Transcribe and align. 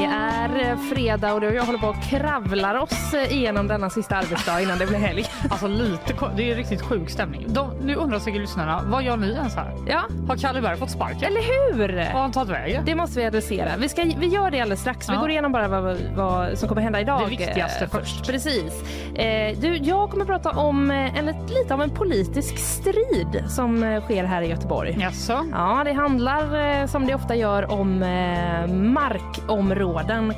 Det 0.00 0.06
är 0.06 0.70
eh, 0.70 0.76
fredag 0.78 1.34
och 1.34 1.44
jag 1.44 1.64
håller 1.64 1.78
på 1.78 1.86
och 1.86 2.02
kravlar 2.02 2.74
oss 2.74 3.14
eh, 3.14 3.32
igenom 3.36 3.68
denna 3.68 3.90
sista 3.90 4.16
arbetsdag 4.16 4.60
innan 4.60 4.78
det 4.78 4.86
blir 4.86 4.98
helg. 4.98 5.24
Alltså 5.50 5.66
lite, 5.68 6.14
det 6.36 6.50
är 6.50 6.54
riktigt 6.56 6.82
sjuk 6.82 7.10
stämning. 7.10 7.44
De, 7.48 7.70
nu 7.82 7.94
undrar 7.94 8.18
säkert 8.18 8.40
lyssnarna, 8.40 8.82
vad 8.86 9.02
gör 9.02 9.16
ni 9.16 9.32
ens 9.32 9.54
här? 9.56 9.72
Ja, 9.88 10.02
Har 10.28 10.36
Kalle 10.36 10.60
Berg 10.60 10.76
fått 10.76 10.90
sparken? 10.90 11.22
eller 11.24 11.40
hur? 11.40 11.96
Vad 11.96 12.06
har 12.06 12.20
han 12.20 12.32
tagit 12.32 12.50
vägen? 12.50 12.82
Det 12.86 12.94
måste 12.94 13.20
vi 13.20 13.26
adressera. 13.26 13.68
Vi, 13.78 13.88
ska, 13.88 14.02
vi 14.18 14.26
gör 14.26 14.50
det 14.50 14.60
alldeles 14.60 14.80
strax. 14.80 15.08
Vi 15.08 15.14
Ja. 15.14 15.20
går 15.20 15.30
igenom 15.30 15.52
bara 15.52 15.68
vad, 15.68 15.96
vad 16.16 16.58
som 16.58 16.68
kommer 16.68 16.82
hända 16.82 17.00
idag. 17.00 17.20
Det 17.24 17.30
viktigaste 17.30 17.84
eh, 17.84 17.90
först. 17.90 18.26
Precis. 18.26 18.82
Eh, 19.14 19.58
du, 19.60 19.76
jag 19.76 20.10
kommer 20.10 20.24
prata 20.24 20.50
om 20.50 20.90
eh, 20.90 21.18
en, 21.18 21.26
lite 21.26 21.74
av 21.74 21.82
en 21.82 21.90
politisk 21.90 22.58
strid 22.58 23.44
som 23.48 24.00
sker 24.04 24.24
här 24.24 24.42
i 24.42 24.48
Göteborg. 24.48 24.96
Jaså? 25.00 25.44
Ja, 25.52 25.82
det 25.84 25.92
handlar 25.92 26.86
som 26.86 27.06
det 27.06 27.14
ofta 27.14 27.34
gör 27.34 27.70
om 27.72 28.02
eh, 28.02 28.66
markområden 28.74 29.89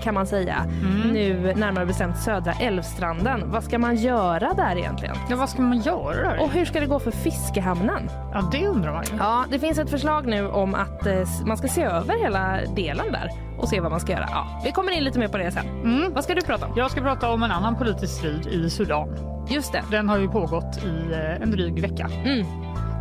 kan 0.02 0.14
man 0.14 0.26
säga. 0.26 0.56
Mm. 0.56 1.08
Nu 1.12 1.54
närmare 1.56 1.86
bestämt 1.86 2.18
södra 2.18 2.52
Älvstranden. 2.52 3.50
Vad 3.50 3.64
ska 3.64 3.78
man 3.78 3.96
göra 3.96 4.54
där 4.54 4.76
egentligen? 4.78 5.16
Ja, 5.30 5.36
vad 5.36 5.48
ska 5.48 5.62
man 5.62 5.80
göra? 5.80 6.40
Och 6.42 6.50
hur 6.50 6.64
ska 6.64 6.80
det 6.80 6.86
gå 6.86 6.98
för 6.98 7.10
fiskehamnen? 7.10 8.10
Ja, 8.32 8.48
det 8.52 8.66
undrar 8.66 8.92
man 8.92 9.04
ju. 9.04 9.16
Ja, 9.18 9.44
det 9.50 9.58
finns 9.58 9.78
ett 9.78 9.90
förslag 9.90 10.26
nu 10.26 10.48
om 10.48 10.74
att 10.74 11.06
eh, 11.06 11.14
man 11.46 11.56
ska 11.56 11.68
se 11.68 11.82
över 11.82 12.18
hela 12.18 12.58
delen 12.76 13.12
där 13.12 13.30
och 13.58 13.68
se 13.68 13.80
vad 13.80 13.90
man 13.90 14.00
ska 14.00 14.12
göra. 14.12 14.28
Ja, 14.30 14.60
vi 14.64 14.72
kommer 14.72 14.92
in 14.92 15.04
lite 15.04 15.18
mer 15.18 15.28
på 15.28 15.38
det 15.38 15.50
sen. 15.50 15.66
Mm. 15.66 16.12
Vad 16.12 16.24
ska 16.24 16.34
du 16.34 16.40
prata 16.40 16.66
om? 16.66 16.72
Jag 16.76 16.90
ska 16.90 17.00
prata 17.00 17.30
om 17.30 17.42
en 17.42 17.50
annan 17.50 17.76
politisk 17.76 18.14
strid 18.18 18.46
i 18.46 18.70
Sudan. 18.70 19.08
Just 19.48 19.72
det. 19.72 19.82
Den 19.90 20.08
har 20.08 20.18
ju 20.18 20.28
pågått 20.28 20.84
i 20.84 21.12
eh, 21.12 21.42
en 21.42 21.50
dryg 21.50 21.80
vecka. 21.82 22.10
Mm. 22.24 22.46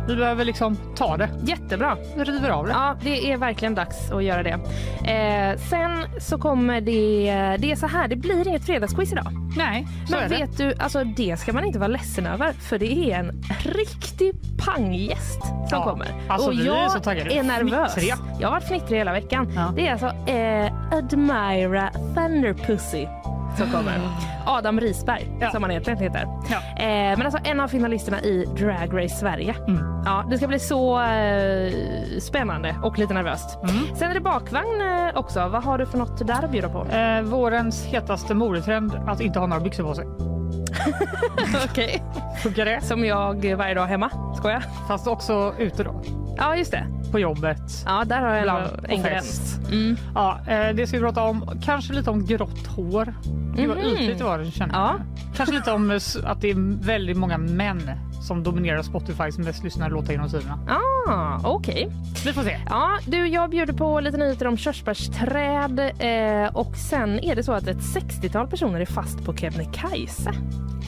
Vi 0.08 0.16
behöver 0.16 0.44
liksom 0.44 0.76
ta 0.96 1.16
det. 1.16 1.28
Jättebra. 1.44 1.96
Vi 2.16 2.24
river 2.24 2.50
av 2.50 2.66
det. 2.66 2.72
Ja, 2.72 2.96
det 3.02 3.32
är 3.32 3.36
verkligen 3.36 3.74
dags 3.74 4.10
att 4.10 4.24
göra 4.24 4.42
det. 4.42 4.50
Eh, 5.12 5.58
sen 5.58 6.20
så 6.20 6.38
kommer 6.38 6.80
det... 6.80 7.56
Det 7.58 7.72
är 7.72 7.76
så 7.76 7.86
här, 7.86 8.08
det 8.08 8.16
blir 8.16 8.48
inget 8.48 8.66
fredagsquiz 8.66 9.12
idag. 9.12 9.26
Nej, 9.56 9.86
så 10.06 10.14
Men 10.14 10.24
är 10.24 10.28
det. 10.28 10.36
vet 10.36 10.56
du, 10.58 10.74
alltså 10.78 11.04
det 11.04 11.36
ska 11.40 11.52
man 11.52 11.64
inte 11.64 11.78
vara 11.78 11.88
ledsen 11.88 12.26
över 12.26 12.52
för 12.52 12.78
det 12.78 13.12
är 13.12 13.18
en 13.18 13.42
riktig 13.64 14.32
panggäst 14.66 15.40
som 15.42 15.66
Ja, 15.70 15.84
kommer. 15.84 16.06
alltså 16.28 16.48
och 16.48 16.54
vi 16.54 16.62
är 16.62 16.66
jag 16.66 16.90
så 16.92 16.98
taggade. 16.98 17.30
är 17.34 17.42
nervös. 17.42 17.92
Fnittriga. 17.94 18.16
Jag 18.40 18.48
har 18.48 18.52
varit 18.52 18.68
fnittrig 18.68 18.98
hela 18.98 19.12
veckan. 19.12 19.52
Ja. 19.56 19.72
Det 19.76 19.88
är 19.88 19.92
alltså 19.92 20.06
eh, 20.32 20.72
Admira 20.98 21.90
Thunderpussy 22.14 23.06
som 23.56 23.70
kommer. 23.70 24.00
Adam 24.46 24.80
Risberg 24.80 25.30
Ja. 25.40 25.50
som 25.50 25.62
han 25.62 25.70
egentligen 25.70 25.98
heter. 25.98 26.26
Ja. 26.50 26.56
Eh, 26.84 27.18
men 27.18 27.22
alltså 27.22 27.40
en 27.44 27.60
av 27.60 27.68
finalisterna 27.68 28.20
i 28.20 28.44
Drag 28.58 29.02
Race 29.04 29.16
Sverige. 29.16 29.54
Mm. 29.68 30.02
Ja, 30.04 30.24
det 30.30 30.36
ska 30.38 30.46
bli 30.48 30.58
så 30.58 31.00
eh, 31.02 31.72
spännande 32.20 32.76
och 32.82 32.98
lite 32.98 33.14
nervöst. 33.14 33.58
Mm. 33.62 33.96
Sen 33.96 34.10
är 34.10 34.14
det 34.14 34.20
bakvagn 34.20 34.80
eh, 34.80 35.16
också. 35.18 35.48
Vad 35.48 35.64
har 35.64 35.78
du 35.78 35.86
för 35.86 35.98
något 35.98 36.26
där 36.26 36.44
att 36.44 36.50
bjuda 36.50 36.68
på? 36.68 36.86
Eh, 36.86 37.22
vårens 37.22 37.84
hetaste 37.84 38.34
modetrend 38.34 38.94
att 39.06 39.20
inte 39.20 39.38
ha 39.38 39.46
några 39.46 39.62
byxor 39.62 39.84
på 39.84 39.94
sig. 39.94 40.06
Okej. 41.70 42.02
Funkar 42.42 42.64
det? 42.64 42.80
Som 42.82 43.04
jag 43.04 43.56
varje 43.56 43.74
dag 43.74 43.86
hemma. 43.86 44.10
Skojar? 44.36 44.64
Fast 44.88 45.06
också 45.06 45.54
ute 45.58 45.82
då. 45.84 46.02
Ja, 46.36 46.56
just 46.56 46.70
det. 46.70 46.86
På 47.12 47.18
jobbet. 47.18 47.58
Ja, 47.86 48.04
där 48.04 48.20
har 48.22 48.34
jag 48.34 48.68
en 48.88 49.02
gräns. 49.02 49.58
Mm. 49.70 49.96
Ja, 50.14 50.38
eh, 50.48 50.74
det 50.74 50.86
ska 50.86 50.96
vi 50.96 51.02
prata 51.02 51.22
om. 51.22 51.60
Kanske 51.64 51.92
lite 51.92 52.10
om 52.10 52.24
grått 52.26 52.66
hår. 52.66 53.14
Det 53.56 53.66
var 53.66 53.74
Mhm. 53.76 53.84
ytligt 53.86 54.20
var 54.20 54.38
det 54.38 54.50
kände 54.50 54.74
Ja. 54.74 54.94
Kanske 55.36 55.54
lite 55.54 55.72
om 55.72 55.90
att 56.24 56.40
det 56.40 56.50
är 56.50 56.84
väldigt 56.86 57.16
många 57.16 57.38
män 57.38 57.90
som 58.22 58.42
dominerar 58.42 58.82
Spotifys 58.82 59.38
mest 59.38 59.64
lyssnade 59.64 59.90
låtar 59.94 60.12
genom 60.12 60.28
tiderna. 60.28 60.58
Ah, 61.08 61.40
okej. 61.44 61.88
Vi 62.24 62.32
får 62.32 62.42
se. 62.42 62.58
Ja, 62.70 62.98
du, 63.06 63.26
jag 63.28 63.50
bjuder 63.50 63.72
på 63.72 64.00
lite 64.00 64.16
nyheter 64.16 64.46
om 64.46 64.56
körsbärsträd 64.56 65.78
eh, 65.80 66.54
och 66.56 66.76
sen 66.76 67.18
är 67.18 67.36
det 67.36 67.42
så 67.42 67.52
att 67.52 67.66
ett 67.66 67.76
60-tal 67.80 68.46
personer 68.46 68.80
är 68.80 68.86
fast 68.86 69.24
på 69.24 69.36
Kebnekaise. 69.36 70.32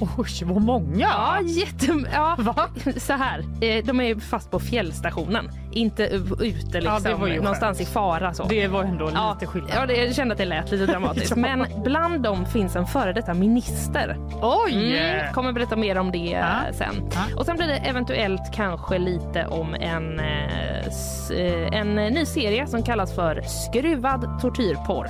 Oj, 0.00 0.26
vad 0.44 0.62
många! 0.62 0.96
Ja, 0.98 1.40
jätte... 1.42 1.86
Ja, 2.12 2.36
Va? 2.38 2.68
så 2.96 3.12
här. 3.12 3.38
Eh, 3.60 3.84
de 3.84 4.00
är 4.00 4.20
fast 4.20 4.50
på 4.50 4.60
fjällstationen, 4.60 5.50
inte 5.72 6.02
ute 6.40 6.78
Ja, 6.78 6.98
liksom, 6.98 7.28
ju 7.28 7.36
någonstans 7.40 7.80
i 7.80 7.84
fara. 7.84 8.34
Så. 8.34 8.44
Det 8.48 8.68
var 8.68 8.84
ändå 8.84 9.10
Ja, 9.14 9.32
lite 9.34 9.46
skillnad. 9.46 9.70
ja, 9.74 9.86
det, 9.86 9.96
jag 10.04 10.14
kände 10.14 10.32
att 10.32 10.38
det 10.38 10.44
lät 10.44 10.70
lite 10.70 10.86
dramatiskt. 10.86 11.30
Ja. 11.36 11.36
Men 11.36 11.66
bland 11.82 12.22
dem 12.22 12.46
finns 12.46 12.76
en 12.76 12.86
före 12.86 13.12
detta 13.12 13.34
minister. 13.34 14.16
Oj! 14.42 14.98
Mm, 14.98 15.32
kommer 15.34 15.52
berätta 15.52 15.76
mer 15.76 15.98
om 15.98 16.12
det 16.12 16.18
Ja. 16.18 16.38
eh, 16.38 16.74
sen. 16.74 17.10
Ja. 17.14 17.36
Och 17.36 17.46
sen 17.46 17.56
blir 17.56 17.66
det 17.66 17.76
eventuellt 17.76 18.52
kanske 18.54 18.98
lite 18.98 19.46
om 19.46 19.74
en, 19.74 20.20
eh, 20.20 21.78
en 21.80 21.94
ny 21.94 22.26
serie 22.26 22.66
som 22.66 22.82
kallas 22.82 23.14
för 23.14 23.42
Skruvad 23.42 24.40
tortyrporr. 24.40 25.08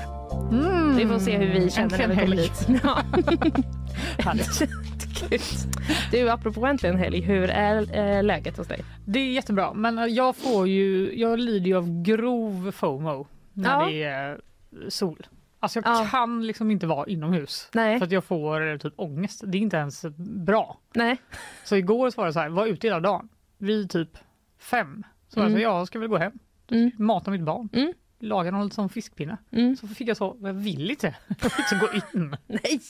Mm. 0.50 0.96
Vi 0.96 1.06
får 1.06 1.18
se 1.18 1.36
hur 1.36 1.46
vi 1.60 1.70
känner 1.70 1.98
när 1.98 2.08
vi 2.08 2.14
kommer 2.16 2.36
dit. 2.36 2.68
Härligt. 4.18 4.62
Du, 6.10 6.28
apropå 6.30 6.66
äntligen 6.66 6.96
helg, 6.96 7.20
hur 7.20 7.50
är 7.50 7.96
eh, 7.98 8.22
läget 8.22 8.56
hos 8.56 8.66
dig? 8.68 8.80
Det 9.06 9.18
är 9.18 9.32
jättebra, 9.32 9.74
men 9.74 9.98
eh, 9.98 10.04
jag 10.04 10.36
får 10.36 10.68
ju, 10.68 11.18
jag 11.20 11.38
lider 11.38 11.66
ju 11.66 11.76
av 11.76 12.02
grov 12.02 12.70
FOMO 12.72 13.26
när 13.52 13.80
Ja. 13.80 13.86
det 13.86 14.02
är 14.02 14.40
sol. 14.88 15.26
Alltså 15.60 15.78
jag 15.84 15.86
Ja. 16.04 16.08
kan 16.10 16.46
liksom 16.46 16.70
inte 16.70 16.86
vara 16.86 17.06
inomhus 17.06 17.68
Nej. 17.72 17.98
för 17.98 18.06
att 18.06 18.12
jag 18.12 18.24
får 18.24 18.72
eh, 18.72 18.78
typ 18.78 18.92
ångest. 18.96 19.42
Det 19.46 19.58
är 19.58 19.62
inte 19.62 19.76
ens 19.76 20.04
bra. 20.46 20.78
Nej. 20.94 21.16
Så 21.64 21.76
igår 21.76 22.10
så 22.10 22.20
var 22.20 22.26
det 22.26 22.32
så 22.32 22.40
här, 22.40 22.48
var 22.48 22.66
ute 22.66 22.86
hela 22.86 23.00
dagen 23.00 23.28
vid 23.58 23.90
typ 23.90 24.08
fem. 24.58 25.02
Så 25.28 25.40
Mm. 25.40 25.52
så, 25.52 25.58
jag 25.58 25.86
ska 25.86 25.98
väl 25.98 26.08
gå 26.08 26.18
hem, 26.18 26.32
Mm. 26.70 26.90
mata 26.98 27.30
mitt 27.30 27.42
barn, 27.42 27.68
Mm. 27.72 27.92
Laga 28.18 28.50
någon 28.50 28.64
lite 28.64 28.74
sån 28.74 28.88
fiskpinne. 28.88 29.36
Mm. 29.50 29.76
Så 29.76 29.88
fick 29.88 30.08
jag 30.08 30.16
så, 30.16 30.36
jag 30.40 30.52
vill 30.52 30.90
inte, 30.90 31.06
jag 31.28 31.50
vill 31.50 31.64
inte 31.72 31.86
gå 31.86 32.18
in. 32.18 32.36
Nej! 32.46 32.80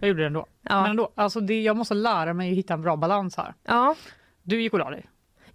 Jag 0.00 0.08
gjorde 0.08 0.20
det 0.20 0.26
ändå. 0.26 0.46
Ja. 0.62 0.80
Men 0.82 0.90
ändå, 0.90 1.12
alltså 1.14 1.40
det, 1.40 1.62
jag 1.62 1.76
måste 1.76 1.94
lära 1.94 2.34
mig 2.34 2.50
att 2.50 2.56
hitta 2.56 2.74
en 2.74 2.82
bra 2.82 2.96
balans 2.96 3.36
här. 3.36 3.54
Ja. 3.64 3.94
Du 4.42 4.62
gick 4.62 4.72
och 4.72 4.78
la 4.78 4.90
dig. 4.90 5.06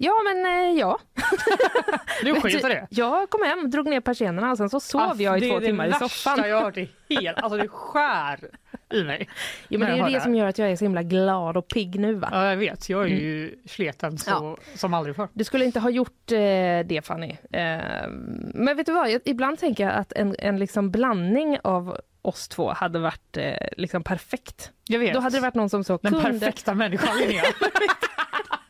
Ja, 0.04 0.14
men 0.24 0.46
eh, 0.46 0.80
ja. 0.80 1.00
Du 2.24 2.42
sket 2.42 2.62
det. 2.62 2.88
Jag 2.90 3.30
kom 3.30 3.42
hem, 3.44 3.70
drog 3.72 3.88
ner 3.90 4.00
persiennerna 4.00 4.52
och 4.52 4.58
sen 4.58 4.70
så 4.70 4.80
sov 4.80 5.02
Alltså, 5.02 5.24
jag 5.24 5.38
i 5.38 5.42
det 5.42 5.48
två 5.48 5.58
är 5.58 5.62
timmar 5.62 5.86
i 5.86 5.90
det 5.90 5.94
soffan. 6.00 6.36
värsta 6.36 6.50
jag 6.50 6.56
har 6.58 6.64
hört 6.64 6.78
i 6.78 6.90
hel, 7.10 7.36
alltså 7.36 7.58
det 7.58 7.68
skär 7.68 8.40
i 8.94 9.04
mig. 9.04 9.30
Ja, 9.68 9.80
men 9.80 9.88
det 9.90 9.94
är 9.94 10.06
det 10.06 10.12
här. 10.12 10.20
som 10.20 10.36
gör 10.36 10.46
att 10.46 10.58
jag 10.58 10.72
är 10.72 10.76
så 10.76 10.86
himla 10.86 11.04
glad 11.04 11.58
och 11.58 11.68
pigg 11.68 12.00
nu. 12.00 12.14
Va? 12.14 12.30
Ja, 12.32 12.50
jag 12.50 12.58
vet, 12.58 12.90
jag 12.90 13.04
är 13.04 13.08
ju 13.08 13.56
sleten 13.66 14.18
så, 14.18 14.30
Ja. 14.30 14.58
som 14.76 14.94
aldrig 14.94 15.16
förr. 15.16 15.28
Du 15.34 15.44
skulle 15.44 15.66
inte 15.66 15.80
ha 15.80 15.90
gjort 15.90 16.32
eh, 16.32 16.38
det 16.86 17.02
Fanny. 17.06 17.30
Eh, 17.52 18.08
men 18.54 18.78
vet 18.78 18.86
du 18.86 18.92
vad, 18.94 19.12
jag, 19.12 19.22
ibland 19.26 19.60
tänker 19.60 19.84
jag 19.84 19.94
att 19.94 20.14
en, 20.14 20.36
en 20.40 20.60
liksom 20.60 20.92
blandning 20.92 21.58
av 21.64 21.98
oss 22.22 22.48
två 22.48 22.74
hade 22.74 23.00
varit 23.00 23.38
eh, 23.38 23.54
liksom 23.78 24.04
perfekt. 24.04 24.72
Jag 24.88 25.00
vet. 25.00 25.14
Då 25.14 25.20
hade 25.20 25.38
det 25.38 25.42
varit 25.42 25.56
någon 25.56 25.70
som 25.70 25.84
så 25.84 26.00
Den 26.02 26.12
kunde... 26.14 26.40
perfekta 26.40 26.74
människan 26.74 27.18
Linnea. 27.18 27.44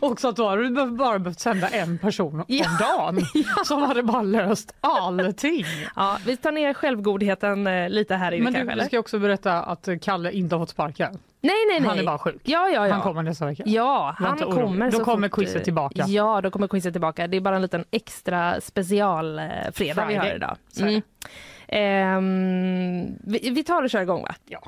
Och 0.00 0.20
så 0.20 0.28
att 0.28 0.36
då 0.36 0.48
hade 0.48 0.68
du 0.68 0.86
bara 0.90 1.18
behövt 1.18 1.40
sända 1.40 1.68
en 1.68 1.98
person 1.98 2.44
Ja. 2.48 2.66
om 2.68 2.76
dagen 2.78 3.26
som 3.64 3.82
hade 3.82 4.02
bara 4.02 4.22
löst 4.22 4.74
allting. 4.80 5.64
Ja, 5.96 6.18
vi 6.26 6.36
tar 6.36 6.52
ner 6.52 6.74
självgodheten 6.74 7.66
eh, 7.66 7.88
lite 7.88 8.14
här 8.14 8.32
inne 8.32 8.44
Men 8.44 8.54
kanske. 8.54 8.68
du, 8.68 8.72
eller? 8.72 8.84
ska 8.84 8.98
också 8.98 9.18
berätta 9.18 9.62
att 9.62 9.88
Kalle 10.02 10.32
inte 10.32 10.54
har 10.54 10.62
fått 10.62 10.70
sparken. 10.70 11.18
Nej, 11.42 11.54
nej, 11.68 11.80
nej. 11.80 11.88
Han 11.88 11.98
är 11.98 12.04
bara 12.04 12.18
sjuk. 12.18 12.40
Ja, 12.44 12.68
ja, 12.68 12.86
ja. 12.86 12.92
Han 12.92 13.02
kommer 13.02 13.22
nästa 13.22 13.46
vecka. 13.46 13.62
Ja, 13.66 14.14
han 14.18 14.38
kommer 14.38 14.90
Då 14.90 15.04
kommer 15.04 15.28
fort, 15.28 15.38
quizet 15.38 15.64
tillbaka. 15.64 16.04
Ja, 16.08 16.40
då 16.40 16.50
kommer 16.50 16.68
quizet 16.68 16.94
tillbaka. 16.94 17.26
Det 17.26 17.36
är 17.36 17.40
bara 17.40 17.56
en 17.56 17.62
liten 17.62 17.84
extra 17.90 18.60
special 18.60 19.38
eh, 19.38 19.44
vi 19.76 19.90
har 19.90 20.34
idag. 20.34 20.56
Mm. 20.80 21.02
Ehm, 21.68 23.18
vi, 23.24 23.50
vi 23.50 23.64
tar 23.64 23.82
och 23.82 23.90
kör 23.90 24.02
igång 24.02 24.22
va? 24.22 24.34
Ja. 24.46 24.60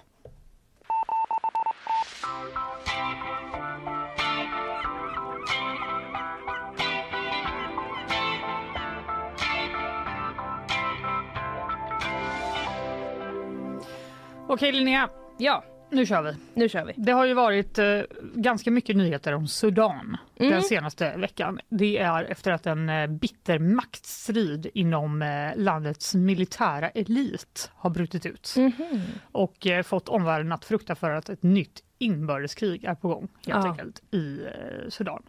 Okej 14.52 14.72
Linnea, 14.72 15.08
Ja. 15.38 15.64
nu 15.90 16.06
kör 16.06 16.22
vi. 16.22 16.32
Nu 16.54 16.68
kör 16.68 16.84
vi. 16.84 16.92
Det 16.96 17.12
har 17.12 17.26
ju 17.26 17.34
varit 17.34 17.78
eh, 17.78 18.00
ganska 18.34 18.70
mycket 18.70 18.96
nyheter 18.96 19.32
om 19.34 19.48
Sudan 19.48 20.16
Mm. 20.36 20.52
den 20.52 20.62
senaste 20.62 21.16
veckan. 21.16 21.60
Det 21.68 21.98
är 21.98 22.24
efter 22.24 22.52
att 22.52 22.66
en 22.66 22.88
eh, 22.88 23.06
bitter 23.06 23.58
maktstrid 23.58 24.70
inom 24.74 25.22
eh, 25.22 25.50
landets 25.56 26.14
militära 26.14 26.88
elit 26.90 27.70
har 27.74 27.90
brutit 27.90 28.26
ut 28.26 28.54
Mhm. 28.56 29.00
och 29.32 29.66
eh, 29.66 29.82
fått 29.82 30.08
omvärlden 30.08 30.52
att 30.52 30.64
frukta 30.64 30.94
för 30.94 31.10
att 31.10 31.28
ett 31.28 31.42
nytt 31.42 31.82
inbördeskrig 31.98 32.84
är 32.84 32.94
på 32.94 33.08
gång 33.08 33.28
helt 33.46 33.64
Ja. 33.64 33.70
enkelt 33.70 34.02
i 34.10 34.40
eh, 34.44 34.88
Sudan. 34.88 35.22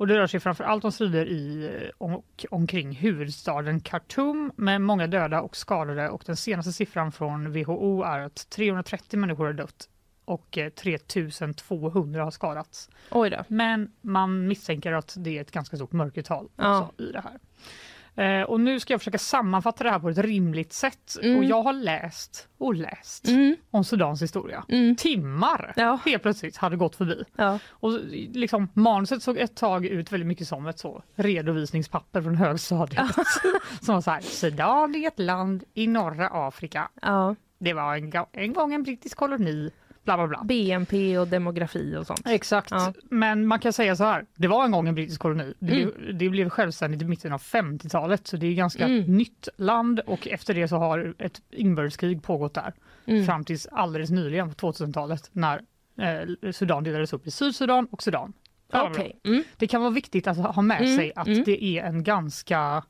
Och 0.00 0.06
det 0.06 0.18
rör 0.18 0.26
sig 0.26 0.40
framför 0.40 0.64
allt 0.64 0.84
om 0.84 0.92
strider 0.92 1.26
i 1.26 1.70
eh, 1.82 1.90
och 1.98 2.46
omkring 2.50 2.92
huvudstaden 2.92 3.80
Khartoum 3.80 4.52
med 4.56 4.80
många 4.80 5.06
döda 5.06 5.40
och 5.40 5.56
skadade 5.56 6.08
och 6.08 6.22
den 6.26 6.36
senaste 6.36 6.72
siffran 6.72 7.12
från 7.12 7.52
WHO 7.52 8.02
är 8.02 8.18
att 8.20 8.50
330 8.50 9.18
människor 9.18 9.46
har 9.46 9.52
dött 9.52 9.88
och 10.24 10.58
eh, 10.58 10.68
3200 10.70 12.24
har 12.24 12.30
skadats. 12.30 12.90
Men 13.48 13.92
man 14.00 14.48
misstänker 14.48 14.92
att 14.92 15.14
det 15.18 15.36
är 15.38 15.40
ett 15.40 15.50
ganska 15.50 15.76
stort 15.76 15.92
mörkertal 15.92 16.48
Ja. 16.56 16.90
i 16.98 17.12
det 17.12 17.20
här. 17.20 17.38
Eh, 18.14 18.42
och 18.42 18.60
nu 18.60 18.80
ska 18.80 18.92
jag 18.92 19.00
försöka 19.00 19.18
sammanfatta 19.18 19.84
det 19.84 19.90
här 19.90 19.98
på 19.98 20.08
ett 20.08 20.18
rimligt 20.18 20.72
sätt. 20.72 21.16
Mm. 21.22 21.38
Och 21.38 21.44
jag 21.44 21.62
har 21.62 21.72
läst 21.72 22.48
och 22.58 22.74
läst 22.74 23.28
Mm. 23.28 23.56
om 23.70 23.84
Sudans 23.84 24.22
historia. 24.22 24.64
Mm. 24.68 24.96
Timmar 24.96 25.72
Ja. 25.76 25.98
helt 26.04 26.22
plötsligt 26.22 26.56
hade 26.56 26.76
gått 26.76 26.96
förbi. 26.96 27.24
Ja. 27.36 27.58
Och 27.68 27.92
liksom, 28.32 28.68
manuset 28.74 29.22
såg 29.22 29.38
ett 29.38 29.56
tag 29.56 29.86
ut 29.86 30.12
väldigt 30.12 30.26
mycket 30.26 30.48
som 30.48 30.66
ett 30.66 30.78
så 30.78 31.02
redovisningspapper 31.14 32.22
från 32.22 32.34
högstadiet. 32.36 33.06
som 33.82 33.94
var 33.94 34.00
så 34.02 34.10
här, 34.10 34.20
Sudan 34.20 34.94
är 34.94 35.08
ett 35.08 35.18
land 35.18 35.64
i 35.74 35.86
norra 35.86 36.28
Afrika. 36.32 36.88
ja. 37.02 37.34
Det 37.62 37.72
var 37.72 37.96
en, 37.96 38.12
en 38.32 38.52
gång 38.52 38.74
en 38.74 38.82
brittisk 38.82 39.16
koloni. 39.16 39.70
Bla 40.04 40.16
bla 40.16 40.26
bla. 40.26 40.42
BNP 40.44 41.18
och 41.18 41.28
demografi 41.28 41.96
och 41.96 42.06
sånt. 42.06 42.22
Exakt, 42.26 42.70
Ja. 42.70 42.92
men 43.10 43.46
man 43.46 43.58
kan 43.58 43.72
säga 43.72 43.96
så 43.96 44.04
här. 44.04 44.26
Det 44.36 44.48
var 44.48 44.64
en 44.64 44.70
gång 44.70 44.88
en 44.88 44.94
brittisk 44.94 45.20
koloni. 45.20 45.54
Det, 45.58 45.72
Mm. 45.82 45.92
blev, 45.98 46.18
det 46.18 46.28
blev 46.28 46.48
självständigt 46.48 47.02
i 47.02 47.04
mitten 47.04 47.32
av 47.32 47.38
50-talet 47.42 48.26
så 48.26 48.36
det 48.36 48.46
är 48.46 48.54
ganska 48.54 48.84
Mm. 48.84 49.16
nytt 49.16 49.48
land 49.56 50.00
och 50.00 50.28
efter 50.28 50.54
det 50.54 50.68
så 50.68 50.76
har 50.76 51.14
ett 51.18 51.40
inbördeskrig 51.50 52.22
pågått 52.22 52.54
där 52.54 52.72
Mm. 53.06 53.26
fram 53.26 53.44
tills 53.44 53.66
alldeles 53.66 54.10
nyligen 54.10 54.48
på 54.48 54.54
2000-talet 54.72 55.30
när 55.32 55.62
eh, 56.00 56.50
Sudan 56.52 56.84
delades 56.84 57.12
upp 57.12 57.26
i 57.26 57.30
Sydsudan 57.30 57.86
och 57.90 58.02
Sudan. 58.02 58.32
Okej. 58.72 59.20
Mm. 59.24 59.42
Det 59.56 59.66
kan 59.66 59.80
vara 59.80 59.90
viktigt 59.90 60.26
att 60.26 60.36
ha 60.36 60.62
med 60.62 60.80
Mm, 60.82 60.96
sig 60.96 61.12
att 61.16 61.26
mm. 61.26 61.42
det 61.44 61.64
är 61.64 61.84
en 61.84 62.04
ganska 62.04 62.82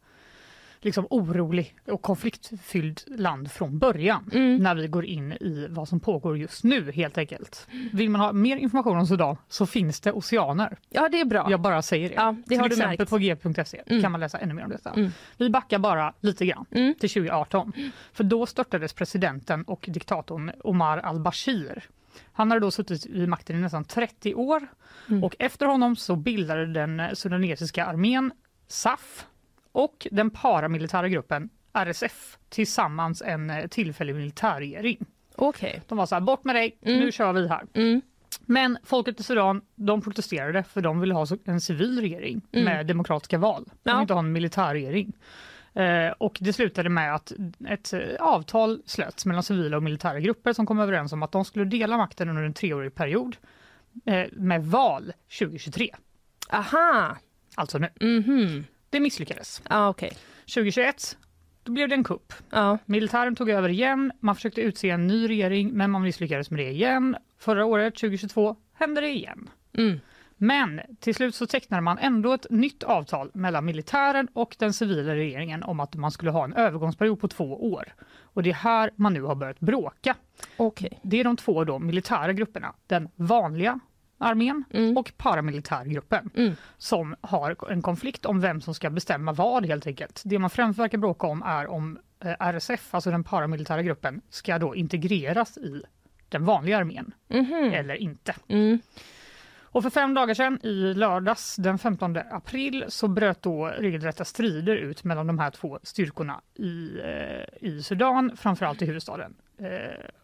liksom 0.80 1.06
orolig 1.10 1.74
och 1.86 2.02
konfliktfylld 2.02 3.00
land 3.06 3.50
från 3.52 3.78
början 3.78 4.30
Mm. 4.32 4.56
när 4.56 4.74
vi 4.74 4.86
går 4.88 5.04
in 5.04 5.32
i 5.32 5.66
vad 5.70 5.88
som 5.88 6.00
pågår 6.00 6.38
just 6.38 6.64
nu 6.64 6.92
helt 6.92 7.18
enkelt. 7.18 7.66
Vill 7.92 8.10
man 8.10 8.20
ha 8.20 8.32
mer 8.32 8.56
information 8.56 8.96
om 8.98 9.06
Sudan 9.06 9.36
så 9.48 9.66
finns 9.66 10.00
det 10.00 10.12
oceaner. 10.12 10.78
Ja, 10.88 11.08
det 11.08 11.20
är 11.20 11.24
bra. 11.24 11.46
Jag 11.50 11.60
bara 11.60 11.82
säger 11.82 12.08
det. 12.08 12.14
Ja, 12.14 12.36
det 12.46 12.56
Till 12.56 12.66
exempel 12.66 12.98
märkt. 12.98 13.10
på 13.10 13.18
g.se 13.18 13.82
Mm. 13.86 14.02
kan 14.02 14.12
man 14.12 14.20
läsa 14.20 14.38
ännu 14.38 14.54
mer 14.54 14.64
om 14.64 14.70
detta. 14.70 14.90
Mm. 14.90 15.10
Vi 15.36 15.50
backar 15.50 15.78
bara 15.78 16.12
lite 16.20 16.46
grann 16.46 16.64
Mm. 16.70 16.94
till 16.94 17.10
2018. 17.10 17.72
För 18.12 18.24
då 18.24 18.46
störtades 18.46 18.92
presidenten 18.92 19.62
och 19.64 19.84
diktatorn 19.88 20.50
Omar 20.64 20.98
al-Bashir. 20.98 21.84
Han 22.32 22.50
hade 22.50 22.60
då 22.60 22.70
suttit 22.70 23.06
vid 23.06 23.28
makten 23.28 23.56
i 23.56 23.60
nästan 23.60 23.84
30 23.84 24.34
år 24.34 24.66
Mm. 25.08 25.24
och 25.24 25.36
efter 25.38 25.66
honom 25.66 25.96
så 25.96 26.16
bildade 26.16 26.66
den 26.72 27.02
sudanesiska 27.16 27.84
armén 27.86 28.32
SAF 28.68 29.26
och 29.72 30.06
den 30.10 30.30
paramilitära 30.30 31.08
gruppen 31.08 31.48
RSF 31.72 32.38
tillsammans 32.48 33.22
en 33.22 33.50
eh, 33.50 33.66
tillfällig 33.66 34.14
militärregering. 34.14 34.98
Okej. 35.36 35.82
De 35.88 35.98
var 35.98 36.06
så 36.06 36.14
här, 36.14 36.20
bort 36.20 36.44
med 36.44 36.54
dig, 36.54 36.78
Mm. 36.82 37.00
nu 37.00 37.12
kör 37.12 37.32
vi 37.32 37.48
här. 37.48 37.66
Mm. 37.74 38.00
Men 38.46 38.78
folket 38.84 39.20
i 39.20 39.22
Sudan 39.22 39.62
de 39.74 40.00
protesterade 40.02 40.62
för 40.62 40.80
de 40.80 41.00
ville 41.00 41.14
ha 41.14 41.26
en 41.44 41.60
civil 41.60 42.00
regering 42.00 42.40
Mm. 42.52 42.64
med 42.64 42.86
demokratiska 42.86 43.38
val. 43.38 43.64
De 43.82 43.90
Ja. 43.90 44.00
inte 44.02 44.12
ha 44.12 44.18
en 44.18 44.32
militärregering. 44.32 45.12
Eh, 45.74 46.10
och 46.18 46.38
det 46.40 46.52
slutade 46.52 46.88
med 46.88 47.14
att 47.14 47.32
ett 47.68 47.92
eh, 47.92 48.00
avtal 48.20 48.82
slöts 48.86 49.26
mellan 49.26 49.42
civila 49.42 49.76
och 49.76 49.82
militära 49.82 50.20
grupper 50.20 50.52
som 50.52 50.66
kom 50.66 50.78
överens 50.80 51.12
om 51.12 51.22
att 51.22 51.32
de 51.32 51.44
skulle 51.44 51.64
dela 51.64 51.96
makten 51.96 52.28
under 52.28 52.42
en 52.42 52.54
treårig 52.54 52.94
period 52.94 53.36
eh, 54.06 54.26
med 54.32 54.64
val 54.66 55.12
2023. 55.38 55.90
Aha. 56.52 57.16
Alltså 57.54 57.78
nu. 57.78 57.88
Mhm. 58.00 58.64
Det 58.90 59.00
misslyckades. 59.00 59.62
Ja, 59.68 59.88
okej. 59.88 60.12
2021 60.54 61.16
då 61.62 61.72
blev 61.72 61.88
det 61.88 61.94
en 61.94 62.04
kupp. 62.04 62.32
Ja. 62.50 62.78
Militären 62.86 63.36
tog 63.36 63.50
över 63.50 63.68
igen, 63.68 64.12
man 64.20 64.34
försökte 64.34 64.60
utse 64.60 64.90
en 64.90 65.06
ny 65.06 65.28
regering 65.28 65.70
men 65.70 65.90
man 65.90 66.02
misslyckades 66.02 66.50
med 66.50 66.60
det 66.60 66.70
igen. 66.70 67.16
Förra 67.38 67.64
året, 67.64 67.94
2022, 67.94 68.56
hände 68.74 69.00
det 69.00 69.08
igen. 69.08 69.50
Mm. 69.78 70.00
Men 70.36 70.80
till 71.00 71.14
slut 71.14 71.34
så 71.34 71.46
tecknade 71.46 71.80
man 71.80 71.98
ändå 71.98 72.32
ett 72.32 72.46
nytt 72.50 72.82
avtal 72.82 73.30
mellan 73.34 73.64
militären 73.64 74.28
och 74.32 74.56
den 74.58 74.72
civila 74.72 75.14
regeringen 75.14 75.62
om 75.62 75.80
att 75.80 75.94
man 75.94 76.10
skulle 76.10 76.30
ha 76.30 76.44
en 76.44 76.52
övergångsperiod 76.52 77.20
på 77.20 77.28
två 77.28 77.72
år. 77.72 77.94
Och 78.22 78.42
det 78.42 78.50
är 78.50 78.54
här 78.54 78.90
man 78.96 79.12
nu 79.12 79.22
har 79.22 79.34
börjat 79.34 79.60
bråka. 79.60 80.16
Okej. 80.56 81.00
Det 81.02 81.20
är 81.20 81.24
de 81.24 81.36
två 81.36 81.64
då 81.64 81.78
militära 81.78 82.32
grupperna, 82.32 82.74
den 82.86 83.08
vanliga 83.16 83.80
armén 84.20 84.64
Mm. 84.70 84.96
och 84.96 85.12
paramilitärgruppen 85.16 86.30
Mm. 86.34 86.52
som 86.78 87.16
har 87.20 87.70
en 87.72 87.82
konflikt 87.82 88.26
om 88.26 88.40
vem 88.40 88.60
som 88.60 88.74
ska 88.74 88.90
bestämma 88.90 89.32
vad 89.32 89.66
helt 89.66 89.86
enkelt. 89.86 90.22
Det 90.24 90.38
man 90.38 90.50
främst 90.50 90.78
verkar 90.78 90.98
bråka 90.98 91.26
om 91.26 91.42
är 91.42 91.66
om 91.66 91.98
eh, 92.24 92.34
RSF, 92.40 92.94
alltså 92.94 93.10
den 93.10 93.24
paramilitära 93.24 93.82
gruppen, 93.82 94.20
ska 94.30 94.58
då 94.58 94.74
integreras 94.74 95.58
i 95.58 95.82
den 96.28 96.44
vanliga 96.44 96.78
armén 96.78 97.12
Mhm. 97.28 97.70
eller 97.74 97.94
inte. 97.94 98.34
Mm. 98.48 98.78
Och 99.72 99.82
för 99.82 99.90
fem 99.90 100.14
dagar 100.14 100.34
sedan, 100.34 100.58
i 100.62 100.94
lördags 100.94 101.56
den 101.56 101.78
15 101.78 102.16
april, 102.30 102.84
så 102.88 103.08
bröt 103.08 103.42
då 103.42 103.66
regelrätta 103.66 104.24
strider 104.24 104.76
ut 104.76 105.04
mellan 105.04 105.26
de 105.26 105.38
här 105.38 105.50
två 105.50 105.78
styrkorna 105.82 106.40
i, 106.54 106.98
eh, 107.04 107.68
i 107.68 107.82
Sudan, 107.82 108.36
framförallt 108.36 108.82
i 108.82 108.86
huvudstaden 108.86 109.34
eh, 109.58 109.66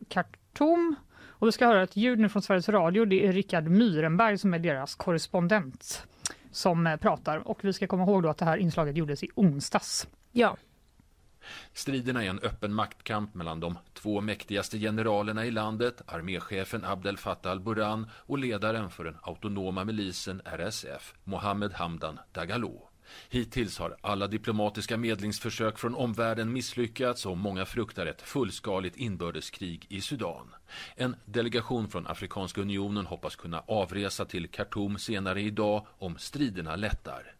Khartoum. 0.09 0.97
Och 1.39 1.49
vi 1.49 1.53
ska 1.53 1.67
höra 1.67 1.83
ett 1.83 1.97
ljud 1.97 2.19
nu 2.19 2.29
från 2.29 2.43
Sveriges 2.43 2.69
Radio. 2.69 3.05
Det 3.05 3.27
är 3.27 3.33
Rickard 3.33 3.65
Myrenberg 3.65 4.39
som 4.39 4.55
är 4.55 4.59
deras 4.59 4.95
korrespondent 4.95 6.07
som 6.51 6.87
eh, 6.87 6.97
pratar. 6.97 7.49
Och 7.49 7.65
vi 7.65 7.73
ska 7.73 7.87
komma 7.87 8.03
ihåg 8.03 8.23
då 8.23 8.29
att 8.29 8.39
det 8.39 8.45
här 8.45 8.57
inslaget 8.57 8.97
gjordes 8.97 9.23
i 9.23 9.29
onsdags. 9.35 10.09
Ja. 10.33 10.57
Striderna 11.73 12.25
är 12.25 12.31
en 12.31 12.39
öppen 12.39 12.75
maktkamp 12.75 13.35
mellan 13.35 13.61
de 13.61 13.79
två 13.93 14.21
mäktigaste 14.21 14.79
generalerna 14.79 15.47
i 15.47 15.51
landet, 15.51 16.03
arméchefen 16.07 16.85
Abdel 16.85 17.17
Fattah 17.17 17.53
al-Burhan 17.53 18.11
och 18.13 18.39
ledaren 18.39 18.91
för 18.91 19.05
den 19.05 19.17
autonoma 19.23 19.85
milisen 19.85 20.43
RSF, 20.45 21.15
Mohammed 21.25 21.73
Hamdan 21.73 22.19
Dagalo. 22.33 22.86
Hittills 23.31 23.79
har 23.79 23.97
alla 24.01 24.27
diplomatiska 24.27 24.97
medlingsförsök 24.97 25.79
från 25.79 25.95
omvärlden 25.95 26.53
misslyckats 26.53 27.27
och 27.27 27.37
många 27.37 27.67
fruktar 27.67 28.07
ett 28.07 28.23
fullskaligt 28.23 28.97
inbördeskrig 28.97 29.87
i 29.89 30.01
Sudan. 30.01 30.55
En 30.97 31.17
delegation 31.25 31.89
från 31.89 32.07
Afrikanska 32.07 32.61
unionen 32.61 33.07
hoppas 33.07 33.37
kunna 33.37 33.61
avresa 33.61 34.25
till 34.25 34.49
Khartoum 34.49 34.99
senare 34.99 35.41
idag 35.41 35.87
om 35.99 36.19
striderna 36.19 36.77
lättar. 36.77 37.37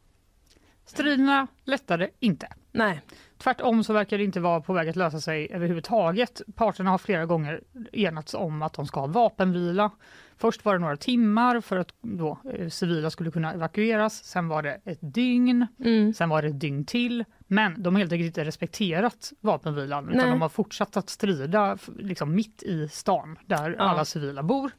Striderna 0.87 1.47
lättade 1.65 2.11
inte. 2.21 2.49
Nej. 2.73 3.01
Tvärtom 3.39 3.85
så 3.85 3.93
verkar 3.93 4.19
det 4.19 4.25
inte 4.25 4.41
vara 4.41 4.61
på 4.61 4.73
väg 4.73 4.89
att 4.89 4.97
lösa 4.97 5.21
sig 5.21 5.49
överhuvudtaget. 5.53 6.43
Parterna 6.55 6.91
har 6.91 6.99
flera 6.99 7.27
gånger 7.27 7.63
enats 7.93 8.35
om 8.35 8.63
att 8.63 8.73
de 8.73 8.87
ska 8.87 9.01
ha 9.01 9.07
vapenvila. 9.07 9.91
Först 10.39 10.65
var 10.65 10.73
det 10.73 10.79
några 10.79 10.97
timmar 10.97 11.61
för 11.61 11.77
att 11.77 11.89
då, 12.03 12.39
eh, 12.55 12.69
civila 12.69 13.11
skulle 13.11 13.31
kunna 13.31 13.53
evakueras. 13.53 14.25
Sen 14.25 14.49
var 14.49 14.63
det 14.63 14.81
ett 14.85 14.99
dygn. 15.01 15.67
Mm. 15.85 16.15
Sen 16.15 16.29
var 16.29 16.43
det 16.43 16.49
ett 16.49 16.61
dygn 16.61 16.85
till. 16.85 17.25
Men 17.47 17.83
de 17.83 17.95
har 17.95 18.01
helt 18.01 18.13
enkelt 18.13 18.27
inte 18.27 18.45
respekterat 18.45 19.33
vapenvilan 19.41 20.05
utan 20.09 20.17
Nej. 20.17 20.31
de 20.31 20.41
har 20.41 20.49
fortsatt 20.49 20.97
att 20.97 21.11
strida 21.11 21.79
liksom 21.99 22.35
mitt 22.35 22.63
i 22.63 22.89
stan 22.89 23.39
där 23.47 23.75
Ja. 23.79 23.85
alla 23.85 24.05
civila 24.05 24.43
bor. 24.43 24.71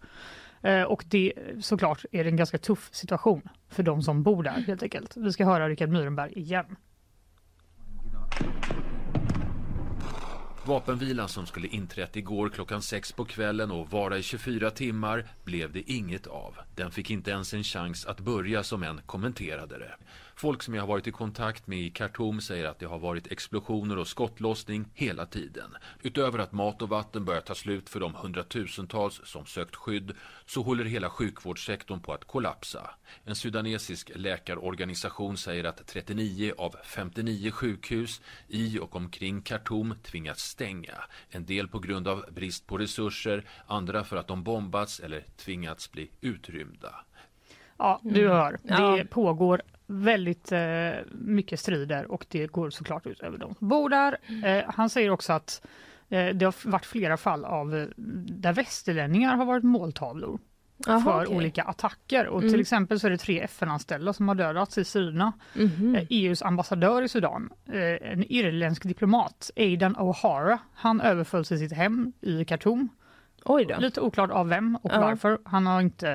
Eh, 0.62 0.82
Och 0.84 1.04
det 1.08 1.34
såklart 1.62 2.06
är 2.12 2.24
det 2.24 2.30
en 2.30 2.36
ganska 2.38 2.58
tuff 2.58 2.90
situation 2.92 3.42
för 3.70 3.84
de 3.84 4.02
som 4.02 4.24
bor 4.24 4.44
där 4.44 4.52
helt 4.68 4.84
enkelt. 4.84 5.18
Vi 5.18 5.32
ska 5.32 5.46
höra 5.46 5.70
Rickard 5.70 5.90
Myrenberg 5.90 6.34
igen. 6.36 6.76
Vapenvilan 10.68 11.30
som 11.30 11.46
skulle 11.46 11.68
inträtt 11.68 12.16
igår 12.16 12.50
klockan 12.50 12.82
sex 12.82 13.12
på 13.12 13.26
kvällen 13.26 13.72
och 13.72 13.92
vara 13.92 14.18
i 14.18 14.24
24 14.24 14.72
timmar 14.72 15.26
blev 15.44 15.74
det 15.74 15.92
inget 15.92 16.28
av. 16.28 16.56
Den 16.76 16.92
fick 16.92 17.12
inte 17.12 17.32
ens 17.32 17.54
en 17.54 17.64
chans 17.64 18.06
att 18.06 18.20
börja 18.20 18.64
som 18.64 18.84
en 18.84 19.02
kommenterade 19.06 19.78
det. 19.78 19.96
Folk 20.40 20.64
som 20.64 20.74
jag 20.74 20.82
har 20.82 20.88
varit 20.88 21.08
i 21.08 21.12
kontakt 21.12 21.68
med 21.68 21.80
i 21.80 21.90
Khartoum 21.90 22.42
säger 22.42 22.66
att 22.66 22.80
det 22.80 22.86
har 22.86 23.00
varit 23.00 23.32
explosioner 23.32 23.98
och 23.98 24.08
skottlossning 24.08 24.86
hela 24.94 25.26
tiden. 25.26 25.76
Utöver 26.04 26.40
att 26.40 26.52
mat 26.52 26.82
och 26.82 26.90
vatten 26.90 27.26
börjar 27.26 27.42
ta 27.42 27.56
slut 27.56 27.90
för 27.90 28.00
de 28.00 28.16
hundratusentals 28.16 29.22
som 29.24 29.46
sökt 29.46 29.76
skydd 29.76 30.12
så 30.46 30.62
håller 30.62 30.86
hela 30.86 31.10
sjukvårdssektorn 31.10 32.00
på 32.00 32.14
att 32.14 32.26
kollapsa. 32.26 32.90
En 33.26 33.36
sudanesisk 33.36 34.12
läkarorganisation 34.16 35.38
säger 35.38 35.64
att 35.64 35.88
39 35.88 36.54
av 36.58 36.76
59 36.84 37.52
sjukhus 37.52 38.22
i 38.48 38.80
och 38.80 38.96
omkring 38.96 39.42
Khartoum 39.42 39.96
tvingats 40.04 40.44
stänga. 40.44 40.96
En 41.30 41.46
del 41.46 41.68
på 41.68 41.80
grund 41.80 42.08
av 42.08 42.26
brist 42.32 42.68
på 42.68 42.78
resurser, 42.78 43.46
andra 43.68 44.04
för 44.04 44.18
att 44.18 44.28
de 44.28 44.44
bombats 44.44 45.00
eller 45.00 45.26
tvingats 45.38 45.92
bli 45.92 46.10
utrymda. 46.22 46.96
Ja, 47.78 48.00
du 48.04 48.20
Mm. 48.22 48.32
hör. 48.32 48.52
Det 48.64 48.74
Ja. 48.74 49.04
pågår 49.10 49.62
väldigt 49.88 50.52
eh, 50.52 50.90
mycket 51.12 51.60
strider 51.60 52.12
och 52.12 52.26
det 52.30 52.48
går 52.48 52.70
såklart 52.70 53.08
ut 53.08 53.20
över 53.20 53.38
de 53.38 53.56
som 53.56 53.68
bor 53.68 53.90
där. 53.90 54.18
Eh, 54.46 54.64
han 54.68 54.90
säger 54.90 55.10
också 55.10 55.34
att 55.34 55.62
eh, 56.10 56.26
det 56.26 56.46
har 56.46 56.70
varit 56.70 56.86
flera 56.86 57.18
fall 57.18 57.46
av 57.46 57.76
eh, 57.76 57.88
där 58.42 58.54
västerlänningar 58.54 59.36
har 59.36 59.46
varit 59.46 59.64
måltavlor 59.64 60.40
Jaha, 60.86 61.02
för 61.02 61.24
okej. 61.26 61.36
olika 61.38 61.64
attacker. 61.64 62.28
Och 62.28 62.40
Mm. 62.40 62.52
Till 62.54 62.62
exempel 62.62 63.00
så 63.00 63.08
är 63.08 63.12
det 63.12 63.18
tre 63.18 63.42
FN-anställda 63.42 64.14
som 64.14 64.28
har 64.28 64.36
dödats 64.36 64.78
i 64.78 64.84
striderna. 64.84 65.34
Mhm. 65.56 65.96
Eh, 65.96 66.06
EUs 66.10 66.42
ambassadör 66.42 67.02
i 67.02 67.08
Sudan, 67.10 67.50
eh, 67.66 68.12
en 68.12 68.24
irländsk 68.32 68.84
diplomat, 68.84 69.52
Aidan 69.56 69.96
O'Hara, 69.96 70.58
han 70.74 71.02
överfölls 71.02 71.52
i 71.52 71.58
sitt 71.58 71.74
hem 71.74 72.14
i 72.22 72.46
Khartoum. 72.46 72.90
Oj 73.50 73.66
då. 73.66 73.76
Lite 73.80 74.02
oklart 74.02 74.32
av 74.32 74.48
vem 74.50 74.76
och 74.76 74.92
Ja. 74.94 75.00
varför. 75.02 75.40
Han 75.44 75.68
har 75.68 75.82
inte 75.82 76.10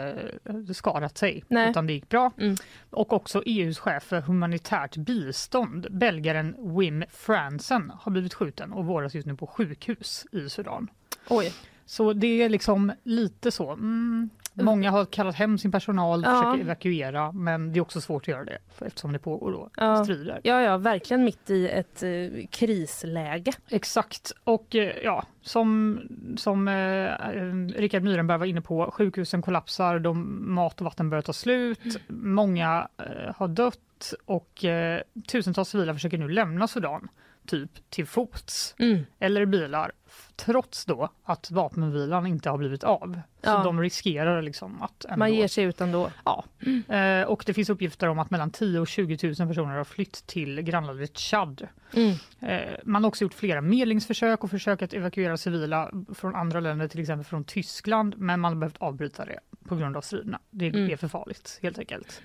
eh, 0.45 0.73
skadat 0.75 1.19
sig, 1.19 1.45
Nej. 1.49 1.71
utan 1.71 1.87
det 1.87 1.93
gick 1.93 2.09
bra. 2.09 2.31
Mm. 2.39 2.57
Och 2.91 3.13
också 3.13 3.43
EUs 3.47 3.79
chef 3.79 4.03
för 4.03 4.21
humanitärt 4.21 4.97
bistånd, 4.97 5.87
belgaren 5.91 6.77
Wim 6.79 7.05
Fransen, 7.11 7.93
har 8.01 8.13
blivit 8.13 8.35
skjuten 8.35 8.73
och 8.73 8.85
vårdas 8.87 9.15
just 9.15 9.27
nu 9.27 9.37
på 9.37 9.47
sjukhus 9.47 10.27
i 10.33 10.49
Sudan. 10.49 10.89
Oj. 11.29 11.53
Så 11.87 12.13
det 12.13 12.43
är 12.43 12.49
liksom 12.49 12.93
lite 13.03 13.51
så. 13.51 13.71
Mm, 13.73 14.31
många 14.55 14.91
har 14.91 15.05
kallat 15.05 15.35
hem 15.35 15.59
sin 15.59 15.73
personal, 15.73 16.23
Ja. 16.23 16.31
försöker 16.31 16.61
evakuera, 16.65 17.33
men 17.33 17.73
det 17.73 17.79
är 17.79 17.81
också 17.81 18.01
svårt 18.01 18.23
att 18.23 18.29
göra 18.29 18.45
det 18.45 18.59
eftersom 18.79 19.13
det 19.13 19.19
pågår 19.19 19.53
då 19.53 19.71
Ja. 19.77 20.05
strider. 20.05 20.41
Ja, 20.45 20.61
ja, 20.63 20.77
verkligen 20.77 21.25
mitt 21.25 21.51
i 21.51 21.69
ett 21.69 22.03
eh, 22.03 22.47
krisläge. 22.51 23.53
Exakt. 23.69 24.33
Och 24.45 24.75
eh, 24.75 24.97
ja, 25.05 25.25
som, 25.43 26.01
som 26.37 26.69
eh, 26.69 27.79
Rickard 27.81 28.03
Myrenberg 28.03 28.39
var 28.39 28.47
inne 28.47 28.61
på, 28.61 28.91
sjukhusen 28.91 29.43
kollapsar, 29.43 29.99
de, 29.99 30.39
mat 30.55 30.81
och 30.81 30.85
vatten 30.85 31.11
börjar 31.11 31.23
ta 31.23 31.33
slut, 31.33 32.01
många 32.09 32.89
eh, 32.99 33.35
har 33.37 33.49
dött 33.49 33.79
och 34.25 34.65
eh, 34.65 35.01
tusentals 35.29 35.69
civila 35.69 35.95
försöker 35.95 36.19
nu 36.19 36.29
lämna 36.29 36.69
Sudan, 36.69 37.09
typ 37.47 37.71
till 37.91 38.07
fots 38.07 38.75
Mm. 38.79 39.07
eller 39.19 39.41
i 39.41 39.47
bilar, 39.47 39.93
trots 40.37 40.85
då 40.85 41.09
att 41.25 41.51
vapenvilan 41.51 42.27
inte 42.27 42.51
har 42.51 42.59
blivit 42.59 42.85
av. 42.85 43.13
Så 43.43 43.49
Ja. 43.49 43.63
de 43.65 43.81
riskerar 43.81 44.43
liksom 44.43 44.83
att 44.83 45.05
ändå... 45.05 45.17
Man 45.19 45.35
ger 45.35 45.49
sig 45.49 45.65
ut 45.65 45.81
ändå. 45.81 46.11
Ja, 46.25 46.45
eh, 46.95 47.23
och 47.29 47.43
det 47.47 47.55
finns 47.55 47.71
uppgifter 47.71 48.09
om 48.09 48.19
att 48.19 48.31
mellan 48.31 48.51
10 48.51 48.81
och 48.81 48.89
20 48.89 49.19
000 49.39 49.49
personer 49.49 49.77
har 49.77 49.85
flytt 49.85 50.27
till 50.27 50.61
grannlandet 50.63 51.19
Chad. 51.19 51.69
Mm. 51.95 52.15
Eh, 52.41 52.75
Man 52.85 53.05
har 53.05 53.09
också 53.09 53.25
gjort 53.25 53.35
flera 53.35 53.61
medlingsförsök 53.61 54.45
och 54.45 54.51
försök 54.51 54.83
att 54.83 54.93
evakuera 54.93 55.37
civila 55.37 55.91
från 56.15 56.35
andra 56.35 56.61
länder, 56.61 56.89
till 56.89 57.01
exempel 57.01 57.25
från 57.25 57.45
Tyskland, 57.45 58.15
men 58.19 58.41
man 58.41 58.53
har 58.53 58.61
behövt 58.61 58.79
avbryta 58.79 59.25
det 59.25 59.39
på 59.69 59.77
grund 59.77 59.97
av 59.97 60.01
striderna. 60.01 60.39
Det 60.51 60.67
Mm. 60.69 60.91
är 60.91 60.97
för 60.97 61.09
farligt 61.09 61.59
helt 61.63 61.79
enkelt. 61.79 62.23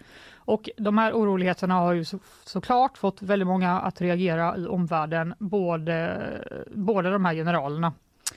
Och 0.48 0.70
de 0.78 0.98
här 0.98 1.14
oroligheterna 1.14 1.74
har 1.74 1.94
ju 1.94 2.06
så, 2.06 2.20
såklart 2.46 2.98
fått 2.98 3.22
väldigt 3.22 3.48
många 3.48 3.80
att 3.80 4.02
reagera 4.02 4.58
i 4.58 4.66
omvärlden. 4.66 5.34
Både, 5.40 6.66
båda 6.76 7.10
de 7.10 7.26
här 7.26 7.34
generalerna 7.34 7.94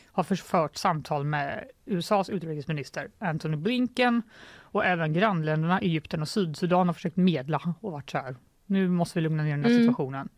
har 0.07 0.23
förfört 0.23 0.76
samtal 0.76 1.25
med 1.25 1.64
USAs 1.85 2.31
utrikesminister 2.31 3.11
Antony 3.19 3.57
Blinken 3.57 4.23
och 4.59 4.85
även 4.85 5.12
grannländerna 5.12 5.81
Egypten 5.81 6.21
och 6.23 6.29
Sydsudan 6.29 6.87
har 6.87 6.95
försökt 6.95 7.17
medla 7.17 7.75
och 7.81 7.93
varit 7.93 8.11
så 8.11 8.19
här. 8.19 8.37
Nu 8.67 8.88
måste 8.88 9.19
vi 9.19 9.23
lugna 9.23 9.43
ner 9.43 9.50
den 9.50 9.64
här 9.64 9.71
Mm. 9.71 9.83
situationen. 9.83 10.29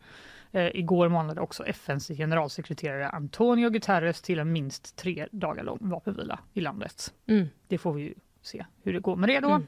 Eh, 0.51 0.67
igår 0.75 1.09
manade 1.09 1.41
också 1.41 1.65
FNs 1.65 2.07
generalsekreterare 2.07 3.09
Antonio 3.09 3.69
Guterres 3.69 4.21
till 4.21 4.39
en 4.39 4.51
minst 4.51 4.95
tre 4.95 5.27
dagar 5.31 5.63
lång 5.63 5.77
vapenvila 5.81 6.39
i 6.53 6.61
landet. 6.61 7.13
Mm. 7.27 7.47
Det 7.67 7.77
får 7.77 7.93
vi 7.93 8.01
ju 8.01 8.13
se 8.41 8.65
hur 8.83 8.93
det 8.93 8.99
går 8.99 9.15
med 9.15 9.29
det 9.29 9.39
då. 9.39 9.49
Mm. 9.49 9.67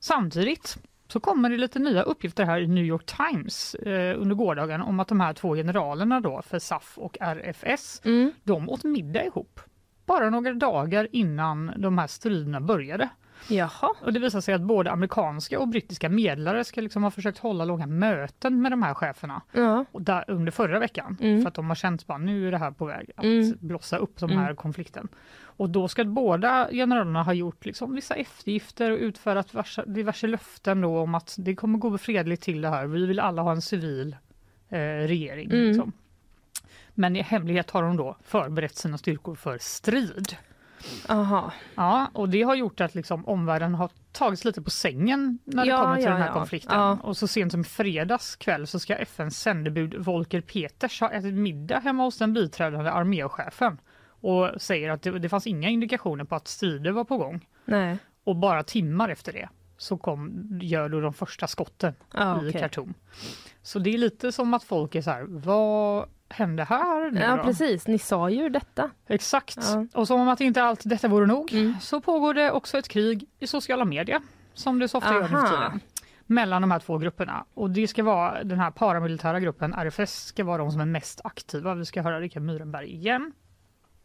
Samtidigt 0.00 0.78
så 1.08 1.20
kommer 1.20 1.50
det 1.50 1.56
lite 1.56 1.78
nya 1.78 2.02
uppgifter 2.02 2.44
här 2.44 2.60
i 2.60 2.66
New 2.66 2.84
York 2.84 3.06
Times 3.06 3.74
eh, 3.74 4.20
under 4.20 4.34
gårdagen 4.34 4.80
om 4.82 5.00
att 5.00 5.08
de 5.08 5.20
här 5.20 5.32
två 5.32 5.54
generalerna 5.54 6.20
då 6.20 6.42
för 6.42 6.58
SAF 6.58 6.98
och 6.98 7.16
RFS, 7.20 8.02
Mm. 8.04 8.32
de 8.44 8.68
åt 8.68 8.84
middag 8.84 9.24
ihop. 9.24 9.60
Bara 10.06 10.30
några 10.30 10.52
dagar 10.54 11.08
innan 11.12 11.72
de 11.76 11.98
här 11.98 12.06
striderna 12.06 12.60
började. 12.60 13.08
Jaha. 13.48 13.90
Och 14.02 14.12
det 14.12 14.18
visar 14.20 14.40
sig 14.40 14.54
att 14.54 14.60
både 14.60 14.90
amerikanska 14.90 15.60
och 15.60 15.68
brittiska 15.68 16.08
medlare 16.08 16.64
ska 16.64 16.80
liksom 16.80 17.02
ha 17.02 17.10
försökt 17.10 17.38
hålla 17.38 17.64
långa 17.64 17.86
möten 17.86 18.62
med 18.62 18.72
de 18.72 18.82
här 18.82 18.94
cheferna 18.94 19.42
Ja. 19.52 19.84
och 19.92 20.02
där, 20.02 20.24
under 20.28 20.52
förra 20.52 20.78
veckan. 20.78 21.16
Mm. 21.20 21.40
För 21.42 21.48
att 21.48 21.54
de 21.54 21.68
har 21.68 21.74
känt 21.74 22.04
att 22.06 22.20
nu 22.20 22.48
är 22.48 22.50
det 22.52 22.58
här 22.58 22.70
på 22.70 22.84
väg 22.84 23.10
att 23.16 23.24
Mm. 23.24 23.52
blossa 23.60 23.96
upp, 23.96 24.18
den 24.20 24.30
Mm. 24.30 24.42
här 24.44 24.54
konflikten. 24.54 25.08
Och 25.40 25.70
då 25.70 25.88
ska 25.88 26.04
båda 26.04 26.68
generalerna 26.72 27.22
ha 27.22 27.32
gjort 27.32 27.64
liksom 27.66 27.94
vissa 27.94 28.14
eftergifter 28.14 28.90
och 28.90 28.98
utfärdat 28.98 29.48
diverse, 29.52 29.84
diverse 29.86 30.26
löften 30.26 30.80
då 30.80 30.98
om 30.98 31.14
att 31.14 31.34
det 31.38 31.54
kommer 31.54 31.78
gå 31.78 31.98
fredligt 31.98 32.42
till 32.42 32.60
det 32.60 32.68
här. 32.68 32.86
Vi 32.86 33.06
vill 33.06 33.20
alla 33.20 33.42
ha 33.42 33.52
en 33.52 33.62
civil 33.62 34.16
eh, 34.68 34.78
regering. 34.78 35.50
Mm. 35.50 35.66
Liksom. 35.66 35.92
Men 36.94 37.16
i 37.16 37.22
hemlighet 37.22 37.70
har 37.70 37.82
de 37.82 37.96
då 37.96 38.16
förberett 38.24 38.76
sina 38.76 38.98
styrkor 38.98 39.34
för 39.34 39.58
strid. 39.60 40.36
Aha. 41.08 41.52
Ja, 41.74 42.10
och 42.12 42.28
det 42.28 42.42
har 42.42 42.54
gjort 42.54 42.80
att 42.80 42.94
liksom 42.94 43.28
omvärlden 43.28 43.74
har 43.74 43.90
tagits 44.12 44.44
lite 44.44 44.62
på 44.62 44.70
sängen 44.70 45.38
när 45.44 45.64
det 45.64 45.70
Ja, 45.70 45.82
kommer 45.82 45.96
till 45.96 46.04
ja, 46.04 46.10
den 46.10 46.20
här 46.20 46.26
ja. 46.28 46.34
konflikten. 46.34 46.80
Och 46.80 47.16
så 47.16 47.28
sent 47.28 47.52
som 47.52 47.64
fredags 47.64 48.36
kväll 48.36 48.66
så 48.66 48.78
ska 48.78 48.94
FNs 48.94 49.40
sändebud 49.40 49.94
Volker 49.94 50.40
Peters 50.40 51.00
ha 51.00 51.10
ätit 51.10 51.34
middag 51.34 51.78
hemma 51.78 52.02
hos 52.02 52.18
den 52.18 52.32
biträdande 52.32 52.90
arméchefen 52.90 53.78
och 54.20 54.50
säger 54.58 54.90
att 54.90 55.02
det, 55.02 55.18
det 55.18 55.28
fanns 55.28 55.46
inga 55.46 55.68
indikationer 55.68 56.24
på 56.24 56.34
att 56.34 56.48
strider 56.48 56.90
var 56.90 57.04
på 57.04 57.16
gång. 57.16 57.46
Nej. 57.64 57.98
Och 58.24 58.36
bara 58.36 58.62
timmar 58.62 59.08
efter 59.08 59.32
det 59.32 59.48
så 59.76 59.96
kom, 59.96 60.48
gör 60.62 60.88
då 60.88 61.00
de 61.00 61.12
första 61.14 61.46
skotten 61.46 61.94
Ja, 62.14 62.44
i 62.44 62.50
okej. 62.50 62.60
Khartoum. 62.60 62.94
Så 63.62 63.78
det 63.78 63.94
är 63.94 63.98
lite 63.98 64.32
som 64.32 64.54
att 64.54 64.64
folk 64.64 64.94
är 64.94 65.02
så 65.02 65.10
här, 65.10 65.24
vad 65.28 66.08
hände 66.30 66.64
här 66.64 67.10
nu 67.10 67.20
Ja, 67.20 67.36
då? 67.36 67.42
precis. 67.42 67.86
Ni 67.86 67.98
sa 67.98 68.30
ju 68.30 68.48
detta. 68.48 68.90
Exakt. 69.06 69.56
Ja. 69.60 69.86
Och 69.94 70.06
som 70.06 70.20
om 70.20 70.28
att 70.28 70.40
inte 70.40 70.62
allt 70.62 70.80
detta 70.84 71.08
vore 71.08 71.26
nog 71.26 71.52
Mm. 71.52 71.74
så 71.80 72.00
pågår 72.00 72.34
det 72.34 72.52
också 72.52 72.78
ett 72.78 72.88
krig 72.88 73.26
i 73.38 73.46
sociala 73.46 73.84
medier 73.84 74.20
som 74.54 74.78
det 74.78 74.88
så 74.88 74.98
ofta 74.98 75.14
gör 75.14 75.22
nu 75.22 75.28
för 75.28 75.36
Aha. 75.36 75.46
tiden 75.70 75.80
mellan 76.26 76.62
de 76.62 76.70
här 76.70 76.78
två 76.80 76.98
grupperna. 76.98 77.44
Och 77.54 77.70
det 77.70 77.88
ska 77.88 78.02
vara 78.02 78.44
den 78.44 78.58
här 78.60 78.70
paramilitära 78.70 79.40
gruppen 79.40 79.74
RFS 79.74 80.24
ska 80.26 80.44
vara 80.44 80.58
de 80.58 80.70
som 80.72 80.80
är 80.80 80.86
mest 80.86 81.20
aktiva. 81.24 81.74
Vi 81.74 81.84
ska 81.84 82.02
höra 82.02 82.20
Rickard 82.20 82.42
Myrenberg 82.42 82.90
igen. 82.94 83.32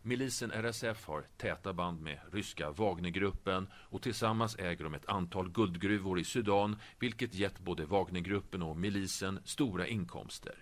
Milisen 0.02 0.52
RSF 0.52 1.08
har 1.08 1.24
täta 1.38 1.74
band 1.74 2.02
med 2.02 2.20
ryska 2.32 2.72
Wagnergruppen 2.72 3.68
och 3.74 4.02
tillsammans 4.02 4.56
äger 4.60 4.84
de 4.84 4.94
ett 4.94 5.10
antal 5.10 5.50
guldgruvor 5.52 6.20
i 6.20 6.24
Sudan 6.24 6.76
vilket 7.00 7.34
gett 7.36 7.60
både 7.60 7.86
Wagnergruppen 7.86 8.62
och 8.64 8.78
milisen 8.78 9.40
stora 9.46 9.88
inkomster. 9.88 10.56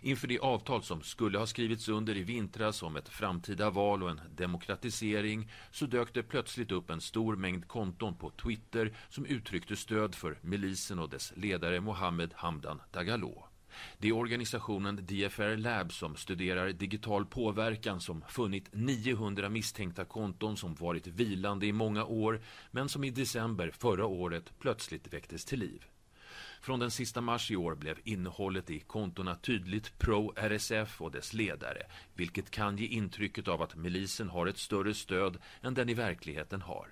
Inför 0.00 0.28
det 0.28 0.38
avtal 0.38 0.82
som 0.82 1.02
skulle 1.02 1.38
ha 1.38 1.46
skrivits 1.46 1.88
under 1.88 2.16
i 2.16 2.22
vintras 2.22 2.82
om 2.82 2.96
ett 2.96 3.08
framtida 3.08 3.70
val 3.70 4.02
och 4.02 4.10
en 4.10 4.20
demokratisering 4.36 5.50
så 5.70 5.86
dök 5.86 6.14
det 6.14 6.22
plötsligt 6.22 6.72
upp 6.72 6.90
en 6.90 7.00
stor 7.00 7.36
mängd 7.36 7.68
konton 7.68 8.16
på 8.16 8.30
Twitter 8.30 8.96
som 9.08 9.26
uttryckte 9.26 9.76
stöd 9.76 10.14
för 10.14 10.38
milisen 10.40 10.98
och 10.98 11.10
dess 11.10 11.32
ledare 11.36 11.80
Mohammed 11.80 12.30
Hamdan 12.34 12.80
Dagalo. 12.92 13.44
Det 13.98 14.08
är 14.08 14.12
organisationen 14.12 14.96
DFR 14.96 15.56
Lab 15.56 15.92
som 15.92 16.16
studerar 16.16 16.72
digital 16.72 17.26
påverkan 17.26 18.00
som 18.00 18.22
funnit 18.28 18.68
900 18.72 19.48
misstänkta 19.48 20.04
konton 20.04 20.56
som 20.56 20.74
varit 20.74 21.06
vilande 21.06 21.66
i 21.66 21.72
många 21.72 22.04
år 22.04 22.40
men 22.70 22.88
som 22.88 23.04
i 23.04 23.10
december 23.10 23.70
förra 23.78 24.06
året 24.06 24.52
plötsligt 24.58 25.12
väcktes 25.12 25.44
till 25.44 25.58
liv. 25.58 25.84
Från 26.64 26.80
den 26.80 26.90
sista 26.90 27.20
mars 27.20 27.50
i 27.50 27.56
år 27.56 27.74
blev 27.74 27.98
innehållet 28.04 28.70
i 28.70 28.80
kontona 28.80 29.34
tydligt 29.34 29.98
pro-RSF 29.98 31.02
och 31.02 31.10
dess 31.10 31.32
ledare, 31.32 31.82
vilket 32.14 32.50
kan 32.50 32.76
ge 32.76 32.86
intrycket 32.86 33.48
av 33.48 33.62
att 33.62 33.76
milisen 33.76 34.28
har 34.28 34.46
ett 34.46 34.58
större 34.58 34.94
stöd 34.94 35.38
än 35.62 35.74
den 35.74 35.88
i 35.88 35.94
verkligheten 35.94 36.62
har. 36.62 36.88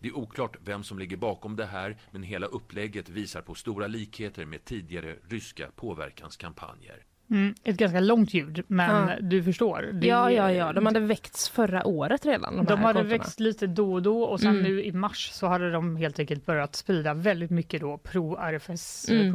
Det 0.00 0.08
är 0.08 0.16
oklart 0.16 0.56
vem 0.64 0.84
som 0.84 0.98
ligger 0.98 1.16
bakom 1.16 1.56
det 1.56 1.66
här, 1.66 1.96
men 2.10 2.22
hela 2.22 2.46
upplägget 2.46 3.08
visar 3.08 3.42
på 3.42 3.54
stora 3.54 3.86
likheter 3.86 4.44
med 4.44 4.64
tidigare 4.64 5.16
ryska 5.28 5.70
påverkanskampanjer. 5.76 7.04
Mm, 7.30 7.54
ett 7.64 7.76
ganska 7.76 8.00
långt 8.00 8.34
ljud, 8.34 8.62
men 8.66 9.08
Ja. 9.08 9.16
du 9.20 9.42
förstår. 9.42 9.90
Det- 9.92 10.06
Ja, 10.06 10.30
ja, 10.30 10.52
ja. 10.52 10.72
De 10.72 10.86
hade 10.86 11.00
väckts 11.00 11.48
förra 11.48 11.86
året 11.86 12.26
redan. 12.26 12.56
De, 12.56 12.64
De 12.64 12.78
hade 12.80 12.92
kontona. 13.00 13.18
växt 13.18 13.40
lite 13.40 13.66
då 13.66 13.92
och 13.92 14.02
då 14.02 14.22
och 14.22 14.40
sen 14.40 14.50
Mm. 14.50 14.62
nu 14.62 14.84
i 14.84 14.92
mars 14.92 15.30
så 15.32 15.46
hade 15.46 15.70
de 15.72 15.96
helt 15.96 16.18
enkelt 16.18 16.46
börjat 16.46 16.76
sprida 16.76 17.14
väldigt 17.14 17.50
mycket 17.50 17.80
då 17.80 17.98
pro-RFS 17.98 19.08
Mm. 19.10 19.34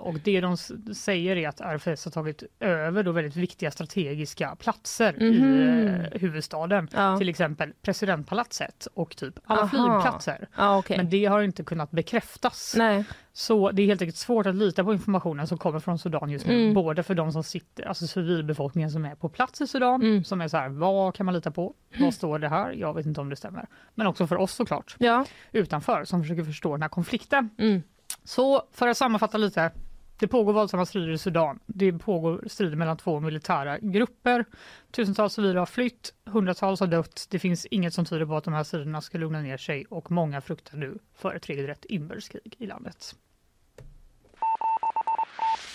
och 0.00 0.14
det 0.24 0.40
de 0.40 0.56
säger 0.94 1.36
är 1.36 1.48
att 1.48 1.60
RFS 1.60 2.04
har 2.04 2.12
tagit 2.12 2.42
över 2.60 3.02
då 3.02 3.12
väldigt 3.12 3.36
viktiga 3.36 3.70
strategiska 3.70 4.56
platser 4.56 5.12
Mhm. 5.20 5.32
i 5.32 5.86
eh, 6.12 6.20
huvudstaden. 6.20 6.88
Ja. 6.94 7.18
Till 7.18 7.28
exempel 7.28 7.72
presidentpalatset 7.82 8.88
och 8.94 9.16
typ 9.16 9.34
alla 9.44 9.60
Aha. 9.60 9.68
flygplatser. 9.68 10.48
Ja, 10.56 10.78
okej. 10.78 10.96
Men 10.96 11.10
det 11.10 11.24
har 11.24 11.42
inte 11.42 11.64
kunnat 11.64 11.90
bekräftas. 11.90 12.74
Nej. 12.78 13.04
Så 13.38 13.70
det 13.70 13.82
är 13.82 13.86
helt 13.86 14.02
enkelt 14.02 14.16
svårt 14.16 14.46
att 14.46 14.54
lita 14.54 14.84
på 14.84 14.92
informationen 14.92 15.46
som 15.46 15.58
kommer 15.58 15.78
från 15.80 15.98
Sudan 15.98 16.30
just 16.30 16.46
nu. 16.46 16.62
Mm. 16.62 16.74
Både 16.74 17.02
för 17.02 17.14
de 17.14 17.32
som 17.32 17.42
sitter, 17.42 17.84
alltså 17.88 18.06
civilbefolkningen 18.06 18.90
som 18.90 19.04
är 19.04 19.14
på 19.14 19.28
plats 19.28 19.60
i 19.60 19.66
Sudan, 19.66 20.02
Mm. 20.02 20.24
som 20.24 20.40
är 20.40 20.48
så 20.48 20.56
här, 20.56 20.68
vad 20.68 21.14
kan 21.14 21.26
man 21.26 21.34
lita 21.34 21.50
på? 21.50 21.74
Vad 22.00 22.14
står 22.14 22.38
det 22.38 22.48
här? 22.48 22.72
Jag 22.72 22.94
vet 22.94 23.06
inte 23.06 23.20
om 23.20 23.28
det 23.28 23.36
stämmer. 23.36 23.66
Men 23.94 24.06
också 24.06 24.26
för 24.26 24.36
oss 24.36 24.52
såklart, 24.52 24.96
Ja. 24.98 25.24
utanför, 25.52 26.04
som 26.04 26.22
försöker 26.22 26.44
förstå 26.44 26.72
den 26.72 26.82
här 26.82 26.88
konflikten. 26.88 27.50
Mm. 27.58 27.82
Så 28.24 28.62
för 28.72 28.88
att 28.88 28.96
sammanfatta 28.96 29.38
lite. 29.38 29.70
Det 30.18 30.28
pågår 30.28 30.52
våldsamma 30.52 30.86
strider 30.86 31.10
i 31.12 31.18
Sudan. 31.18 31.58
Det 31.66 31.92
pågår 31.92 32.44
strider 32.46 32.76
mellan 32.76 32.96
två 32.96 33.20
militära 33.20 33.78
grupper. 33.78 34.44
Tusentals 34.90 35.32
civila 35.32 35.60
har 35.60 35.66
flytt, 35.66 36.14
hundratals 36.26 36.80
har 36.80 36.86
dött. 36.86 37.26
Det 37.30 37.38
finns 37.38 37.66
inget 37.66 37.94
som 37.94 38.04
tyder 38.04 38.26
på 38.26 38.36
att 38.36 38.44
de 38.44 38.54
här 38.54 38.64
striderna 38.64 39.00
ska 39.00 39.18
lugna 39.18 39.40
ner 39.40 39.56
sig 39.56 39.84
och 39.90 40.10
många 40.10 40.40
fruktar 40.40 40.76
nu 40.76 40.98
för 41.14 41.34
ett 41.34 41.48
regelrätt 41.50 41.84
inbördeskrig 41.84 42.54
i 42.58 42.66
landet. 42.66 43.14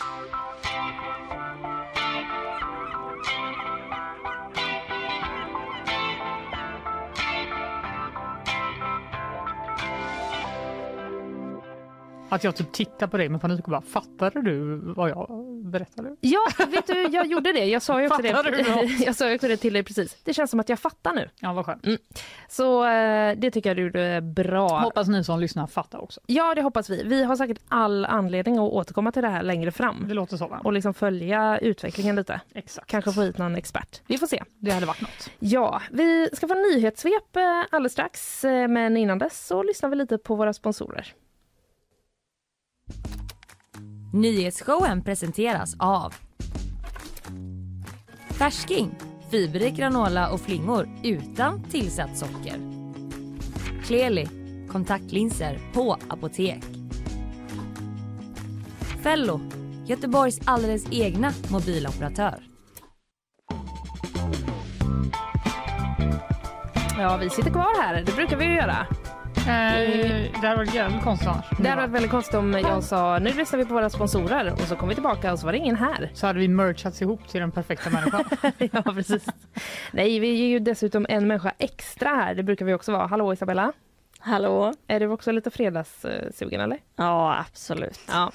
Thank 0.01 1.95
you. 1.95 2.10
Att 12.31 12.43
jag 12.43 12.55
typ 12.55 12.71
tittar 12.71 13.07
på 13.07 13.17
dig 13.17 13.29
med 13.29 13.41
panik 13.41 13.63
och 13.63 13.71
bara 13.71 13.81
fattade 13.81 14.41
du 14.41 14.75
vad 14.77 15.09
jag 15.09 15.45
berättade? 15.65 16.15
Ja, 16.21 16.39
vet 16.67 16.87
du, 16.87 17.07
jag 17.07 17.25
gjorde 17.25 17.51
det. 17.51 17.65
Jag 17.65 17.81
sa 17.81 18.01
ju 18.01 18.07
också 18.07 18.23
Fattar 18.23 18.51
du 18.51 18.57
det. 18.57 19.03
Jag 19.05 19.15
sa 19.15 19.29
ju 19.29 19.35
också 19.35 19.47
det 19.47 19.57
till 19.57 19.73
dig 19.73 19.83
precis. 19.83 20.17
Det 20.23 20.33
känns 20.33 20.51
som 20.51 20.59
att 20.59 20.69
jag 20.69 20.79
fattar 20.79 21.13
nu. 21.13 21.29
Ja, 21.39 21.53
vad 21.53 21.65
skönt. 21.65 21.85
Så 22.49 22.85
eh, 22.85 23.37
det 23.37 23.51
tycker 23.51 23.69
jag 23.69 23.77
du 23.77 23.83
gjorde 23.83 24.21
bra. 24.21 24.79
Hoppas 24.79 25.07
ni 25.07 25.23
som 25.23 25.39
lyssnar 25.39 25.67
fattar 25.67 26.03
också. 26.03 26.21
Ja, 26.25 26.55
det 26.55 26.61
hoppas 26.61 26.89
vi. 26.89 27.03
Vi 27.03 27.23
har 27.23 27.35
säkert 27.35 27.59
all 27.67 28.05
anledning 28.05 28.57
att 28.57 28.71
återkomma 28.71 29.11
till 29.11 29.21
det 29.21 29.29
här 29.29 29.43
längre 29.43 29.71
fram 29.71 30.05
Det 30.07 30.13
låter 30.13 30.37
så 30.37 30.47
va? 30.47 30.61
och 30.63 30.73
liksom 30.73 30.93
följa 30.93 31.57
utvecklingen 31.57 32.15
lite. 32.15 32.41
Exakt. 32.53 32.87
Kanske 32.89 33.11
få 33.11 33.21
hit 33.21 33.37
någon 33.37 33.55
expert. 33.55 34.01
Vi 34.07 34.17
får 34.17 34.27
se. 34.27 34.43
Det 34.59 34.71
hade 34.71 34.85
varit 34.85 35.01
något. 35.01 35.29
Ja, 35.39 35.81
vi 35.91 36.29
ska 36.33 36.47
få 36.47 36.53
nyhetssvep 36.55 37.35
eh, 37.35 37.41
alldeles 37.69 37.93
strax, 37.93 38.43
eh, 38.45 38.67
men 38.67 38.97
innan 38.97 39.17
dess 39.19 39.47
så 39.47 39.63
lyssnar 39.63 39.89
vi 39.89 39.95
lite 39.95 40.17
på 40.17 40.35
våra 40.35 40.53
sponsorer. 40.53 41.13
Nyhetsshowen 44.13 45.03
presenteras 45.03 45.75
av 45.79 46.13
Färsking, 48.29 48.95
fiberrik 49.29 49.75
granola 49.75 50.29
och 50.31 50.41
flingor 50.41 50.89
utan 51.03 51.63
tillsatt 51.63 52.17
socker. 52.17 52.55
Kleli, 53.83 54.27
kontaktlinser 54.71 55.59
på 55.73 55.97
apotek. 56.09 56.63
Fello, 59.03 59.41
Göteborgs 59.85 60.39
alldeles 60.45 60.85
egna 60.91 61.33
mobiloperatör. 61.51 62.43
Ja, 66.97 67.17
vi 67.17 67.29
sitter 67.29 67.51
kvar 67.51 67.81
här. 67.81 68.03
Det 68.05 68.15
brukar 68.15 68.37
vi 68.37 68.45
ju 68.45 68.53
göra. 68.53 68.87
Eh, 69.47 70.41
det 70.41 70.47
hade 70.47 70.55
varit 70.55 70.73
jävligt 70.75 71.03
konstigt 71.03 71.27
annars. 71.27 71.45
Det 71.59 71.69
hade 71.69 71.81
varit 71.81 71.91
väldigt 71.91 72.11
konstigt 72.11 72.35
om 72.35 72.53
jag 72.53 72.83
sa 72.83 73.19
nu 73.19 73.33
lyssnar 73.33 73.59
vi 73.59 73.65
på 73.65 73.73
våra 73.73 73.89
sponsorer 73.89 74.53
och 74.53 74.59
så 74.59 74.75
kom 74.75 74.89
vi 74.89 74.95
tillbaka 74.95 75.33
och 75.33 75.39
så 75.39 75.45
var 75.45 75.51
det 75.51 75.57
ingen 75.57 75.75
här. 75.75 76.11
Så 76.13 76.27
hade 76.27 76.39
vi 76.39 76.47
merchats 76.47 77.01
ihop 77.01 77.27
till 77.27 77.41
den 77.41 77.51
perfekta 77.51 77.89
människan. 77.89 78.23
ja, 78.71 78.81
precis. 78.81 79.25
Nej, 79.91 80.19
vi 80.19 80.43
är 80.43 80.47
ju 80.47 80.59
dessutom 80.59 81.05
en 81.09 81.27
människa 81.27 81.51
extra 81.57 82.09
här. 82.09 82.35
Det 82.35 82.43
brukar 82.43 82.65
vi 82.65 82.73
också 82.73 82.91
vara. 82.91 83.07
Hallå 83.07 83.33
Isabella. 83.33 83.73
Hallå? 84.23 84.73
Är 84.87 84.99
du 84.99 85.07
också 85.07 85.31
lite 85.31 85.51
fredagssugen 85.51 86.61
eller? 86.61 86.77
Ja, 86.95 87.37
absolut. 87.49 87.99
Ja. 88.07 88.31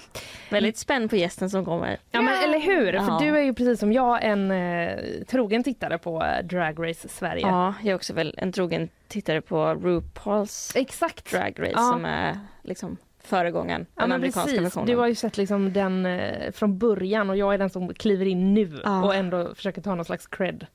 Väldigt 0.51 0.77
spänd 0.79 1.11
på 1.11 1.17
gästen 1.17 1.51
som 1.51 1.65
kommer. 1.65 1.99
Ja 2.11 2.23
men 2.23 2.45
eller 2.45 2.59
hur, 2.61 2.93
Ja. 2.93 3.03
för 3.07 3.25
du 3.25 3.39
är 3.39 3.43
ju 3.43 3.55
precis 3.55 3.81
som 3.81 3.93
jag 3.93 4.25
en 4.25 4.51
eh, 4.51 4.99
trogen 5.29 5.63
tittare 5.65 5.99
på 5.99 6.23
eh, 6.25 6.45
Drag 6.47 6.89
Race 6.91 7.09
Sverige. 7.09 7.47
Ja, 7.47 7.75
jag 7.83 7.91
är 7.91 7.95
också 7.95 8.13
väl 8.13 8.35
en 8.39 8.53
trogen 8.53 8.89
tittare 9.09 9.41
på 9.41 9.57
RuPaul's 9.75 10.73
Exakt. 10.79 11.31
Drag 11.31 11.55
Race 11.61 11.73
Ja. 11.75 11.91
som 11.93 12.05
är 12.05 12.39
liksom 12.63 12.97
föregångaren, 13.27 13.87
Ja, 13.95 14.01
den 14.01 14.09
men 14.09 14.21
precis. 14.33 14.75
Du 14.87 14.97
har 14.97 15.07
ju 15.07 15.15
sett 15.15 15.37
liksom 15.37 15.73
den 15.73 16.07
eh, 16.07 16.51
från 16.53 16.79
början 16.79 17.31
och 17.31 17.37
jag 17.37 17.55
är 17.55 17.59
den 17.59 17.71
som 17.71 17.95
kliver 17.95 18.27
in 18.27 18.55
nu 18.55 18.81
Ja. 18.85 19.05
och 19.05 19.15
ändå 19.15 19.55
försker 19.55 19.83
ta 19.83 19.95
någon 19.95 20.05
slags 20.05 20.27
cred. 20.27 20.67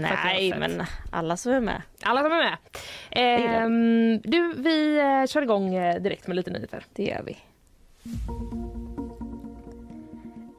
Nej, 0.00 0.54
men 0.58 0.82
alla 1.12 1.36
som 1.36 1.52
är 1.52 1.60
med, 1.60 1.82
Alla 2.02 2.22
som 2.22 2.32
är 2.32 2.36
med. 2.38 2.56
Ehm, 3.10 4.20
du, 4.24 4.54
vi 4.56 4.98
eh, 4.98 5.26
kör 5.26 5.42
igång 5.42 5.74
eh, 5.74 6.00
direkt 6.02 6.26
med 6.26 6.36
lite 6.36 6.50
nyheter. 6.50 6.84
det 6.92 7.04
gör 7.04 7.22
vi. 7.26 7.36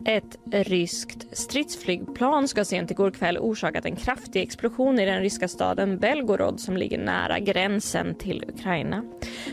Ett 0.06 0.38
ryskt 0.52 1.38
stridsflygplan 1.38 2.48
ska 2.48 2.66
sent 2.66 2.92
igår 2.92 3.12
kväll 3.12 3.38
orsakat 3.38 3.86
en 3.86 3.96
kraftig 3.96 4.42
explosion 4.42 5.00
i 5.00 5.06
den 5.06 5.22
ryska 5.22 5.48
staden 5.48 5.98
Belgorod 5.98 6.60
som 6.60 6.78
ligger 6.78 6.98
nära 6.98 7.40
gränsen 7.40 8.16
till 8.16 8.44
Ukraina. 8.48 9.04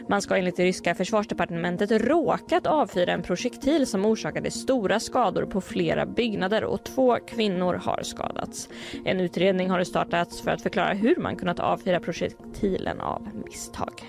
Man 0.09 0.23
ska 0.23 0.37
enligt 0.37 0.57
det 0.57 0.65
ryska 0.65 0.95
försvarsdepartementet 0.95 1.91
råkat 1.91 2.67
avfyra 2.67 3.13
en 3.13 3.23
projektil 3.23 3.87
som 3.87 4.05
orsakade 4.05 4.51
stora 4.51 5.01
skador 5.01 5.47
på 5.47 5.61
flera 5.61 6.07
byggnader 6.07 6.65
och 6.65 6.85
två 6.85 7.19
kvinnor 7.27 7.75
har 7.75 8.03
skadats. 8.03 8.69
En 9.05 9.21
utredning 9.21 9.71
har 9.71 9.85
startats 9.85 10.41
för 10.41 10.51
att 10.51 10.63
förklara 10.63 10.93
hur 10.93 11.17
man 11.17 11.37
kunnat 11.37 11.61
avfyra 11.61 12.01
projektilen 12.01 13.01
av 13.01 13.29
misstag. 13.45 14.05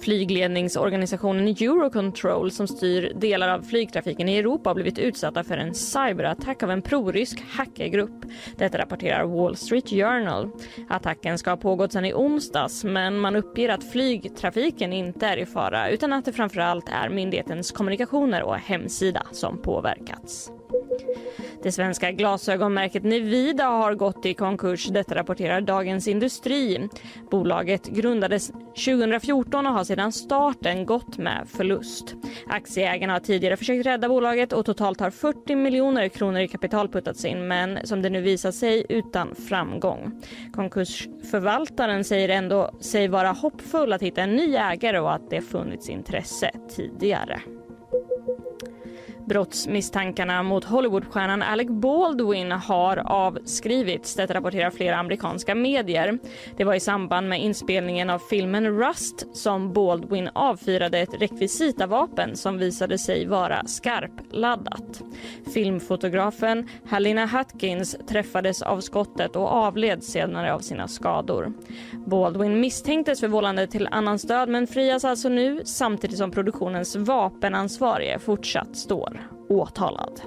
Flygledningsorganisationen 0.00 1.48
Eurocontrol 1.48 2.50
som 2.50 2.68
styr 2.68 3.12
delar 3.14 3.48
av 3.48 3.62
flygtrafiken 3.62 4.28
i 4.28 4.36
Europa 4.36 4.70
har 4.70 4.74
blivit 4.74 4.98
utsatta 4.98 5.44
för 5.44 5.56
en 5.56 5.74
cyberattack 5.74 6.62
av 6.62 6.70
en 6.70 6.82
prorysk 6.82 7.44
hackergrupp. 7.48 8.24
Detta 8.56 8.78
rapporterar 8.78 9.24
Wall 9.24 9.56
Street 9.56 9.90
Journal. 9.90 10.50
Attacken 10.88 11.38
ska 11.38 11.50
ha 11.50 11.56
pågått 11.56 11.92
sedan 11.92 12.04
i 12.04 12.14
onsdags 12.14 12.84
men 12.84 13.18
man 13.18 13.36
uppger 13.36 13.68
att 13.68 13.92
flygtrafiken 13.92 14.92
inte 14.92 15.26
är 15.26 15.36
i 15.36 15.46
fara 15.46 15.88
utan 15.88 16.12
att 16.12 16.24
det 16.24 16.32
framförallt 16.32 16.88
är 16.88 17.08
myndighetens 17.08 17.72
kommunikationer 17.72 18.42
och 18.42 18.56
hemsida 18.56 19.22
som 19.32 19.62
påverkats. 19.62 20.50
Det 21.62 21.72
svenska 21.72 22.10
glasögonmärket 22.10 23.02
Nivida 23.02 23.64
har 23.64 23.94
gått 23.94 24.26
i 24.26 24.34
konkurs. 24.34 24.86
Detta 24.86 25.14
rapporterar 25.14 25.60
Dagens 25.60 26.08
Industri. 26.08 26.88
Bolaget 27.30 27.86
grundades 27.86 28.52
2014 28.84 29.66
och 29.66 29.72
har 29.72 29.84
sedan 29.84 30.12
starten 30.12 30.86
gått 30.86 31.18
med 31.18 31.48
förlust. 31.48 32.14
Aktieägarna 32.46 33.12
har 33.12 33.20
tidigare 33.20 33.56
försökt 33.56 33.86
rädda 33.86 34.08
bolaget 34.08 34.52
och 34.52 34.66
totalt 34.66 35.00
har 35.00 35.10
40 35.10 35.54
miljoner 35.54 36.08
kronor 36.08 36.40
i 36.40 36.48
kapital 36.48 36.88
puttats 36.88 37.24
in 37.24 37.48
men 37.48 37.78
som 37.84 38.02
det 38.02 38.10
nu 38.10 38.20
visar 38.20 38.52
sig 38.52 38.86
utan 38.88 39.34
framgång. 39.34 40.22
Konkursförvaltaren 40.52 42.04
säger 42.04 42.28
ändå 42.28 42.70
sig 42.80 43.08
vara 43.08 43.32
hoppfull 43.32 43.92
att 43.92 44.02
hitta 44.02 44.22
en 44.22 44.36
ny 44.36 44.56
ägare 44.56 44.98
och 44.98 45.12
att 45.12 45.30
det 45.30 45.40
funnits 45.40 45.88
intresse 45.88 46.50
tidigare. 46.76 47.40
Brottsmisstankarna 49.28 50.42
mot 50.42 50.64
Hollywoodstjärnan 50.64 51.42
Alec 51.42 51.68
Baldwin 51.68 52.52
har 52.52 52.96
avskrivits. 52.96 54.14
Detta 54.14 54.34
rapporterar 54.34 54.70
flera 54.70 54.96
amerikanska 54.96 55.54
medier. 55.54 56.18
Det 56.56 56.64
var 56.64 56.74
i 56.74 56.80
samband 56.80 57.28
med 57.28 57.42
inspelningen 57.42 58.10
av 58.10 58.18
filmen 58.18 58.66
Rust 58.66 59.36
som 59.36 59.72
Baldwin 59.72 60.28
avfyrade 60.34 60.98
ett 60.98 61.20
rekvisitavapen 61.20 62.36
som 62.36 62.58
visade 62.58 62.98
sig 62.98 63.26
vara 63.26 63.66
skarpladdat. 63.66 65.02
Filmfotografen 65.54 66.68
Halina 66.88 67.26
Hutkins 67.26 67.96
träffades 68.08 68.62
av 68.62 68.80
skottet 68.80 69.36
och 69.36 69.48
avled 69.48 70.04
senare 70.04 70.54
av 70.54 70.58
sina 70.58 70.88
skador. 70.88 71.52
Baldwin 72.06 72.60
misstänktes 72.60 73.20
för 73.20 73.28
vållande 73.28 73.66
till 73.66 73.88
annans 73.90 74.22
död 74.22 74.48
men 74.48 74.66
frias 74.66 75.04
alltså 75.04 75.28
nu 75.28 75.60
samtidigt 75.64 76.18
som 76.18 76.30
produktionens 76.30 76.96
vapenansvarige 76.96 78.18
fortsatt 78.18 78.76
står 78.76 79.17
åtalad. 79.48 80.20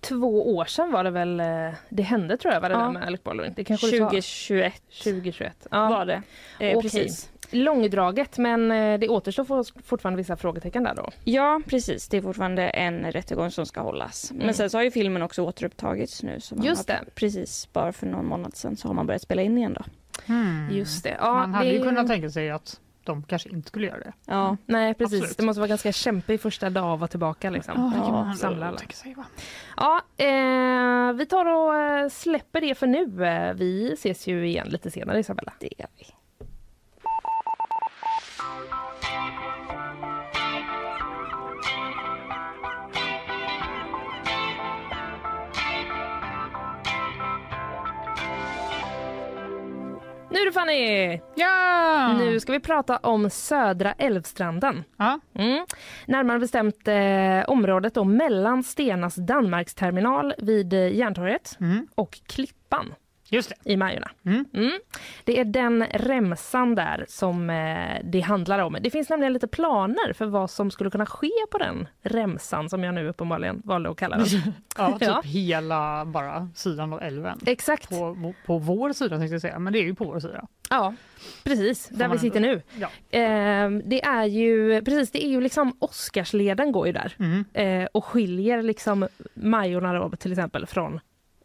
Två 0.00 0.56
år 0.56 0.64
sedan 0.64 0.92
var 0.92 1.04
det 1.04 1.10
väl 1.10 1.36
det, 1.36 1.74
det 1.88 2.02
hände 2.02 2.36
tror 2.36 2.54
jag, 2.54 2.60
var 2.60 2.68
det 2.68 2.74
Ja. 2.74 2.80
där 2.80 2.90
med 2.90 3.02
Alec 3.06 3.22
Baldwin. 3.22 3.52
Det 3.56 3.64
kanske 3.64 3.86
du 3.86 3.98
sa. 3.98 4.04
2021 4.04 4.74
2021. 5.04 5.66
Ja. 5.70 5.88
var 5.88 6.04
det. 6.06 6.22
Eh. 6.60 6.80
Precis. 6.80 7.30
Långdraget, 7.50 8.38
men 8.38 8.70
eh, 8.70 8.98
det 8.98 9.08
återstår 9.08 9.44
for- 9.44 9.82
fortfarande 9.82 10.16
vissa 10.16 10.36
frågetecken 10.36 10.82
där 10.84 10.94
då. 10.94 11.10
Ja, 11.24 11.60
precis. 11.66 12.08
Det 12.08 12.16
är 12.16 12.22
fortfarande 12.22 12.62
en 12.68 13.12
rättegång 13.12 13.50
som 13.50 13.66
ska 13.66 13.80
hållas. 13.80 14.32
Men 14.34 14.54
sen 14.54 14.70
så 14.70 14.78
har 14.78 14.82
ju 14.82 14.90
filmen 14.90 15.22
också 15.22 15.42
återupptagits 15.42 16.22
nu. 16.22 16.40
Så 16.40 16.54
man 16.54 16.58
Mm. 16.62 16.68
Just 16.70 16.88
har, 16.90 16.96
det. 17.04 17.10
Precis, 17.14 17.68
bara 17.72 17.92
för 17.92 18.06
någon 18.06 18.26
månad 18.26 18.56
sedan 18.56 18.76
så 18.76 18.88
har 18.88 18.94
man 18.94 19.06
börjat 19.06 19.22
spela 19.22 19.42
in 19.42 19.58
igen 19.58 19.72
då. 19.74 19.84
Hmm. 20.26 20.68
Just 20.70 21.04
det. 21.04 21.16
Ja, 21.20 21.32
Man 21.34 21.54
hade 21.54 21.68
det... 21.68 21.74
ju 21.74 21.82
kunnat 21.82 22.06
tänka 22.06 22.30
sig 22.30 22.50
att 22.50 22.80
de 23.06 23.22
kanske 23.22 23.48
inte 23.48 23.68
skulle 23.68 23.86
göra 23.86 23.98
det. 23.98 24.12
Ja, 24.26 24.56
Nej, 24.66 24.94
precis. 24.94 25.18
Absolut. 25.20 25.36
Det 25.36 25.42
måste 25.44 25.60
vara 25.60 25.68
ganska 25.68 25.92
kämpig 25.92 26.40
första 26.40 26.70
dag 26.70 26.92
att 26.92 27.00
vara 27.00 27.08
tillbaka. 27.08 27.50
Liksom. 27.50 27.74
kan 27.92 28.02
Ja, 28.14 28.34
samla 28.38 28.68
alla. 28.68 28.78
sig? 28.78 29.16
Ja, 29.76 30.00
eh, 30.16 31.12
vi 31.12 31.26
tar 31.26 31.46
och 31.46 31.76
eh, 31.76 32.08
släpper 32.08 32.60
det 32.60 32.74
för 32.74 32.86
nu. 32.86 33.26
Eh, 33.26 33.54
Vi 33.54 33.92
ses 33.92 34.26
ju 34.26 34.46
igen 34.48 34.68
lite 34.68 34.90
senare, 34.90 35.18
Isabella. 35.18 35.52
det 35.60 35.68
gör 35.78 35.88
vi. 35.98 36.04
Nu 50.30 50.38
du 50.44 50.52
Fanny! 50.52 51.20
Ja! 51.34 52.14
Nu 52.18 52.40
ska 52.40 52.52
vi 52.52 52.60
prata 52.60 52.96
om 52.96 53.30
Södra 53.30 53.92
Älvstranden. 53.92 54.84
Ja. 54.96 55.20
Mm. 55.34 55.66
Närmare 56.06 56.38
bestämt 56.38 56.88
eh, 56.88 57.48
området 57.50 57.94
då 57.94 58.04
mellan 58.04 58.62
Stenas 58.62 59.14
Danmarksterminal 59.14 60.34
vid 60.38 60.72
eh, 60.72 60.96
Järntorget 60.96 61.56
Mm. 61.60 61.86
och 61.94 62.20
Klippan 62.26 62.94
Just 63.30 63.48
det. 63.64 63.72
i 63.72 63.76
Majorna. 63.76 64.10
Mm. 64.26 64.44
Mm. 64.54 64.72
Det 65.24 65.40
är 65.40 65.44
den 65.44 65.84
remsan 65.92 66.74
där 66.74 67.04
som 67.08 67.50
eh, 67.50 68.00
det 68.04 68.20
handlar 68.20 68.58
om. 68.58 68.76
Det 68.80 68.90
finns 68.90 69.08
nämligen 69.08 69.32
lite 69.32 69.48
planer 69.48 70.12
för 70.12 70.26
vad 70.26 70.50
som 70.50 70.70
skulle 70.70 70.90
kunna 70.90 71.06
ske 71.06 71.30
på 71.50 71.58
den 71.58 71.88
remsan 72.02 72.68
som 72.70 72.84
jag 72.84 72.94
nu 72.94 73.08
uppenbarligen 73.08 73.62
valde 73.64 73.90
att 73.90 73.96
kalla 73.96 74.16
den. 74.16 74.26
Ja, 74.78 74.92
typ 74.98 75.08
Ja. 75.08 75.20
hela 75.24 76.04
bara 76.04 76.48
sidan 76.54 76.92
av 76.92 77.02
älven. 77.02 77.38
Exakt. 77.46 77.88
På, 77.88 78.32
på 78.46 78.58
vår 78.58 78.92
sida 78.92 79.18
tänkte 79.18 79.34
jag 79.34 79.40
säga, 79.42 79.58
men 79.58 79.72
det 79.72 79.78
är 79.78 79.82
ju 79.82 79.94
på 79.94 80.04
vår 80.04 80.20
sida. 80.20 80.46
Ja, 80.70 80.94
precis. 81.44 81.88
Där 81.88 82.08
vi 82.08 82.18
sitter 82.18 82.40
nu. 82.40 82.62
Ja. 82.78 82.86
Eh, 83.18 83.70
det 83.84 84.02
är 84.04 84.24
ju 84.24 84.82
precis, 84.82 85.10
det 85.10 85.24
är 85.26 85.28
ju 85.28 85.40
liksom 85.40 85.76
Oscarsleden 85.78 86.72
går 86.72 86.86
ju 86.86 86.92
där 86.92 87.14
Mm. 87.18 87.44
eh, 87.52 87.88
och 87.92 88.04
skiljer 88.04 88.62
liksom 88.62 89.08
Majorna 89.34 89.92
då 89.92 90.10
till 90.16 90.32
exempel 90.32 90.66
från 90.66 91.00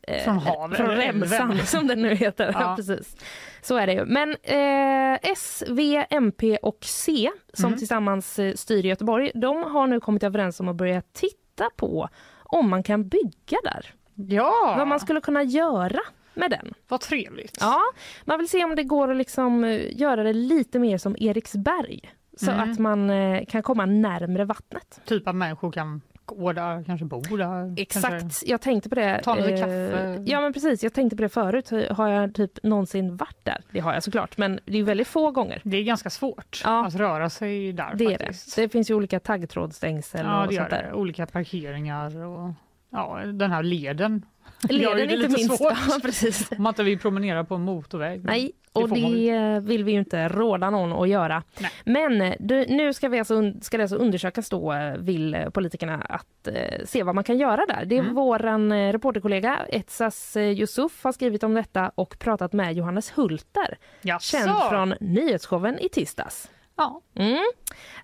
eh, 0.07 0.23
Från 0.23 0.37
havet, 0.37 0.77
från 0.77 0.89
remsan 0.89 1.57
som 1.65 1.87
den 1.87 2.01
nu 2.01 2.15
heter. 2.15 2.51
Ja. 2.53 2.61
Ja. 2.61 2.75
precis. 2.75 3.15
Så 3.61 3.77
är 3.77 3.87
det 3.87 3.93
ju. 3.93 4.05
Men 4.05 4.29
eh, 4.43 5.19
S, 5.31 5.63
V, 5.69 6.05
MP 6.09 6.57
och 6.57 6.77
C 6.81 7.29
som 7.53 7.65
Mm. 7.65 7.77
tillsammans 7.79 8.39
eh, 8.39 8.53
styr 8.53 8.85
Göteborg, 8.85 9.31
de 9.35 9.63
har 9.63 9.87
nu 9.87 9.99
kommit 9.99 10.23
överens 10.23 10.59
om 10.59 10.67
att 10.69 10.75
börja 10.75 11.01
titta 11.13 11.69
på 11.75 12.09
om 12.43 12.69
man 12.69 12.83
kan 12.83 13.07
bygga 13.07 13.57
där. 13.63 13.85
Ja, 14.15 14.73
Vad 14.77 14.87
man 14.87 14.99
skulle 14.99 15.21
kunna 15.21 15.43
göra 15.43 15.99
med 16.33 16.51
den. 16.51 16.73
vad 16.87 17.01
trevligt. 17.01 17.57
Ja, 17.59 17.81
man 18.25 18.39
vill 18.39 18.49
se 18.49 18.63
om 18.65 18.75
det 18.75 18.83
går 18.83 19.11
att 19.11 19.17
liksom 19.17 19.63
eh, 19.63 19.97
göra 19.99 20.23
det 20.23 20.33
lite 20.33 20.79
mer 20.79 20.97
som 20.97 21.15
Eriksberg. 21.19 21.99
Så 22.37 22.51
Mm. 22.51 22.71
att 22.71 22.79
man 22.79 23.09
eh, 23.09 23.45
kan 23.45 23.63
komma 23.63 23.85
närmre 23.85 24.45
vattnet. 24.45 25.01
Typ 25.05 25.27
att 25.27 25.35
människor 25.35 25.71
kan 25.71 26.01
gå 26.37 26.53
där, 26.53 26.83
kanske 26.83 27.05
bo 27.05 27.21
där. 27.21 27.73
Exakt, 27.77 28.19
Kanske. 28.19 28.45
jag 28.49 28.61
tänkte 28.61 28.89
på 28.89 28.95
det. 28.95 29.21
Ta 29.23 29.35
lite 29.35 29.49
eh, 29.53 29.59
kaffe. 29.59 30.23
Ja 30.25 30.41
men 30.41 30.53
precis, 30.53 30.83
jag 30.83 30.93
tänkte 30.93 31.15
på 31.15 31.21
det 31.21 31.29
förut. 31.29 31.71
Har 31.89 32.07
jag 32.07 32.35
typ 32.35 32.63
någonsin 32.63 33.15
varit 33.17 33.37
där? 33.45 33.57
Det 33.71 33.79
har 33.79 33.93
jag 33.93 34.03
såklart, 34.03 34.37
men 34.37 34.59
det 34.65 34.77
är 34.77 34.83
väldigt 34.83 35.07
få 35.07 35.31
gånger. 35.31 35.61
Det 35.63 35.77
är 35.77 35.83
ganska 35.83 36.09
svårt 36.09 36.61
Ja. 36.63 36.85
att 36.85 36.95
röra 36.95 37.29
sig 37.29 37.73
där 37.73 37.91
Det 37.95 38.05
är 38.05 38.09
det. 38.09 38.17
faktiskt. 38.25 38.55
Det 38.55 38.69
finns 38.69 38.89
ju 38.89 38.93
olika 38.95 39.19
taggtrådsstängsel 39.19 40.25
ja, 40.25 40.45
och 40.47 40.53
sånt 40.53 40.69
där. 40.69 40.83
det. 40.83 40.93
Olika 40.93 41.25
parkeringar 41.25 42.25
och 42.25 42.51
ja, 42.89 43.19
den 43.25 43.51
här 43.51 43.63
leden. 43.63 44.25
Leden 44.69 44.95
det 44.95 45.03
inte 45.03 45.15
lite 45.15 45.37
minst. 45.37 45.61
Ja, 45.89 45.99
precis. 46.01 46.51
Om 46.51 46.63
man 46.63 46.71
inte 46.71 46.83
vill 46.83 46.99
promenera 46.99 47.43
på 47.43 47.55
en 47.55 47.61
motorväg. 47.61 48.25
Nej, 48.25 48.51
Det 48.73 48.81
och 48.81 48.89
det 48.89 49.29
eh, 49.29 49.59
vill 49.59 49.83
vi 49.83 49.91
ju 49.91 49.99
inte 49.99 50.27
råda 50.27 50.69
någon 50.69 50.93
att 50.93 51.09
göra. 51.09 51.43
Nej. 51.59 51.71
Men 51.85 52.33
du, 52.39 52.65
nu 52.65 52.93
ska, 52.93 53.09
vi 53.09 53.19
alltså, 53.19 53.53
ska 53.61 53.77
det 53.77 53.83
alltså 53.83 53.97
undersökas 53.97 54.49
då, 54.49 54.75
vill 54.99 55.45
politikerna, 55.53 55.95
att 56.09 56.47
eh, 56.47 56.85
se 56.85 57.03
vad 57.03 57.15
man 57.15 57.23
kan 57.23 57.37
göra 57.37 57.65
där. 57.65 57.85
Det 57.85 57.95
är 57.97 57.99
Mm. 58.01 58.15
våran 58.15 58.71
eh, 58.71 58.91
reporterkollega 58.91 59.59
Etsas 59.69 60.35
eh, 60.37 60.43
Yusuf 60.59 61.03
har 61.03 61.11
skrivit 61.11 61.43
om 61.43 61.53
detta 61.53 61.91
och 61.95 62.19
pratat 62.19 62.53
med 62.53 62.73
Johannes 62.73 63.11
Hulter, 63.17 63.77
Jaså? 64.01 64.37
känd 64.37 64.51
från 64.69 64.93
nyhetsshowen 64.99 65.79
i 65.79 65.89
tisdags. 65.89 66.49
Ja. 66.81 67.01
Mm. 67.15 67.43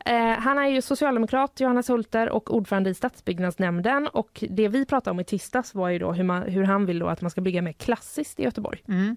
Eh, 0.05 0.39
han 0.39 0.57
är 0.57 0.67
ju 0.67 0.81
socialdemokrat, 0.81 1.59
Johannes 1.59 1.89
Hulter, 1.89 2.29
och 2.29 2.53
ordförande 2.53 2.89
i 2.89 2.93
stadsbyggnadsnämnden. 2.93 4.07
Och 4.07 4.43
det 4.49 4.67
vi 4.67 4.85
pratade 4.85 5.11
om 5.11 5.19
i 5.19 5.23
tisdags 5.23 5.75
var 5.75 5.89
ju 5.89 5.99
då 5.99 6.11
hur, 6.11 6.23
man, 6.23 6.43
hur 6.43 6.63
han 6.63 6.85
vill 6.85 6.99
då 6.99 7.07
att 7.07 7.21
man 7.21 7.31
ska 7.31 7.41
bygga 7.41 7.61
mer 7.61 7.73
klassiskt 7.73 8.39
i 8.39 8.43
Göteborg. 8.43 8.83
Mm. 8.87 9.15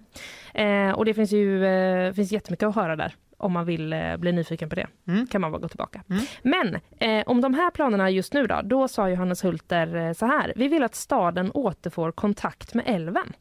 Eh, 0.53 0.95
och 0.95 1.05
det 1.05 1.13
finns 1.13 1.31
ju 1.31 1.65
eh, 1.65 2.13
finns 2.13 2.31
jättemycket 2.31 2.67
att 2.67 2.75
höra 2.75 2.95
där 2.95 3.15
om 3.37 3.51
man 3.51 3.65
vill 3.65 3.93
eh, 3.93 4.17
bli 4.17 4.31
nyfiken 4.31 4.69
på 4.69 4.75
det. 4.75 4.87
Mm. 5.07 5.27
kan 5.27 5.41
man 5.41 5.51
bara 5.51 5.61
gå 5.61 5.67
tillbaka. 5.67 6.03
Mm. 6.09 6.23
Men 6.41 6.79
eh, 6.99 7.23
om 7.27 7.41
de 7.41 7.53
här 7.53 7.71
planerna 7.71 8.09
just 8.09 8.33
nu 8.33 8.47
då, 8.47 8.61
då 8.63 8.87
sa 8.87 9.09
Johannes 9.09 9.43
Hulter 9.43 9.95
eh, 9.95 10.13
så 10.13 10.25
här. 10.25 10.53
Vi 10.55 10.67
vill 10.67 10.83
att 10.83 10.95
staden 10.95 11.51
återfår 11.53 12.11
kontakt 12.11 12.73
med 12.73 12.83
älven. 12.87 13.33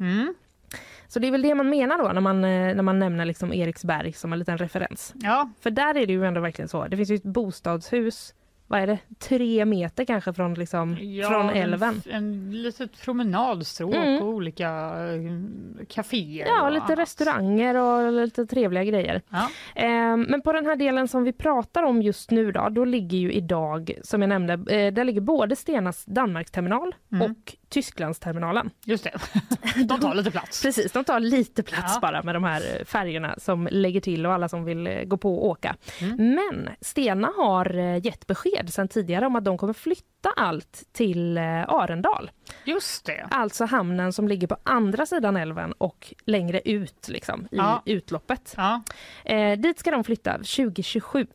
Mm. 0.00 0.34
Så 1.08 1.18
det 1.18 1.26
är 1.26 1.32
väl 1.32 1.42
det 1.42 1.54
man 1.54 1.70
menar 1.70 1.98
då 1.98 2.12
när 2.12 2.20
man, 2.20 2.44
eh, 2.44 2.74
när 2.74 2.82
man 2.82 2.98
nämner 2.98 3.24
liksom 3.24 3.52
Eriksberg 3.52 4.12
som 4.12 4.32
en 4.32 4.38
liten 4.38 4.58
referens. 4.58 5.14
Ja, 5.22 5.50
För 5.60 5.70
där 5.70 5.96
är 5.96 6.06
det 6.06 6.12
ju 6.12 6.24
ändå 6.24 6.40
verkligen 6.40 6.68
så. 6.68 6.86
Det 6.88 6.96
finns 6.96 7.10
ju 7.10 7.14
ett 7.14 7.22
bostadshus, 7.22 8.34
vad 8.66 8.80
är 8.80 8.86
det, 8.86 8.98
tre 9.18 9.64
meter 9.64 10.04
kanske 10.04 10.32
från, 10.32 10.54
liksom, 10.54 10.96
ja, 11.00 11.28
från 11.28 11.50
älven. 11.50 12.02
En, 12.10 12.14
en 12.14 12.62
litet 12.62 13.00
promenadstråk 13.04 13.94
Mm. 13.94 14.22
och 14.22 14.28
olika 14.28 14.68
eh, 14.68 15.84
kaféer. 15.88 16.46
Ja, 16.46 16.68
lite 16.70 16.84
annat. 16.84 16.98
restauranger 16.98 17.74
och 17.76 18.12
lite 18.12 18.46
trevliga 18.46 18.84
grejer. 18.84 19.22
Ja. 19.28 19.48
Eh, 19.74 20.16
Men 20.16 20.42
på 20.42 20.52
den 20.52 20.66
här 20.66 20.76
delen 20.76 21.08
som 21.08 21.24
vi 21.24 21.32
pratar 21.32 21.82
om 21.82 22.02
just 22.02 22.30
nu 22.30 22.52
då, 22.52 22.68
då 22.68 22.84
ligger 22.84 23.18
ju 23.18 23.32
idag, 23.32 23.92
som 24.02 24.22
jag 24.22 24.28
nämnde, 24.28 24.52
eh, 24.76 24.92
där 24.92 25.04
ligger 25.04 25.20
både 25.20 25.56
Stenas 25.56 26.04
Danmarksterminal 26.04 26.94
Mm. 27.12 27.30
och 27.30 27.56
Tysklandsterminalen. 27.68 28.70
Just 28.84 29.04
det. 29.04 29.12
De 29.88 30.00
tar 30.00 30.14
lite 30.14 30.30
plats. 30.30 30.62
Precis, 30.62 30.92
de 30.92 31.04
tar 31.04 31.20
lite 31.20 31.62
plats 31.62 31.92
Ja. 31.94 32.00
bara 32.00 32.22
med 32.22 32.34
de 32.34 32.44
här 32.44 32.62
eh, 32.78 32.84
färgerna 32.84 33.34
som 33.38 33.68
lägger 33.70 34.00
till 34.00 34.26
och 34.26 34.32
alla 34.32 34.48
som 34.48 34.64
vill 34.64 34.86
eh, 34.86 35.02
gå 35.04 35.16
på 35.16 35.34
och 35.38 35.46
åka. 35.46 35.76
Mm. 36.00 36.16
Men 36.34 36.68
Stena 36.80 37.32
har 37.36 37.78
eh, 37.78 38.06
gett 38.06 38.26
besked 38.26 38.72
sedan 38.72 38.88
tidigare 38.88 39.26
om 39.26 39.36
att 39.36 39.44
de 39.44 39.58
kommer 39.58 39.72
flytta 39.72 40.30
allt 40.36 40.82
till 40.92 41.38
Arendal. 41.38 42.30
Just 42.64 43.04
det. 43.06 43.26
Alltså 43.30 43.64
hamnen 43.64 44.12
som 44.12 44.28
ligger 44.28 44.46
på 44.46 44.56
andra 44.62 45.06
sidan 45.06 45.36
älven 45.36 45.72
och 45.72 46.14
längre 46.24 46.60
ut 46.64 47.08
liksom, 47.08 47.40
i 47.50 47.56
Ja. 47.56 47.82
utloppet. 47.84 48.54
Ja. 48.56 48.82
Eh, 49.24 49.58
dit 49.58 49.78
ska 49.78 49.90
de 49.90 50.04
flytta 50.04 50.32
2027 50.32 51.26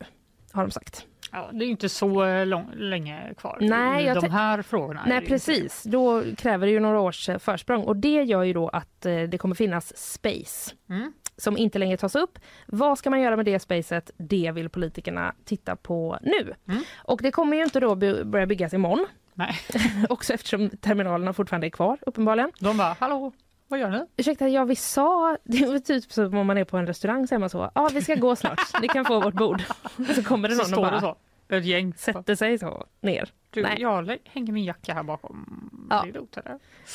har 0.52 0.62
de 0.62 0.70
sagt. 0.70 1.06
Ja, 1.34 1.50
det 1.52 1.64
är 1.64 1.68
inte 1.68 1.88
så 1.88 2.24
eh, 2.24 2.46
lång, 2.46 2.70
länge 2.76 3.34
kvar 3.36 3.58
Nej, 3.60 4.06
i 4.06 4.14
de 4.14 4.30
här 4.30 4.62
frågorna. 4.62 5.02
Nej 5.06 5.26
precis, 5.26 5.82
då 5.82 6.22
kräver 6.36 6.66
det 6.66 6.72
ju 6.72 6.80
några 6.80 7.00
års 7.00 7.28
eh, 7.28 7.38
försprång 7.38 7.82
och 7.84 7.96
det 7.96 8.22
gör 8.22 8.42
ju 8.42 8.52
då 8.52 8.68
att 8.68 9.06
eh, 9.06 9.22
det 9.22 9.38
kommer 9.38 9.54
finnas 9.54 9.96
space. 9.96 10.74
Mm. 10.88 11.12
som 11.36 11.56
inte 11.56 11.78
längre 11.78 11.96
tas 11.96 12.14
upp. 12.14 12.38
Vad 12.66 12.98
ska 12.98 13.10
man 13.10 13.20
göra 13.20 13.36
med 13.36 13.44
det 13.44 13.58
spacet? 13.58 14.10
Det 14.16 14.50
vill 14.54 14.68
politikerna 14.68 15.34
titta 15.44 15.76
på 15.76 16.18
nu. 16.22 16.54
Mm. 16.68 16.82
Och 16.96 17.20
det 17.22 17.30
kommer 17.30 17.56
ju 17.56 17.62
inte 17.62 17.80
då 17.80 17.94
by- 17.94 18.24
börja 18.24 18.46
byggas 18.46 18.74
imorgon. 18.74 19.06
Nej. 19.34 19.54
Också 20.08 20.32
eftersom 20.32 20.70
terminalerna 20.70 21.32
fortfarande 21.32 21.66
är 21.66 21.70
kvar 21.70 21.98
uppenbarligen. 22.00 22.52
De 22.60 22.76
bara, 22.76 22.96
hallå, 23.00 23.32
vad 23.68 23.80
gör 23.80 23.90
ni? 23.90 24.06
Ursäkta, 24.16 24.48
ja 24.48 24.64
vi 24.64 24.76
sa, 24.76 25.36
det 25.44 25.66
var 25.66 25.78
typ 25.78 26.12
som 26.12 26.34
om 26.36 26.46
man 26.46 26.58
är 26.58 26.64
på 26.64 26.76
en 26.76 26.86
restaurang 26.86 27.26
säger 27.26 27.40
man 27.40 27.50
så. 27.50 27.70
Ja 27.74 27.90
vi 27.92 28.02
ska 28.02 28.14
gå 28.14 28.36
snart, 28.36 28.60
ni 28.82 28.88
kan 28.88 29.04
få 29.04 29.20
vårt 29.20 29.34
bord. 29.34 29.62
Och 30.08 30.14
så 30.14 30.22
kommer 30.24 30.48
det 30.48 30.54
Så 30.54 30.62
någon 30.62 30.64
och 30.64 30.68
står 30.68 30.90
bara 30.90 31.00
så. 31.00 31.16
Ett 31.48 31.64
gäng. 31.64 31.94
sätter 31.94 32.34
sig 32.34 32.58
så 32.58 32.86
ner. 33.00 33.28
Du, 33.50 33.62
Nej. 33.62 33.76
jag 33.80 34.18
hänger 34.24 34.52
min 34.52 34.64
jacka 34.64 34.94
här 34.94 35.02
bakom. 35.02 35.70
Ja. 35.90 36.06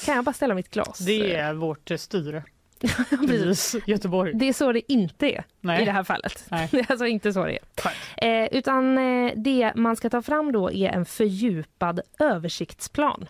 Kan 0.05 0.15
jag 0.15 0.25
bara 0.25 0.33
ställa 0.33 0.53
mitt 0.53 0.69
glas? 0.69 0.99
Det 0.99 1.35
är 1.35 1.53
vårt 1.53 1.91
eh, 1.91 1.97
styre 1.97 2.43
Precis. 3.27 3.87
Göteborg. 3.87 4.33
Det 4.33 4.45
är 4.49 4.53
så 4.53 4.71
det 4.71 4.91
inte 4.91 5.31
är 5.31 5.43
Nej. 5.61 5.81
i 5.81 5.85
det 5.85 5.91
här 5.91 6.03
fallet. 6.03 6.45
Nej. 6.51 6.67
Det 6.71 6.79
är 6.79 6.91
alltså 6.91 7.05
inte 7.05 7.33
så 7.33 7.45
det 7.45 7.59
är. 8.17 8.43
Eh, 8.43 8.47
utan 8.51 8.97
eh, 8.97 9.33
det 9.35 9.71
man 9.75 9.95
ska 9.95 10.09
ta 10.09 10.21
fram 10.21 10.51
då 10.51 10.71
är 10.71 10.89
en 10.89 11.05
fördjupad 11.05 12.01
översiktsplan. 12.19 13.27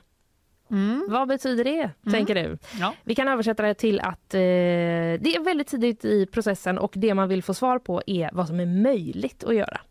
Mm. 0.72 1.06
Vad 1.10 1.28
betyder 1.28 1.64
det, 1.64 1.90
tänker 2.12 2.36
du? 2.36 2.58
Ja. 2.80 2.94
Vi 3.04 3.16
kan 3.16 3.28
översätta 3.28 3.64
det 3.64 3.74
till 3.74 4.00
att 4.00 4.34
eh, 4.34 4.40
det 4.40 5.36
är 5.36 5.44
väldigt 5.44 5.68
tidigt 5.68 6.06
i 6.06 6.26
processen 6.26 6.78
och 6.78 6.94
det 6.96 7.14
man 7.14 7.30
vill 7.30 7.44
få 7.44 7.54
svar 7.54 7.80
på 7.80 8.02
är 8.08 8.30
vad 8.34 8.48
som 8.48 8.60
är 8.60 8.66
möjligt 8.66 9.44
att 9.44 9.56
göra. 9.56 9.82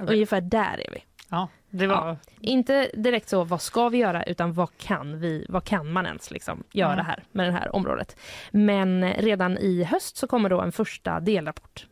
Okej. 0.00 0.14
Ungefär 0.14 0.40
där 0.40 0.80
är 0.88 0.90
vi. 0.92 1.04
ja, 1.28 1.48
det 1.70 1.86
var... 1.86 2.16
Inte 2.40 2.90
direkt 2.94 3.28
så 3.28 3.44
vad 3.44 3.62
ska 3.62 3.88
vi 3.88 3.98
göra 3.98 4.22
utan 4.22 4.52
vad 4.52 4.68
kan 4.78 5.20
vi, 5.20 5.46
vad 5.48 5.64
kan 5.64 5.92
man 5.92 6.06
ens 6.06 6.30
liksom 6.30 6.62
göra 6.72 6.92
Mm. 6.92 7.04
här 7.06 7.22
med 7.32 7.46
det 7.46 7.52
här 7.52 7.74
området. 7.76 8.16
Men 8.50 9.12
redan 9.12 9.58
i 9.58 9.84
höst 9.84 10.16
så 10.16 10.26
kommer 10.26 10.48
då 10.50 10.60
en 10.60 10.72
första 10.72 11.20
delrapport 11.20 11.86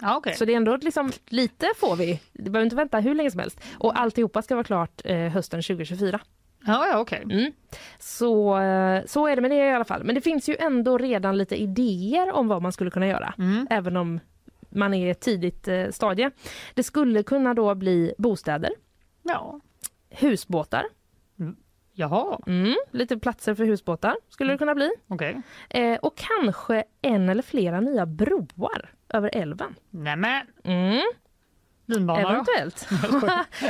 Ja, 0.00 0.16
okej. 0.16 0.34
Så 0.34 0.44
det 0.44 0.52
är 0.52 0.56
ändå 0.56 0.76
liksom, 0.76 1.12
lite 1.28 1.66
får 1.76 1.96
vi. 1.96 2.20
Det 2.32 2.50
behöver 2.50 2.64
inte 2.64 2.76
vänta 2.76 2.98
hur 3.00 3.14
länge 3.14 3.30
som 3.30 3.40
helst. 3.40 3.60
Och 3.78 4.00
alltihopa 4.00 4.42
ska 4.42 4.54
vara 4.54 4.64
klart 4.64 5.00
eh, 5.04 5.16
hösten 5.16 5.62
2024. 5.62 6.20
Ja, 6.66 6.86
ja, 6.88 6.98
okej. 6.98 7.22
Mm. 7.30 7.52
Så, 7.98 8.58
eh, 8.58 9.04
så 9.06 9.26
är 9.26 9.36
det 9.36 9.42
med 9.42 9.50
det 9.50 9.56
i 9.68 9.70
alla 9.72 9.84
fall. 9.84 10.04
Men 10.04 10.14
det 10.14 10.20
finns 10.20 10.48
ju 10.48 10.56
ändå 10.58 10.98
redan 10.98 11.38
lite 11.38 11.56
idéer 11.62 12.32
om 12.32 12.48
vad 12.48 12.62
man 12.62 12.72
skulle 12.72 12.90
kunna 12.90 13.06
göra. 13.06 13.34
Mm. 13.38 13.66
Även 13.70 13.96
om 13.96 14.20
man 14.70 14.94
är 14.94 15.06
i 15.06 15.10
ett 15.10 15.20
tidigt 15.20 15.68
eh, 15.68 15.88
stadie. 15.90 16.30
Det 16.74 16.82
skulle 16.82 17.22
kunna 17.22 17.54
då 17.54 17.74
bli 17.74 18.14
bostäder, 18.18 18.70
Ja. 19.22 19.60
husbåtar, 20.10 20.84
Jaha, 21.98 22.38
mm, 22.46 22.74
lite 22.90 23.18
platser 23.18 23.54
för 23.54 23.64
husbåtar 23.64 24.16
skulle 24.28 24.52
det 24.52 24.58
kunna 24.58 24.74
bli. 24.74 24.90
okej. 25.08 25.42
Eh, 25.70 25.98
och 25.98 26.14
kanske 26.16 26.84
en 27.02 27.28
eller 27.28 27.42
flera 27.42 27.80
nya 27.80 28.06
broar 28.06 28.90
över 29.08 29.30
älven. 29.32 29.74
Nämen, 29.90 30.46
Mm, 30.64 31.02
linbana 31.86 32.32
eventuellt. 32.32 32.88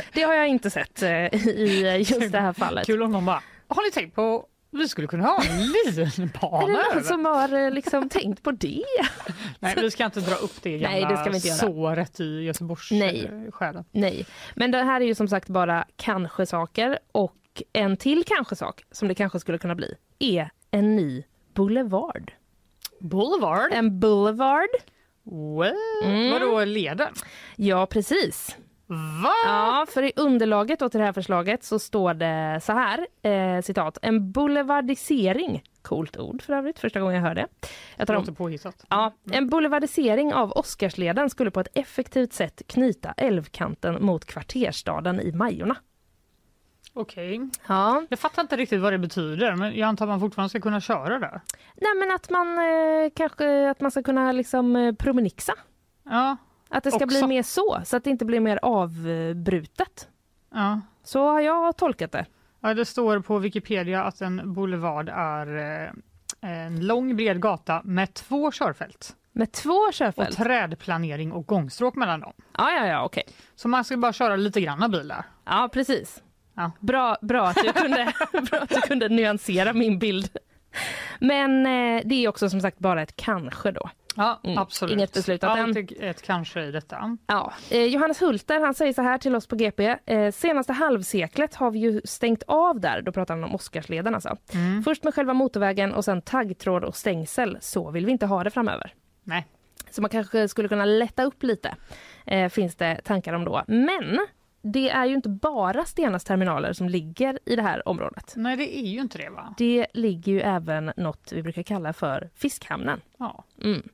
det 0.13 0.21
har 0.21 0.33
jag 0.33 0.47
inte 0.47 0.69
sett 0.69 1.01
eh, 1.01 1.09
i 1.09 2.05
just 2.07 2.31
det 2.31 2.39
här 2.39 2.53
fallet. 2.53 2.85
Kul 2.85 3.03
om 3.03 3.11
de 3.11 3.25
bara, 3.25 3.41
har 3.67 3.83
ni 3.83 3.91
tänkt 3.91 4.15
på 4.15 4.45
vi 4.71 4.87
skulle 4.87 5.07
kunna 5.07 5.23
ha 5.23 5.43
en 5.43 5.59
Är 5.59 6.17
linbana 6.19 6.67
det 6.67 6.95
någon 6.95 7.03
som 7.03 7.25
har 7.25 7.53
eh, 7.53 7.71
liksom 7.71 8.09
tänkt 8.09 8.43
på 8.43 8.51
det? 8.51 8.83
Nej, 9.59 9.75
vi 9.77 9.91
ska 9.91 10.05
inte 10.05 10.19
dra 10.19 10.35
upp 10.35 10.61
det 10.61 10.77
gamla 10.77 10.89
Nej, 10.89 11.05
det 11.09 11.17
ska 11.17 11.29
vi 11.29 11.35
inte 11.35 11.47
göra. 11.47 11.57
såret 11.57 12.19
i 12.19 12.41
Göteborgs 12.41 12.91
Nej. 12.91 13.25
eh, 13.25 13.51
själen. 13.51 13.85
Nej, 13.91 14.25
men 14.55 14.71
det 14.71 14.83
här 14.83 15.01
är 15.01 15.05
ju 15.05 15.15
som 15.15 15.27
sagt 15.27 15.49
bara 15.49 15.85
kanske 15.95 16.45
saker 16.45 16.99
och 17.11 17.33
en 17.73 17.97
till 17.97 18.23
kanske 18.27 18.55
sak 18.55 18.83
som 18.91 19.07
det 19.07 19.15
kanske 19.15 19.39
skulle 19.39 19.57
kunna 19.57 19.75
bli 19.75 19.93
är 20.19 20.49
en 20.71 20.95
ny 20.95 21.23
boulevard. 21.53 22.31
Boulevard? 22.99 23.71
En 23.71 23.99
boulevard, 23.99 24.69
What? 25.31 25.73
Mm. 26.03 26.31
Vadå 26.31 26.65
leden? 26.65 27.13
ja 27.55 27.85
precis. 27.85 28.57
Va? 29.23 29.33
Ja, 29.45 29.85
för 29.89 30.03
i 30.03 30.11
underlaget 30.15 30.79
till 30.79 30.89
det 30.89 31.03
här 31.03 31.13
förslaget 31.13 31.63
så 31.63 31.79
står 31.79 32.13
det 32.13 32.59
så 32.63 32.73
här, 32.73 33.07
eh, 33.21 33.61
citat, 33.61 33.97
en 34.01 34.31
boulevardisering, 34.31 35.63
coolt 35.81 36.17
ord 36.17 36.41
för 36.41 36.53
övrigt, 36.53 36.79
första 36.79 36.99
gången 36.99 37.15
jag 37.15 37.21
hör 37.21 37.35
det. 37.35 37.47
Jag 37.97 38.07
tar 38.07 38.13
Det 38.13 38.19
låter 38.19 38.31
påhittat. 38.31 38.85
Ja, 38.89 39.13
en 39.31 39.49
boulevardisering 39.49 40.33
av 40.33 40.51
Oscarsleden 40.51 41.29
skulle 41.29 41.51
på 41.51 41.59
ett 41.59 41.67
effektivt 41.73 42.33
sätt 42.33 42.61
knyta 42.67 43.13
älvkanten 43.17 44.05
mot 44.05 44.25
kvarterstaden 44.25 45.21
i 45.21 45.31
Majorna. 45.31 45.75
Okej. 46.97 47.49
Ja, 47.67 48.03
Jag 48.09 48.19
fattar 48.19 48.41
inte 48.41 48.55
riktigt 48.57 48.81
vad 48.81 48.93
det 48.93 48.97
betyder, 48.97 49.55
men 49.55 49.75
jag 49.75 49.87
antar 49.87 50.05
att 50.05 50.09
man 50.09 50.19
fortfarande 50.19 50.49
ska 50.49 50.59
kunna 50.59 50.81
köra 50.81 51.19
där. 51.19 51.41
Nej 51.75 51.95
men 51.99 52.11
att 52.15 52.29
man 52.29 52.47
eh, 52.57 53.09
kanske 53.15 53.69
att 53.69 53.81
man 53.81 53.91
ska 53.91 54.03
kunna 54.03 54.31
liksom 54.31 54.75
eh, 54.75 54.93
promenixa. 54.95 55.53
Ja, 56.03 56.37
Att 56.69 56.83
det 56.83 56.91
ska 56.91 56.95
Också. 57.05 57.07
bli 57.07 57.27
mer 57.27 57.43
så, 57.43 57.81
så 57.85 57.97
att 57.97 58.03
det 58.03 58.09
inte 58.09 58.25
blir 58.25 58.39
mer 58.39 58.59
avbrutet. 58.61 60.07
ja. 60.53 60.81
Så 61.03 61.25
har 61.31 61.39
jag 61.41 61.77
tolkat 61.77 62.11
det. 62.11 62.25
ja. 62.61 62.73
Det 62.73 62.85
står 62.85 63.19
på 63.19 63.37
Wikipedia 63.37 64.03
att 64.03 64.21
en 64.21 64.53
boulevard 64.53 65.09
är 65.09 65.57
eh, 65.57 65.89
en 66.65 66.87
lång 66.87 67.15
bred 67.15 67.41
gata 67.41 67.81
med 67.83 68.13
två 68.13 68.51
körfält 68.51 69.15
Med 69.31 69.51
två 69.51 69.69
och 69.73 69.93
körfält. 69.93 70.37
trädplanering 70.37 71.31
och 71.31 71.45
gångstråk 71.47 71.95
mellan 71.95 72.19
dem. 72.19 72.33
Ja, 72.57 72.71
ja, 72.71 72.85
ja, 72.87 73.03
okej. 73.05 73.23
Så 73.55 73.67
man 73.67 73.83
ska 73.83 73.97
bara 73.97 74.13
köra 74.13 74.35
lite 74.35 74.61
grann 74.61 74.91
bil 74.91 75.07
där. 75.07 75.23
Ja, 75.45 75.69
precis. 75.73 76.23
Ja. 76.57 76.71
Bra, 76.79 77.17
bra, 77.21 77.47
att 77.47 77.55
du 77.63 77.73
kunde, 77.73 78.13
bra 78.51 78.59
att 78.59 78.69
du 78.69 78.81
kunde 78.81 79.09
nyansera 79.09 79.73
min 79.73 79.99
bild. 79.99 80.37
Men 81.19 81.65
eh, 81.65 82.01
det 82.05 82.15
är 82.25 82.27
också 82.27 82.49
som 82.49 82.61
sagt 82.61 82.79
bara 82.79 83.01
ett 83.01 83.15
kanske 83.15 83.71
då. 83.71 83.89
Ja, 84.15 84.39
Mm, 84.43 84.57
absolut. 84.57 84.93
inget 84.93 85.13
beslutat 85.13 85.57
än. 85.57 85.63
Alltid 85.63 85.97
ett 85.99 86.21
kanske 86.21 86.63
i 86.63 86.71
detta. 86.71 87.17
Ja, 87.27 87.53
eh, 87.69 87.83
Johannes 87.85 88.21
Hulter 88.21 88.59
han 88.59 88.73
säger 88.73 88.93
så 88.93 89.01
här 89.01 89.17
till 89.17 89.35
oss 89.35 89.47
på 89.47 89.55
GP. 89.55 89.95
Eh, 90.05 90.31
senaste 90.31 90.73
halvseklet 90.73 91.55
har 91.55 91.71
vi 91.71 91.79
ju 91.79 92.01
stängt 92.05 92.43
av 92.47 92.79
där, 92.79 93.01
då 93.01 93.11
pratar 93.11 93.33
han 93.35 93.43
om 93.43 93.55
Oscarsleden 93.55 94.15
alltså. 94.15 94.37
Mm. 94.53 94.83
Först 94.83 95.03
med 95.03 95.13
själva 95.15 95.33
motorvägen 95.33 95.93
och 95.93 96.05
sen 96.05 96.21
taggtråd 96.21 96.83
och 96.83 96.95
stängsel. 96.95 97.57
Så 97.61 97.91
vill 97.91 98.05
vi 98.05 98.11
inte 98.11 98.25
ha 98.25 98.43
det 98.43 98.49
framöver. 98.49 98.93
Nej. 99.23 99.45
Så 99.91 100.01
man 100.01 100.09
kanske 100.09 100.47
skulle 100.47 100.67
kunna 100.67 100.85
lätta 100.85 101.23
upp 101.23 101.43
lite, 101.43 101.75
eh, 102.25 102.49
finns 102.49 102.75
det 102.75 103.01
tankar 103.03 103.33
om 103.33 103.45
då. 103.45 103.63
Men 103.67 104.19
det 104.71 104.89
är 104.89 105.05
ju 105.05 105.13
inte 105.13 105.29
bara 105.29 105.85
Stenas 105.85 106.23
terminaler 106.23 106.73
som 106.73 106.89
ligger 106.89 107.39
i 107.45 107.55
det 107.55 107.61
här 107.61 107.87
området. 107.87 108.33
Nej, 108.35 108.57
det 108.57 108.77
är 108.77 108.87
ju 108.87 109.01
inte 109.01 109.17
det 109.17 109.29
va? 109.29 109.53
Det 109.57 109.87
ligger 109.93 110.31
ju 110.31 110.41
även 110.41 110.91
något 110.97 111.31
vi 111.31 111.43
brukar 111.43 111.63
kalla 111.63 111.93
för 111.93 112.29
fiskhamnen. 112.35 113.01
Ja. 113.17 113.43
Mm. 113.63 113.89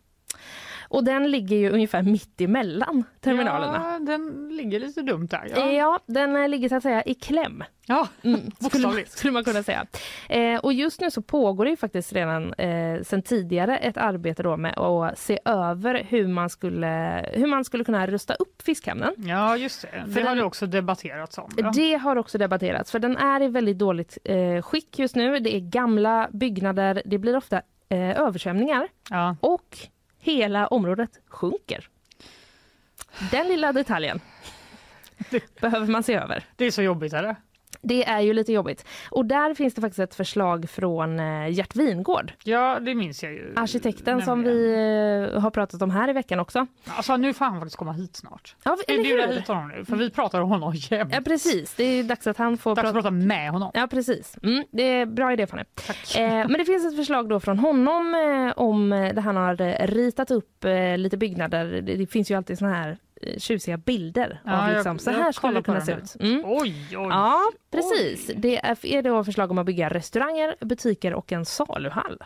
Och 0.93 1.03
den 1.03 1.31
ligger 1.31 1.55
ju 1.57 1.69
ungefär 1.69 2.01
mitt 2.03 2.41
emellan 2.41 3.03
terminalerna. 3.21 3.81
Ja, 3.93 3.99
den 4.05 4.49
ligger 4.57 4.79
lite 4.79 5.01
dumt 5.01 5.27
där. 5.31 5.51
Ja. 5.55 5.71
Ja, 5.71 5.99
den 6.05 6.35
eh, 6.35 6.49
ligger 6.49 6.69
så 6.69 6.75
att 6.75 6.83
säga 6.83 7.03
i 7.03 7.13
kläm. 7.13 7.63
ja. 7.85 8.07
Mm, 8.23 8.39
skulle, 8.59 9.05
skulle 9.05 9.33
man 9.33 9.43
kunna 9.43 9.63
säga. 9.63 9.85
Eh, 10.29 10.59
och 10.59 10.73
just 10.73 11.01
nu 11.01 11.11
så 11.11 11.21
pågår 11.21 11.65
det 11.65 11.71
ju 11.71 11.77
faktiskt 11.77 12.13
redan 12.13 12.53
eh, 12.53 13.01
sen 13.01 13.21
tidigare 13.21 13.77
ett 13.77 13.97
arbete 13.97 14.43
då 14.43 14.57
med 14.57 14.77
att 14.77 15.17
se 15.19 15.39
över 15.45 16.03
hur 16.09 16.27
man 16.27 16.49
skulle, 16.49 17.25
hur 17.33 17.47
man 17.47 17.65
skulle 17.65 17.83
kunna 17.83 18.07
rusta 18.07 18.33
upp 18.33 18.61
fiskhamnen. 18.61 19.13
ja 19.17 19.57
just 19.57 19.81
det. 19.81 20.03
Det 20.05 20.11
För 20.13 20.21
har 20.21 20.27
den- 20.29 20.37
det 20.37 20.43
också 20.43 20.65
debatterats 20.67 21.37
om. 21.37 21.51
Ja. 21.57 21.71
Det 21.75 21.93
har 21.95 22.15
också 22.15 22.37
debatterats 22.37 22.91
för 22.91 22.99
den 22.99 23.17
är 23.17 23.41
i 23.41 23.47
väldigt 23.47 23.77
dåligt 23.77 24.17
eh, 24.23 24.61
skick 24.61 24.99
just 24.99 25.15
nu. 25.15 25.39
Det 25.39 25.55
är 25.55 25.59
gamla 25.59 26.29
byggnader, 26.33 27.01
det 27.05 27.17
blir 27.17 27.37
ofta 27.37 27.61
eh, 27.89 28.21
översvämningar 28.21 28.87
Ja. 29.09 29.35
och 29.39 29.77
hela 30.23 30.67
området 30.67 31.19
sjunker. 31.27 31.87
Den 33.31 33.47
lilla 33.47 33.73
detaljen 33.73 34.19
behöver 35.61 35.87
man 35.87 36.03
se 36.03 36.13
över. 36.13 36.45
Det 36.55 36.65
är 36.65 36.71
så 36.71 36.81
jobbigt, 36.81 37.13
eller? 37.13 37.33
Det 37.33 37.52
är 37.91 38.19
ju 38.19 38.33
lite 38.33 38.53
jobbigt. 38.53 38.85
Och 39.11 39.25
där 39.25 39.53
finns 39.53 39.73
det 39.73 39.81
faktiskt 39.81 39.99
ett 39.99 40.15
förslag 40.15 40.69
från 40.69 41.19
eh, 41.19 41.49
Gert 41.49 41.75
Wingård, 41.75 42.33
Ja, 42.43 42.79
det 42.79 42.95
minns 42.95 43.23
jag 43.23 43.31
ju. 43.33 43.53
arkitekten 43.55 44.21
som 44.21 44.41
nämligen. 44.41 44.57
vi 44.73 45.33
eh, 45.33 45.41
har 45.41 45.49
pratat 45.51 45.81
om 45.81 45.89
här 45.91 46.09
i 46.09 46.13
veckan 46.13 46.39
också. 46.39 46.67
Alltså 46.85 47.17
nu 47.17 47.33
får 47.33 47.45
han 47.45 47.59
faktiskt 47.59 47.75
komma 47.77 47.91
hit 47.91 48.15
snart. 48.15 48.55
Ja, 48.63 48.77
vi 48.87 48.93
hur? 49.11 49.27
hit 49.33 49.47
honom 49.47 49.67
nu? 49.77 49.85
För 49.85 49.95
vi 49.95 50.09
pratar 50.09 50.41
om 50.41 50.49
honom 50.49 50.73
jämt. 50.75 51.13
Ja, 51.13 51.21
precis. 51.21 51.73
Det 51.73 51.83
är 51.83 52.03
dags 52.03 52.27
att 52.27 52.37
han 52.37 52.57
får 52.57 52.75
Dags 52.75 52.81
prata. 52.83 52.93
prata 52.93 53.11
med 53.11 53.51
honom. 53.51 53.71
Ja, 53.73 53.87
precis. 53.87 54.37
Mm, 54.43 54.63
det 54.71 54.83
är 54.83 55.05
bra 55.05 55.33
idé, 55.33 55.47
Fanny. 55.47 55.63
Tack. 55.87 56.15
Eh, 56.17 56.29
men 56.29 56.53
det 56.53 56.65
finns 56.65 56.85
ett 56.85 56.95
förslag 56.95 57.29
då 57.29 57.39
från 57.39 57.59
honom 57.59 58.13
eh, 58.15 58.53
om 58.63 58.93
eh, 58.93 59.13
där 59.13 59.21
han 59.21 59.35
har 59.35 59.87
ritat 59.87 60.31
upp 60.31 60.65
eh, 60.65 60.97
lite 60.97 61.17
byggnader. 61.17 61.65
Det, 61.81 61.95
det 61.95 62.07
finns 62.07 62.31
ju 62.31 62.35
alltid 62.35 62.57
såna 62.57 62.73
här 62.73 62.97
tjusiga 63.37 63.77
bilder 63.77 64.41
Ja, 64.45 64.61
av 64.61 64.67
jag- 64.69 64.73
liksom, 64.75 64.99
så 64.99 65.09
jag 65.11 65.17
här 65.17 65.31
skulle 65.31 65.53
det 65.53 65.63
kunna 65.63 65.81
se 65.81 65.91
ut. 65.91 66.15
Mm. 66.19 66.43
Oj, 66.45 66.75
oj. 66.97 67.07
Ja, 67.09 67.41
precis. 67.71 68.29
Oj. 68.29 68.35
Det 68.37 68.65
är, 68.65 68.85
är 68.85 69.01
då 69.01 69.23
förslag 69.23 69.51
om 69.51 69.57
att 69.57 69.65
bygga 69.65 69.89
restauranger, 69.89 70.55
butiker 70.59 71.13
och 71.13 71.31
en 71.31 71.45
saluhall 71.45 72.23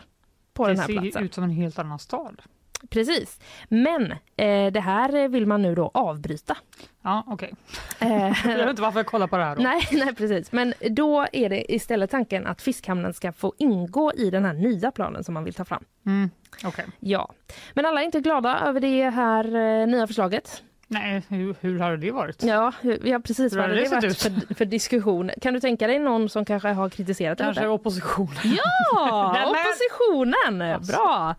på 0.52 0.66
det 0.66 0.72
den 0.72 0.80
här 0.80 0.86
ser 0.86 1.00
platsen. 1.00 1.24
ut 1.24 1.34
som 1.34 1.44
en 1.44 1.50
helt 1.50 1.78
annan 1.78 1.98
stad. 1.98 2.42
Precis. 2.90 3.40
Men 3.68 4.12
eh, 4.36 4.72
det 4.72 4.80
här 4.80 5.28
vill 5.28 5.46
man 5.46 5.62
nu 5.62 5.74
då 5.74 5.90
avbryta. 5.94 6.56
Ja, 7.02 7.22
okej. 7.26 7.54
Eh, 7.98 8.08
Jag 8.48 8.56
vet 8.58 8.68
inte 8.70 8.82
varför 8.82 8.98
jag 8.98 9.06
kollar 9.06 9.26
på 9.26 9.36
det 9.36 9.44
här 9.44 9.56
då. 9.56 9.62
nej, 9.62 9.88
nej, 9.92 10.14
precis. 10.14 10.52
Men 10.52 10.74
då 10.90 11.26
är 11.32 11.48
det 11.48 11.74
istället 11.74 12.10
tanken 12.10 12.46
att 12.46 12.62
fiskhamnen 12.62 13.14
ska 13.14 13.32
få 13.32 13.54
ingå 13.58 14.12
i 14.12 14.30
den 14.30 14.44
här 14.44 14.52
nya 14.52 14.90
planen 14.90 15.24
som 15.24 15.34
man 15.34 15.44
vill 15.44 15.54
ta 15.54 15.64
fram. 15.64 15.84
Mm, 16.06 16.30
okej. 16.64 16.84
Ja, 17.00 17.32
men 17.74 17.86
alla 17.86 18.00
är 18.00 18.04
inte 18.04 18.20
glada 18.20 18.58
över 18.58 18.80
det 18.80 19.10
här 19.10 19.44
eh, 19.80 19.86
nya 19.86 20.06
förslaget. 20.06 20.62
Nej, 20.90 21.22
hur, 21.28 21.54
hur 21.60 21.78
hade 21.78 21.96
det 21.96 22.10
varit? 22.10 22.42
Ja, 22.42 22.72
hur- 22.80 23.06
ja 23.06 23.20
precis 23.20 23.52
Hur 23.52 23.58
hade 23.60 23.74
det, 23.74 23.80
det 23.82 23.88
varit 23.88 24.18
för, 24.18 24.54
för 24.54 24.64
diskussion. 24.64 25.30
Kan 25.40 25.54
du 25.54 25.60
tänka 25.60 25.86
dig 25.86 25.98
någon 25.98 26.28
som 26.28 26.44
kanske 26.44 26.68
har 26.68 26.88
kritiserat 26.88 27.38
det 27.38 27.44
Kanske 27.44 27.60
lite? 27.62 27.68
opposition. 27.70 28.28
Ja, 28.44 29.46
oppositionen! 29.50 30.80
Bra! 30.88 31.34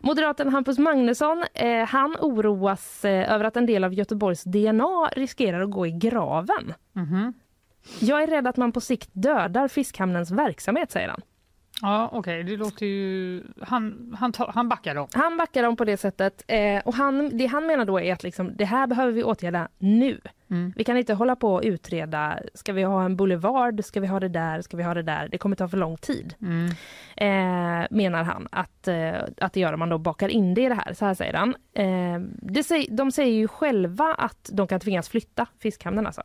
Moderaten 0.00 0.48
Hampus 0.48 0.78
Magnusson, 0.78 1.44
eh, 1.54 1.84
han 1.84 2.16
oroas 2.20 3.04
eh, 3.04 3.32
över 3.32 3.44
att 3.44 3.56
en 3.56 3.66
del 3.66 3.84
av 3.84 3.94
Göteborgs 3.94 4.44
DNA 4.44 5.08
riskerar 5.16 5.60
att 5.62 5.70
gå 5.70 5.86
i 5.86 5.90
graven. 5.90 6.74
Mhm. 6.92 7.32
Jag 8.00 8.22
är 8.22 8.26
rädd 8.26 8.46
att 8.46 8.56
man 8.56 8.72
på 8.72 8.80
sikt 8.80 9.10
dödar 9.12 9.68
fiskhamnens 9.68 10.30
verksamhet, 10.30 10.90
säger 10.90 11.08
han. 11.08 11.20
Ja, 11.82 12.08
okej. 12.12 12.44
Det 12.44 12.56
låter 12.56 12.86
ju... 12.86 13.42
Han, 13.60 14.16
han, 14.18 14.32
han 14.48 14.68
backar 14.68 14.94
dem. 14.94 15.08
Han 15.12 15.36
backar 15.36 15.62
dem 15.62 15.76
på 15.76 15.84
det 15.84 15.96
sättet. 15.96 16.44
Eh, 16.46 16.78
och 16.84 16.94
han, 16.94 17.36
det 17.38 17.46
han 17.46 17.66
menar 17.66 17.84
då 17.84 18.00
är 18.00 18.12
att 18.12 18.22
liksom, 18.22 18.56
det 18.56 18.64
här 18.64 18.86
behöver 18.86 19.12
vi 19.12 19.24
åtgärda 19.24 19.68
nu. 19.78 20.20
Mm. 20.52 20.72
Vi 20.76 20.84
kan 20.84 20.96
inte 20.96 21.14
hålla 21.14 21.36
på 21.36 21.54
och 21.54 21.62
utreda, 21.64 22.38
ska 22.54 22.72
vi 22.72 22.82
ha 22.82 23.04
en 23.04 23.16
boulevard, 23.16 23.84
ska 23.84 24.00
vi 24.00 24.06
ha 24.06 24.20
det 24.20 24.28
där, 24.28 24.62
ska 24.62 24.76
vi 24.76 24.82
ha 24.82 24.94
det 24.94 25.02
där? 25.02 25.28
Det 25.28 25.38
kommer 25.38 25.56
ta 25.56 25.68
för 25.68 25.76
lång 25.76 25.96
tid. 25.96 26.34
Mm. 26.42 26.66
eh, 27.16 27.86
menar 27.90 28.22
han 28.22 28.48
att, 28.52 28.88
eh, 28.88 29.14
att 29.40 29.52
det 29.52 29.60
gör 29.60 29.72
om 29.72 29.78
man 29.78 29.88
då 29.88 29.98
bakar 29.98 30.28
in 30.28 30.54
det 30.54 30.62
i 30.62 30.68
det 30.68 30.74
här. 30.74 30.94
Så 30.94 31.04
här 31.04 31.14
säger 31.14 31.34
han. 31.34 31.54
Eh, 31.74 32.20
det 32.42 32.62
säg, 32.62 32.86
de 32.90 33.12
säger 33.12 33.32
ju 33.32 33.48
själva 33.48 34.14
att 34.18 34.50
de 34.52 34.66
kan 34.66 34.80
tvingas 34.80 35.08
flytta 35.08 35.46
fiskhamnen 35.58 36.06
alltså. 36.06 36.22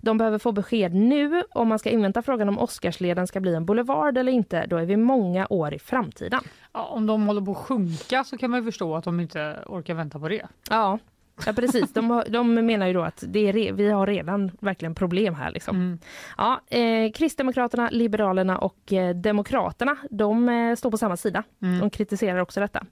De 0.00 0.18
behöver 0.18 0.38
få 0.38 0.52
besked 0.52 0.94
nu 0.94 1.42
om 1.50 1.68
man 1.68 1.78
ska 1.78 1.90
invänta 1.90 2.22
frågan 2.22 2.48
om 2.48 2.58
Oscarsleden 2.58 3.26
ska 3.26 3.40
bli 3.40 3.54
en 3.54 3.66
boulevard 3.66 4.18
eller 4.18 4.32
inte. 4.32 4.66
Då 4.66 4.76
är 4.76 4.84
vi 4.84 4.96
många 4.96 5.46
år 5.50 5.74
i 5.74 5.78
framtiden. 5.78 6.40
Ja, 6.72 6.84
om 6.84 7.06
de 7.06 7.26
håller 7.26 7.40
på 7.40 7.50
att 7.50 7.56
sjunka 7.56 8.24
så 8.24 8.38
kan 8.38 8.50
man 8.50 8.60
ju 8.60 8.64
förstå 8.64 8.96
att 8.96 9.04
de 9.04 9.20
inte 9.20 9.58
orkar 9.66 9.94
vänta 9.94 10.18
på 10.18 10.28
det. 10.28 10.46
Ja, 10.70 10.98
Ja 11.46 11.52
precis, 11.52 11.92
de, 11.92 12.22
de 12.28 12.54
menar 12.54 12.86
ju 12.86 12.92
då 12.92 13.02
att 13.02 13.24
det 13.26 13.48
är, 13.48 13.72
vi 13.72 13.90
har 13.90 14.06
redan 14.06 14.50
verkligen 14.60 14.94
problem 14.94 15.34
här. 15.34 15.50
Liksom. 15.50 15.76
Mm. 15.76 15.98
Ja, 16.36 16.60
eh, 16.70 17.12
Kristdemokraterna, 17.12 17.88
Liberalerna 17.92 18.58
och 18.58 18.92
eh, 18.92 19.14
Demokraterna 19.14 19.96
de 20.10 20.48
eh, 20.48 20.74
står 20.74 20.90
på 20.90 20.98
samma 20.98 21.16
sida. 21.16 21.42
Mm. 21.62 21.80
De 21.80 21.90
kritiserar 21.90 22.38
också 22.38 22.60
detta. 22.60 22.86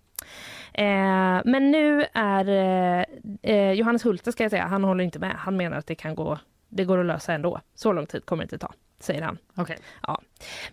Eh, 0.75 1.41
men 1.45 1.71
nu 1.71 2.05
är 2.13 2.49
eh, 2.49 3.05
eh, 3.43 3.73
Johannes 3.73 4.07
Hulte, 4.07 4.33
ska 4.33 4.45
jag 4.45 4.51
säga, 4.51 4.67
han 4.67 4.85
håller 4.85 5.05
inte 5.05 5.19
med. 5.19 5.35
Han 5.39 5.57
menar 5.57 5.77
att 5.77 5.87
det 5.87 5.95
kan 5.95 6.15
gå, 6.15 6.39
det 6.69 6.85
går 6.85 6.99
att 6.99 7.07
lösa 7.07 7.33
ändå. 7.33 7.61
Så 7.75 7.93
lång 7.93 8.07
tid 8.07 8.27
kommer 8.27 8.43
det 8.43 8.45
inte 8.45 8.59
ta, 8.59 8.73
säger 9.03 9.23
han. 9.23 9.39
Okej. 9.55 9.79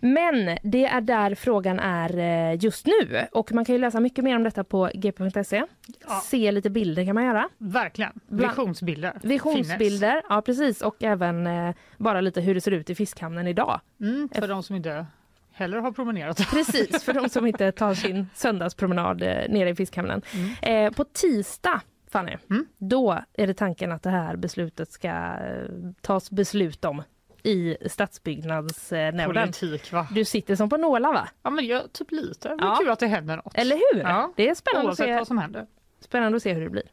Men 0.00 0.58
det 0.62 0.86
är 0.86 1.00
där 1.00 1.34
frågan 1.34 1.78
är 1.80 2.18
eh, 2.18 2.64
just 2.64 2.86
nu 2.86 3.26
och 3.32 3.52
man 3.52 3.64
kan 3.64 3.74
ju 3.74 3.80
läsa 3.80 4.00
mycket 4.00 4.24
mer 4.24 4.36
om 4.36 4.42
detta 4.42 4.64
på 4.64 4.90
gp.se. 4.94 5.64
Ja. 6.08 6.20
Se 6.24 6.52
lite 6.52 6.70
bilder 6.70 7.04
kan 7.04 7.14
man 7.14 7.24
göra. 7.24 7.48
Verkligen. 7.58 8.20
Visionsbilder. 8.28 9.18
Visionsbilder, 9.22 10.22
ja 10.28 10.42
precis 10.42 10.82
och 10.82 11.02
även 11.02 11.46
eh, 11.46 11.74
bara 11.96 12.20
lite 12.20 12.40
hur 12.40 12.54
det 12.54 12.60
ser 12.60 12.70
ut 12.70 12.90
i 12.90 12.94
fiskhamnen 12.94 13.46
idag. 13.46 13.80
Finnes. 13.98 14.14
Mm, 14.16 14.28
för 14.28 14.48
de 14.48 14.62
som 14.62 14.76
inte 14.76 15.06
heller 15.52 15.78
har 15.78 15.92
promenerat. 15.92 16.36
Precis, 16.50 17.04
för 17.04 17.12
de 17.12 17.28
som 17.28 17.46
inte 17.46 17.72
tar 17.72 17.94
sin 17.94 18.26
söndagspromenad 18.34 19.22
eh, 19.22 19.28
nere 19.48 19.70
i 19.70 19.74
fiskhamnen. 19.74 20.22
Mm. 20.34 20.86
Eh, 20.86 20.92
på 20.92 21.04
tisdag, 21.04 21.80
Fanny, 22.12 22.36
Mm. 22.50 22.66
då 22.78 23.18
är 23.32 23.46
det 23.46 23.54
tanken 23.54 23.92
att 23.92 24.02
det 24.02 24.10
här 24.10 24.36
beslutet 24.36 24.92
ska 24.92 25.08
eh, 25.08 25.64
tas 26.00 26.30
beslut 26.30 26.84
om 26.84 27.02
i 27.42 27.76
stadsbyggnadsnämnden. 27.88 29.32
Politik 29.34 29.92
va? 29.92 30.06
Du 30.10 30.24
sitter 30.24 30.56
som 30.56 30.68
på 30.68 30.76
nålar 30.76 31.12
va? 31.12 31.28
Ja 31.42 31.50
men 31.50 31.66
jag, 31.66 31.92
typ 31.92 32.10
lite. 32.10 32.48
Det 32.48 32.54
är 32.54 32.58
Ja. 32.66 32.76
kul 32.80 32.90
att 32.90 32.98
det 32.98 33.06
händer 33.06 33.36
något. 33.36 33.54
Eller 33.58 33.76
hur? 33.76 34.00
Ja. 34.00 34.32
Det 34.36 34.48
är 34.48 34.54
spännande 34.54 34.80
att, 34.92 35.00
Oavsett 35.00 35.06
se, 35.06 35.14
vad 35.14 35.26
som 35.26 35.38
händer. 35.38 35.66
spännande 36.00 36.36
att 36.36 36.42
se 36.42 36.52
hur 36.52 36.64
det 36.64 36.70
blir. 36.70 36.84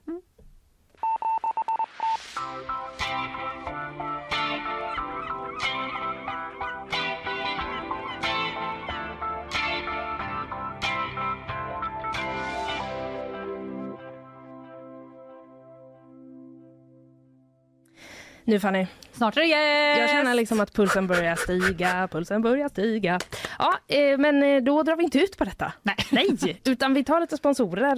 Nu 18.47 18.59
Fanny, 18.59 18.87
Snart 19.11 19.37
är 19.37 19.41
det 19.41 19.47
gäst! 19.47 19.99
jag 19.99 20.09
känner 20.09 20.33
liksom 20.33 20.59
att 20.59 20.73
pulsen 20.73 21.07
börjar 21.07 21.35
stiga, 21.35 22.07
pulsen 22.11 22.41
börjar 22.41 22.69
stiga. 22.69 23.19
Ja, 23.59 23.73
eh, 23.87 24.17
men 24.17 24.43
eh, 24.43 24.63
då 24.63 24.83
drar 24.83 24.95
vi 24.95 25.03
inte 25.03 25.19
ut 25.19 25.37
på 25.37 25.45
detta. 25.45 25.73
Nej. 25.83 25.95
Nej, 26.11 26.61
utan 26.65 26.93
vi 26.93 27.03
tar 27.03 27.21
lite 27.21 27.37
sponsorer 27.37 27.97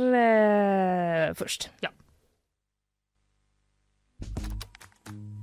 eh, 1.29 1.33
först. 1.33 1.69
Ja. 1.79 1.89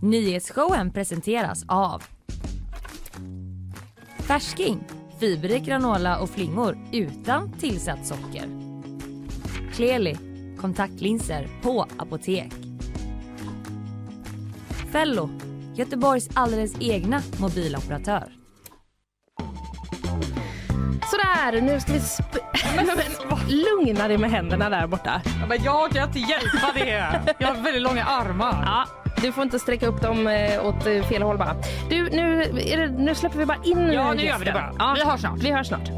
Nyhetsshowen 0.02 0.92
presenteras 0.92 1.64
av 1.68 2.04
Färsking, 4.18 4.84
fiberrik 5.20 5.62
granola 5.62 6.18
och 6.18 6.30
flingor 6.30 6.78
utan 6.92 7.52
tillsatt 7.52 8.06
socker. 8.06 8.48
Kleli, 9.74 10.16
kontaktlinser 10.60 11.48
på 11.62 11.86
apotek. 11.96 12.65
Fello, 14.92 15.30
Göteborgs 15.74 16.28
alldeles 16.34 16.72
egna 16.80 17.22
mobiloperatör. 17.40 18.24
Sådär, 21.10 21.60
nu 21.60 21.80
ska 21.80 21.92
vi... 21.92 21.98
Sp- 21.98 22.22
Men, 22.76 22.86
lugna 23.48 24.08
dig 24.08 24.18
med 24.18 24.30
händerna 24.30 24.70
där 24.70 24.86
borta. 24.86 25.20
Ja, 25.40 25.46
men 25.48 25.62
jag 25.64 25.90
kan 25.90 26.08
inte 26.08 26.18
hjälpa 26.18 26.72
det. 26.74 27.20
Jag 27.38 27.48
har 27.48 27.62
väldigt 27.62 27.82
långa 27.82 28.04
armar. 28.04 28.62
Ja, 28.66 28.86
du 29.22 29.32
får 29.32 29.42
inte 29.42 29.58
sträcka 29.58 29.86
upp 29.86 30.02
dem 30.02 30.26
eh, 30.26 30.66
åt 30.66 30.86
eh, 30.86 31.02
fel 31.02 31.22
håll 31.22 31.38
bara. 31.38 31.56
Du, 31.90 32.10
nu, 32.10 32.44
det, 32.54 32.86
nu 32.98 33.14
släpper 33.14 33.38
vi 33.38 33.46
bara 33.46 33.58
in 33.64 33.78
Ja, 33.78 33.84
nu 33.86 33.92
gör 33.94 34.10
vi 34.12 34.16
det 34.18 34.24
gästen. 34.24 34.54
bara. 34.54 34.72
Ja, 34.78 34.94
Vi 34.98 35.04
hörs 35.10 35.20
snart. 35.20 35.38
Vi 35.42 35.50
hörs 35.52 35.66
snart. 35.66 35.88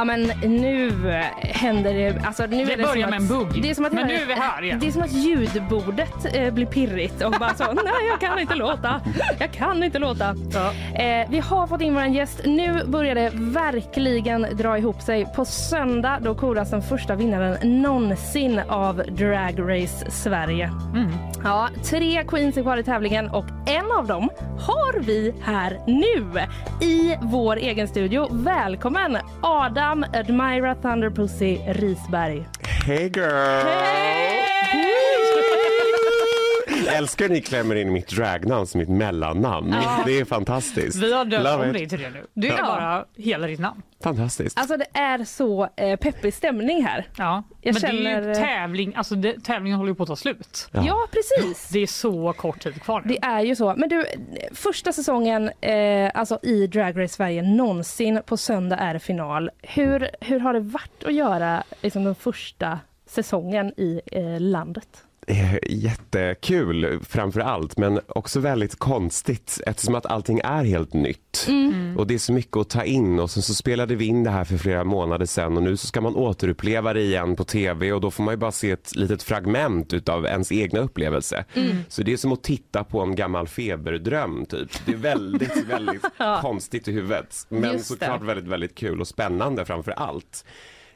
Ja 0.00 0.04
men 0.04 0.22
nu 0.42 0.90
händer 1.40 1.94
det, 1.94 2.26
alltså 2.26 2.46
nu 2.46 2.64
Det 2.64 2.72
är 2.72 2.76
det 2.76 2.82
börjar 2.82 3.08
med 3.08 3.16
att, 3.16 3.22
en 3.22 3.28
bugg. 3.28 3.62
Det 3.62 3.70
är 3.70 3.74
som 3.74 3.84
att 3.84 3.92
Men 3.92 4.06
nu 4.06 4.14
är 4.14 4.26
vi 4.26 4.34
här 4.34 4.62
igen. 4.62 4.78
Det 4.80 4.86
är 4.86 4.92
som 4.92 5.02
att 5.02 5.12
ljudbordet 5.12 6.34
eh, 6.34 6.54
blir 6.54 6.66
pirrigt 6.66 7.22
och 7.22 7.32
bara 7.40 7.54
så, 7.54 7.64
nej 7.72 8.08
jag 8.10 8.20
kan 8.20 8.38
inte 8.38 8.54
låta, 8.54 9.00
jag 9.38 9.52
kan 9.52 9.82
inte 9.82 9.98
låta. 9.98 10.36
Ja. 10.54 10.72
Eh, 11.02 11.30
vi 11.30 11.38
har 11.38 11.66
fått 11.66 11.80
in 11.80 11.94
vår 11.94 12.04
gäst. 12.04 12.40
Nu 12.44 12.84
börjar 12.84 13.14
det 13.14 13.30
verkligen 13.34 14.46
dra 14.52 14.78
ihop 14.78 15.02
sig. 15.02 15.26
På 15.36 15.44
söndag 15.44 16.18
då 16.20 16.34
koras 16.34 16.70
den 16.70 16.82
första 16.82 17.14
vinnaren 17.14 17.82
någonsin 17.82 18.60
av 18.68 18.96
Drag 18.96 19.54
Race 19.58 20.10
Sverige. 20.10 20.70
Mm. 20.94 21.10
Ja, 21.44 21.68
tre 21.84 22.24
queens 22.28 22.56
är 22.56 22.62
kvar 22.62 22.76
i 22.76 22.82
tävlingen 22.82 23.28
och 23.30 23.44
en 23.66 23.92
av 23.92 24.06
dem 24.06 24.28
har 24.58 25.00
vi 25.00 25.34
här 25.42 25.78
nu 25.86 26.40
i 26.86 27.16
vår 27.22 27.56
egen 27.56 27.88
studio. 27.88 28.28
Välkommen 28.30 29.18
Adam 29.42 30.04
Admira 30.14 30.74
Thunderpussy 30.74 31.56
Risberg. 31.56 32.48
Hey 32.86 33.02
girl! 33.16 33.20
Jag 33.66 34.29
älskar 37.00 37.28
när 37.28 37.34
ni 37.34 37.40
klämmer 37.40 37.74
in 37.74 37.92
mitt 37.92 38.08
dragnamn 38.08 38.66
som 38.66 38.78
mitt 38.78 38.88
mellannamn. 38.88 39.74
Det 40.06 40.18
är 40.20 40.24
fantastiskt. 40.24 40.96
Vi 41.02 41.12
har 41.12 41.24
döpt 41.24 41.46
om 41.66 41.72
dig 41.72 41.88
till 41.88 42.00
det 42.00 42.10
nu. 42.10 42.26
Det 42.34 42.48
är 42.48 42.58
Ja. 42.58 42.64
bara 42.66 43.04
hela 43.16 43.46
ditt 43.46 43.60
namn. 43.60 43.82
Fantastiskt. 44.02 44.58
Alltså 44.58 44.76
det 44.76 44.86
är 44.98 45.24
så 45.24 45.68
eh, 45.76 45.96
peppig 45.96 46.34
stämning 46.34 46.84
här. 46.84 47.06
Ja. 47.16 47.42
Jag 47.60 47.72
men 47.74 47.80
det 47.82 47.88
är 47.88 48.12
känner- 48.12 48.28
ju 48.28 48.34
tävling, 48.34 48.94
alltså 48.96 49.14
det, 49.14 49.44
tävlingen 49.44 49.78
håller 49.78 49.90
ju 49.90 49.94
på 49.94 50.02
att 50.02 50.08
ta 50.08 50.16
slut. 50.16 50.68
Ja. 50.72 50.84
Ja, 50.86 51.06
precis. 51.12 51.68
Det 51.68 51.78
är 51.78 51.86
så 51.86 52.32
kort 52.32 52.60
tid 52.60 52.82
kvar 52.82 53.02
nu. 53.04 53.08
Det 53.08 53.18
är 53.26 53.40
ju 53.40 53.56
så. 53.56 53.74
Men 53.76 53.88
du, 53.88 54.04
första 54.52 54.92
säsongen 54.92 55.50
eh, 55.60 56.10
alltså 56.14 56.38
i 56.42 56.66
Drag 56.66 57.02
Race 57.02 57.14
Sverige 57.14 57.42
någonsin. 57.42 58.20
På 58.26 58.36
söndag 58.36 58.76
är 58.76 58.94
det 58.94 59.00
final. 59.00 59.50
Hur, 59.62 60.10
hur 60.20 60.40
har 60.40 60.54
det 60.54 60.60
varit 60.60 61.04
att 61.06 61.14
göra 61.14 61.62
liksom, 61.82 62.04
den 62.04 62.14
första 62.14 62.78
säsongen 63.06 63.72
i 63.76 64.00
eh, 64.12 64.40
landet? 64.40 64.88
Jättekul 65.68 67.00
framför 67.08 67.40
allt 67.40 67.76
men 67.76 68.00
också 68.08 68.40
väldigt 68.40 68.78
konstigt 68.78 69.60
eftersom 69.66 69.94
att 69.94 70.06
allting 70.06 70.40
är 70.44 70.64
helt 70.64 70.92
nytt. 70.92 71.48
Och 71.96 72.06
det 72.06 72.14
är 72.14 72.18
så 72.18 72.32
mycket 72.32 72.56
att 72.56 72.68
ta 72.68 72.84
in 72.84 73.18
och 73.18 73.30
sen 73.30 73.42
så 73.42 73.54
spelade 73.54 73.94
vi 73.94 74.04
in 74.04 74.24
det 74.24 74.30
här 74.30 74.44
för 74.44 74.56
flera 74.56 74.84
månader 74.84 75.26
sedan 75.26 75.56
och 75.56 75.62
nu 75.62 75.76
så 75.76 75.86
ska 75.86 76.00
man 76.00 76.16
återuppleva 76.16 76.92
det 76.92 77.00
igen 77.00 77.36
på 77.36 77.44
tv 77.44 77.92
och 77.92 78.00
då 78.00 78.10
får 78.10 78.22
man 78.22 78.32
ju 78.34 78.38
bara 78.38 78.52
se 78.52 78.70
ett 78.70 78.96
litet 78.96 79.22
fragment 79.22 79.92
utav 79.92 80.26
ens 80.26 80.52
egna 80.52 80.80
upplevelse. 80.80 81.44
Så 81.88 82.02
det 82.02 82.12
är 82.12 82.16
som 82.16 82.32
att 82.32 82.42
titta 82.42 82.84
på 82.84 83.00
en 83.00 83.14
gammal 83.14 83.48
feberdröm 83.48 84.46
typ. 84.46 84.70
Det 84.86 84.92
är 84.92 84.96
väldigt, 84.96 85.64
väldigt 85.68 86.04
konstigt 86.40 86.88
i 86.88 86.92
huvudet. 86.92 87.46
Men 87.48 87.80
såklart 87.84 88.22
väldigt, 88.22 88.46
väldigt 88.48 88.74
kul 88.74 89.00
och 89.00 89.08
spännande 89.08 89.64
framför 89.64 89.92
allt. 89.92 90.44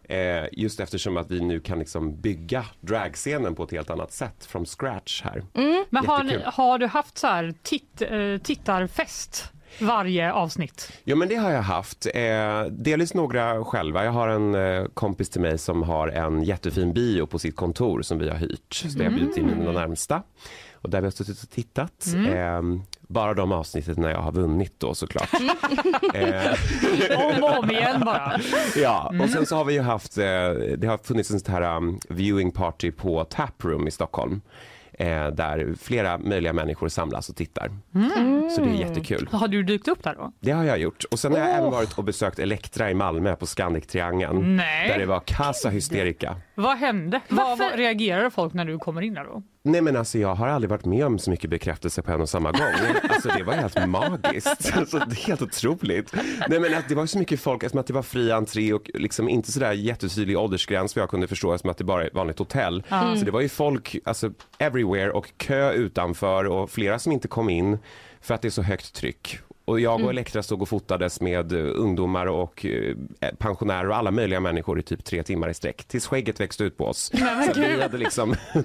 Eh, 0.08 0.44
just 0.52 0.80
eftersom 0.80 1.16
att 1.16 1.30
vi 1.30 1.40
nu 1.40 1.60
kan 1.60 1.78
liksom 1.78 2.20
bygga 2.20 2.64
dragscenen 2.80 3.54
på 3.54 3.62
ett 3.62 3.70
helt 3.70 3.90
annat 3.90 4.12
sätt 4.12 4.44
from 4.46 4.66
scratch 4.66 5.22
här. 5.22 5.44
Men 5.90 6.06
har, 6.06 6.24
ni, 6.24 6.38
har 6.44 6.78
du 6.78 6.86
haft 6.86 7.18
så 7.18 7.26
här 7.26 7.54
titt, 7.62 8.02
eh, 8.02 8.38
tittarfest 8.42 9.52
varje 9.80 10.32
avsnitt? 10.32 10.92
Ja 11.04 11.16
men 11.16 11.28
det 11.28 11.34
har 11.34 11.50
jag 11.50 11.62
haft. 11.62 12.06
Eh, 12.14 12.62
delvis 12.70 13.14
några 13.14 13.64
själva. 13.64 14.04
Jag 14.04 14.12
har 14.12 14.28
en 14.28 14.54
eh, 14.54 14.84
kompis 14.94 15.30
till 15.30 15.40
mig 15.40 15.58
som 15.58 15.82
har 15.82 16.08
en 16.08 16.42
jättefin 16.42 16.92
bio 16.92 17.26
på 17.26 17.38
sitt 17.38 17.56
kontor 17.56 18.02
som 18.02 18.18
vi 18.18 18.28
har 18.28 18.36
hyrt. 18.36 18.74
Så 18.74 18.88
det 18.88 19.04
har 19.04 19.10
jag 19.10 19.14
bjudit 19.14 19.36
in 19.36 19.46
mina 19.46 19.72
närmsta. 19.72 20.22
Och 20.84 20.90
där 20.90 21.00
vi 21.00 21.06
har 21.06 21.10
suttit 21.10 21.42
och 21.42 21.50
tittat. 21.50 22.06
Eh, 22.28 22.62
bara 23.00 23.34
de 23.34 23.52
avsnitten 23.52 23.94
när 23.98 24.10
jag 24.10 24.18
har 24.18 24.32
vunnit 24.32 24.74
då 24.78 24.94
såklart. 24.94 25.28
eh, 26.14 26.52
Om 27.18 27.42
och 27.44 27.58
om 27.58 27.70
igen 27.70 28.02
bara. 28.04 28.40
Ja, 28.76 29.12
och 29.22 29.28
sen 29.30 29.46
så 29.46 29.56
har 29.56 29.64
vi 29.64 29.72
ju 29.74 29.80
haft, 29.80 30.18
eh, 30.18 30.24
det 30.78 30.86
har 30.86 30.98
funnits 31.04 31.30
en 31.30 31.40
sån 31.40 31.52
här 31.54 31.76
um, 31.76 31.98
viewing 32.08 32.50
party 32.50 32.90
på 32.90 33.24
Taproom 33.24 33.88
i 33.88 33.90
Stockholm. 33.90 34.40
Eh, 34.98 35.26
där 35.26 35.74
flera 35.80 36.18
möjliga 36.18 36.52
människor 36.52 36.88
samlas 36.88 37.28
och 37.28 37.36
tittar. 37.36 37.70
Så 38.56 38.60
det 38.60 38.68
är 38.70 38.74
jättekul. 38.88 39.28
Har 39.32 39.48
du 39.48 39.62
dykt 39.62 39.88
upp 39.88 40.02
där 40.02 40.14
då? 40.14 40.32
Det 40.40 40.50
har 40.50 40.64
jag 40.64 40.78
gjort. 40.78 41.04
Och 41.10 41.18
sen 41.18 41.32
har 41.32 41.38
jag 41.38 41.50
även 41.50 41.70
varit 41.70 41.98
och 41.98 42.04
besökt 42.04 42.38
Elektra 42.38 42.90
i 42.90 42.94
Malmö 42.94 43.36
på 43.36 43.46
Scandic-triangeln. 43.46 44.56
Där 44.88 44.98
det 44.98 45.06
var 45.06 45.20
Casa 45.20 45.68
Hysterika. 45.68 46.36
Vad 46.54 46.76
hände? 46.78 47.20
Vad, 47.28 47.46
Varför- 47.48 47.64
vad 47.70 47.78
reagerar 47.78 48.30
folk 48.30 48.52
när 48.54 48.64
du 48.64 48.78
kommer 48.78 49.02
in 49.02 49.14
där 49.14 49.24
då? 49.24 49.42
Nej 49.66 49.80
men 49.80 49.96
alltså 49.96 50.18
jag 50.18 50.34
har 50.34 50.48
aldrig 50.48 50.70
varit 50.70 50.84
med 50.84 51.06
om 51.06 51.18
så 51.18 51.30
mycket 51.30 51.50
bekräftelse 51.50 52.02
på 52.02 52.12
en 52.12 52.20
och 52.20 52.28
samma 52.28 52.52
gång. 52.52 52.60
Alltså 53.08 53.28
det 53.28 53.42
var 53.42 53.52
helt 53.52 53.88
magiskt. 53.88 54.72
Alltså, 54.76 54.98
det 54.98 55.04
är 55.04 55.26
helt 55.26 55.42
otroligt. 55.42 56.14
Nej 56.48 56.60
men 56.60 56.74
att 56.74 56.88
det 56.88 56.94
var 56.94 57.06
så 57.06 57.18
mycket 57.18 57.40
folk, 57.40 57.62
eftersom 57.62 57.80
att 57.80 57.86
det 57.86 57.92
var 57.92 58.02
fri 58.02 58.30
entré 58.32 58.72
och 58.72 58.90
liksom 58.94 59.28
inte 59.28 59.52
sådär 59.52 59.72
jättetydlig 59.72 60.38
åldersgräns 60.38 60.96
vad 60.96 61.02
jag 61.02 61.10
kunde 61.10 61.28
förstå 61.28 61.52
eftersom 61.52 61.70
att 61.70 61.78
det 61.78 61.84
bara 61.84 62.02
är 62.02 62.06
ett 62.06 62.14
vanligt 62.14 62.38
hotell. 62.38 62.82
Så 63.18 63.24
det 63.24 63.30
var 63.30 63.40
ju 63.40 63.48
folk, 63.48 63.96
alltså 64.04 64.32
everywhere 64.58 65.10
och 65.10 65.32
kö 65.36 65.72
utanför 65.72 66.44
och 66.44 66.70
flera 66.70 66.98
som 66.98 67.12
inte 67.12 67.28
kom 67.28 67.50
in 67.50 67.78
för 68.20 68.34
att 68.34 68.42
det 68.42 68.48
är 68.48 68.50
så 68.50 68.62
högt 68.62 68.94
tryck. 68.94 69.38
Och 69.66 69.80
jag 69.80 70.04
och 70.04 70.10
Elektra 70.10 70.42
stod 70.42 70.62
och 70.62 70.68
fotades 70.68 71.20
med 71.20 71.52
eh, 71.52 71.58
ungdomar 71.74 72.26
och 72.26 72.66
eh, 72.66 72.94
pensionärer 73.38 73.88
och 73.88 73.96
alla 73.96 74.10
möjliga 74.10 74.40
människor 74.40 74.78
i 74.78 74.82
typ 74.82 75.04
tre 75.04 75.22
timmar 75.22 75.48
i 75.48 75.54
sträck. 75.54 75.84
Tills 75.84 76.06
skägget 76.06 76.40
växte 76.40 76.64
ut 76.64 76.76
på 76.76 76.86
oss. 76.86 77.12
Så 77.54 77.60
vi 77.60 77.82
hade 77.82 77.98
liksom... 77.98 78.34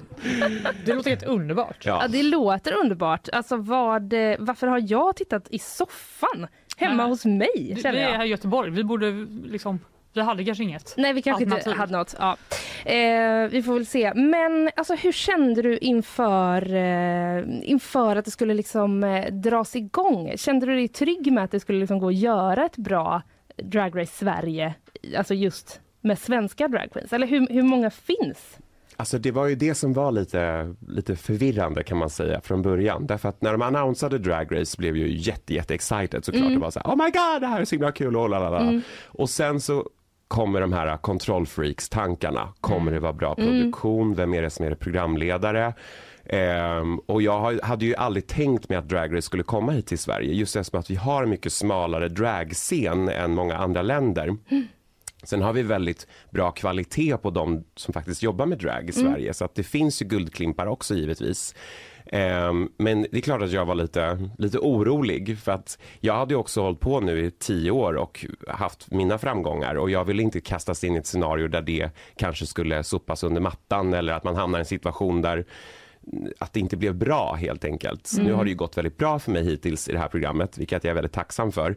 Det 0.84 0.94
låter 0.94 1.10
helt 1.10 1.22
underbart. 1.22 1.76
Ja, 1.86 1.98
Ja. 2.02 2.08
det 2.08 2.22
låter 2.22 2.72
underbart. 2.72 3.28
Alltså 3.32 3.56
vad, 3.56 4.12
eh, 4.12 4.36
varför 4.38 4.66
har 4.66 4.82
jag 4.88 5.16
tittat 5.16 5.46
i 5.50 5.58
soffan 5.58 6.46
hemma 6.76 7.02
Nej. 7.02 7.06
hos 7.10 7.24
mig? 7.24 7.50
Vi, 7.56 7.74
vi 7.82 7.88
är 7.88 8.12
här 8.12 8.24
i 8.24 8.28
Göteborg. 8.28 8.70
Vi 8.70 8.84
borde 8.84 9.10
liksom... 9.44 9.80
Vi 10.12 10.20
hade 10.20 10.44
kanske 10.44 10.64
inget. 10.64 10.94
Nej, 10.96 11.12
vi 11.12 11.22
kanske 11.22 11.44
inte 11.44 11.70
hade 11.70 11.92
något. 11.92 12.14
Ja. 12.18 12.36
Eh, 12.84 13.48
vi 13.50 13.62
får 13.62 13.74
väl 13.74 13.86
se. 13.86 14.14
Men 14.14 14.70
alltså, 14.76 14.94
hur 14.94 15.12
kände 15.12 15.62
du 15.62 15.78
inför, 15.78 16.74
eh, 16.74 17.44
inför 17.62 18.16
att 18.16 18.24
det 18.24 18.30
skulle 18.30 18.54
liksom, 18.54 19.04
eh, 19.04 19.32
dras 19.32 19.76
igång? 19.76 20.32
Kände 20.36 20.66
du 20.66 20.74
dig 20.74 20.88
trygg 20.88 21.32
med 21.32 21.44
att 21.44 21.50
det 21.50 21.60
skulle 21.60 21.80
liksom 21.80 21.98
gå 21.98 22.08
att 22.08 22.14
göra 22.14 22.66
ett 22.66 22.76
bra 22.76 23.22
Drag 23.56 24.00
Race 24.00 24.12
Sverige, 24.16 24.74
alltså 25.16 25.34
just 25.34 25.80
med 26.00 26.18
svenska 26.18 26.68
dragqueens? 26.68 27.12
Eller 27.12 27.26
hur, 27.26 27.46
hur 27.50 27.62
många 27.62 27.90
finns? 27.90 28.58
Alltså 28.96 29.18
det 29.18 29.30
var 29.30 29.46
ju 29.46 29.54
det 29.54 29.74
som 29.74 29.92
var 29.92 30.12
lite, 30.12 30.74
lite 30.88 31.16
förvirrande 31.16 31.82
kan 31.82 31.98
man 31.98 32.10
säga 32.10 32.40
från 32.40 32.62
början. 32.62 33.06
Därför 33.06 33.28
att 33.28 33.42
när 33.42 33.52
de 33.52 33.62
annonsade 33.62 34.18
Drag 34.18 34.60
Race 34.60 34.76
blev 34.78 34.96
ju 34.96 35.16
jätte, 35.16 35.54
jätte 35.54 35.74
excited 35.74 36.24
såklart. 36.24 36.48
Det 36.48 36.58
var 36.58 36.70
så 36.70 36.80
här, 36.80 36.86
oh 36.86 36.96
my 36.96 37.10
god 37.10 37.40
det 37.40 37.46
här 37.46 37.60
är 37.60 37.64
så 37.64 37.74
himla 37.74 37.92
kul 37.92 38.16
och 38.16 38.28
lalala. 38.28 38.82
Och 39.06 39.30
sen 39.30 39.60
så 39.60 39.84
kommer 40.30 40.60
de 40.60 40.72
här 40.72 40.96
kontrollfreaks-tankarna. 40.96 42.48
Kommer 42.60 42.92
det 42.92 42.98
vara 43.00 43.12
bra 43.12 43.34
produktion? 43.34 44.14
Vem 44.14 44.34
är 44.34 44.42
det 44.42 44.50
som 44.50 44.66
är 44.66 44.74
programledare? 44.74 45.74
Ehm, 46.24 46.98
och 46.98 47.22
jag 47.22 47.60
hade 47.62 47.84
ju 47.84 47.94
aldrig 47.94 48.26
tänkt 48.26 48.68
mig 48.68 48.78
att 48.78 48.88
Drag 48.88 49.16
Race 49.16 49.22
skulle 49.22 49.42
komma 49.42 49.72
hit 49.72 49.86
till 49.86 49.98
Sverige 49.98 50.34
just 50.34 50.56
eftersom 50.56 50.80
att 50.80 50.90
vi 50.90 50.94
har 50.94 51.22
en 51.22 51.30
mycket 51.30 51.52
smalare 51.52 52.08
dragscen 52.08 53.08
än 53.08 53.34
många 53.34 53.56
andra 53.56 53.82
länder. 53.82 54.36
Sen 55.22 55.42
har 55.42 55.52
vi 55.52 55.62
väldigt 55.62 56.06
bra 56.30 56.50
kvalitet 56.50 57.16
på 57.16 57.30
de 57.30 57.64
som 57.76 57.94
faktiskt 57.94 58.22
jobbar 58.22 58.46
med 58.46 58.58
drag 58.58 58.88
i 58.88 58.92
Sverige 58.92 59.34
så 59.34 59.44
att 59.44 59.54
det 59.54 59.62
finns 59.62 60.02
ju 60.02 60.06
guldklimpar 60.06 60.66
också 60.66 60.94
givetvis. 60.94 61.54
Ehm, 62.06 62.68
men 62.76 63.02
det 63.02 63.16
är 63.16 63.20
klart 63.20 63.42
att 63.42 63.52
jag 63.52 63.66
var 63.66 63.74
lite, 63.74 64.28
lite 64.38 64.58
orolig 64.58 65.38
för 65.38 65.52
att 65.52 65.78
jag 66.00 66.14
hade 66.14 66.36
också 66.36 66.62
hållit 66.62 66.80
på 66.80 67.00
nu 67.00 67.26
i 67.26 67.30
tio 67.30 67.70
år 67.70 67.94
och 67.94 68.26
haft 68.48 68.90
mina 68.90 69.18
framgångar 69.18 69.74
och 69.74 69.90
jag 69.90 70.04
ville 70.04 70.22
inte 70.22 70.40
kastas 70.40 70.84
in 70.84 70.94
i 70.94 70.98
ett 70.98 71.06
scenario 71.06 71.48
där 71.48 71.62
det 71.62 71.90
kanske 72.16 72.46
skulle 72.46 72.82
sopas 72.82 73.24
under 73.24 73.40
mattan 73.40 73.94
eller 73.94 74.12
att 74.12 74.24
man 74.24 74.36
hamnar 74.36 74.58
i 74.58 74.60
en 74.60 74.66
situation 74.66 75.22
där 75.22 75.44
att 76.38 76.52
det 76.52 76.60
inte 76.60 76.76
blev 76.76 76.94
bra 76.94 77.34
helt 77.34 77.64
enkelt. 77.64 78.12
Nu 78.18 78.32
har 78.32 78.44
det 78.44 78.50
ju 78.50 78.56
gått 78.56 78.76
väldigt 78.76 78.96
bra 78.96 79.18
för 79.18 79.30
mig 79.30 79.44
hittills 79.44 79.88
i 79.88 79.92
det 79.92 79.98
här 79.98 80.08
programmet, 80.08 80.58
vilket 80.58 80.84
jag 80.84 80.90
är 80.90 80.94
väldigt 80.94 81.12
tacksam 81.12 81.52
för. 81.52 81.76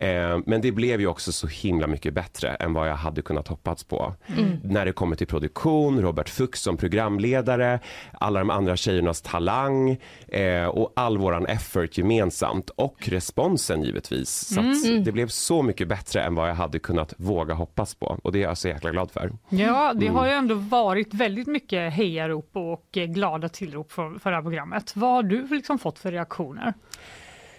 Eh, 0.00 0.38
men 0.46 0.60
det 0.60 0.72
blev 0.72 1.00
ju 1.00 1.06
också 1.06 1.32
så 1.32 1.46
himla 1.46 1.86
mycket 1.86 2.14
bättre 2.14 2.48
än 2.54 2.72
vad 2.72 2.88
jag 2.88 2.94
hade 2.96 3.22
kunnat 3.22 3.48
hoppats 3.48 3.84
på. 3.84 4.14
När 4.62 4.84
det 4.86 4.92
kommer 4.92 5.16
till 5.16 5.26
produktion, 5.26 6.02
Robert 6.02 6.28
Fuchs 6.28 6.60
som 6.62 6.76
programledare, 6.76 7.80
alla 8.12 8.38
de 8.38 8.50
andra 8.50 8.76
tjejernas 8.76 9.22
talang 9.22 9.98
eh, 10.28 10.64
och 10.66 10.92
all 10.96 11.18
våran 11.18 11.46
effort 11.46 11.98
gemensamt 11.98 12.70
och 12.70 13.08
responsen 13.08 13.82
givetvis. 13.82 14.30
Så 14.54 14.60
att 14.60 15.04
det 15.04 15.12
blev 15.12 15.28
så 15.28 15.62
mycket 15.62 15.88
bättre 15.88 16.22
än 16.22 16.34
vad 16.34 16.48
jag 16.48 16.54
hade 16.54 16.78
kunnat 16.78 17.14
våga 17.16 17.54
hoppas 17.54 17.94
på 17.94 18.18
och 18.22 18.32
det 18.32 18.38
är 18.38 18.42
jag 18.42 18.58
så 18.58 18.68
jäkla 18.68 18.90
glad 18.90 19.10
för. 19.10 19.32
Ja, 19.48 19.92
det 19.94 20.04
Mm. 20.06 20.16
har 20.16 20.26
ju 20.26 20.32
ändå 20.32 20.54
varit 20.54 21.14
väldigt 21.14 21.46
mycket 21.46 21.92
hejarop 21.92 22.50
och 22.52 22.96
eh, 22.96 23.04
glada 23.06 23.48
tillrop 23.48 23.92
för, 23.92 24.18
för 24.18 24.30
det 24.30 24.36
här 24.36 24.42
programmet. 24.42 24.96
Vad 24.96 25.10
har 25.10 25.22
du 25.22 25.46
liksom 25.46 25.78
fått 25.78 25.98
för 25.98 26.12
reaktioner? 26.12 26.74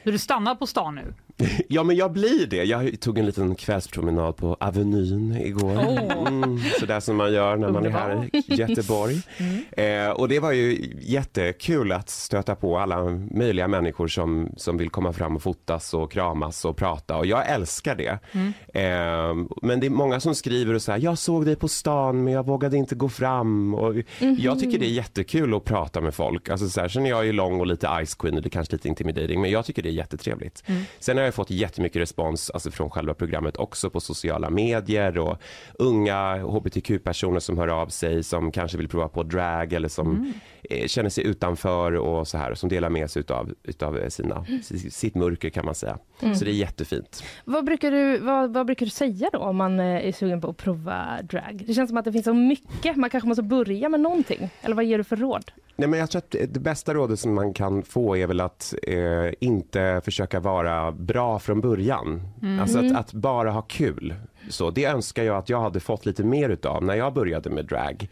Du 0.03 0.17
stanna 0.17 0.55
på 0.55 0.67
stan 0.67 0.95
nu? 0.95 1.13
Ja, 1.67 1.83
men 1.83 1.95
jag 1.95 2.11
blir 2.11 2.47
det. 2.47 2.63
Jag 2.63 2.99
tog 2.99 3.17
en 3.17 3.25
liten 3.25 3.55
kvällspromenad 3.55 4.35
på 4.35 4.57
Avenyn 4.59 5.37
igår. 5.41 5.71
Mm, 6.27 6.59
så 6.79 6.85
där 6.85 6.99
som 6.99 7.15
man 7.15 7.33
gör 7.33 7.57
när 7.57 7.69
man 7.69 7.85
är 7.85 7.89
här 7.89 8.29
i 8.33 8.43
Göteborg. 8.55 9.21
Eh, 9.71 10.09
och 10.09 10.29
det 10.29 10.39
var 10.39 10.51
ju 10.51 10.93
jättekul 11.01 11.91
att 11.91 12.09
stöta 12.09 12.55
på 12.55 12.79
alla 12.79 13.03
möjliga 13.31 13.67
människor 13.67 14.07
som, 14.07 14.49
som 14.57 14.77
vill 14.77 14.89
komma 14.89 15.13
fram 15.13 15.35
och 15.35 15.41
fotas 15.41 15.93
och 15.93 16.11
kramas 16.11 16.65
och 16.65 16.77
prata. 16.77 17.17
Och 17.17 17.25
jag 17.25 17.49
älskar 17.49 17.95
det. 17.95 18.19
Eh, 18.79 19.35
men 19.61 19.79
det 19.79 19.85
är 19.85 19.89
många 19.89 20.19
som 20.19 20.35
skriver 20.35 20.73
och 20.73 20.81
säger 20.81 20.99
jag 20.99 21.17
såg 21.17 21.45
dig 21.45 21.55
på 21.55 21.67
stan 21.67 22.23
men 22.23 22.33
jag 22.33 22.45
vågade 22.45 22.77
inte 22.77 22.95
gå 22.95 23.09
fram. 23.09 23.73
Och 23.75 23.95
Jag 24.37 24.59
tycker 24.59 24.79
det 24.79 24.85
är 24.85 24.89
jättekul 24.91 25.53
att 25.53 25.63
prata 25.63 26.01
med 26.01 26.13
folk. 26.13 26.49
Alltså, 26.49 26.69
så 26.69 26.81
här, 26.81 26.87
sen 26.87 27.05
är 27.05 27.09
jag 27.09 27.25
ju 27.25 27.31
lång 27.31 27.59
och 27.59 27.67
lite 27.67 27.87
ice 28.05 28.15
queen 28.15 28.35
och 28.35 28.41
det 28.41 28.49
kanske 28.49 28.73
lite 28.75 28.87
intimidating 28.87 29.41
men 29.41 29.51
jag 29.51 29.65
tycker 29.65 29.83
det 29.83 29.89
är 29.89 29.93
jättetrevligt. 29.93 30.63
Sen 30.99 31.17
har 31.25 31.27
jag 31.27 31.35
fått 31.35 31.49
jättemycket 31.49 32.01
respons 32.01 32.49
alltså 32.49 32.71
från 32.71 32.89
själva 32.89 33.13
programmet 33.13 33.57
också 33.57 33.89
på 33.89 33.99
sociala 33.99 34.49
medier 34.49 35.17
och 35.17 35.37
unga 35.73 36.37
hbtq-personer 36.37 37.39
som 37.39 37.57
hör 37.57 37.67
av 37.67 37.87
sig 37.87 38.23
som 38.23 38.51
kanske 38.51 38.77
vill 38.77 38.87
prova 38.87 39.07
på 39.07 39.23
drag 39.23 39.73
eller 39.73 39.87
som 39.87 40.33
eh, 40.69 40.87
känner 40.87 41.09
sig 41.09 41.25
utanför 41.25 41.91
och 41.91 42.27
så 42.27 42.37
här 42.37 42.53
som 42.53 42.69
delar 42.69 42.89
med 42.89 43.11
sig 43.11 43.19
utav, 43.19 43.53
utav 43.63 44.09
sina, 44.09 44.45
sitt 44.91 45.15
mörker 45.15 45.49
kan 45.49 45.65
man 45.65 45.75
säga. 45.75 45.97
Så 46.19 46.45
det 46.45 46.51
är 46.51 46.53
jättefint. 46.53 47.23
Vad 47.45 47.65
brukar, 47.65 47.91
du, 47.91 48.17
vad, 48.17 48.53
vad 48.53 48.65
brukar 48.65 48.85
du 48.85 48.89
säga 48.89 49.29
då 49.33 49.39
om 49.39 49.55
man 49.55 49.79
eh, 49.79 50.07
är 50.07 50.11
sugen 50.11 50.41
på 50.41 50.49
att 50.49 50.57
prova 50.57 51.21
drag? 51.21 51.63
Det 51.67 51.73
känns 51.73 51.89
som 51.89 51.97
att 51.97 52.05
det 52.05 52.11
finns 52.11 52.25
så 52.25 52.33
mycket, 52.33 52.95
man 52.95 53.09
kanske 53.09 53.27
måste 53.27 53.43
börja 53.43 53.89
med 53.89 53.99
någonting. 53.99 54.49
Eller 54.61 54.75
vad 54.75 54.85
ger 54.85 54.97
du 54.97 55.03
för 55.03 55.15
råd? 55.15 55.51
Nej, 55.77 55.89
men 55.89 55.99
jag 55.99 56.09
tror 56.09 56.19
att 56.19 56.35
det 56.53 56.59
bästa 56.59 56.93
rådet 56.93 57.19
som 57.19 57.33
man 57.33 57.53
kan 57.53 57.83
få 57.83 58.17
är 58.17 58.27
väl 58.27 58.41
att 58.41 58.73
eh, 58.83 59.33
inte 59.39 60.01
försöka 60.05 60.39
vara 60.39 60.91
bra 60.91 61.14
från 61.39 61.61
början. 61.61 62.21
Alltså 62.61 62.79
att, 62.79 62.95
att 62.95 63.13
bara 63.13 63.51
ha 63.51 63.61
kul. 63.61 64.13
Så 64.49 64.71
det 64.71 64.85
önskar 64.85 65.23
jag 65.23 65.37
att 65.37 65.49
jag 65.49 65.61
hade 65.61 65.79
fått 65.79 66.05
lite 66.05 66.23
mer 66.23 66.49
utav 66.49 66.83
när 66.83 66.95
jag 66.95 67.13
började 67.13 67.49
med 67.49 67.65
drag. 67.65 68.07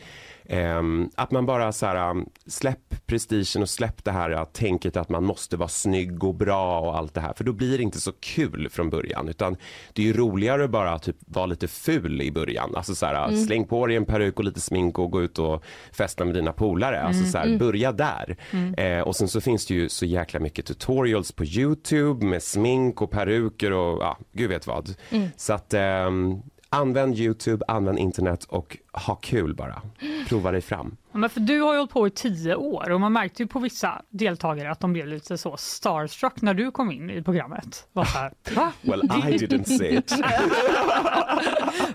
Ehm, 0.46 1.10
att 1.16 1.32
man 1.32 1.46
bara 1.46 1.72
så 1.72 1.86
här, 1.86 2.10
um, 2.10 2.30
släpp 2.48 3.06
prestigen 3.06 3.62
och 3.62 3.70
släpp 3.70 4.04
det 4.04 4.12
här 4.12 4.32
uh, 4.32 4.44
tänket 4.44 4.98
att 4.98 5.10
man 5.10 5.24
måste 5.24 5.58
vara 5.58 5.70
snygg 5.70 6.24
och 6.24 6.36
bra 6.36 6.80
och 6.80 6.98
allt 6.98 7.14
det 7.14 7.22
här. 7.22 7.34
För 7.34 7.44
då 7.44 7.54
blir 7.54 7.78
det 7.78 7.84
inte 7.84 8.02
så 8.02 8.12
kul 8.12 8.70
från 8.70 8.90
början. 8.90 9.30
Utan 9.30 9.58
det 9.94 10.02
är 10.02 10.06
ju 10.06 10.14
roligare 10.14 10.64
att 10.64 10.70
bara 10.70 11.00
typ 11.00 11.16
vara 11.26 11.46
lite 11.46 11.68
ful 11.68 12.22
i 12.22 12.32
början. 12.32 12.76
Alltså 12.76 12.96
så 12.96 13.06
här, 13.06 13.32
uh, 13.32 13.46
släng 13.46 13.68
på 13.68 13.88
dig 13.88 13.96
en 13.96 14.06
peruk 14.06 14.38
och 14.40 14.44
lite 14.46 14.62
smink 14.62 15.00
och 15.00 15.12
gå 15.12 15.22
ut 15.22 15.40
och 15.40 15.64
festa 15.92 16.26
med 16.26 16.36
dina 16.36 16.54
polare. 16.54 17.02
Alltså 17.02 17.26
så 17.26 17.38
här, 17.38 17.58
börja 17.58 17.92
där. 17.92 18.38
Eh, 18.78 19.00
och 19.00 19.16
sen 19.16 19.28
så 19.28 19.42
finns 19.42 19.66
det 19.66 19.74
ju 19.74 19.90
så 19.90 20.06
jäkla 20.06 20.40
mycket 20.40 20.66
tutorials 20.66 21.32
på 21.32 21.46
Youtube 21.46 22.26
med 22.26 22.44
smink 22.44 23.02
och 23.02 23.12
peruker 23.12 23.72
och 23.72 24.02
ja, 24.02 24.18
gud 24.32 24.50
vet 24.50 24.68
vad. 24.68 24.96
Så 25.36 25.54
att 25.54 25.74
ehm, 25.74 26.42
Använd 26.74 27.18
Youtube, 27.20 27.66
använd 27.68 28.00
internet 28.00 28.44
och 28.44 28.78
ha 28.92 29.16
kul 29.16 29.56
bara. 29.56 29.82
Prova 30.28 30.52
dig 30.52 30.62
fram. 30.62 30.98
Ja, 31.12 31.18
men 31.18 31.30
för 31.30 31.40
du 31.40 31.62
har 31.62 31.74
ju 31.74 31.80
hållit 31.80 31.92
på 31.92 32.08
i 32.08 32.10
tio 32.10 32.56
år 32.56 32.92
och 32.92 33.02
man 33.02 33.14
märkte 33.14 33.44
ju 33.44 33.48
på 33.48 33.60
vissa 33.60 34.02
deltagare 34.10 34.72
att 34.72 34.80
de 34.80 34.94
blev 34.94 35.08
lite 35.08 35.38
så 35.38 35.58
starstruck 35.58 36.42
när 36.42 36.54
du 36.54 36.72
kom 36.72 36.92
in 36.92 37.10
i 37.10 37.24
programmet. 37.24 37.88
Var 37.94 38.04
här, 38.04 38.34
Va? 38.56 38.72
Well, 38.82 39.02
I 39.04 39.38
didn't 39.38 39.78
say 39.78 39.98
it. 39.98 40.14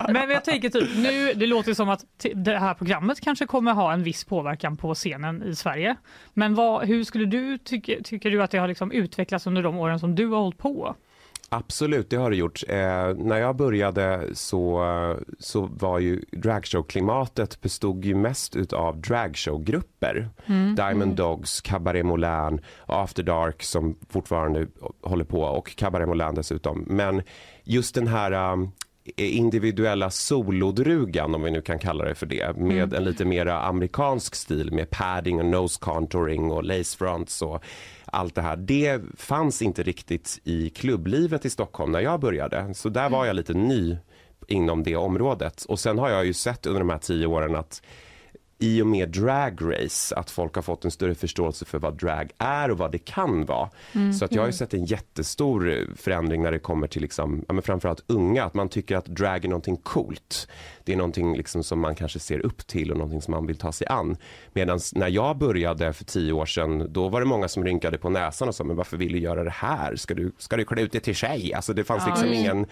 Men 0.13 0.31
jag 0.31 0.45
tänker 0.45 0.69
typ 0.69 0.89
nu, 0.97 1.35
det 1.35 1.47
låter 1.47 1.75
som 1.75 1.89
att 1.89 2.05
det 2.35 2.59
här 2.59 2.75
programmet 2.75 3.21
kanske 3.21 3.47
kommer 3.47 3.73
ha 3.73 3.93
en 3.93 4.03
viss 4.03 4.25
påverkan 4.25 4.77
på 4.77 4.95
scenen 4.95 5.43
i 5.43 5.57
Sverige. 5.57 5.97
Men 6.35 6.55
vad, 6.55 6.87
hur 6.87 7.05
skulle 7.05 7.25
du 7.27 7.59
tycka, 7.59 7.93
tycker 8.05 8.31
du 8.31 8.43
att 8.43 8.51
det 8.51 8.59
har 8.59 8.69
liksom 8.69 8.93
utvecklats 8.93 9.47
under 9.47 9.63
de 9.63 9.79
åren 9.79 10.01
som 10.01 10.15
du 10.15 10.27
har 10.27 10.41
hållit 10.41 10.59
på? 10.59 10.95
Absolut, 11.51 12.11
det 12.11 12.17
har 12.17 12.31
det 12.31 12.37
gjort. 12.37 12.63
Eh, 12.69 13.15
när 13.17 13.37
jag 13.37 13.57
började 13.57 14.29
så, 14.33 14.85
så 15.39 15.67
var 15.67 15.99
ju 15.99 16.21
dragshow-klimatet 16.33 17.61
bestod 17.61 18.05
ju 18.05 18.15
mest 18.15 18.57
utav 18.57 19.01
dragshowgrupper. 19.01 20.29
Diamond 20.77 21.17
Dogs, 21.17 21.61
Cabaret 21.61 22.07
Moulin, 22.07 22.61
After 22.87 23.23
Dark 23.23 23.63
som 23.63 23.97
fortfarande 24.09 24.67
håller 25.03 25.25
på 25.25 25.43
och 25.43 25.77
Cabaret 25.77 26.09
Moulin 26.09 26.35
dessutom. 26.35 26.85
Men 26.87 27.23
just 27.65 27.95
den 27.95 28.07
här 28.07 28.53
um, 28.53 28.73
individuella 29.17 30.11
solodrugan 30.11 31.35
om 31.35 31.43
vi 31.43 31.51
nu 31.51 31.63
kan 31.63 31.79
kalla 31.79 32.05
det 32.05 32.15
för 32.15 32.27
det 32.27 32.57
med 32.57 32.95
en 32.95 33.05
lite 33.05 33.25
mer 33.25 33.47
amerikansk 33.47 34.35
stil 34.35 34.73
med 34.73 34.91
padding 34.91 35.39
och 35.39 35.47
nose 35.47 35.79
contouring 35.81 36.51
och 36.51 36.65
lace 36.65 36.99
fronts 36.99 37.43
och 37.43 37.65
allt 38.13 38.35
det 38.35 38.43
här. 38.43 38.57
Det 38.57 39.03
fanns 39.17 39.63
inte 39.63 39.83
riktigt 39.83 40.41
i 40.45 40.71
klubblivet 40.71 41.45
i 41.45 41.51
Stockholm 41.51 41.93
när 41.93 42.01
jag 42.01 42.21
började. 42.21 42.75
Så 42.75 42.89
där 42.89 43.11
var 43.11 43.27
jag 43.27 43.37
lite 43.37 43.55
ny 43.55 43.97
inom 44.47 44.83
det 44.83 44.97
området. 44.97 45.65
Och 45.65 45.81
sen 45.81 45.99
har 45.99 46.11
jag 46.11 46.27
ju 46.27 46.33
sett 46.33 46.67
under 46.67 46.81
de 46.81 46.91
här 46.91 46.99
tio 46.99 47.27
åren 47.27 47.57
att 47.57 47.83
i 48.59 48.83
och 48.83 48.87
med 48.87 49.09
Drag 49.09 49.59
Race 49.61 50.17
att 50.17 50.31
folk 50.31 50.55
har 50.55 50.63
fått 50.63 50.85
en 50.85 50.91
större 50.91 51.15
förståelse 51.15 51.65
för 51.65 51.79
vad 51.79 51.99
drag 51.99 52.31
är 52.39 52.71
och 52.71 52.79
vad 52.79 52.93
det 52.93 52.99
kan 52.99 53.45
vara. 53.45 53.71
Så 54.19 54.25
att 54.25 54.33
jag 54.33 54.43
har 54.43 54.47
ju 54.47 54.53
sett 54.53 54.75
en 54.75 54.85
jättestor 54.85 55.87
förändring 55.97 56.43
när 56.43 56.53
det 56.53 56.59
kommer 56.59 56.87
till 56.87 57.03
liksom, 57.03 57.45
ja, 57.49 57.55
men 57.55 57.63
framförallt 57.63 58.05
unga, 58.07 58.45
att 58.45 58.55
man 58.55 58.69
tycker 58.69 58.97
att 58.97 59.07
drag 59.07 59.45
är 59.45 59.49
någonting 59.49 59.77
coolt. 59.77 60.49
Det 60.85 60.93
är 60.93 60.97
någonting 60.97 61.37
liksom 61.37 61.65
som 61.65 61.81
man 61.81 61.95
kanske 61.95 62.19
ser 62.19 62.47
upp 62.47 62.67
till 62.67 62.91
och 62.91 62.97
någonting 62.97 63.23
som 63.23 63.33
man 63.33 63.47
vill 63.47 63.57
ta 63.57 63.73
sig 63.73 63.87
an. 63.87 64.17
Medan 64.53 64.81
när 64.95 65.09
jag 65.09 65.39
började 65.39 65.93
för 65.93 66.05
tio 66.05 66.33
år 66.33 66.47
sedan, 66.47 66.93
då 66.93 67.09
var 67.09 67.21
det 67.21 67.27
många 67.27 67.49
som 67.49 67.65
rynkade 67.65 67.99
på 67.99 68.11
näsan 68.11 68.49
och 68.49 68.55
sa, 68.55 68.65
men 68.65 68.77
varför 68.77 68.97
vill 68.97 69.13
du 69.13 69.19
göra 69.19 69.45
det 69.45 69.51
här? 69.51 69.97
Ska 69.97 70.15
du, 70.15 70.33
ska 70.39 70.57
du 70.57 70.65
klä 70.65 70.83
ut 70.83 70.93
dig 70.93 71.01
till 71.01 71.15
tjej? 71.15 71.55
Alltså 71.55 71.73
det 71.73 71.85
fanns 71.85 72.07
liksom 72.07 72.33
ingen, 72.33 72.67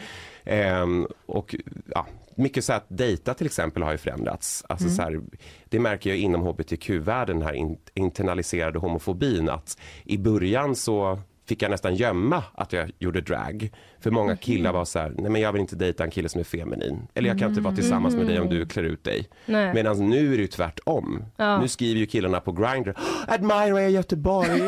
ehm, 0.47 1.07
och 1.27 1.55
ja, 1.87 2.07
mycket 2.37 2.65
så 2.65 2.73
att 2.73 2.85
dejta 2.89 3.35
till 3.35 3.47
exempel 3.47 3.83
har 3.83 3.93
ju 3.93 3.99
förändrats. 3.99 4.65
Alltså 4.69 4.89
så 4.89 5.03
här, 5.03 5.21
det 5.65 5.81
märker 5.81 6.11
jag 6.11 6.19
inom 6.19 6.43
hbtq-världen, 6.43 7.39
den 7.39 7.49
här 7.49 7.55
in, 7.55 7.79
internaliserade 7.95 8.79
homofobin, 8.79 9.49
att 9.49 9.79
i 10.05 10.19
början 10.19 10.75
så 10.75 11.19
fick 11.49 11.63
jag 11.63 11.71
nästan 11.71 11.95
gömma 11.95 12.43
att 12.55 12.73
jag 12.73 12.91
gjorde 12.99 13.21
drag. 13.21 13.71
För 14.01 14.11
många 14.11 14.37
killar 14.37 14.73
var 14.73 14.85
så 14.85 14.99
här, 14.99 15.15
nej 15.19 15.31
men 15.31 15.41
jag 15.41 15.53
vill 15.53 15.61
inte 15.61 15.77
dejta 15.77 16.05
en 16.05 16.11
kille 16.11 16.29
som 16.29 16.41
är 16.41 16.45
feminin. 16.45 17.09
Eller 17.15 17.29
jag 17.29 17.39
kan 17.39 17.49
inte 17.49 17.61
vara 17.61 17.75
tillsammans 17.75 18.15
med 18.17 18.27
dig 18.27 18.41
om 18.41 18.49
du 18.49 18.67
klär 18.67 18.83
ut 18.83 19.05
dig. 19.05 19.29
Medan 19.47 20.09
nu 20.09 20.27
är 20.33 20.37
det 20.37 20.43
ju 20.43 20.47
tvärtom. 20.47 21.23
Ja. 21.37 21.61
Nu 21.61 21.69
skriver 21.69 22.01
ju 22.01 22.07
killarna 22.07 22.41
på 22.41 22.53
Grindr, 22.53 22.93
Admira 23.29 23.81
är 23.83 23.89
i 23.89 23.91
Göteborg. 23.91 24.61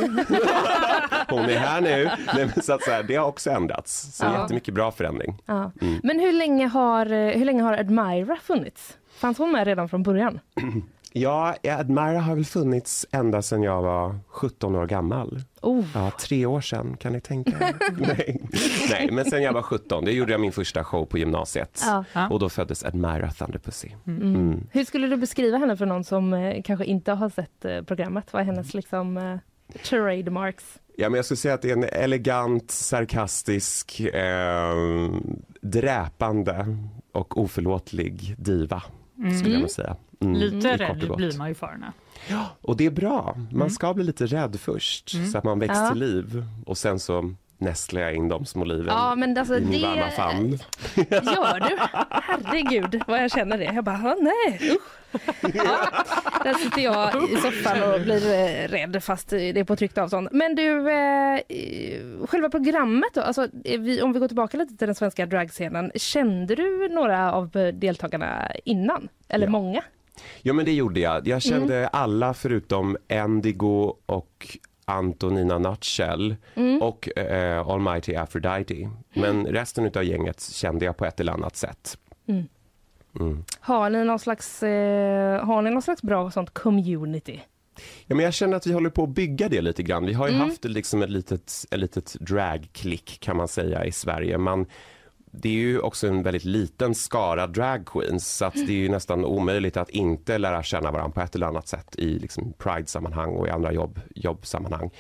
Hon 1.28 1.40
är 1.44 1.58
här 1.58 1.80
nu. 1.80 2.10
Nej, 2.34 2.50
men 2.54 2.62
så 2.62 2.72
att 2.72 2.82
så 2.82 2.90
här, 2.90 3.02
det 3.02 3.14
har 3.16 3.26
också 3.26 3.50
ändrats. 3.50 4.16
Så 4.16 4.24
Ja. 4.24 4.42
jättemycket 4.42 4.74
bra 4.74 4.90
förändring. 4.90 5.42
Ja. 5.46 5.72
Men 6.02 6.20
hur 6.20 6.32
länge, 6.32 6.66
har, 6.66 7.06
eh, 7.12 7.36
hur 7.38 7.44
länge 7.44 7.62
har 7.62 7.72
Admira 7.72 8.36
funnits? 8.42 8.96
Fanns 9.18 9.38
hon 9.38 9.52
med 9.52 9.66
redan 9.66 9.88
från 9.88 10.02
början? 10.02 10.40
Ja, 11.12 11.54
Admira 11.62 12.20
har 12.20 12.34
väl 12.34 12.44
funnits 12.44 13.06
ända 13.10 13.42
sedan 13.42 13.62
jag 13.62 13.82
var 13.82 14.18
17 14.28 14.76
år 14.76 14.86
gammal. 14.86 15.42
Oh. 15.62 15.84
Ja, 15.94 16.10
tre 16.20 16.46
år 16.46 16.60
sedan 16.60 16.96
kan 16.96 17.12
ni 17.12 17.20
tänka. 17.20 17.52
Nej. 17.98 18.40
Nej, 18.90 19.08
men 19.12 19.24
sen 19.24 19.42
jag 19.42 19.52
var 19.52 19.62
17, 19.62 20.04
det 20.04 20.12
gjorde 20.12 20.32
jag 20.32 20.40
min 20.40 20.52
första 20.52 20.84
show 20.84 21.04
på 21.04 21.18
gymnasiet. 21.18 21.82
Ja. 22.12 22.28
Och 22.28 22.38
då 22.38 22.48
föddes 22.48 22.84
Admira 22.84 23.30
Thunderpussy. 23.30 23.88
Hur 24.70 24.84
skulle 24.84 25.06
du 25.06 25.16
beskriva 25.16 25.58
henne 25.58 25.76
för 25.76 25.86
någon 25.86 26.04
som 26.04 26.34
eh, 26.34 26.62
kanske 26.62 26.84
inte 26.84 27.12
har 27.12 27.28
sett 27.28 27.64
eh, 27.64 27.82
programmet? 27.82 28.32
Vad 28.32 28.42
är 28.42 28.46
hennes 28.46 28.74
liksom 28.74 29.16
eh, 29.16 29.38
trademarks? 29.84 30.64
Ja, 30.96 31.08
men 31.08 31.16
jag 31.16 31.24
skulle 31.24 31.36
säga 31.38 31.54
att 31.54 31.62
det 31.62 31.68
är 31.70 31.76
en 31.76 31.84
elegant, 31.84 32.70
sarkastisk, 32.70 34.00
eh, 34.00 34.74
dräpande 35.60 36.76
och 37.12 37.40
oförlåtlig 37.40 38.34
diva. 38.38 38.82
Skulle 39.40 39.52
jag 39.54 39.60
nog 39.60 39.70
säga. 39.70 39.96
Mm, 40.20 40.34
Lite 40.34 40.76
rädd 40.76 41.10
blir 41.16 41.38
man 41.38 41.48
ju 41.48 41.54
för 41.54 41.66
henne. 41.66 41.92
Och 42.60 42.76
det 42.76 42.86
är 42.86 42.90
bra. 42.90 43.36
Man 43.52 43.70
ska 43.70 43.94
bli 43.94 44.04
lite 44.04 44.26
rädd 44.26 44.60
först 44.60 45.30
så 45.32 45.38
att 45.38 45.44
man 45.44 45.58
väcks 45.58 45.74
Ja. 45.76 45.88
till 45.90 45.98
liv. 46.00 46.44
Och 46.66 46.78
sen 46.78 46.98
så 47.00 47.34
nästlar 47.58 48.00
jag 48.00 48.14
in 48.14 48.28
de 48.28 48.44
små 48.46 48.64
liven 48.64 48.86
Ja, 48.88 49.14
men 49.16 49.38
alltså 49.38 49.58
i 49.58 49.60
min 49.60 49.80
det- 49.80 49.86
varma 49.86 50.10
famn. 50.10 50.58
Gör 51.10 51.60
du? 51.68 51.76
Herregud 52.10 53.02
vad 53.06 53.22
jag 53.22 53.30
känner 53.30 53.58
det. 53.58 53.64
Jag 53.64 53.84
bara, 53.84 53.96
"Ah, 53.96 54.16
nej 54.20 54.60
usch. 54.76 54.82
Ja, 55.54 55.88
där 56.44 56.54
sitter 56.54 56.80
jag 56.82 57.30
i 57.30 57.36
soffan 57.36 57.82
och 57.94 58.00
blir 58.00 58.32
eh, 58.32 58.68
rädd 58.68 59.02
fast 59.04 59.28
det 59.28 59.58
är 59.60 59.64
på 59.64 59.76
tryckt 59.76 59.98
avstånd. 59.98 60.28
Men 60.32 60.54
du, 60.54 60.90
eh, 60.90 61.34
eh, 61.34 62.26
själva 62.28 62.48
programmet 62.50 63.14
då? 63.14 63.20
Alltså, 63.20 63.48
eh, 63.64 63.80
vi, 63.80 64.02
om 64.02 64.12
vi 64.12 64.18
går 64.20 64.28
tillbaka 64.28 64.56
lite 64.56 64.76
till 64.76 64.86
den 64.86 64.94
svenska 64.94 65.26
dragscenen. 65.26 65.90
Kände 65.94 66.54
du 66.54 66.88
några 66.88 67.32
av 67.32 67.56
eh, 67.56 67.74
deltagarna 67.74 68.50
innan? 68.64 69.08
Eller 69.28 69.46
Ja. 69.46 69.50
många? 69.50 69.82
Ja 70.42 70.52
men 70.52 70.64
det 70.64 70.72
gjorde 70.72 71.00
jag. 71.00 71.28
Jag 71.28 71.42
kände 71.42 71.76
Mm. 71.78 71.90
alla 71.92 72.34
förutom 72.34 72.96
Endigo 73.08 73.96
och 74.06 74.56
Antonina 74.84 75.58
Nutshell 75.58 76.36
Mm. 76.54 76.82
och 76.82 77.18
eh, 77.18 77.68
Almighty 77.68 78.14
Aphrodite. 78.14 78.90
Men 79.14 79.46
resten 79.46 79.86
av 79.96 80.04
gänget 80.04 80.40
kände 80.42 80.84
jag 80.84 80.96
på 80.96 81.04
ett 81.04 81.20
eller 81.20 81.32
annat 81.32 81.56
sätt. 81.56 81.98
Mm. 82.28 83.44
Har 83.60 83.90
ni 83.90 84.04
någon 84.04 84.18
slags, 84.18 84.62
eh, 84.62 85.44
har 85.44 85.62
ni 85.62 85.70
någon 85.70 85.82
slags 85.82 86.02
bra 86.02 86.30
sånt 86.30 86.50
community? 86.54 87.40
Ja, 88.06 88.14
men 88.16 88.24
jag 88.24 88.34
känner 88.34 88.56
att 88.56 88.66
vi 88.66 88.72
håller 88.72 88.90
på 88.90 89.02
att 89.02 89.08
bygga 89.08 89.48
det 89.48 89.60
lite 89.60 89.82
grann. 89.82 90.06
Vi 90.06 90.12
har 90.12 90.28
ju 90.28 90.34
Mm. 90.34 90.48
haft 90.48 90.64
liksom 90.64 91.02
ett 91.02 91.10
litet, 91.10 91.52
ett 91.70 91.78
litet 91.80 92.16
dragklick 92.20 93.18
kan 93.20 93.36
man 93.36 93.48
säga 93.48 93.84
i 93.84 93.92
Sverige. 93.92 94.38
Man, 94.38 94.66
det 95.32 95.48
är 95.48 95.52
ju 95.52 95.80
också 95.80 96.06
en 96.06 96.22
väldigt 96.22 96.44
liten 96.44 96.94
skara 96.94 97.46
drag 97.46 97.86
queens 97.86 98.36
så 98.36 98.44
att 98.44 98.54
det 98.54 98.72
är 98.72 98.76
ju 98.76 98.88
nästan 98.88 99.24
omöjligt 99.24 99.76
att 99.76 99.90
inte 99.90 100.38
lära 100.38 100.62
känna 100.62 100.90
varandra 100.90 101.14
på 101.14 101.20
ett 101.20 101.34
eller 101.34 101.46
annat 101.46 101.68
sätt 101.68 101.96
i 101.98 102.18
liksom 102.18 102.52
pride-sammanhang 102.58 103.30
och 103.30 103.46
i 103.46 103.50
andra 103.50 103.72
jobb, 103.72 104.00
jobbsammanhang. 104.14 104.90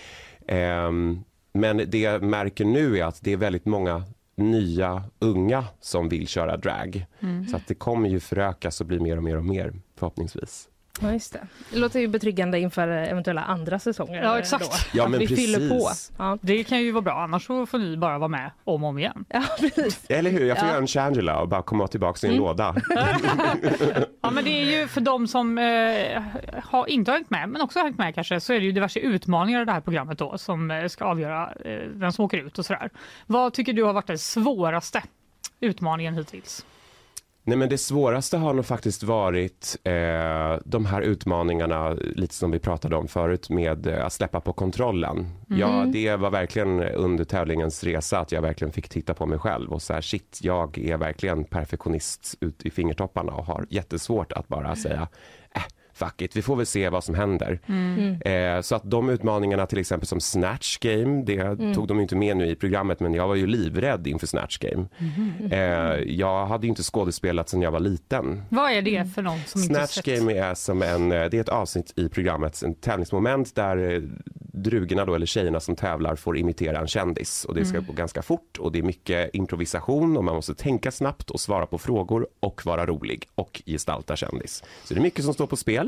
Ehm, 0.48 1.20
men 1.52 1.76
det 1.86 1.98
jag 1.98 2.22
märker 2.22 2.64
nu 2.64 2.98
är 2.98 3.04
att 3.04 3.18
det 3.22 3.32
är 3.32 3.36
väldigt 3.36 3.64
många 3.64 4.04
nya 4.36 5.02
unga 5.18 5.64
som 5.80 6.08
vill 6.08 6.28
köra 6.28 6.56
drag. 6.56 7.06
Så 7.50 7.56
att 7.56 7.66
det 7.66 7.74
kommer 7.74 8.08
ju 8.08 8.20
förökas 8.20 8.80
och 8.80 8.86
bli 8.86 9.00
mer 9.00 9.16
och 9.16 9.24
mer 9.24 9.36
och 9.36 9.44
mer 9.44 9.74
förhoppningsvis. 9.98 10.68
Ja, 11.00 11.12
just 11.12 11.32
det. 11.32 11.46
Det 11.72 11.78
låter 11.78 12.00
ju 12.00 12.08
betryggande 12.08 12.58
inför 12.60 12.88
eventuella 12.88 13.42
andra 13.42 13.78
säsonger. 13.78 14.22
Ja, 14.22 14.38
exakt. 14.38 14.64
Då. 14.92 14.98
Ja, 14.98 15.08
men 15.08 15.20
vi 15.20 15.26
fyller 15.28 15.68
på. 15.68 15.90
Ja. 16.18 16.38
Det 16.40 16.64
kan 16.64 16.78
ju 16.80 16.92
vara 16.92 17.02
bra, 17.02 17.12
annars 17.22 17.46
så 17.46 17.66
får 17.66 17.78
ni 17.78 17.96
bara 17.96 18.18
vara 18.18 18.28
med 18.28 18.50
om 18.64 18.84
och 18.84 18.88
om 18.90 18.98
igen. 18.98 19.24
ja, 19.28 19.42
precis. 19.60 20.04
Eller 20.08 20.30
hur? 20.30 20.44
Jag 20.46 20.58
får 20.58 20.66
Ja. 20.66 20.70
göra 20.72 20.80
en 20.82 20.86
Shangela 20.86 21.40
och 21.40 21.48
bara 21.48 21.62
komma 21.62 21.86
tillbaka 21.88 22.26
i 22.26 22.30
en 22.30 22.36
låda. 22.36 22.74
Ja, 24.20 24.30
men 24.30 24.44
det 24.44 24.50
är 24.50 24.80
ju 24.80 24.88
för 24.88 25.00
de 25.00 25.26
som 25.28 25.58
eh, 25.58 26.22
har, 26.64 26.86
inte 26.86 27.10
har 27.10 27.16
hängt 27.18 27.30
med, 27.30 27.48
men 27.48 27.62
också 27.62 27.78
har 27.78 27.84
hängt 27.84 27.98
med 27.98 28.14
kanske, 28.14 28.40
så 28.40 28.52
är 28.52 28.58
det 28.60 28.64
ju 28.66 28.72
diverse 28.72 29.00
utmaningar 29.00 29.62
i 29.62 29.64
det 29.64 29.72
här 29.72 29.80
programmet 29.80 30.18
då 30.18 30.38
som 30.38 30.70
eh, 30.70 30.86
ska 30.88 31.04
avgöra 31.04 31.52
eh, 31.64 31.78
vem 31.86 32.12
som 32.12 32.24
åker 32.24 32.38
ut 32.38 32.58
och 32.58 32.66
sådär. 32.66 32.90
Vad 33.26 33.52
tycker 33.52 33.72
du 33.72 33.82
har 33.82 33.92
varit 33.92 34.06
den 34.06 34.18
svåraste 34.18 35.02
utmaningen 35.60 36.14
hittills? 36.14 36.66
Nej, 37.48 37.56
men 37.56 37.68
det 37.68 37.78
svåraste 37.78 38.36
har 38.36 38.54
nog 38.54 38.66
faktiskt 38.66 39.02
varit 39.02 39.76
eh, 39.84 40.58
de 40.64 40.86
här 40.86 41.00
utmaningarna, 41.02 41.90
lite 41.92 42.34
som 42.34 42.50
vi 42.50 42.58
pratade 42.58 42.96
om 42.96 43.08
förut, 43.08 43.50
med 43.50 43.86
eh, 43.86 44.04
att 44.04 44.12
släppa 44.12 44.40
på 44.40 44.52
kontrollen. 44.52 45.26
Ja, 45.46 45.84
det 45.92 46.16
var 46.16 46.30
verkligen 46.30 46.82
under 46.82 47.24
tävlingens 47.24 47.84
resa 47.84 48.18
att 48.18 48.32
jag 48.32 48.42
verkligen 48.42 48.72
fick 48.72 48.88
titta 48.88 49.14
på 49.14 49.26
mig 49.26 49.38
själv 49.38 49.72
och 49.72 49.82
så 49.82 49.92
här, 49.92 50.00
shit, 50.00 50.38
jag 50.42 50.78
är 50.78 50.96
verkligen 50.96 51.44
perfektionist 51.44 52.34
ut 52.40 52.66
i 52.66 52.70
fingertopparna 52.70 53.32
och 53.32 53.46
har 53.46 53.66
jättesvårt 53.70 54.32
att 54.32 54.48
bara 54.48 54.76
säga, 54.76 55.08
fuck 55.98 56.22
it, 56.22 56.36
vi 56.36 56.42
får 56.42 56.56
väl 56.56 56.66
se 56.66 56.88
vad 56.88 57.04
som 57.04 57.14
händer. 57.14 57.60
Eh, 58.28 58.60
så 58.60 58.74
att 58.74 58.90
de 58.90 59.10
utmaningarna 59.10 59.66
till 59.66 59.78
exempel 59.78 60.06
som 60.06 60.20
Snatch 60.20 60.78
Game, 60.78 61.22
det 61.22 61.74
tog 61.74 61.88
de 61.88 62.00
inte 62.00 62.16
med 62.16 62.36
nu 62.36 62.46
i 62.46 62.54
programmet 62.54 63.00
men 63.00 63.14
jag 63.14 63.28
var 63.28 63.34
ju 63.34 63.46
livrädd 63.46 64.06
inför 64.06 64.26
Snatch 64.26 64.58
Game. 64.58 64.86
Eh, 65.50 66.02
jag 66.06 66.46
hade 66.46 66.66
inte 66.66 66.82
skådespelat 66.82 67.48
sedan 67.48 67.62
jag 67.62 67.70
var 67.70 67.80
liten. 67.80 68.42
Vad 68.48 68.70
är 68.70 68.82
det 68.82 69.14
för 69.14 69.22
någon 69.22 69.40
som 69.46 69.62
inte 69.62 69.74
Snatch 69.74 69.94
sett? 69.94 70.04
Game 70.04 70.32
är 70.32 70.54
som 70.54 70.82
en, 70.82 71.12
eh, 71.12 71.24
det 71.30 71.36
är 71.36 71.40
ett 71.40 71.48
avsnitt 71.48 71.92
i 71.96 72.08
programmet, 72.08 72.62
en 72.62 72.74
tävlingsmoment 72.74 73.54
där 73.54 73.94
eh, 73.94 74.02
drugorna 74.52 75.04
då, 75.04 75.14
eller 75.14 75.26
tjejerna 75.26 75.60
som 75.60 75.76
tävlar 75.76 76.16
får 76.16 76.38
imitera 76.38 76.78
en 76.78 76.86
kändis 76.86 77.44
och 77.44 77.54
det 77.54 77.64
ska 77.64 77.80
gå 77.80 77.92
ganska 77.92 78.22
fort 78.22 78.58
och 78.58 78.72
det 78.72 78.78
är 78.78 78.82
mycket 78.82 79.34
improvisation 79.34 80.16
och 80.16 80.24
man 80.24 80.34
måste 80.34 80.54
tänka 80.54 80.90
snabbt 80.90 81.30
och 81.30 81.40
svara 81.40 81.66
på 81.66 81.78
frågor 81.78 82.26
och 82.40 82.66
vara 82.66 82.86
rolig 82.86 83.28
och 83.34 83.62
gestalta 83.66 84.16
kändis. 84.16 84.64
Så 84.84 84.94
det 84.94 85.00
är 85.00 85.02
mycket 85.02 85.24
som 85.24 85.34
står 85.34 85.46
på 85.46 85.56
spel. 85.56 85.87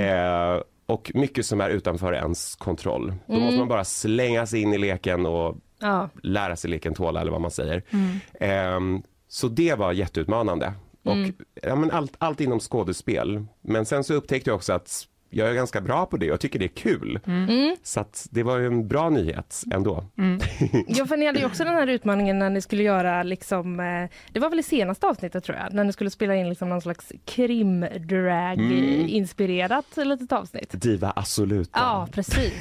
Eh, 0.00 0.62
och 0.86 1.10
mycket 1.14 1.46
som 1.46 1.60
är 1.60 1.70
utanför 1.70 2.12
ens 2.12 2.54
kontroll. 2.56 3.14
Då 3.26 3.32
måste 3.40 3.58
man 3.58 3.68
bara 3.68 3.84
slänga 3.84 4.46
sig 4.46 4.62
in 4.62 4.74
i 4.74 4.78
leken 4.78 5.26
och 5.26 5.56
Ja. 5.80 6.08
lära 6.22 6.56
sig 6.56 6.70
leken 6.70 6.94
tåla 6.94 7.20
eller 7.20 7.32
vad 7.32 7.40
man 7.40 7.50
säger. 7.50 7.82
Ehm, 8.40 9.02
så 9.28 9.48
det 9.48 9.74
var 9.74 9.92
jätteutmanande. 9.92 10.72
Och, 11.04 11.16
ja, 11.62 11.76
men 11.76 11.90
allt, 11.90 12.12
allt 12.18 12.40
inom 12.40 12.60
skådespel. 12.60 13.44
Men 13.60 13.86
sen 13.86 14.04
så 14.04 14.14
upptäckte 14.14 14.50
jag 14.50 14.54
också 14.56 14.72
att 14.72 15.06
jag 15.30 15.50
är 15.50 15.54
ganska 15.54 15.80
bra 15.80 16.06
på 16.06 16.16
det 16.16 16.32
och 16.32 16.40
tycker 16.40 16.58
det 16.58 16.64
är 16.64 16.68
kul. 16.68 17.20
Så 17.82 18.00
att 18.00 18.26
det 18.30 18.42
var 18.42 18.58
ju 18.58 18.66
en 18.66 18.88
bra 18.88 19.10
nyhet 19.10 19.62
ändå. 19.74 20.04
Ja, 20.88 21.06
för 21.06 21.16
ni 21.16 21.26
hade 21.26 21.38
ju 21.38 21.46
också 21.46 21.64
den 21.64 21.74
här 21.74 21.86
utmaningen 21.86 22.38
när 22.38 22.50
ni 22.50 22.60
skulle 22.60 22.82
göra 22.82 23.22
liksom, 23.22 23.80
eh, 23.80 24.10
det 24.32 24.40
var 24.40 24.50
väl 24.50 24.58
i 24.58 24.62
senaste 24.62 25.06
avsnittet 25.06 25.44
tror 25.44 25.58
jag, 25.58 25.72
när 25.74 25.84
ni 25.84 25.92
skulle 25.92 26.10
spela 26.10 26.34
in 26.34 26.48
liksom 26.48 26.68
någon 26.68 26.80
slags 26.80 27.12
krimdrag-inspirerat 27.24 29.84
litet 29.96 30.32
avsnitt. 30.32 30.82
Diva 30.82 31.10
Assoluta. 31.10 31.78
Ja, 31.80 32.08
precis. 32.12 32.52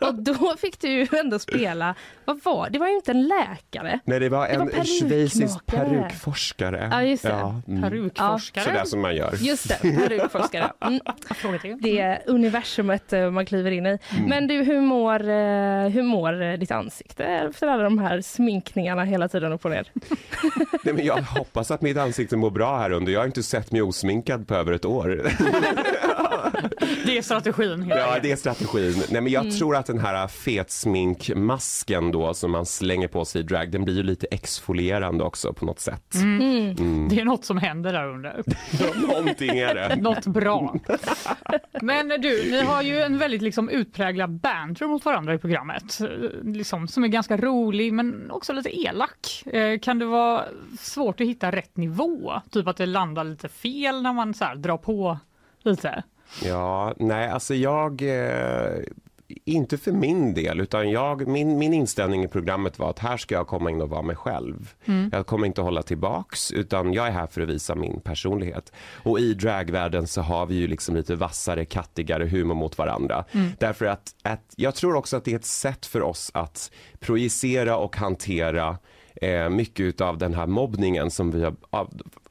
Och 0.00 0.14
då 0.14 0.54
fick 0.58 0.80
du 0.80 0.88
ju 0.88 1.06
ändå 1.12 1.38
spela, 1.38 1.94
vad 2.24 2.40
var 2.44 2.70
det? 2.70 2.78
var 2.78 2.88
ju 2.88 2.96
inte 2.96 3.10
en 3.10 3.28
läkare. 3.28 4.00
Nej, 4.04 4.20
det 4.20 4.28
var 4.28 4.48
Det 4.48 4.54
en 4.54 4.60
var 4.60 4.84
schweizisk 4.84 5.66
perukmakare. 5.66 6.00
perukforskare. 6.00 6.88
Ja, 6.92 7.02
just 7.02 7.22
det. 7.22 7.62
mm. 7.68 7.82
Perukforskare? 7.82 8.64
Sådär 8.64 8.84
som 8.84 9.00
man 9.00 9.16
gör. 9.16 9.34
Just 9.40 9.68
det, 9.68 9.78
perukforskare. 9.82 10.72
Mm. 10.80 11.00
Frågetecken. 11.34 11.78
Det 12.10 12.22
universumet 12.26 13.12
eh, 13.12 13.30
man 13.30 13.46
kliver 13.46 13.70
in 13.70 13.86
i. 13.86 13.98
Mm. 14.10 14.28
Men 14.28 14.46
du, 14.46 14.54
hur 14.54 14.80
mår, 14.80 15.20
eh, 15.20 15.88
hur 15.88 16.02
mår 16.02 16.42
eh, 16.42 16.52
ditt 16.52 16.70
ansikte 16.70 17.24
efter 17.24 17.66
alla 17.66 17.82
de 17.82 17.98
här 17.98 18.20
sminkningarna 18.20 19.04
hela 19.04 19.28
tiden 19.28 19.52
upp 19.52 19.64
och 19.64 19.70
ner? 19.70 19.90
Nej, 20.84 20.94
men 20.94 21.04
jag 21.04 21.22
hoppas 21.22 21.70
att 21.70 21.82
mitt 21.82 21.96
ansikte 21.96 22.36
mår 22.36 22.50
bra 22.50 22.78
här 22.78 22.90
under. 22.90 23.12
Jag 23.12 23.20
har 23.20 23.26
inte 23.26 23.42
sett 23.42 23.72
mig 23.72 23.82
osminkad 23.82 24.48
på 24.48 24.54
över 24.54 24.72
ett 24.72 24.84
år. 24.84 25.22
Det 27.06 27.18
är 27.18 27.22
strategin. 27.22 27.86
Ja, 27.88 28.18
det 28.22 28.32
är 28.32 28.36
strategin. 28.36 29.02
Nej, 29.10 29.20
men 29.22 29.32
jag 29.32 29.58
tror 29.58 29.76
att 29.76 29.86
den 29.86 29.98
här 29.98 30.28
fetsminkmasken 30.28 32.12
då 32.12 32.34
som 32.34 32.50
man 32.50 32.66
slänger 32.66 33.08
på 33.08 33.24
sig 33.24 33.40
i 33.40 33.44
drag, 33.44 33.70
den 33.70 33.84
blir 33.84 33.94
ju 33.96 34.02
lite 34.02 34.26
exfolierande 34.30 35.24
också 35.24 35.52
på 35.52 35.64
något 35.64 35.80
sätt. 35.80 36.12
Det 37.10 37.20
är 37.20 37.24
något 37.24 37.44
som 37.44 37.58
händer 37.58 37.92
där 37.92 38.08
under. 38.08 38.42
Någonting 39.08 39.58
är 39.58 39.74
det. 39.74 39.96
Något 40.02 40.26
bra. 40.26 40.74
Men 41.82 42.08
du, 42.08 42.50
ni 42.50 42.62
har 42.62 42.82
ju 42.82 43.00
en 43.00 43.18
väldigt 43.18 43.42
liksom 43.42 43.68
utpräglad 43.68 44.30
banter 44.30 44.86
mot 44.86 45.04
varandra 45.04 45.34
i 45.34 45.38
programmet. 45.38 46.00
eh, 46.00 46.06
Liksom, 46.44 46.88
som 46.88 47.04
är 47.04 47.08
ganska 47.08 47.36
rolig 47.36 47.92
men 47.92 48.30
också 48.30 48.52
lite 48.52 48.80
elak. 48.80 49.42
Eh, 49.46 49.78
Kan 49.78 49.98
det 49.98 50.04
vara 50.04 50.44
svårt 50.80 51.20
att 51.20 51.26
hitta 51.26 51.50
rätt 51.52 51.76
nivå? 51.76 52.32
Typ 52.50 52.66
att 52.68 52.76
det 52.76 52.86
landar 52.86 53.24
lite 53.24 53.48
fel 53.48 54.02
när 54.02 54.12
man 54.12 54.34
så 54.34 54.44
här, 54.44 54.54
drar 54.56 54.76
på 54.76 55.18
lite? 55.62 56.02
Ja, 56.44 56.94
nej, 56.96 57.28
alltså 57.28 57.54
jag... 57.54 58.02
Eh, 58.02 58.82
inte 59.44 59.78
för 59.78 59.92
min 59.92 60.34
del, 60.34 60.60
utan 60.60 60.90
jag, 60.90 61.28
min, 61.28 61.58
min 61.58 61.74
inställning 61.74 62.24
i 62.24 62.28
programmet 62.28 62.78
var 62.78 62.90
att 62.90 62.98
här 62.98 63.16
ska 63.16 63.34
jag 63.34 63.46
komma 63.46 63.70
in 63.70 63.80
och 63.80 63.90
vara 63.90 64.02
mig 64.02 64.16
själv. 64.16 64.74
Jag 65.12 65.26
kommer 65.26 65.46
inte 65.46 65.60
hålla 65.60 65.82
tillbaks, 65.82 66.52
utan 66.52 66.92
jag 66.92 67.06
är 67.06 67.10
här 67.10 67.26
för 67.26 67.40
att 67.40 67.48
visa 67.48 67.74
min 67.74 68.00
personlighet. 68.00 68.72
Och 69.02 69.20
i 69.20 69.34
dragvärlden 69.34 70.06
så 70.06 70.20
har 70.20 70.46
vi 70.46 70.54
ju 70.54 70.66
liksom 70.66 70.96
lite 70.96 71.14
vassare, 71.14 71.64
kattigare 71.64 72.26
humor 72.26 72.54
mot 72.54 72.78
varandra. 72.78 73.24
Därför 73.58 73.86
att, 73.86 74.14
att 74.22 74.54
jag 74.56 74.74
tror 74.74 74.94
också 74.94 75.16
att 75.16 75.24
det 75.24 75.32
är 75.32 75.36
ett 75.36 75.44
sätt 75.44 75.86
för 75.86 76.02
oss 76.02 76.30
att 76.34 76.70
projicera 77.00 77.76
och 77.76 77.96
hantera 77.96 78.78
eh, 79.14 79.48
mycket 79.48 80.00
av 80.00 80.18
den 80.18 80.34
här 80.34 80.46
mobbningen 80.46 81.10
som 81.10 81.30
vi 81.30 81.44
har, 81.44 81.54
av, 81.70 81.90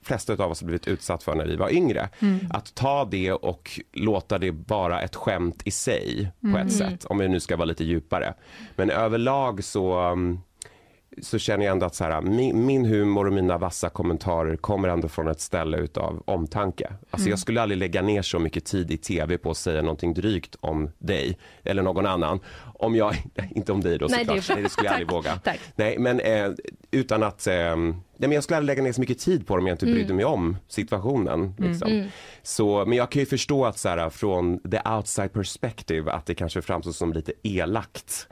flesta 0.10 0.43
av 0.43 0.51
oss 0.51 0.62
har 0.62 0.66
blivit 0.66 0.88
utsatt 0.88 1.24
för 1.24 1.36
när 1.36 1.45
vi 1.45 1.55
var 1.55 1.70
yngre. 1.70 2.10
Att 2.49 2.76
ta 2.76 3.05
det 3.05 3.32
och 3.32 3.80
låta 3.93 4.38
det 4.38 4.51
vara 4.51 5.01
ett 5.01 5.16
skämt 5.16 5.62
i 5.66 5.72
sig 5.72 6.32
på 6.51 6.57
ett 6.57 6.74
sätt, 6.74 7.05
om 7.05 7.18
vi 7.18 7.28
nu 7.28 7.39
ska 7.39 7.55
vara 7.55 7.66
lite 7.66 7.84
djupare. 7.84 8.34
Men 8.76 8.89
överlag 8.89 9.64
så 9.64 10.12
um, 10.12 10.41
så 11.22 11.38
känner 11.40 11.66
jag 11.66 11.72
ändå 11.72 11.86
att 11.86 11.96
så 11.96 12.04
här, 12.04 12.22
min, 12.22 12.66
min 12.66 12.86
humor 12.86 13.28
och 13.28 13.34
mina 13.34 13.58
vassa 13.58 13.90
kommentarer 13.90 14.56
kommer 14.56 14.88
ändå 14.88 15.08
från 15.08 15.28
ett 15.28 15.42
ställe 15.42 15.78
utav 15.78 16.24
omtanke. 16.26 16.94
Alltså 17.12 17.30
jag 17.30 17.40
skulle 17.40 17.62
aldrig 17.62 17.78
lägga 17.78 18.02
ner 18.02 18.22
så 18.22 18.40
mycket 18.40 18.66
tid 18.66 18.92
i 18.92 18.98
tv 18.98 19.38
på 19.38 19.52
att 19.52 19.58
säga 19.58 19.82
någonting 19.82 20.14
drygt 20.14 20.56
om 20.60 20.90
dig 20.98 21.38
eller 21.64 21.82
någon 21.82 22.06
annan. 22.06 22.40
Om 22.74 22.96
jag, 22.96 23.16
inte 23.56 23.72
om 23.72 23.82
dig 23.82 23.98
då 23.98 24.08
Nej, 24.10 24.26
såklart, 24.26 24.48
det 24.58 24.62
det 24.64 24.70
skulle 24.70 24.88
jag 24.88 24.94
aldrig 24.94 25.12
våga. 25.12 25.36
tack. 25.36 25.60
Nej, 25.76 26.00
men 26.00 26.20
eh, 26.20 26.52
utan 26.92 27.24
att, 27.24 27.48
eh, 27.48 27.54
nej, 27.76 27.94
men 28.18 28.32
jag 28.32 28.44
skulle 28.44 28.58
aldrig 28.58 28.76
lägga 28.76 28.84
ner 28.84 28.92
så 28.92 29.02
mycket 29.02 29.20
tid 29.20 29.48
på 29.48 29.56
det 29.56 29.62
om 29.62 29.68
jag 29.68 29.74
inte 29.74 29.86
brydde 29.86 30.14
mig 30.14 30.26
om 30.26 30.58
situationen. 30.68 31.54
Liksom. 31.58 32.10
Så, 32.44 32.86
men 32.86 32.98
jag 32.98 33.12
kan 33.12 33.20
ju 33.20 33.26
förstå 33.26 33.66
att 33.66 33.78
så 33.78 33.90
här, 33.90 34.10
från 34.10 34.60
the 34.72 34.80
outside 34.90 35.34
perspective 35.34 36.12
att 36.12 36.26
det 36.26 36.36
kanske 36.36 36.62
framstår 36.62 36.92
som 36.92 37.14
lite 37.14 37.34
elakt. 37.44 38.28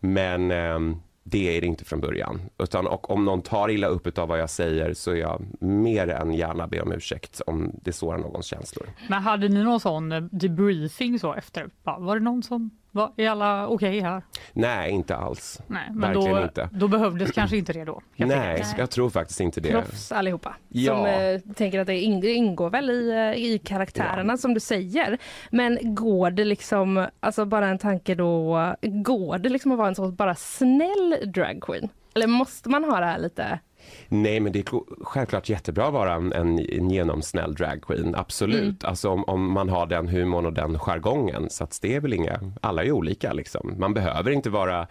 Men 0.00 0.50
ehm, 0.50 0.96
det 1.30 1.56
är 1.56 1.60
det 1.60 1.66
inte 1.66 1.84
från 1.84 2.00
början. 2.00 2.40
Utan, 2.58 2.86
och 2.86 3.10
om 3.10 3.24
någon 3.24 3.42
tar 3.42 3.70
illa 3.70 3.86
upp 3.86 4.18
av 4.18 4.28
vad 4.28 4.40
jag 4.40 4.50
säger 4.50 4.94
så 4.94 5.10
är 5.10 5.16
jag 5.16 5.46
mer 5.60 6.08
än 6.08 6.34
gärna 6.34 6.66
be 6.66 6.80
om 6.80 6.92
ursäkt 6.92 7.40
om 7.46 7.72
det 7.82 7.92
sårar 7.92 8.18
någons 8.18 8.46
känslor. 8.46 8.86
Men 9.08 9.22
hade 9.22 9.48
ni 9.48 9.64
någon 9.64 9.80
sån 9.80 10.12
eh, 10.12 10.22
debriefing 10.22 11.18
så 11.18 11.34
efter? 11.34 11.70
Var 11.82 12.14
det 12.18 12.24
någon 12.24 12.42
som 12.42 12.70
var, 12.90 13.12
är 13.16 13.30
alla 13.30 13.66
okej 13.68 14.00
här? 14.00 14.22
Nej, 14.52 14.90
inte 14.90 15.16
alls. 15.16 15.60
Nej, 15.66 15.82
men 15.90 16.00
Verkligen 16.00 16.36
då, 16.36 16.42
inte. 16.42 16.68
då 16.72 16.88
behövdes 16.88 17.32
kanske 17.32 17.56
inte 17.56 17.72
det 17.72 17.84
då. 17.84 18.00
Nej, 18.16 18.38
enkelt. 18.50 18.78
jag 18.78 18.90
tror 18.90 19.10
faktiskt 19.10 19.40
inte 19.40 19.60
det. 19.60 19.70
Proffs 19.70 20.12
allihopa. 20.12 20.54
Ja. 20.68 20.94
Som 20.96 21.06
eh, 21.06 21.54
tänker 21.54 21.80
att 21.80 21.86
det 21.86 21.92
ing- 21.92 22.20
det 22.20 22.32
ingår 22.32 22.70
väl 22.70 22.90
i, 22.90 23.10
eh, 23.10 23.44
i 23.44 23.58
karaktärerna 23.64 24.36
som 24.36 24.54
du 24.54 24.60
säger. 24.60 25.18
Men 25.50 25.78
går 25.94 26.30
det 26.30 26.44
liksom, 26.44 27.06
alltså 27.20 27.44
bara 27.44 27.68
en 27.68 27.78
tanke 27.78 28.14
då, 28.14 28.58
går 28.82 29.38
det 29.38 29.48
liksom 29.48 29.72
att 29.72 29.78
vara 29.78 29.88
en 29.88 29.94
sån 29.94 30.14
bara 30.14 30.34
snäll 30.34 31.16
dragqueen? 31.34 31.88
Eller 32.14 32.26
måste 32.26 32.68
man 32.68 32.84
ha 32.84 33.00
det 33.00 33.06
här 33.06 33.18
lite 33.18 33.58
Nej, 34.08 34.40
men 34.40 34.52
det 34.52 34.58
är 34.58 34.80
självklart 35.04 35.48
jättebra 35.48 35.86
att 35.86 35.92
vara 35.92 36.14
en, 36.14 36.32
en, 36.32 36.58
en 36.58 36.90
genomsnäll 36.90 37.54
dragqueen. 37.54 38.14
Absolut. 38.14 38.84
Alltså 38.84 39.08
om, 39.08 39.24
om 39.24 39.52
man 39.52 39.68
har 39.68 39.86
den 39.86 40.08
humorn 40.08 40.46
och 40.46 40.52
den 40.52 40.78
jargongen. 40.78 41.50
Så 41.50 41.64
att 41.64 41.78
det 41.82 41.94
är 41.94 42.00
väl 42.00 42.12
inga, 42.12 42.40
alla 42.60 42.84
är 42.84 42.92
olika 42.92 43.32
liksom. 43.32 43.74
Man 43.78 43.94
behöver 43.94 44.30
inte 44.30 44.50
vara 44.50 44.86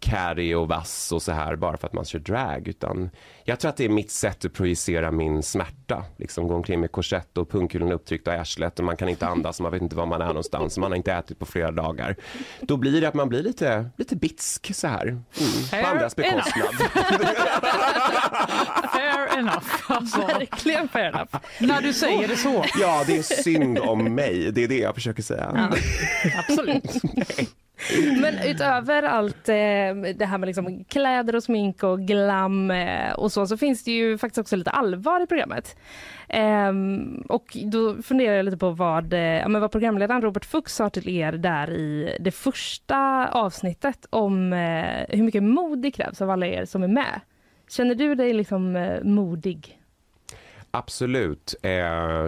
carry 0.00 0.54
och 0.54 0.68
vass 0.68 1.12
och 1.12 1.22
så 1.22 1.32
här 1.32 1.56
bara 1.56 1.76
för 1.76 1.86
att 1.86 1.92
man 1.92 2.04
kör 2.04 2.18
drag. 2.18 2.68
Utan 2.68 3.10
jag 3.44 3.60
tror 3.60 3.68
att 3.68 3.76
det 3.76 3.84
är 3.84 3.88
mitt 3.88 4.10
sätt 4.10 4.44
att 4.44 4.52
projicera 4.52 5.10
min 5.10 5.42
smärta. 5.42 6.04
Liksom 6.16 6.48
gå 6.48 6.54
omkring 6.54 6.80
med 6.80 6.92
korsett 6.92 7.38
och 7.38 7.50
pungkulorna 7.50 7.94
upptryckta 7.94 8.34
i 8.34 8.38
arslet 8.38 8.78
och 8.78 8.84
man 8.84 8.96
kan 8.96 9.08
inte 9.08 9.26
andas 9.26 9.58
och 9.58 9.62
man 9.62 9.72
vet 9.72 9.82
inte 9.82 9.96
var 9.96 10.06
man 10.06 10.22
är 10.22 10.26
någonstans. 10.26 10.78
Man 10.78 10.90
har 10.90 10.96
inte 10.96 11.12
ätit 11.12 11.38
på 11.38 11.46
flera 11.46 11.70
dagar. 11.70 12.16
Då 12.60 12.76
blir 12.76 13.00
det 13.00 13.08
att 13.08 13.14
man 13.14 13.28
blir 13.28 13.42
lite, 13.42 13.90
lite 13.96 14.16
bitsk 14.16 14.74
så 14.74 14.86
här. 14.86 15.06
Mm, 15.06 15.22
på 15.32 15.42
Fair 15.70 15.84
andras 15.84 16.14
enough. 16.18 16.34
bekostnad. 16.34 16.90
Fair 18.92 19.38
enough. 19.38 19.66
Alltså, 19.86 20.20
verkligen 20.26 20.88
fair 20.88 21.08
enough? 21.08 21.36
när 21.58 21.82
du 21.82 21.92
säger 21.92 22.28
det 22.28 22.36
så. 22.36 22.64
Ja, 22.80 23.04
det 23.06 23.18
är 23.18 23.22
synd 23.22 23.78
om 23.78 24.14
mig. 24.14 24.52
Det 24.52 24.64
är 24.64 24.68
det 24.68 24.78
jag 24.78 24.94
försöker 24.94 25.22
säga. 25.22 25.72
Absolut. 26.48 26.84
Men 28.20 28.38
utöver 28.44 29.02
allt 29.02 29.48
eh, 29.48 29.54
det 30.14 30.26
här 30.26 30.38
med 30.38 30.46
liksom 30.46 30.84
kläder 30.84 31.36
och 31.36 31.42
smink 31.42 31.82
och 31.82 32.00
glam 32.00 32.70
eh, 32.70 33.12
och 33.12 33.32
så, 33.32 33.46
så 33.46 33.56
finns 33.56 33.84
det 33.84 33.90
ju 33.90 34.18
faktiskt 34.18 34.38
också 34.38 34.56
lite 34.56 34.70
allvar 34.70 35.22
i 35.22 35.26
programmet. 35.26 35.76
Ehm, 36.32 37.22
och 37.28 37.56
då 37.64 38.02
funderar 38.02 38.34
jag 38.34 38.44
lite 38.44 38.56
på 38.56 38.70
vad, 38.70 39.12
eh, 39.12 39.20
ja, 39.20 39.48
men 39.48 39.60
vad 39.60 39.72
programledaren 39.72 40.22
Robert 40.22 40.44
Fuchs 40.44 40.74
sa 40.74 40.90
till 40.90 41.08
er 41.08 41.32
där 41.32 41.70
i 41.70 42.16
det 42.20 42.30
första 42.30 43.28
avsnittet 43.28 44.06
om 44.10 44.52
eh, 44.52 45.16
hur 45.16 45.22
mycket 45.22 45.42
mod 45.42 45.78
det 45.78 45.90
krävs 45.90 46.22
av 46.22 46.30
alla 46.30 46.46
er 46.46 46.64
som 46.64 46.82
är 46.82 46.88
med. 46.88 47.20
Känner 47.68 47.94
du 47.94 48.14
dig 48.14 48.32
liksom 48.32 48.76
eh, 48.76 49.02
modig? 49.02 49.76
Absolut. 50.72 51.54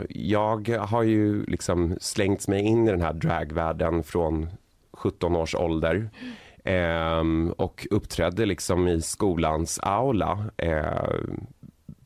Jag 0.09 0.69
har 0.69 1.03
ju 1.03 1.45
liksom 1.45 1.97
slängt 2.01 2.49
mig 2.49 2.61
in 2.63 2.89
i 2.89 2.91
den 2.91 3.01
här 3.01 3.13
dragvärlden 3.13 4.03
från 4.03 4.49
17 5.03 5.37
års 5.37 5.55
ålder. 5.55 6.11
Ehm, 6.65 7.53
och 7.57 7.87
uppträdde 7.91 8.47
liksom 8.47 8.89
i 8.89 9.03
skolans 9.03 9.81
aula 9.83 10.45
eh, 10.57 11.11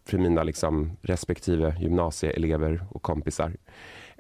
för 0.05 0.19
mina 0.19 0.43
liksom 0.43 0.97
respektive 1.03 1.77
gymnasieelever 1.81 2.87
och 2.91 3.03
kompisar. 3.03 3.53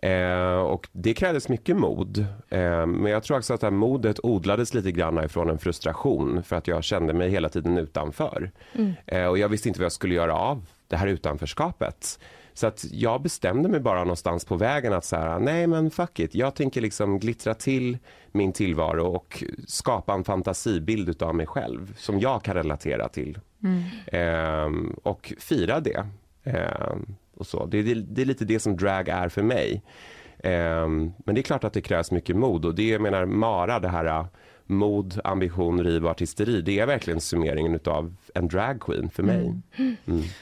Eh, 0.02 0.58
och 0.58 0.88
det 0.92 1.14
krävdes 1.14 1.48
mycket 1.48 1.76
mod. 1.76 2.18
Eh, 2.48 2.86
men 2.86 3.06
jag 3.06 3.22
tror 3.22 3.38
också 3.38 3.54
att 3.54 3.60
det 3.60 3.66
här 3.66 3.72
modet 3.72 4.20
odlades 4.22 4.74
lite 4.74 4.92
grann 4.92 5.24
ifrån 5.24 5.50
en 5.50 5.58
frustration 5.58 6.42
för 6.42 6.56
att 6.56 6.68
jag 6.68 6.84
kände 6.84 7.12
mig 7.12 7.30
hela 7.30 7.48
tiden 7.48 7.78
utanför. 7.78 8.50
Eh, 9.06 9.26
och 9.26 9.38
jag 9.38 9.48
visste 9.48 9.68
inte 9.68 9.80
vad 9.80 9.84
jag 9.84 9.92
skulle 9.92 10.14
göra 10.14 10.34
av 10.34 10.66
det 10.88 10.96
här 10.96 11.06
utanförskapet. 11.06 12.18
Så 12.54 12.66
att 12.66 12.84
jag 12.90 13.22
bestämde 13.22 13.68
mig 13.68 13.80
bara 13.80 13.98
någonstans 13.98 14.44
på 14.44 14.56
vägen 14.56 14.92
att 14.92 15.04
så 15.04 15.16
här, 15.16 15.38
nej 15.38 15.66
men 15.66 15.90
fuck 15.90 16.18
it, 16.18 16.34
jag 16.34 16.54
tänker 16.54 16.80
liksom 16.80 17.18
glittra 17.18 17.54
till 17.54 17.98
min 18.32 18.52
tillvaro 18.52 19.06
och 19.06 19.44
skapa 19.66 20.14
en 20.14 20.24
fantasibild 20.24 21.08
utav 21.08 21.34
mig 21.34 21.46
själv 21.46 21.94
som 21.96 22.20
jag 22.20 22.42
kan 22.42 22.54
relatera 22.54 23.08
till. 23.08 23.38
Ehm, 24.06 24.96
och 25.02 25.32
fira 25.38 25.80
det. 25.80 26.06
Ehm, 26.44 27.14
och 27.34 27.46
så. 27.46 27.66
Det, 27.66 27.82
det, 27.82 27.94
det 27.94 28.22
är 28.22 28.26
lite 28.26 28.44
det 28.44 28.60
som 28.60 28.76
drag 28.76 29.08
är 29.08 29.28
för 29.28 29.42
mig. 29.42 29.82
Ehm, 30.38 31.12
men 31.24 31.34
det 31.34 31.40
är 31.40 31.42
klart 31.42 31.64
att 31.64 31.72
det 31.72 31.80
krävs 31.80 32.10
mycket 32.10 32.36
mod 32.36 32.64
och 32.64 32.74
det 32.74 32.88
jag 32.88 33.00
menar 33.00 33.26
Mara, 33.26 33.80
det 33.80 33.88
här 33.88 34.26
mod, 34.66 35.20
ambition, 35.24 35.84
riv 35.84 36.04
och 36.04 36.10
artisteri, 36.10 36.62
det 36.62 36.78
är 36.78 36.86
verkligen 36.86 37.20
summeringen 37.20 37.74
utav 37.74 38.14
en 38.34 38.48
dragqueen 38.48 39.10
för 39.10 39.22
mig. 39.22 39.60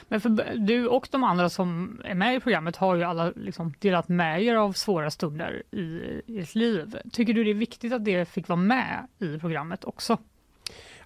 Men 0.07 0.21
för 0.21 0.57
du 0.57 0.87
och 0.87 1.07
de 1.11 1.23
andra 1.23 1.49
som 1.49 2.01
är 2.05 2.15
med 2.15 2.35
i 2.35 2.39
programmet 2.39 2.75
har 2.75 2.95
ju 2.95 3.03
alla 3.03 3.31
liksom 3.35 3.73
delat 3.79 4.07
med 4.07 4.43
er 4.43 4.55
av 4.55 4.73
svåra 4.73 5.11
stunder 5.11 5.63
i, 5.71 5.81
i 6.25 6.39
ert 6.39 6.55
liv. 6.55 6.97
Tycker 7.11 7.33
du 7.33 7.43
det 7.43 7.49
är 7.49 7.53
viktigt 7.53 7.93
att 7.93 8.05
det 8.05 8.25
fick 8.25 8.47
vara 8.47 8.59
med 8.59 9.07
i 9.19 9.37
programmet 9.37 9.83
också? 9.83 10.17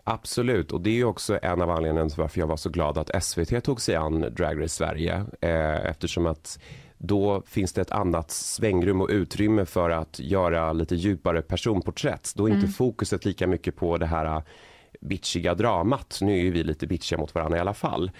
Absolut, 0.03 0.71
och 0.71 0.81
det 0.81 0.89
är 0.89 0.93
ju 0.93 1.05
också 1.05 1.39
en 1.41 1.61
av 1.61 1.69
anledningarna 1.69 2.09
till 2.09 2.21
varför 2.21 2.39
jag 2.39 2.47
var 2.47 2.57
så 2.57 2.69
glad 2.69 2.97
att 2.97 3.23
SVT 3.23 3.63
tog 3.63 3.81
sig 3.81 3.95
an 3.95 4.21
Drag 4.21 4.63
Race 4.63 4.75
Sverige. 4.75 5.25
Eh, 5.41 5.85
eftersom 5.85 6.25
att 6.25 6.59
då 7.01 7.43
finns 7.47 7.73
det 7.73 7.81
ett 7.81 7.91
annat 7.91 8.31
svängrum 8.31 9.01
och 9.01 9.09
utrymme 9.09 9.65
för 9.65 9.89
att 9.89 10.19
göra 10.19 10.73
lite 10.73 10.95
djupare 10.95 11.41
personporträtt. 11.41 12.33
Då 12.35 12.49
är 12.49 12.53
inte 12.53 12.67
fokuset 12.67 13.25
lika 13.25 13.47
mycket 13.47 13.75
på 13.75 13.97
det 13.97 14.05
här 14.05 14.25
eh, 14.25 14.41
bitchiga 15.01 15.55
dramat. 15.55 16.19
Nu 16.21 16.47
är 16.47 16.51
vi 16.51 16.63
lite 16.63 16.87
bitchiga 16.87 17.19
mot 17.19 17.35
varandra 17.35 17.57
i 17.57 17.61
alla 17.61 17.73
fall. 17.73 18.11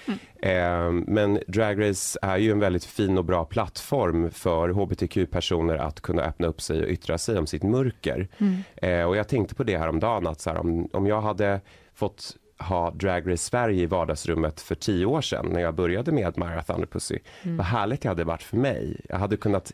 Eh, 0.42 0.92
men 0.92 1.40
Drag 1.48 1.90
Race 1.90 2.20
är 2.22 2.38
ju 2.38 2.52
en 2.52 2.60
väldigt 2.60 2.86
fin 2.86 3.18
och 3.18 3.26
bra 3.26 3.46
plattform 3.46 4.32
för 4.32 4.70
hbtq-personer 4.70 5.76
att 5.76 6.02
kunna 6.02 6.22
öppna 6.22 6.48
upp 6.48 6.62
sig 6.62 6.84
och 6.84 6.90
yttra 6.90 7.18
sig 7.18 7.38
om 7.38 7.48
sitt 7.48 7.64
mörker. 7.64 8.28
Eh, 8.76 9.04
och 9.04 9.18
jag 9.18 9.28
tänkte 9.28 9.56
på 9.56 9.64
det 9.64 9.78
här 9.78 9.90
om 9.90 10.00
dagen 10.00 10.28
att 10.28 10.42
så 10.42 10.50
här, 10.50 10.58
om, 10.58 10.90
om 10.94 11.08
jag 11.08 11.22
hade 11.22 11.62
fått 11.94 12.36
ha 12.60 12.92
Drag 12.92 13.32
Race 13.32 13.44
Sverige 13.44 13.84
i 13.84 13.86
vardagsrummet 13.86 14.62
för 14.62 14.76
tio 14.76 15.06
år 15.06 15.22
sedan 15.22 15.46
när 15.54 15.60
jag 15.60 15.76
började 15.76 16.12
med 16.12 16.38
Myra 16.38 16.64
Thunderpussy. 16.64 17.20
Vad 17.44 17.66
härligt 17.66 18.02
det 18.02 18.10
hade 18.10 18.24
varit 18.24 18.44
för 18.44 18.58
mig. 18.58 19.02
Jag 19.10 19.18
hade 19.18 19.38
kunnat 19.38 19.74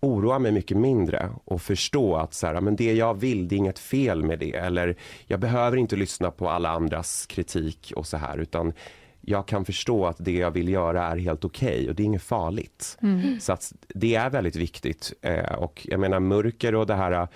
oroa 0.00 0.38
mig 0.38 0.52
mycket 0.52 0.76
mindre 0.76 1.30
och 1.44 1.62
förstå 1.62 2.16
att 2.16 2.34
så 2.34 2.46
här, 2.46 2.60
men 2.60 2.76
det 2.76 2.92
jag 2.92 3.20
vill, 3.20 3.48
det 3.48 3.54
är 3.54 3.56
inget 3.56 3.78
fel 3.78 4.24
med 4.24 4.38
det. 4.38 4.56
Eller 4.56 4.96
jag 5.26 5.40
behöver 5.40 5.76
inte 5.76 5.96
lyssna 5.96 6.30
på 6.30 6.50
alla 6.50 6.70
andras 6.70 7.26
kritik 7.26 7.92
och 7.96 8.06
så 8.06 8.16
här 8.16 8.38
utan 8.38 8.72
jag 9.20 9.48
kan 9.48 9.64
förstå 9.64 10.06
att 10.06 10.16
det 10.18 10.32
jag 10.32 10.50
vill 10.50 10.68
göra 10.68 11.04
är 11.04 11.16
helt 11.16 11.44
okej 11.44 11.68
okay 11.68 11.88
och 11.88 11.94
det 11.94 12.02
är 12.02 12.04
inget 12.04 12.22
farligt. 12.22 12.98
Mm. 13.02 13.40
Så 13.40 13.52
att 13.52 13.72
det 13.88 14.14
är 14.14 14.30
väldigt 14.30 14.56
viktigt. 14.56 15.12
Eh, 15.22 15.54
och 15.54 15.86
jag 15.90 16.00
menar 16.00 16.20
mörker 16.20 16.74
och 16.74 16.86
det 16.86 16.94
här 16.94 17.28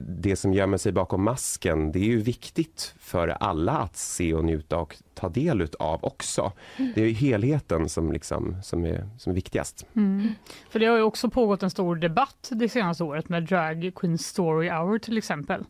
det 0.00 0.36
som 0.36 0.54
gömmer 0.54 0.76
sig 0.76 0.92
bakom 0.92 1.22
masken, 1.24 1.92
det 1.92 1.98
är 1.98 2.04
ju 2.04 2.20
viktigt 2.20 2.94
för 2.98 3.28
alla 3.28 3.72
att 3.72 3.96
se 3.96 4.34
och 4.34 4.44
njuta 4.44 4.78
och 4.78 4.96
ta 5.14 5.28
del 5.28 5.68
av 5.78 6.04
också. 6.04 6.52
Mm. 6.76 6.92
Det 6.94 7.02
är 7.02 7.10
helheten 7.12 7.88
som, 7.88 8.12
liksom, 8.12 8.56
som, 8.62 8.84
är, 8.84 9.08
som 9.18 9.30
är 9.30 9.34
viktigast. 9.34 9.86
Mm. 9.96 10.28
För 10.70 10.78
det 10.78 10.86
har 10.86 10.96
ju 10.96 11.02
också 11.02 11.30
pågått 11.30 11.62
en 11.62 11.70
stor 11.70 11.96
debatt 11.96 12.48
det 12.50 12.68
senaste 12.68 13.04
året 13.04 13.28
med 13.28 13.42
Drag 13.42 13.92
Queen 13.94 14.18
Story 14.18 14.68
Hour 14.68 14.98
till 14.98 15.18
exempel. 15.18 15.64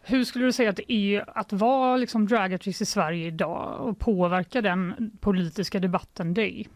Hur 0.00 0.24
skulle 0.24 0.44
du 0.44 0.52
säga 0.52 0.70
att 0.70 0.76
det 0.76 0.92
är 0.92 1.38
att 1.38 1.52
vara 1.52 1.96
liksom 1.96 2.26
dragartist 2.26 2.80
i 2.80 2.84
Sverige 2.84 3.26
idag 3.26 3.80
och 3.80 3.98
påverka 3.98 4.60
den 4.60 5.10
politiska 5.20 5.80
debatten 5.80 6.34
dig? 6.34 6.68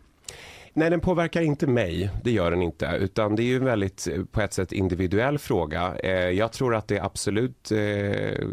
Nej, 0.74 0.90
den 0.90 1.00
påverkar 1.00 1.42
inte 1.42 1.66
mig. 1.66 2.10
Det 2.24 2.30
gör 2.30 2.50
den 2.50 2.62
inte. 2.62 2.98
Utan 3.00 3.36
det 3.36 3.42
är 3.42 3.44
ju 3.44 3.56
en 3.56 3.64
väldigt, 3.64 4.08
på 4.30 4.40
ett 4.40 4.52
sätt, 4.52 4.72
individuell 4.72 5.38
fråga. 5.38 5.94
Eh, 6.02 6.12
jag 6.12 6.52
tror 6.52 6.74
att 6.74 6.88
det 6.88 7.00
absolut 7.00 7.70
eh, 7.70 8.46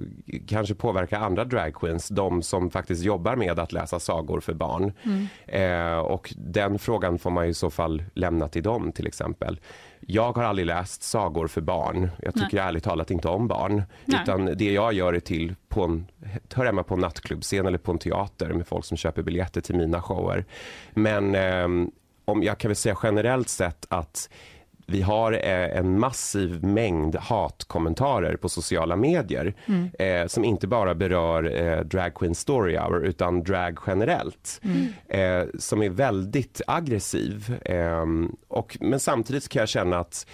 kanske 0.47 0.75
påverkar 0.75 1.19
andra 1.19 1.45
dragqueens. 1.45 2.07
De 2.07 2.41
som 2.41 2.69
faktiskt 2.69 3.03
jobbar 3.03 3.35
med 3.35 3.59
att 3.59 3.71
läsa 3.71 3.99
sagor 3.99 4.39
för 4.39 4.53
barn. 4.53 4.93
Mm. 5.03 5.27
Eh, 5.47 5.99
och 5.99 6.33
den 6.37 6.79
frågan 6.79 7.19
får 7.19 7.29
man 7.29 7.45
i 7.45 7.53
så 7.53 7.69
fall 7.69 8.03
lämna 8.13 8.47
till 8.47 8.63
dem 8.63 8.91
till 8.91 9.07
exempel. 9.07 9.59
Jag 9.99 10.37
har 10.37 10.43
aldrig 10.43 10.65
läst 10.65 11.03
sagor 11.03 11.47
för 11.47 11.61
barn. 11.61 12.09
Jag 12.21 12.33
tycker 12.33 12.57
Nej. 12.57 12.67
ärligt 12.67 12.83
talat 12.83 13.11
inte 13.11 13.27
om 13.27 13.47
barn. 13.47 13.83
Nej. 14.05 14.19
Utan 14.23 14.45
det 14.45 14.71
jag 14.71 14.93
gör 14.93 15.13
är 15.13 15.19
till 15.19 15.55
på 15.67 15.83
en, 15.83 16.07
hör 16.53 16.65
hemma 16.65 16.83
på 16.83 16.93
en 16.93 16.99
nattklubbscen 16.99 17.65
eller 17.65 17.77
på 17.77 17.91
en 17.91 17.97
teater 17.97 18.53
med 18.53 18.67
folk 18.67 18.85
som 18.85 18.97
köper 18.97 19.21
biljetter 19.21 19.61
till 19.61 19.75
mina 19.75 20.01
shower. 20.01 20.45
Men 20.93 21.35
eh, 21.35 21.89
om 22.29 22.43
jag 22.43 22.57
kan 22.57 22.69
väl 22.69 22.75
säga 22.75 22.97
generellt 23.03 23.49
sett 23.49 23.85
att 23.89 24.29
vi 24.89 25.01
har 25.01 25.33
eh, 25.33 25.77
en 25.77 25.99
massiv 25.99 26.63
mängd 26.63 27.15
hatkommentarer 27.15 28.35
på 28.35 28.49
sociala 28.49 28.95
medier 28.95 29.55
mm. 29.65 29.89
eh, 29.99 30.27
som 30.27 30.45
inte 30.45 30.67
bara 30.67 30.95
berör 30.95 31.61
eh, 31.61 31.79
Drag 31.79 32.13
Queen 32.13 32.35
Story 32.35 32.77
Hour 32.77 33.05
utan 33.05 33.43
drag 33.43 33.79
generellt 33.87 34.61
mm. 34.63 34.87
eh, 35.07 35.47
som 35.59 35.83
är 35.83 35.89
väldigt 35.89 36.61
aggressiv. 36.67 37.59
Ehm, 37.65 38.35
och, 38.47 38.77
men 38.81 38.99
samtidigt 38.99 39.49
kan 39.49 39.59
jag 39.59 39.69
känna 39.69 39.99
att 39.99 40.27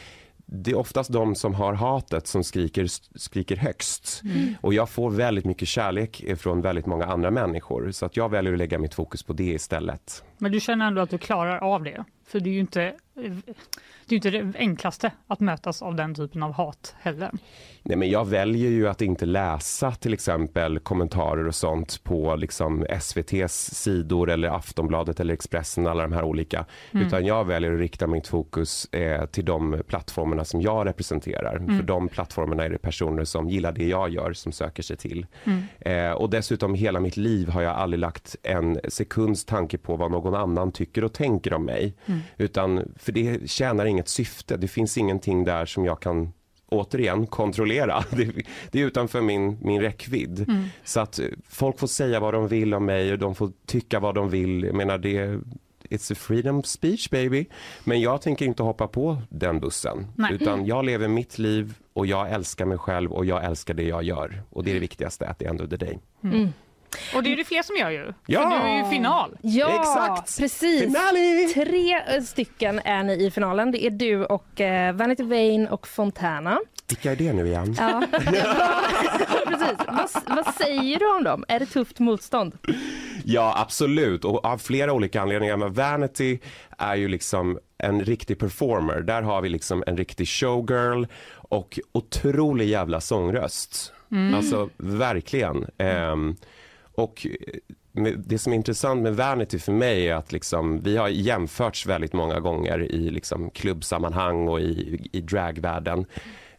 det 0.46 0.72
är 0.72 0.76
oftast 0.76 1.14
de 1.14 1.36
som 1.36 1.54
har 1.54 1.74
hatet 1.74 2.28
som 2.28 2.44
skriker, 2.44 2.88
skriker 3.18 3.56
högst. 3.56 4.22
Mm. 4.24 4.54
Och 4.62 4.74
jag 4.74 4.90
får 4.90 5.10
väldigt 5.10 5.46
mycket 5.46 5.68
kärlek 5.68 6.24
från 6.38 6.62
väldigt 6.62 6.86
många 6.86 7.06
andra 7.06 7.32
människor. 7.32 7.92
Så 7.92 8.06
att 8.06 8.18
jag 8.18 8.30
väljer 8.30 8.54
att 8.54 8.60
lägga 8.60 8.80
mitt 8.80 8.94
fokus 8.94 9.24
på 9.24 9.34
det 9.34 9.44
istället. 9.44 10.24
Men 10.38 10.52
du 10.52 10.60
känner 10.60 10.88
ändå 10.88 11.02
att 11.02 11.10
du 11.10 11.18
klarar 11.18 11.58
av 11.58 11.84
det? 11.84 12.04
För 12.28 12.40
det 12.40 12.50
är 12.50 12.54
ju 12.54 12.60
inte 12.60 12.94
det 13.16 14.14
är 14.14 14.16
inte 14.16 14.30
det 14.30 14.54
enklaste 14.58 15.12
att 15.28 15.40
mötas 15.40 15.82
av 15.82 15.96
den 15.96 16.16
typen 16.16 16.44
av 16.44 16.54
hat 16.54 16.96
heller. 17.00 17.32
Nej, 17.84 17.98
men 17.98 18.10
jag 18.10 18.26
väljer 18.28 18.70
ju 18.70 18.88
att 18.88 19.02
inte 19.02 19.26
läsa 19.26 19.92
till 19.92 20.14
exempel 20.14 20.80
kommentarer 20.80 21.48
och 21.48 21.56
sånt 21.56 22.04
på 22.04 22.36
liksom 22.36 22.86
SVTs 22.90 23.76
sidor 23.76 24.30
eller 24.30 24.48
Aftonbladet 24.48 25.20
eller 25.20 25.34
Expressen, 25.34 25.88
alla 25.88 26.04
de 26.04 26.12
här 26.12 26.24
olika. 26.24 26.66
Mm. 26.92 27.08
Utan 27.08 27.26
jag 27.26 27.46
väljer 27.46 27.74
att 27.74 27.80
rikta 27.80 28.08
mitt 28.08 28.28
fokus 28.28 28.86
eh, 28.86 29.26
till 29.26 29.46
de 29.46 29.82
plattformarna 29.88 30.46
som 30.46 30.62
jag 30.62 30.88
representerar. 30.88 31.56
Mm. 31.56 31.78
För 31.78 31.84
de 31.84 32.08
plattformarna 32.08 32.64
är 32.64 32.70
det 32.70 32.78
personer 32.78 33.24
som 33.24 33.50
gillar 33.50 33.72
det 33.72 33.88
jag 33.88 34.10
gör 34.10 34.34
som 34.34 34.52
söker 34.52 34.84
sig 34.84 34.98
till. 34.98 35.26
Mm. 35.44 35.64
Eh, 35.80 36.12
och 36.12 36.30
dessutom 36.30 36.74
hela 36.76 37.00
mitt 37.00 37.18
liv 37.18 37.50
har 37.50 37.62
jag 37.62 37.76
aldrig 37.76 38.00
lagt 38.00 38.36
en 38.44 38.80
sekunds 38.88 39.46
tanke 39.46 39.78
på 39.78 39.96
vad 39.96 40.12
någon 40.12 40.36
annan 40.36 40.72
tycker 40.72 41.04
och 41.04 41.14
tänker 41.14 41.54
om 41.54 41.66
mig. 41.66 41.94
Mm. 42.06 42.20
Utan, 42.38 42.94
för 43.06 43.12
det 43.12 43.50
tjänar 43.50 43.86
inget 43.86 44.08
syfte. 44.08 44.58
Det 44.58 44.68
finns 44.68 44.98
ingenting 44.98 45.44
där 45.44 45.66
som 45.66 45.86
jag 45.86 46.00
kan 46.00 46.34
återigen 46.70 47.28
kontrollera. 47.28 48.04
Det, 48.12 48.32
det 48.72 48.82
är 48.82 48.86
utanför 48.86 49.22
min, 49.22 49.58
min 49.62 49.82
räckvidd. 49.82 50.46
Mm. 50.50 50.66
Så 50.84 51.00
att 51.00 51.20
eh, 51.20 51.26
folk 51.50 51.80
får 51.80 51.88
säga 51.88 52.20
vad 52.20 52.34
de 52.34 52.48
vill 52.48 52.74
om 52.74 52.86
mig 52.86 53.12
och 53.12 53.20
de 53.20 53.36
får 53.36 53.52
tycka 53.66 54.00
vad 54.00 54.16
de 54.16 54.30
vill. 54.30 54.64
Jag 54.64 54.76
menar 54.76 54.98
det 54.98 55.40
It's 55.90 56.12
a 56.12 56.16
freedom 56.16 56.64
speech 56.64 57.10
baby. 57.10 57.46
Men 57.84 58.02
jag 58.02 58.22
tänker 58.22 58.46
inte 58.46 58.64
hoppa 58.64 58.88
på 58.88 59.22
den 59.30 59.60
bussen. 59.60 60.08
Nej. 60.16 60.34
Utan 60.34 60.66
jag 60.66 60.86
lever 60.86 61.08
mitt 61.08 61.38
liv 61.38 61.74
och 61.94 62.06
jag 62.06 62.32
älskar 62.32 62.66
mig 62.66 62.78
själv 62.78 63.12
och 63.12 63.26
jag 63.26 63.46
älskar 63.46 63.74
det 63.74 63.84
jag 63.84 64.04
gör. 64.04 64.44
Och 64.50 64.64
det 64.64 64.72
är 64.72 64.74
det 64.74 64.80
viktigaste, 64.80 65.28
att 65.28 65.40
det 65.40 65.46
ändå 65.46 65.64
är 65.64 65.68
dig. 65.68 66.00
Mm. 66.24 66.50
Och 67.16 67.24
det 67.24 67.34
är 67.34 67.38
det 67.38 67.44
fler 67.44 67.64
som 67.64 67.76
gör 67.76 67.90
ju. 67.90 68.14
Ja! 68.26 68.42
För 68.42 68.50
du 68.50 68.56
är 68.56 68.84
ju 68.84 68.90
final. 68.90 69.38
Ja, 69.42 69.80
Exakt. 69.80 70.40
precis. 70.40 70.82
Finale! 70.82 71.48
Tre 71.54 71.96
eh, 72.08 72.24
stycken 72.24 72.80
är 72.86 73.04
ni 73.04 73.26
i 73.26 73.32
finalen. 73.32 73.72
Det 73.72 73.86
är 73.86 73.90
du 73.90 74.26
och 74.26 74.62
eh, 74.62 74.96
Vanity 74.96 75.24
Vane 75.24 75.70
och 75.70 75.88
Fontana. 75.88 76.60
Vilka 76.88 77.12
är 77.12 77.16
det 77.16 77.34
nu 77.34 77.48
igen? 77.48 77.76
Ja. 77.80 78.04
precis. 79.48 79.78
Vad, 79.88 80.10
vad 80.36 80.56
säger 80.56 81.00
du 81.00 81.16
om 81.16 81.24
dem? 81.24 81.46
Är 81.48 81.60
det 81.60 81.66
tufft 81.66 82.00
motstånd? 82.00 82.58
Ja, 83.24 83.56
absolut. 83.58 84.26
Och 84.26 84.46
av 84.46 84.58
flera 84.58 84.94
olika 84.94 85.22
anledningar. 85.22 85.58
Men 85.58 85.74
Vanity 85.74 86.40
är 86.78 86.96
ju 86.96 87.08
liksom 87.08 87.60
en 87.78 88.04
riktig 88.06 88.40
performer. 88.40 89.02
Där 89.02 89.22
har 89.22 89.42
vi 89.42 89.50
liksom 89.50 89.84
en 89.88 89.98
riktig 89.98 90.28
showgirl 90.28 91.06
och 91.34 91.80
otrolig 91.92 92.68
jävla 92.68 93.02
sångröst. 93.02 93.94
Mm. 94.12 94.36
Alltså 94.36 94.70
verkligen. 94.78 95.66
Um, 95.78 96.36
och 96.98 97.28
eh, 97.30 97.60
det 98.18 98.38
som 98.38 98.54
är 98.54 98.58
intressant 98.58 99.02
med 99.02 99.16
Vanity 99.16 99.60
för 99.60 99.72
mig 99.72 100.08
är 100.08 100.16
att 100.16 100.32
liksom, 100.32 100.82
vi 100.82 100.98
har 100.98 101.08
jämförts 101.08 101.86
väldigt 101.86 102.14
många 102.14 102.40
gånger 102.40 102.92
i 102.92 103.10
liksom 103.10 103.50
klubbsammanhang 103.50 104.48
och 104.48 104.60
i, 104.60 105.10
i 105.12 105.22
dragvärlden. 105.22 106.06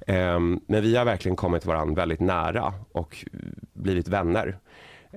Um, 0.07 0.61
men 0.67 0.83
vi 0.83 0.97
har 0.97 1.05
verkligen 1.05 1.37
kommit 1.37 1.67
varandra 1.67 1.95
väldigt 1.95 2.21
nära 2.21 2.75
och 2.93 3.25
blivit 3.73 4.09
vänner. 4.09 4.59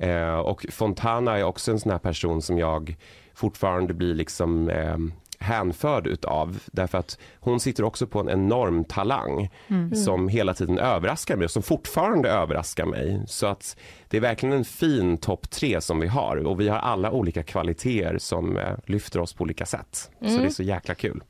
Uh, 0.03 0.39
och 0.39 0.65
Fontana 0.71 1.37
är 1.37 1.43
också 1.43 1.71
en 1.71 1.79
sån 1.79 1.91
här 1.91 1.99
person 1.99 2.41
som 2.41 2.57
jag 2.57 2.95
fortfarande 3.33 3.93
blir 3.93 4.13
liksom 4.13 4.69
um, 4.69 5.13
hänförd 5.39 6.07
utav. 6.07 6.59
Därför 6.65 6.97
att 6.97 7.17
hon 7.39 7.59
sitter 7.59 7.83
också 7.83 8.07
på 8.07 8.19
en 8.19 8.29
enorm 8.29 8.83
talang 8.83 9.49
mm. 9.67 9.95
som 9.95 10.27
hela 10.27 10.53
tiden 10.53 10.77
överraskar 10.77 11.35
mig 11.35 11.45
och 11.45 11.51
som 11.51 11.63
fortfarande 11.63 12.29
överraskar 12.29 12.85
mig. 12.85 13.23
Så 13.27 13.47
att 13.47 13.77
det 14.07 14.17
är 14.17 14.21
verkligen 14.21 14.55
en 14.55 14.65
fin 14.65 15.17
topp 15.17 15.49
tre 15.49 15.81
som 15.81 15.99
vi 15.99 16.07
har 16.07 16.37
och 16.47 16.59
vi 16.59 16.69
har 16.69 16.77
alla 16.77 17.11
olika 17.11 17.43
kvaliteter 17.43 18.17
som 18.17 18.57
eh, 18.57 18.75
lyfter 18.85 19.19
oss 19.19 19.33
på 19.33 19.43
olika 19.43 19.65
sätt. 19.65 20.11
Mm. 20.21 20.33
Så 20.33 20.41
det 20.41 20.47
är 20.47 20.49
så 20.49 20.63
jäkla 20.63 20.95
kul. 20.95 21.23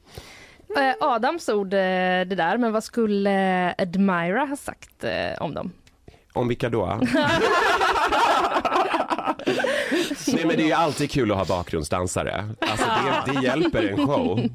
Eh, 0.77 0.93
Adams 0.99 1.49
ord 1.49 1.73
eh, 1.73 1.79
det 1.79 2.35
där, 2.35 2.57
men 2.57 2.71
vad 2.71 2.83
skulle 2.83 3.75
Admira 3.77 4.45
ha 4.45 4.55
sagt 4.55 5.05
om 5.39 5.53
dem? 5.53 5.71
Om 6.33 6.47
vilka 6.47 6.69
då? 6.69 6.99
Nej 10.27 10.45
men 10.45 10.57
det 10.57 10.63
är 10.63 10.67
ju 10.67 10.73
alltid 10.73 11.11
kul 11.11 11.31
att 11.31 11.37
ha 11.37 11.45
bakgrundsdansare. 11.45 12.49
Alltså 12.59 12.85
det, 12.85 13.33
det 13.33 13.45
hjälper 13.45 13.83
en 13.83 14.07
show. 14.07 14.49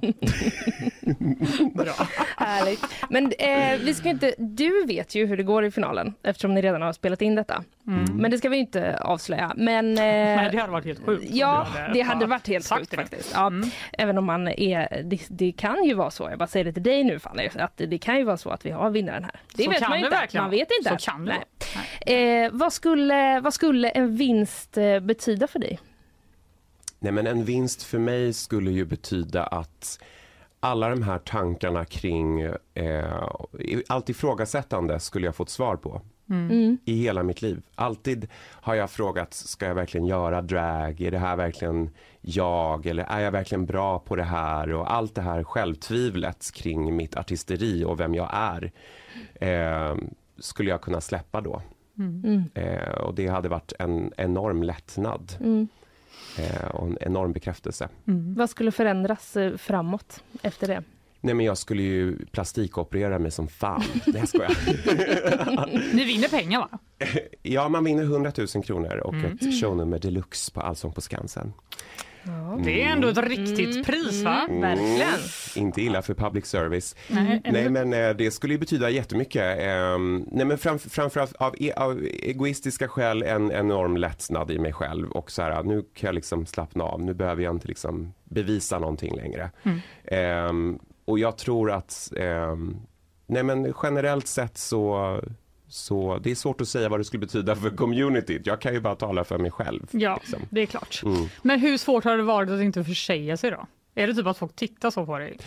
Bra. 1.74 2.08
Härligt. 2.36 2.84
Men 3.10 3.32
eh, 3.38 3.78
vi 3.80 3.94
ska 3.94 4.08
inte, 4.08 4.34
du 4.38 4.84
vet 4.86 5.14
ju 5.14 5.26
hur 5.26 5.36
det 5.36 5.42
går 5.42 5.64
i 5.64 5.70
finalen 5.70 6.14
eftersom 6.22 6.54
ni 6.54 6.62
redan 6.62 6.82
har 6.82 6.92
spelat 6.92 7.22
in 7.22 7.34
detta. 7.34 7.64
Mm. 7.86 8.04
Men 8.16 8.30
det 8.30 8.38
ska 8.38 8.48
vi 8.48 8.56
inte 8.56 8.96
avslöja. 8.96 9.52
Men, 9.56 9.98
eh, 9.98 10.04
Nej, 10.04 10.48
det 10.52 10.58
hade 10.58 10.72
varit 10.72 10.84
helt 10.84 11.04
sjukt. 11.04 11.24
Ja, 11.30 11.66
det 11.94 12.00
hade 12.00 12.26
varit 12.26 12.48
helt 12.48 12.68
sjukt 12.74 12.90
det. 12.90 12.96
faktiskt. 12.96 13.32
Ja, 13.34 13.46
mm. 13.46 13.70
Även 13.92 14.18
om 14.18 14.24
man 14.24 14.48
är, 14.48 15.02
det, 15.02 15.26
det, 15.28 15.52
kan 15.52 15.84
ju 15.84 15.94
vara 15.94 16.10
så, 16.10 16.30
jag 16.30 16.38
bara 16.38 16.46
säger 16.46 16.64
det 16.64 16.72
till 16.72 16.82
dig 16.82 17.04
nu 17.04 17.18
Fanny, 17.18 17.48
att 17.54 17.76
det 17.76 17.98
kan 17.98 18.18
ju 18.18 18.24
vara 18.24 18.36
så 18.36 18.50
att 18.50 18.66
vi 18.66 18.70
har 18.70 18.90
vinnaren 18.90 19.24
här. 19.24 19.40
Det 19.54 19.62
så 19.62 19.70
vet 19.70 19.88
man 19.88 19.98
inte. 19.98 20.10
Verkligen. 20.10 20.44
Man 20.44 20.50
vet 20.50 20.68
inte. 20.80 20.98
Så 20.98 21.10
kan 21.10 21.24
det 21.24 21.36
Nej. 22.06 22.44
Eh, 22.44 22.50
vad, 22.52 22.72
skulle, 22.72 23.40
vad 23.40 23.54
skulle 23.54 23.88
en 23.88 24.16
vinst 24.16 24.76
eh, 24.76 25.00
betyda 25.00 25.46
för 25.46 25.58
dig? 25.58 25.80
Nej 26.98 27.12
men 27.12 27.26
en 27.26 27.44
vinst 27.44 27.82
för 27.82 27.98
mig 27.98 28.32
skulle 28.32 28.70
ju 28.70 28.84
betyda 28.84 29.44
att 29.44 30.02
alla 30.60 30.88
de 30.88 31.02
här 31.02 31.18
tankarna 31.18 31.84
kring 31.84 32.40
eh, 32.74 33.28
allt 33.88 34.08
ifrågasättande 34.08 35.00
skulle 35.00 35.26
jag 35.26 35.36
fått 35.36 35.50
svar 35.50 35.76
på. 35.76 36.02
Mm. 36.30 36.50
mm. 36.50 36.78
I 36.84 37.02
hela 37.02 37.22
mitt 37.22 37.42
liv. 37.42 37.62
Alltid 37.74 38.28
har 38.50 38.74
jag 38.74 38.90
frågat, 38.90 39.34
ska 39.34 39.66
jag 39.66 39.74
verkligen 39.74 40.06
göra 40.06 40.42
drag? 40.42 41.00
Är 41.00 41.10
det 41.10 41.18
här 41.18 41.36
verkligen 41.36 41.90
jag? 42.20 42.86
Eller 42.86 43.04
är 43.04 43.20
jag 43.20 43.32
verkligen 43.32 43.66
bra 43.66 43.98
på 43.98 44.16
det 44.16 44.22
här? 44.22 44.72
Och 44.72 44.92
allt 44.92 45.14
det 45.14 45.22
här 45.22 45.44
självtvivlet 45.44 46.50
kring 46.54 46.96
mitt 46.96 47.16
artisteri 47.16 47.84
och 47.84 48.00
vem 48.00 48.14
jag 48.14 48.30
är 48.32 48.72
eh, 49.34 49.96
skulle 50.38 50.70
jag 50.70 50.80
kunna 50.80 51.00
släppa 51.00 51.40
då. 51.40 51.62
Mm. 51.98 52.22
mm. 52.24 52.44
Eh, 52.54 52.94
och 52.94 53.14
det 53.14 53.26
hade 53.26 53.48
varit 53.48 53.72
en 53.78 54.12
enorm 54.16 54.62
lättnad. 54.62 55.32
Mm. 55.40 55.68
Eh, 56.38 56.66
och 56.66 56.86
en 56.86 56.98
enorm 57.00 57.32
bekräftelse. 57.32 57.88
Mm. 58.06 58.34
Vad 58.34 58.50
skulle 58.50 58.72
förändras 58.72 59.36
eh, 59.36 59.56
framåt 59.56 60.24
efter 60.42 60.68
det? 60.68 60.82
Nej 61.24 61.34
men 61.34 61.46
jag 61.46 61.58
skulle 61.58 61.82
ju 61.82 62.16
plastikoperera 62.26 63.18
mig 63.18 63.30
som 63.30 63.48
fan. 63.48 63.82
Nej 64.06 64.16
jag 64.16 64.28
skojar. 64.28 65.94
Ni 65.94 66.04
vinner 66.04 66.28
pengar 66.28 66.58
va? 66.60 66.78
Ja 67.42 67.68
man 67.68 67.84
vinner 67.84 68.02
100 68.02 68.32
000 68.54 68.64
kronor 68.64 68.96
och 68.96 69.14
Mm. 69.14 69.32
ett 69.40 69.60
shownummer 69.60 69.98
deluxe 69.98 70.52
på 70.52 70.60
Allsång 70.60 70.92
på 70.92 71.00
Skansen. 71.00 71.52
Det 72.64 72.82
är 72.82 72.86
ändå 72.88 73.08
ett 73.08 73.18
riktigt 73.18 73.86
pris 73.86 74.22
va? 74.22 74.46
Mm, 74.48 74.60
verkligen. 74.60 75.08
Inte 75.56 75.82
illa 75.82 76.02
för 76.02 76.14
public 76.14 76.46
service. 76.46 76.96
Nej, 77.08 77.40
Nej 77.44 77.70
men 77.70 77.92
eh, 77.92 78.10
det 78.10 78.30
skulle 78.30 78.54
ju 78.54 78.58
betyda 78.60 78.90
jättemycket. 78.90 79.58
Ehm, 79.60 80.24
nej 80.32 80.44
men 80.46 80.58
fram, 80.58 80.78
framförallt 80.78 81.36
av, 81.36 81.54
e- 81.60 81.72
av 81.76 82.00
egoistiska 82.22 82.88
skäl 82.88 83.22
en 83.22 83.52
enorm 83.52 83.96
lättnad 83.96 84.50
i 84.50 84.58
mig 84.58 84.72
själv 84.72 85.10
och 85.10 85.30
så 85.30 85.42
här 85.42 85.62
nu 85.62 85.82
kan 85.94 86.08
jag 86.08 86.14
liksom 86.14 86.46
slappna 86.46 86.84
av. 86.84 87.02
Nu 87.02 87.14
behöver 87.14 87.42
jag 87.42 87.54
inte 87.54 87.68
liksom 87.68 88.12
bevisa 88.24 88.78
någonting 88.78 89.16
längre. 89.16 89.50
Ehm, 90.04 90.78
och 91.04 91.18
jag 91.18 91.38
tror 91.38 91.70
att 91.70 92.12
ehm, 92.16 92.76
nej 93.26 93.42
men 93.42 93.74
generellt 93.82 94.26
sett 94.26 94.58
så 94.58 95.20
så 95.68 96.18
det 96.22 96.30
är 96.30 96.34
svårt 96.34 96.60
att 96.60 96.68
säga 96.68 96.88
vad 96.88 97.00
det 97.00 97.04
skulle 97.04 97.20
betyda 97.20 97.56
för 97.56 97.70
communityt. 97.70 98.46
Jag 98.46 98.60
kan 98.60 98.74
ju 98.74 98.80
bara 98.80 98.94
tala 98.94 99.24
för 99.24 99.38
mig 99.38 99.50
själv. 99.50 99.86
Ja, 99.90 100.18
liksom. 100.20 100.40
det 100.50 100.60
är 100.60 100.66
klart. 100.66 101.02
Mm. 101.04 101.28
Men 101.42 101.60
hur 101.60 101.78
svårt 101.78 102.04
har 102.04 102.16
det 102.16 102.22
varit 102.22 102.50
att 102.50 102.60
inte 102.60 102.84
försäga 102.84 103.36
sig 103.36 103.50
då? 103.50 103.66
Är 103.94 104.06
det 104.06 104.14
typ 104.14 104.26
att 104.26 104.38
folk 104.38 104.56
tittar 104.56 104.90
så 104.90 105.06
på 105.06 105.18
dig 105.18 105.38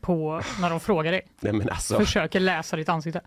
på, 0.00 0.40
när 0.60 0.70
de 0.70 0.80
frågar 0.80 1.12
dig? 1.12 1.20
Nej 1.40 1.52
men 1.52 1.68
alltså. 1.68 1.98
Försöker 1.98 2.40
läsa 2.40 2.76
ditt 2.76 2.88
ansikte? 2.88 3.20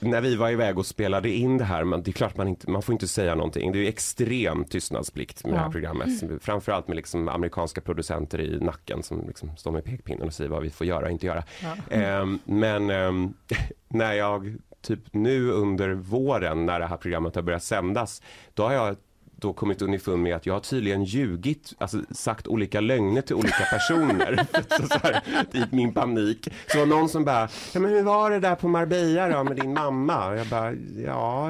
när 0.00 0.20
vi 0.20 0.36
var 0.36 0.50
iväg 0.50 0.78
och 0.78 0.86
spelade 0.86 1.30
in 1.30 1.58
det 1.58 1.64
här, 1.64 1.84
man, 1.84 2.02
det 2.02 2.10
är 2.10 2.12
klart 2.12 2.36
man 2.36 2.48
inte, 2.48 2.70
man 2.70 2.82
får 2.82 2.92
inte 2.92 3.08
säga 3.08 3.34
någonting. 3.34 3.72
Det 3.72 3.78
är 3.78 3.88
extrem 3.88 4.64
tystnadsplikt 4.64 5.44
med 5.44 5.52
det 5.54 5.58
här 5.58 5.66
Ja. 5.66 5.72
programmet. 5.72 6.08
Framförallt 6.40 6.88
med 6.88 6.96
liksom 6.96 7.28
amerikanska 7.28 7.80
producenter 7.80 8.40
i 8.40 8.60
nacken 8.60 9.02
som 9.02 9.26
liksom 9.26 9.56
står 9.56 9.70
med 9.70 9.84
pekpinnen 9.84 10.26
och 10.26 10.34
säger 10.34 10.50
vad 10.50 10.62
vi 10.62 10.70
får 10.70 10.86
göra 10.86 11.04
och 11.06 11.10
inte 11.12 11.26
göra. 11.26 11.44
Ja. 11.62 11.96
Ehm, 11.96 12.38
men 12.44 12.90
ehm, 12.90 13.34
när 13.88 14.12
jag 14.12 14.56
typ 14.82 15.00
nu 15.12 15.50
under 15.50 15.90
våren 15.90 16.66
när 16.66 16.80
det 16.80 16.86
här 16.86 16.96
programmet 16.96 17.34
har 17.34 17.42
börjat 17.42 17.62
sändas, 17.62 18.22
då 18.54 18.62
har 18.62 18.72
jag 18.72 18.96
då 19.42 19.52
kommit 19.52 19.82
underfund 19.82 20.22
med 20.22 20.36
att 20.36 20.46
jag 20.46 20.54
har 20.54 20.60
tydligen 20.60 21.04
ljugit, 21.04 21.74
alltså 21.78 21.98
sagt 22.10 22.46
olika 22.46 22.80
lögner 22.80 23.22
till 23.22 23.36
olika 23.36 23.64
personer. 23.64 24.46
så, 24.80 24.86
så 24.86 24.98
här, 25.02 25.20
i 25.52 25.64
min 25.70 25.94
panik. 25.94 26.48
Så 26.66 26.78
var 26.78 26.86
någon 26.86 27.08
som 27.08 27.24
bara, 27.24 27.48
ja 27.74 27.80
men 27.80 27.90
hur 27.90 28.02
var 28.02 28.30
det 28.30 28.40
där 28.40 28.54
på 28.54 28.68
Marbella 28.68 29.28
då 29.28 29.44
med 29.44 29.56
din 29.56 29.72
mamma? 29.74 30.28
Och 30.28 30.36
jag 30.38 30.46
bara, 30.46 30.72
ja, 31.06 31.48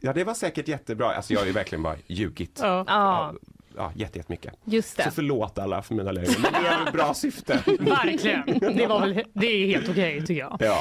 ja 0.00 0.12
det 0.12 0.24
var 0.24 0.34
säkert 0.34 0.68
jättebra. 0.68 1.14
Alltså 1.14 1.32
jag 1.32 1.40
har 1.40 1.46
ju 1.46 1.52
verkligen 1.52 1.82
bara 1.82 1.96
ljugit. 2.06 2.58
Ja. 2.62 2.84
Ja, 2.88 3.34
Ja, 3.76 3.92
jätte, 3.96 4.18
jättemycket. 4.18 4.54
just 4.64 4.96
Så 4.96 5.02
det. 5.02 5.10
förlåt 5.10 5.58
alla 5.58 5.82
för 5.82 5.94
mina 5.94 6.12
lögner, 6.12 6.36
men 6.52 6.62
det 6.62 6.68
är 6.68 6.86
ett 6.86 6.92
bra 6.92 7.14
syfte. 7.14 7.62
Verkligen. 7.80 8.58
Det, 8.76 8.86
var 8.86 9.00
väl, 9.00 9.24
det 9.32 9.46
är 9.46 9.66
helt 9.66 9.88
okej 9.88 10.20
tycker 10.20 10.40
jag. 10.40 10.56
Ja. 10.60 10.78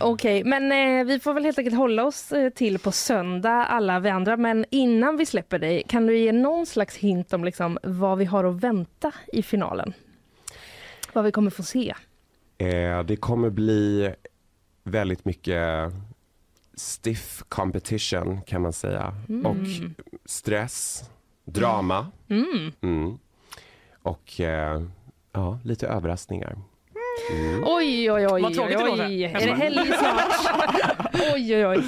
Okej, 0.00 0.44
men 0.44 0.72
eh, 0.72 1.04
vi 1.04 1.20
får 1.20 1.34
väl 1.34 1.44
helt 1.44 1.58
enkelt 1.58 1.76
hålla 1.76 2.04
oss 2.04 2.32
eh, 2.32 2.50
till 2.50 2.78
på 2.78 2.92
söndag 2.92 3.64
alla 3.64 4.00
vi 4.00 4.08
andra. 4.08 4.36
Men 4.36 4.64
innan 4.70 5.16
vi 5.16 5.26
släpper 5.26 5.58
dig, 5.58 5.82
kan 5.88 6.06
du 6.06 6.18
ge 6.18 6.32
någon 6.32 6.66
slags 6.66 6.96
hint 6.96 7.32
om 7.32 7.44
liksom, 7.44 7.78
vad 7.82 8.18
vi 8.18 8.24
har 8.24 8.44
att 8.44 8.60
vänta 8.60 9.12
i 9.32 9.42
finalen? 9.42 9.92
Vad 11.12 11.24
vi 11.24 11.32
kommer 11.32 11.50
få 11.50 11.62
se? 11.62 11.94
Eh, 12.58 13.02
det 13.02 13.16
kommer 13.16 13.50
bli 13.50 14.14
väldigt 14.84 15.24
mycket 15.24 15.92
stiff 16.74 17.42
competition 17.48 18.42
kan 18.42 18.62
man 18.62 18.72
säga. 18.72 19.14
Och 19.44 19.56
stress, 20.24 21.10
drama 21.44 22.06
Mm. 22.28 22.72
mm. 22.80 23.18
och 24.02 24.40
eh, 24.40 24.82
ja, 25.32 25.58
lite 25.64 25.86
överraskningar. 25.88 26.58
Mm. 27.30 27.64
Oj, 27.66 28.12
oj, 28.12 28.26
oj. 28.26 28.42
Vad 28.42 28.54
tråkigt 28.54 28.78
det 28.78 28.84
oj, 28.84 29.00
oj. 29.00 29.22
Jag 29.22 29.42
Är 29.42 29.46
det 29.46 29.54
helg 29.54 29.92
snart? 29.98 31.14
oj, 31.34 31.56
oj, 31.56 31.66
oj. 31.66 31.84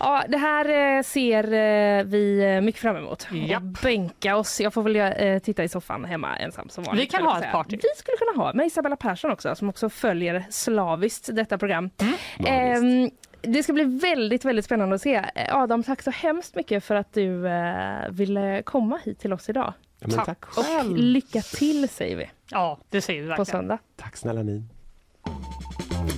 Ja, 0.00 0.24
det 0.28 0.36
här 0.36 0.96
eh, 0.96 1.02
ser 1.02 1.44
eh, 1.44 2.04
vi 2.04 2.54
eh, 2.56 2.60
mycket 2.60 2.80
fram 2.80 2.96
emot. 2.96 3.28
Japp. 3.32 3.62
Och 3.62 3.68
bänka 3.82 4.36
oss. 4.36 4.60
Jag 4.60 4.74
får 4.74 4.82
väl 4.82 5.40
titta 5.40 5.64
i 5.64 5.68
soffan 5.68 6.04
hemma 6.04 6.36
ensam 6.36 6.68
som 6.68 6.84
vanligt. 6.84 7.02
Vi 7.02 7.06
kan 7.06 7.26
ha 7.26 7.38
ett 7.38 7.52
party. 7.52 7.76
Vi 7.76 7.88
skulle 7.96 8.16
kunna 8.16 8.44
ha 8.44 8.52
med 8.52 8.66
Isabella 8.66 8.96
Persson 8.96 9.30
också 9.30 9.54
som 9.54 9.68
också 9.68 9.88
följer 9.88 10.44
slaviskt 10.50 11.28
detta 11.32 11.58
program. 11.58 11.90
Mm. 11.98 12.14
Ehm, 12.46 13.10
det 13.42 13.62
ska 13.62 13.72
bli 13.72 13.84
väldigt, 13.84 14.44
väldigt 14.44 14.64
spännande 14.64 14.94
att 14.94 15.02
se. 15.02 15.24
Adam, 15.50 15.82
tack 15.82 16.02
så 16.02 16.10
hemskt 16.10 16.54
mycket 16.54 16.84
för 16.84 16.94
att 16.94 17.12
du 17.12 17.48
eh, 17.48 18.10
ville 18.10 18.62
komma 18.62 19.00
hit 19.04 19.20
till 19.20 19.32
oss 19.32 19.48
idag. 19.48 19.72
Ja, 20.00 20.08
tack. 20.10 20.26
tack. 20.26 20.58
Och 20.58 20.90
lycka 20.96 21.42
till 21.42 21.88
säger 21.88 22.16
vi 22.16 22.30
Ja, 22.50 22.78
det 22.90 23.00
säger 23.00 23.22
vi 23.22 23.26
på 23.26 23.30
verkligen. 23.30 23.46
söndag. 23.46 23.78
tack 23.96 24.16
snälla 24.16 24.42
ni. 24.42 24.62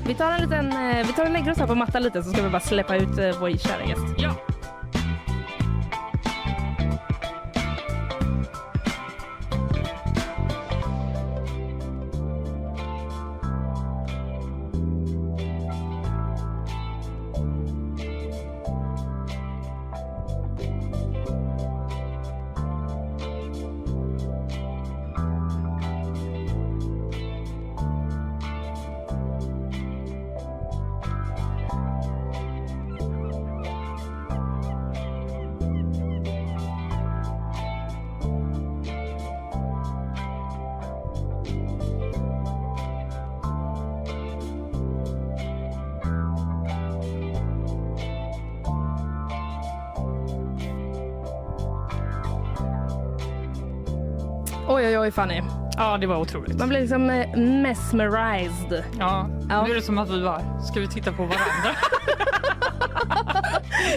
Vi 0.07 0.15
tar 0.15 0.33
en 0.33 0.41
liten, 0.41 0.73
eh, 0.73 1.07
vi 1.07 1.13
tar 1.13 1.25
och 1.27 1.31
lägger 1.33 1.53
oss 1.53 1.59
här 1.59 1.67
på 1.67 1.75
mattan 1.75 2.03
lite 2.03 2.23
så 2.23 2.31
ska 2.33 2.43
vi 2.43 2.51
bara 2.51 2.61
släppa 2.61 2.97
ut 2.97 3.19
eh, 3.19 3.41
vår 3.41 3.59
kära 3.59 3.85
gäst. 3.85 4.03
Ja. 4.19 4.35
Oj 55.09 55.13
Fanny. 55.13 55.43
ja, 55.77 55.99
det 55.99 56.07
var 56.07 56.17
otroligt. 56.17 56.59
Man 56.59 56.69
blir 56.69 56.81
liksom 56.81 57.11
eh, 57.11 57.37
mesmerized. 57.39 58.85
Ja, 58.99 59.29
Ja. 59.49 59.65
nu 59.65 59.71
är 59.71 59.75
det 59.75 59.83
som 59.83 59.99
att 59.99 60.11
vi 60.11 60.23
bara, 60.23 60.61
ska 60.61 60.81
vi 60.81 60.89
titta 60.89 61.13
på 61.13 61.23
varandra? 61.23 61.71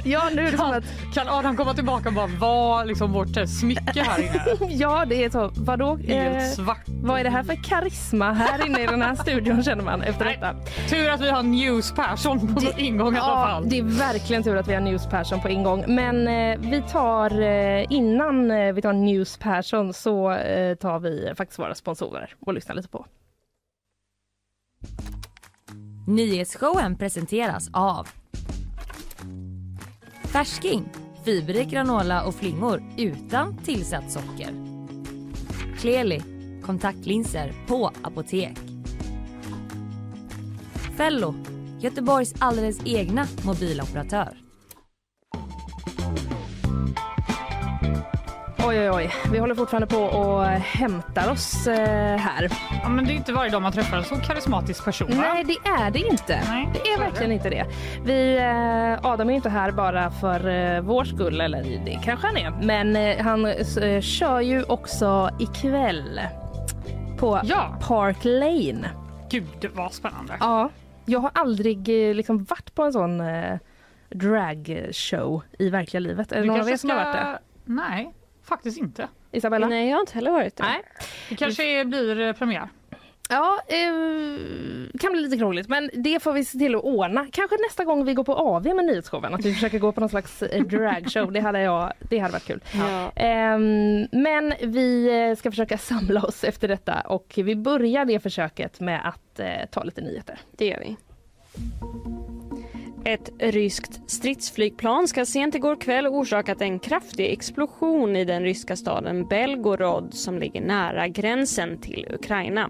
Ja, 0.03 0.29
nu 0.35 0.41
är 0.47 0.51
det 0.51 0.57
som 0.57 0.71
att, 0.71 0.83
Kan 1.13 1.27
Adam 1.27 1.57
komma 1.57 1.73
tillbaka 1.73 2.09
och 2.09 2.15
bara 2.15 2.27
vara 2.27 2.83
liksom 2.83 3.11
vårt 3.13 3.37
eh, 3.37 3.45
smycke 3.45 4.01
här 4.03 4.19
inne? 4.19 4.73
ja 4.73 5.05
det 5.05 5.23
är 5.23 5.29
så, 5.29 5.51
vadå? 5.55 5.95
Helt 5.95 6.11
Eh, 6.41 6.63
svart. 6.63 6.81
vad 6.87 7.19
är 7.19 7.23
det 7.23 7.29
här 7.29 7.43
för 7.43 7.63
karisma 7.63 8.33
här 8.33 8.65
inne 8.67 8.83
i 8.83 8.85
den 8.85 9.01
här 9.01 9.15
studion 9.15 9.63
känner 9.63 9.83
man 9.83 10.01
efter 10.01 10.25
Nej. 10.25 10.37
detta? 10.41 10.55
Tur 10.89 11.09
att 11.09 11.21
vi 11.21 11.29
har 11.29 11.43
News 11.43 11.91
Persson 11.91 12.55
på 12.55 12.61
ingång 12.77 13.15
i 13.15 13.17
alla 13.17 13.27
Ja, 13.27 13.45
fall. 13.47 13.69
det 13.69 13.77
är 13.79 13.83
verkligen 13.83 14.43
tur 14.43 14.57
att 14.57 14.67
vi 14.67 14.73
har 14.73 14.81
News 14.81 15.05
Persson 15.07 15.41
på 15.41 15.49
ingång. 15.49 15.83
Men 15.87 16.27
eh, 16.27 16.59
vi 16.71 16.81
tar, 16.91 17.41
eh, 17.41 17.85
innan 17.89 18.51
eh, 18.51 18.73
vi 18.73 18.81
tar 18.81 18.93
News 18.93 19.37
Persson 19.37 19.93
så 19.93 20.31
eh, 20.31 20.75
tar 20.75 20.99
vi 20.99 21.33
faktiskt 21.37 21.59
våra 21.59 21.75
sponsorer 21.75 22.35
och 22.39 22.53
lyssnar 22.53 22.75
lite 22.75 22.87
på. 22.89 23.05
Nyhetsshowen 26.07 26.95
presenteras 26.97 27.69
av 27.73 28.07
Färsking, 30.31 30.89
fiberrik 31.25 31.69
granola 31.69 32.23
och 32.23 32.35
flingor 32.35 32.83
utan 32.97 33.57
tillsatt 33.57 34.11
socker. 34.11 34.53
Kleli, 35.79 36.21
kontaktlinser 36.63 37.53
på 37.67 37.91
apotek. 38.01 38.57
Fello, 40.97 41.35
Göteborgs 41.79 42.33
alldeles 42.39 42.79
egna 42.85 43.27
mobiloperatör. 43.45 44.50
Oj, 48.67 48.79
oj, 48.79 48.91
oj. 48.91 49.09
Vi 49.31 49.39
håller 49.39 49.55
fortfarande 49.55 49.87
på 49.87 49.97
och 49.97 50.45
hämtar 50.45 51.31
oss 51.31 51.67
eh, 51.67 52.17
här. 52.17 52.49
Ja, 52.83 52.89
men 52.89 53.05
det 53.05 53.13
är 53.13 53.15
inte 53.15 53.33
varje 53.33 53.51
dag 53.51 53.61
man 53.61 53.71
träffar 53.71 53.97
en 53.97 54.03
så 54.03 54.15
karismatisk 54.15 54.85
person. 54.85 55.07
va? 55.09 55.15
Nej, 55.17 55.43
det 55.43 55.69
är 55.69 55.91
det 55.91 55.99
inte. 55.99 56.41
Nej, 56.47 56.69
det 56.73 56.79
är 56.89 56.93
är 56.93 56.97
det. 56.99 57.03
verkligen 57.05 57.31
inte 57.31 57.49
det. 57.49 57.65
Vi, 58.03 58.37
eh, 58.37 59.05
Adam 59.11 59.29
är 59.29 59.33
inte 59.33 59.49
här 59.49 59.71
bara 59.71 60.11
för 60.11 60.47
eh, 60.75 60.81
vår 60.81 61.03
skull, 61.03 61.41
eller 61.41 61.63
det 61.85 61.99
kanske 62.03 62.27
han 62.27 62.37
är. 62.37 62.51
Men 62.61 62.95
eh, 62.95 63.23
han 63.25 63.45
eh, 63.45 64.01
kör 64.01 64.39
ju 64.41 64.63
också 64.63 65.29
ikväll 65.39 66.19
på 67.19 67.39
Ja. 67.43 67.77
Park 67.87 68.17
Lane. 68.23 68.89
Gud 69.29 69.65
vad 69.73 69.93
spännande. 69.93 70.33
Ja, 70.39 70.69
jag 71.05 71.19
har 71.19 71.31
aldrig 71.33 72.09
eh, 72.09 72.15
liksom 72.15 72.43
varit 72.43 72.75
på 72.75 72.83
en 72.83 72.93
sån 72.93 73.21
eh, 73.21 73.57
dragshow 74.09 75.41
i 75.59 75.69
verkliga 75.69 75.99
livet. 75.99 76.31
Är 76.31 76.39
det 76.41 76.45
någon 76.47 76.61
av 76.61 76.69
er 76.69 76.77
som 76.77 76.89
har 76.89 76.97
varit 76.97 77.13
det? 77.15 77.39
Nej, 77.65 78.13
faktiskt 78.43 78.77
inte. 78.77 79.07
Isabella? 79.31 79.67
Nej, 79.67 79.89
jag 79.89 79.95
har 79.95 80.01
inte 80.01 80.13
heller 80.13 80.31
varit 80.31 80.55
där. 80.55 80.65
Nej. 80.65 80.83
Det 81.29 81.35
kanske 81.35 81.85
blir 81.85 82.19
eh, 82.19 82.33
premiär. 82.33 82.69
Ja, 83.31 83.59
eh, 83.67 84.99
kan 84.99 85.11
bli 85.11 85.21
lite 85.21 85.37
krångligt 85.37 85.67
men 85.67 85.89
det 85.93 86.19
får 86.19 86.33
vi 86.33 86.45
se 86.45 86.57
till 86.57 86.75
att 86.75 86.83
ordna. 86.83 87.27
Kanske 87.31 87.57
nästa 87.67 87.83
gång 87.83 88.05
vi 88.05 88.13
går 88.13 88.23
på 88.23 88.35
AV 88.35 88.63
med 88.63 88.85
nyhetsshowen 88.85 89.33
att 89.33 89.45
vi 89.45 89.53
försöker 89.53 89.79
gå 89.79 89.91
på 89.91 89.99
någon 89.99 90.09
slags 90.09 90.43
eh, 90.43 90.63
dragshow. 90.63 91.31
Det 91.31 91.39
hade, 91.39 91.61
jag, 91.61 91.93
det 91.99 92.17
hade 92.19 92.33
varit 92.33 92.45
kul. 92.45 92.63
Ja. 92.73 93.11
Eh, 93.15 93.59
men 94.11 94.53
vi 94.61 95.19
eh, 95.29 95.35
ska 95.35 95.51
försöka 95.51 95.77
samla 95.77 96.23
oss 96.23 96.43
efter 96.43 96.67
detta 96.67 97.01
och 97.01 97.33
vi 97.35 97.55
börjar 97.55 98.05
det 98.05 98.19
försöket 98.19 98.79
med 98.79 99.07
att 99.07 99.39
eh, 99.39 99.65
ta 99.71 99.83
lite 99.83 100.01
nyheter. 100.01 100.39
Det 100.57 100.65
gör 100.65 100.79
vi. 100.79 100.97
Ett 103.05 103.29
ryskt 103.39 104.11
stridsflygplan 104.11 105.07
ska 105.07 105.25
sent 105.25 105.55
igår 105.55 105.75
kväll 105.75 106.07
orsakat 106.07 106.61
en 106.61 106.79
kraftig 106.79 107.31
explosion 107.31 108.15
i 108.15 108.25
den 108.25 108.43
ryska 108.43 108.75
staden 108.75 109.27
Belgorod 109.27 110.13
som 110.13 110.39
ligger 110.39 110.61
nära 110.61 111.07
gränsen 111.07 111.77
till 111.77 112.07
Ukraina. 112.13 112.69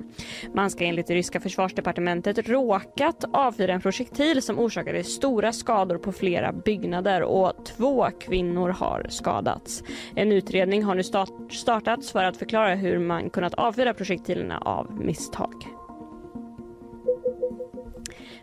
Man 0.54 0.70
ska 0.70 0.86
enligt 0.86 1.08
det 1.08 1.16
ryska 1.16 1.40
försvarsdepartementet 1.40 2.50
råkat 2.50 3.24
avfyra 3.34 3.74
en 3.74 3.82
projektil 3.82 4.42
som 4.42 4.60
orsakade 4.60 5.04
stora 5.04 5.54
skador 5.54 5.98
på 5.98 6.12
flera 6.12 6.52
byggnader 6.52 7.24
och 7.24 7.66
två 7.66 8.08
kvinnor 8.20 8.70
har 8.70 9.06
skadats. 9.10 9.84
En 10.16 10.32
utredning 10.32 10.84
har 10.84 10.96
nu 10.96 11.04
start 11.04 11.54
startats 11.54 12.12
för 12.12 12.24
att 12.24 12.38
förklara 12.38 12.76
hur 12.76 13.00
man 13.00 13.30
kunnat 13.30 13.54
avfyra 13.54 13.94
projektilerna 13.94 14.58
av 14.58 14.92
misstag. 14.92 15.81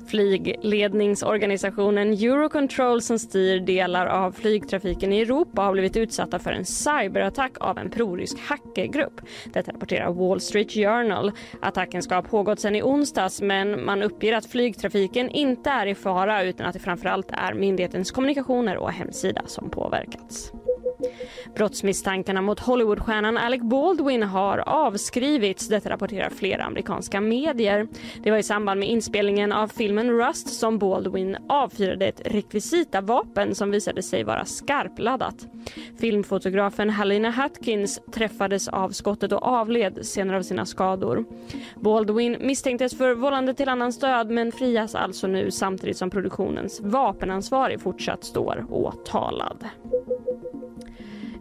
Flygledningsorganisationen 0.08 2.12
Eurocontrol 2.12 3.02
som 3.02 3.18
styr 3.18 3.60
delar 3.60 4.06
av 4.06 4.32
flygtrafiken 4.32 5.12
i 5.12 5.20
Europa 5.20 5.62
har 5.62 5.72
blivit 5.72 5.96
utsatta 5.96 6.38
för 6.38 6.52
en 6.52 6.64
cyberattack 6.64 7.52
av 7.60 7.78
en 7.78 7.90
prorysk 7.90 8.38
hackergrupp. 8.40 9.20
Detta 9.44 9.72
rapporterar 9.72 10.12
Wall 10.12 10.40
Street 10.40 10.72
Journal. 10.72 11.32
Attacken 11.62 12.02
ska 12.02 12.14
ha 12.14 12.22
pågått 12.22 12.60
sedan 12.60 12.76
i 12.76 12.82
onsdags 12.82 13.42
men 13.42 13.84
man 13.84 14.02
uppger 14.02 14.32
att 14.32 14.46
flygtrafiken 14.46 15.30
inte 15.30 15.70
är 15.70 15.86
i 15.86 15.94
fara 15.94 16.42
utan 16.42 16.66
att 16.66 16.72
det 16.72 16.78
framförallt 16.78 17.30
är 17.30 17.54
myndighetens 17.54 18.10
kommunikationer 18.10 18.76
och 18.76 18.92
hemsida 18.92 19.42
som 19.46 19.70
påverkats. 19.70 20.52
Brottsmisstankarna 21.54 22.42
mot 22.42 22.60
Hollywoodstjärnan 22.60 23.36
Alec 23.36 23.62
Baldwin 23.62 24.22
har 24.22 24.58
avskrivits, 24.58 25.68
detta 25.68 25.90
rapporterar 25.90 26.30
flera 26.30 26.64
amerikanska 26.64 27.20
medier. 27.20 27.88
Det 28.22 28.30
var 28.30 28.38
i 28.38 28.42
samband 28.42 28.80
med 28.80 28.88
inspelningen 28.88 29.52
av 29.52 29.68
filmen 29.68 30.10
Rust 30.10 30.48
som 30.48 30.78
Baldwin 30.78 31.36
avfyrade 31.48 32.06
ett 32.06 32.20
rekvisitavapen 32.24 33.54
som 33.54 33.70
visade 33.70 34.02
sig 34.02 34.24
vara 34.24 34.44
skarpladdat. 34.44 35.46
Filmfotografen 36.00 36.90
Halina 36.90 37.30
Hatkins 37.30 38.00
träffades 38.12 38.68
av 38.68 38.90
skottet 38.90 39.32
och 39.32 39.42
avled 39.42 40.06
senare 40.06 40.36
av 40.36 40.42
sina 40.42 40.66
skador. 40.66 41.24
Baldwin 41.76 42.36
misstänktes 42.40 42.98
för 42.98 43.14
vållande 43.14 43.54
till 43.54 43.68
annans 43.68 43.98
död 43.98 44.30
men 44.30 44.52
frias 44.52 44.94
alltså 44.94 45.26
nu 45.26 45.50
samtidigt 45.50 45.96
som 45.96 46.10
produktionens 46.10 46.80
vapenansvarig 46.80 47.80
fortsatt 47.80 48.24
står 48.24 48.66
åtalad. 48.70 49.64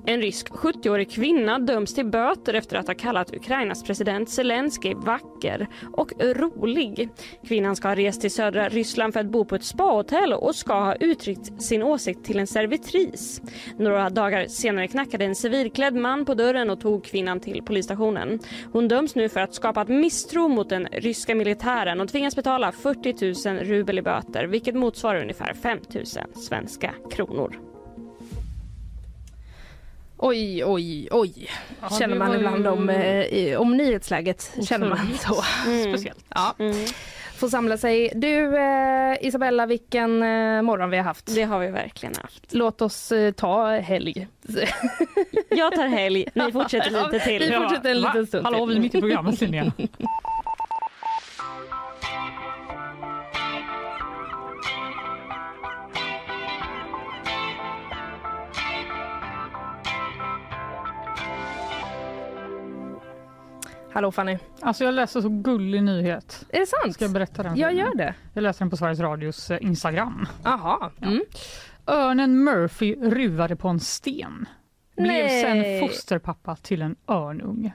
En 0.10 0.22
rysk 0.22 0.50
70-årig 0.50 1.12
kvinna 1.12 1.60
döms 1.60 1.94
till 1.94 2.06
böter 2.06 2.54
efter 2.54 2.78
att 2.78 2.88
ha 2.88 2.94
kallat 2.94 3.34
Ukrainas 3.34 3.84
president 3.84 4.30
Zelensky 4.30 4.94
vacker 4.94 5.68
och 5.94 6.12
rolig. 6.20 7.10
Kvinnan 7.48 7.76
ska 7.76 7.88
ha 7.88 7.96
rest 7.96 8.22
till 8.22 8.32
södra 8.32 8.70
Ryssland 8.70 9.14
för 9.14 9.20
att 9.20 9.26
bo 9.26 9.46
på 9.46 9.56
ett 9.56 9.64
spahotell 9.64 10.34
och 10.34 10.56
ska 10.56 10.74
ha 10.74 10.96
uttryckt 10.96 11.62
sin 11.62 11.84
åsikt 11.84 12.26
till 12.26 12.40
en 12.40 12.48
servitris. 12.48 13.42
Några 13.78 14.10
dagar 14.10 14.48
senare 14.48 14.88
knackade 14.88 15.26
en 15.26 15.36
civilklädd 15.36 15.96
man 15.96 16.26
på 16.26 16.34
dörren 16.34 16.70
och 16.70 16.80
tog 16.80 17.04
kvinnan 17.06 17.40
till 17.40 17.64
polisstationen. 17.64 18.40
Hon 18.72 18.88
döms 18.88 19.16
nu 19.16 19.30
för 19.30 19.40
att 19.40 19.54
skapat 19.54 19.88
misstro 19.88 20.48
mot 20.48 20.70
den 20.70 20.88
ryska 20.92 21.36
militären 21.36 22.02
och 22.02 22.10
tvingas 22.10 22.36
betala 22.36 22.72
40 22.72 23.50
000 23.50 23.60
rubel 23.60 24.00
i 24.00 24.02
böter 24.02 24.46
vilket 24.46 24.76
motsvarar 24.76 25.22
ungefär 25.22 25.54
5 25.54 25.80
000 25.94 26.06
svenska 26.36 26.94
kronor. 27.12 27.67
Oj, 30.18 30.64
oj, 30.66 31.08
oj. 31.12 31.50
Ja, 31.82 31.90
känner 32.00 32.16
man 32.16 32.28
var 32.28 32.36
ju 32.36 32.40
ibland 32.40 32.68
om, 32.68 32.90
eh, 32.90 33.60
om 33.62 33.78
nyhetsläget. 33.78 34.52
Känner 34.70 34.90
man 34.90 35.14
så. 35.20 35.34
Speciellt. 35.90 36.26
Ja, 36.36 36.56
Mm. 36.60 36.76
får 37.38 37.48
samla 37.50 37.78
sig. 37.78 38.12
Du 38.16 38.58
eh, 38.58 39.16
Isabella, 39.22 39.66
vilken 39.66 40.24
eh, 40.24 40.62
morgon 40.62 40.90
vi 40.90 40.98
har 40.98 41.04
haft. 41.04 41.36
Det 41.36 41.44
har 41.44 41.60
vi 41.60 41.68
verkligen 41.68 42.16
haft. 42.22 42.54
Låt 42.54 42.82
oss 42.82 43.12
eh, 43.12 43.32
ta 43.32 43.68
helg. 43.80 44.28
Jag 45.50 45.76
tar 45.76 45.88
helg, 45.88 46.26
ni 46.34 46.52
fortsätter 46.52 46.90
lite 47.12 47.30
Vi 47.30 47.40
till. 47.40 47.54
fortsätter 47.54 47.90
en 47.90 48.02
liten 48.02 48.28
stund 48.28 48.46
Hallå, 48.46 48.66
vi 48.66 48.76
är 48.76 48.80
mitt 48.80 48.96
i 48.96 49.02
programmet 49.02 49.42
Linnea. 49.42 49.72
Hallå 63.98 64.12
Fanny. 64.12 64.38
Alltså 64.62 64.84
jag 64.84 64.94
läste 64.94 65.22
så 65.22 65.30
gullig 65.30 65.84
nyhet. 65.84 66.46
Är 66.50 66.60
det 66.60 66.66
sant? 66.66 66.94
Ska 66.94 67.06
jag 67.06 67.12
berätta 67.12 67.44
den? 67.44 67.58
Jag 67.58 67.74
gör 67.74 67.96
det. 67.96 68.16
Jag 68.34 68.42
läste 68.42 68.64
den 68.64 68.70
på 68.70 68.78
Sveriges 68.78 69.00
Radios 69.00 69.52
eh, 69.52 69.58
Instagram. 69.62 70.28
Jaha. 70.44 70.92
Mm. 71.02 71.22
Örnen 71.88 72.44
Murphy 72.44 72.96
ruvade 72.96 73.56
på 73.56 73.68
en 73.68 73.80
sten. 73.80 74.46
Blev 74.98 75.26
Nej. 75.26 75.42
sen 75.42 75.88
fosterpappa 75.90 76.56
till 76.56 76.82
en 76.82 76.96
örnunge. 77.08 77.72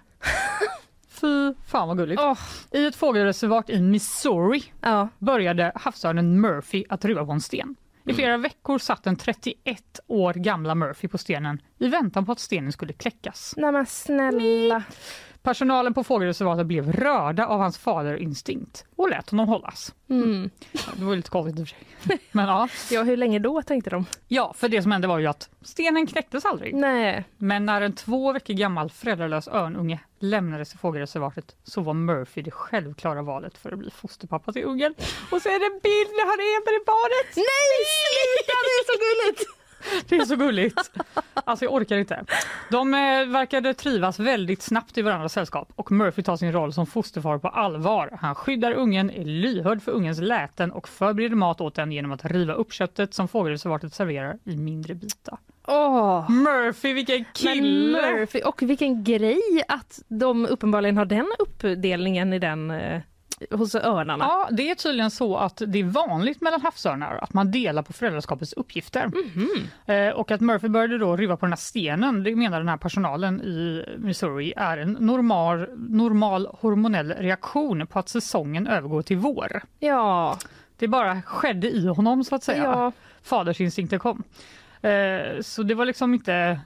Fy 1.09 1.55
fan 1.67 1.89
vad 1.89 1.97
gulligt. 1.97 2.21
Åh. 2.21 2.39
I 2.71 2.87
ett 2.87 2.97
fågelreservat 2.97 3.71
i 3.71 3.81
Missouri 3.81 4.65
Ja. 4.81 5.09
började 5.19 5.73
havsörnen 5.75 6.41
Murphy 6.41 6.85
att 6.89 7.05
ruva 7.05 7.27
på 7.27 7.33
en 7.33 7.41
sten. 7.41 7.77
I 8.05 8.15
flera 8.15 8.37
veckor 8.37 8.79
satt 8.79 9.05
den 9.05 9.17
31 9.17 10.01
år 10.07 10.35
gamla 10.35 10.75
Murphy 10.75 11.09
på 11.09 11.19
stenen 11.19 11.63
i 11.79 11.89
väntan 11.89 12.27
på 12.27 12.33
att 12.33 12.41
stenen 12.41 12.73
skulle 12.73 12.93
kläckas. 12.93 13.55
Nej 13.57 13.73
men 13.73 13.87
snälla. 13.87 14.83
Personalen 15.43 15.95
på 15.95 16.05
fågelreservatet 16.05 16.67
blev 16.67 16.93
rörda 16.93 17.47
av 17.47 17.61
hans 17.61 17.79
faderinstinkt 17.79 18.85
och 18.97 19.09
lät 19.11 19.31
honom 19.31 19.49
hållas. 19.49 19.95
Mm. 20.11 20.51
Det 20.97 21.05
var 21.05 21.17
lite 21.17 21.31
konstigt 21.31 21.61
i 21.61 21.63
och 21.63 21.69
för 21.69 21.75
sig. 21.75 22.19
Men 22.33 22.49
ja. 22.49 22.69
Ja, 22.91 23.03
hur 23.03 23.17
länge 23.17 23.39
då 23.39 23.63
tänkte 23.63 23.91
de? 23.91 24.07
ja, 24.29 24.55
för 24.57 24.69
det 24.69 24.83
som 24.83 24.93
hände 24.93 25.09
var 25.09 25.19
ju 25.19 25.27
att 25.27 25.51
stenen 25.63 26.07
knäcktes 26.07 26.45
aldrig. 26.45 26.75
Nej. 26.75 27.25
Men 27.37 27.67
när 27.67 27.81
en 27.81 27.93
två 27.93 28.33
veckor 28.33 28.55
gammal 28.55 28.91
föräldralös 28.91 29.49
örnunge 29.49 29.99
lämnades 30.19 30.75
i 30.75 30.79
fågelreservatet 30.79 31.57
så 31.65 31.81
var 31.81 31.95
Murphy 31.95 32.43
det 32.43 32.51
självklara 32.51 33.23
valet 33.23 33.59
för 33.59 33.73
att 33.73 33.79
bli 33.79 33.91
fosterpappa 33.91 34.53
till 34.53 34.65
ungen. 34.65 34.95
Och 35.31 35.43
så 35.43 35.49
är 35.49 35.59
det 35.59 35.67
en 35.75 35.81
bild 35.83 36.11
när 36.19 36.27
han 36.31 36.41
är 36.51 36.65
med 36.67 36.73
det 36.81 36.85
barnet! 36.87 37.37
Nej, 37.37 37.71
sluta! 38.09 38.57
Det 38.67 38.75
är 38.81 38.85
så 38.91 38.97
gulligt! 39.07 39.62
Det 40.09 40.17
är 40.17 40.25
så 40.25 40.37
gulligt. 40.37 40.91
Alltså 41.35 41.65
jag 41.65 41.75
orkar 41.75 41.97
inte. 41.97 42.25
De 42.71 42.95
eh, 42.95 43.01
verkade 43.27 43.75
trivas 43.75 44.19
väldigt 44.19 44.63
snabbt 44.63 44.99
i 44.99 45.03
varandras 45.03 45.33
sällskap 45.33 45.73
och 45.77 45.93
Murphy 45.93 46.23
tar 46.23 46.37
sin 46.37 46.53
roll 46.53 46.73
som 46.73 46.87
fosterfar 46.87 47.39
på 47.39 47.49
allvar. 47.49 48.19
Han 48.21 48.35
skyddar 48.35 48.73
ungen, 48.73 49.11
är 49.11 49.25
lyhörd 49.25 49.83
för 49.83 49.93
ungens 49.93 50.21
läten 50.21 50.73
och 50.73 50.89
förbereder 50.89 51.37
mat 51.37 51.61
åt 51.61 51.75
den 51.75 51.93
genom 51.93 52.13
att 52.13 52.25
riva 52.25 52.53
upp 52.53 52.73
köttet 52.73 53.15
som 53.15 53.29
fågelreservatet 53.29 53.95
serverar 53.95 54.39
i 54.45 54.57
mindre 54.57 54.95
bitar. 54.95 55.39
Åh. 55.67 56.31
Murphy, 56.31 56.93
vilken 56.93 57.17
Men 57.17 57.25
kille! 57.33 58.03
Murphy, 58.03 58.41
och 58.41 58.63
vilken 58.63 59.05
grej 59.05 59.63
att 59.69 60.03
de 60.09 60.47
uppenbarligen 60.47 60.97
har 60.97 61.05
den 61.05 61.27
uppdelningen 61.39 62.33
i 62.33 62.39
den 62.39 62.71
eh, 62.71 63.01
hos 63.51 63.75
örnarna. 63.75 64.25
Ja, 64.25 64.49
det 64.51 64.71
är 64.71 64.75
tydligen 64.75 65.11
så 65.11 65.37
att 65.37 65.63
det 65.67 65.79
är 65.79 65.85
vanligt 65.85 66.41
mellan 66.41 66.61
havsörnar 66.61 67.19
att 67.23 67.35
man 67.35 67.51
delar 67.51 67.83
på 67.83 67.93
föräldraskapets 67.93 68.53
uppgifter. 68.53 69.11
Eh, 69.87 70.09
och 70.09 70.31
att 70.31 70.41
Murphy 70.41 70.69
började 70.69 70.99
då 70.99 71.17
riva 71.17 71.37
på 71.37 71.47
den 71.47 71.53
här 71.53 71.57
stenen, 71.57 72.23
det 72.23 72.37
menar 72.37 72.59
den 72.59 72.69
här 72.69 72.77
personalen 72.77 73.41
i 73.41 73.85
Missouri, 73.99 74.53
är 74.57 74.79
en 74.79 74.93
normal, 74.93 75.67
normal 75.77 76.49
hormonell 76.61 77.13
reaktion 77.13 77.87
på 77.87 77.99
att 77.99 78.09
säsongen 78.09 78.67
övergår 78.67 79.03
till 79.03 79.17
vår. 79.17 79.63
Ja. 79.79 80.39
Det 80.77 80.89
bara 80.89 81.23
skedde 81.23 81.71
i 81.71 81.87
honom 81.87 82.25
så 82.25 82.35
att 82.35 82.43
säga. 82.45 82.63
ja. 82.63 82.93
Fadersinstinkten 83.23 83.99
kom. 83.99 84.23
Eh, 84.83 85.41
så 85.41 85.63
det 85.63 85.75
var 85.75 85.87
liksom 85.87 86.15
inte 86.15 86.61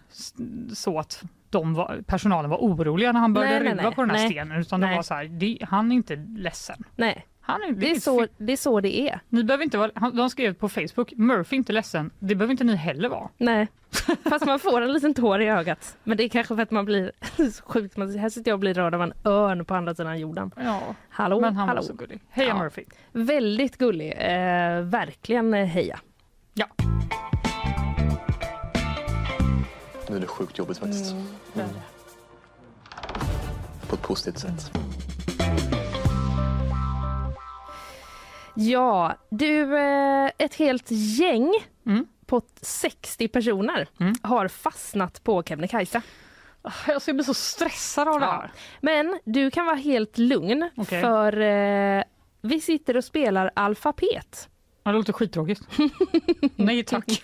så 0.74 0.98
att 0.98 1.22
de 1.60 1.74
var, 1.74 2.02
personalen 2.06 2.50
var 2.50 2.58
oroliga 2.58 3.12
när 3.12 3.20
han 3.20 3.32
började 3.34 3.64
Nej, 3.64 3.74
nej. 3.74 3.94
på 3.94 4.00
den 4.00 4.10
här 4.10 4.16
Nej. 4.18 4.30
stenen 4.30 4.60
utan 4.60 4.80
det 4.80 4.86
Nej. 4.86 4.96
var 4.96 5.02
så 5.02 5.14
här, 5.14 5.24
det, 5.24 5.58
han 5.62 5.92
är 5.92 5.96
inte 5.96 6.16
ledsen. 6.36 6.84
Nej, 6.96 7.26
Han 7.40 7.62
är, 7.62 7.72
det 7.72 7.90
är, 7.90 8.00
så, 8.00 8.26
det 8.38 8.52
är 8.52 8.56
så 8.56 8.80
det 8.80 9.00
är. 9.00 9.20
ni 9.28 9.44
behöver 9.44 9.64
inte 9.64 9.78
vara, 9.78 9.90
han- 9.94 10.16
de 10.16 10.30
skrev 10.30 10.54
på 10.54 10.68
Facebook, 10.68 11.12
Murphy 11.16 11.56
inte 11.56 11.72
ledsen, 11.72 12.10
det 12.18 12.34
behöver 12.34 12.50
inte 12.52 12.64
ni 12.64 12.76
heller 12.76 13.08
vara. 13.08 13.28
Nej. 13.38 13.68
Fast 14.28 14.46
man 14.46 14.58
får 14.58 14.80
en 14.80 14.92
liten 14.92 15.14
tår 15.14 15.42
i 15.42 15.48
ögat. 15.48 15.96
Men 16.04 16.16
det 16.16 16.24
är 16.24 16.28
kanske 16.28 16.56
för 16.56 16.62
att 16.62 16.70
man 16.70 16.84
blir 16.84 17.12
så 17.50 17.62
sjukt. 17.64 17.96
Man, 17.96 18.18
här 18.18 18.28
sitter 18.28 18.50
jag 18.50 18.54
och 18.56 18.60
blir 18.60 18.74
rörd 18.74 18.94
av 18.94 19.02
en 19.02 19.12
örn 19.24 19.64
på 19.64 19.74
andra 19.74 19.94
sidan 19.94 20.18
jorden. 20.20 20.50
Ja, 20.64 20.80
Hallå, 21.08 21.40
men 21.40 21.56
han 21.56 21.68
hallå. 21.68 21.80
var 21.80 21.86
så 21.86 21.92
gullig. 21.94 22.20
Heja 22.30 22.48
Ja. 22.48 22.58
Murphy! 22.58 22.84
Väldigt 23.12 23.78
gullig. 23.78 24.12
Eh, 24.12 24.80
verkligen 24.80 25.54
eh, 25.54 25.66
heja. 25.66 25.98
Ja. 26.54 26.66
Nu 30.08 30.16
är 30.16 30.20
det 30.20 30.26
sjukt 30.26 30.58
jobbigt 30.58 30.78
faktiskt. 30.78 31.14
På 33.88 33.94
ett 33.96 34.02
positivt 34.02 34.38
sätt. 34.38 34.70
Ja, 38.54 39.14
du, 39.30 39.78
eh, 39.78 40.30
ett 40.38 40.54
helt 40.54 40.86
gäng 40.90 41.52
Mm. 41.86 42.06
på 42.26 42.42
60 42.62 43.28
personer 43.28 43.88
Mm. 44.00 44.14
har 44.22 44.48
fastnat 44.48 45.24
på 45.24 45.42
Kebnekaise. 45.42 46.02
Jag 46.86 47.02
ska 47.02 47.12
bli 47.12 47.24
så 47.24 47.34
stressad 47.34 48.08
av 48.08 48.20
det 48.20 48.26
här. 48.26 48.50
Men 48.80 49.18
du 49.24 49.50
kan 49.50 49.66
vara 49.66 49.76
helt 49.76 50.18
lugn 50.18 50.70
Okej. 50.76 51.00
för 51.02 51.40
eh, 51.40 52.02
vi 52.40 52.60
sitter 52.60 52.96
och 52.96 53.04
spelar 53.04 53.50
alfabet. 53.54 54.48
Ja, 54.86 54.92
det 54.92 54.98
låter 54.98 55.12
skittråkigt. 55.12 55.60
Nej 56.56 56.84
tack. 56.84 57.22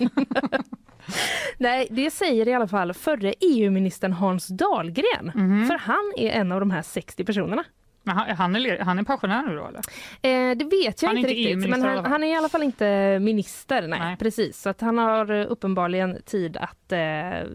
Nej, 1.58 1.86
det 1.90 2.10
säger 2.10 2.48
i 2.48 2.54
alla 2.54 2.68
fall 2.68 2.94
förre 2.94 3.34
EU-ministern 3.40 4.12
Hans 4.12 4.48
Dahlgren. 4.48 5.32
Mhm. 5.34 5.66
För 5.66 5.78
han 5.78 6.12
är 6.16 6.30
en 6.30 6.52
av 6.52 6.60
de 6.60 6.70
här 6.70 6.82
60 6.82 7.24
personerna. 7.24 7.64
Men 8.02 8.16
han, 8.16 8.36
han, 8.36 8.56
är, 8.56 8.78
han 8.78 8.98
är 8.98 9.02
pensionär 9.02 9.42
nu 9.42 9.56
då 9.56 9.66
eller? 9.66 9.80
Eh, 10.22 10.56
det 10.56 10.64
vet 10.64 11.02
jag 11.02 11.08
Han 11.08 11.18
inte 11.18 11.30
inte 11.30 11.50
riktigt, 11.50 11.70
men 11.70 11.82
han, 11.82 12.04
han 12.04 12.24
är 12.24 12.28
i 12.28 12.34
alla 12.34 12.48
fall 12.48 12.62
inte 12.62 13.18
minister. 13.18 13.88
Nej, 13.88 13.98
Nej. 14.00 14.16
precis. 14.16 14.60
Så 14.60 14.68
att 14.68 14.80
han 14.80 14.98
har 14.98 15.30
eh, 15.30 15.46
uppenbarligen 15.48 16.22
tid 16.22 16.56
att, 16.56 16.92
eh, 16.92 17.48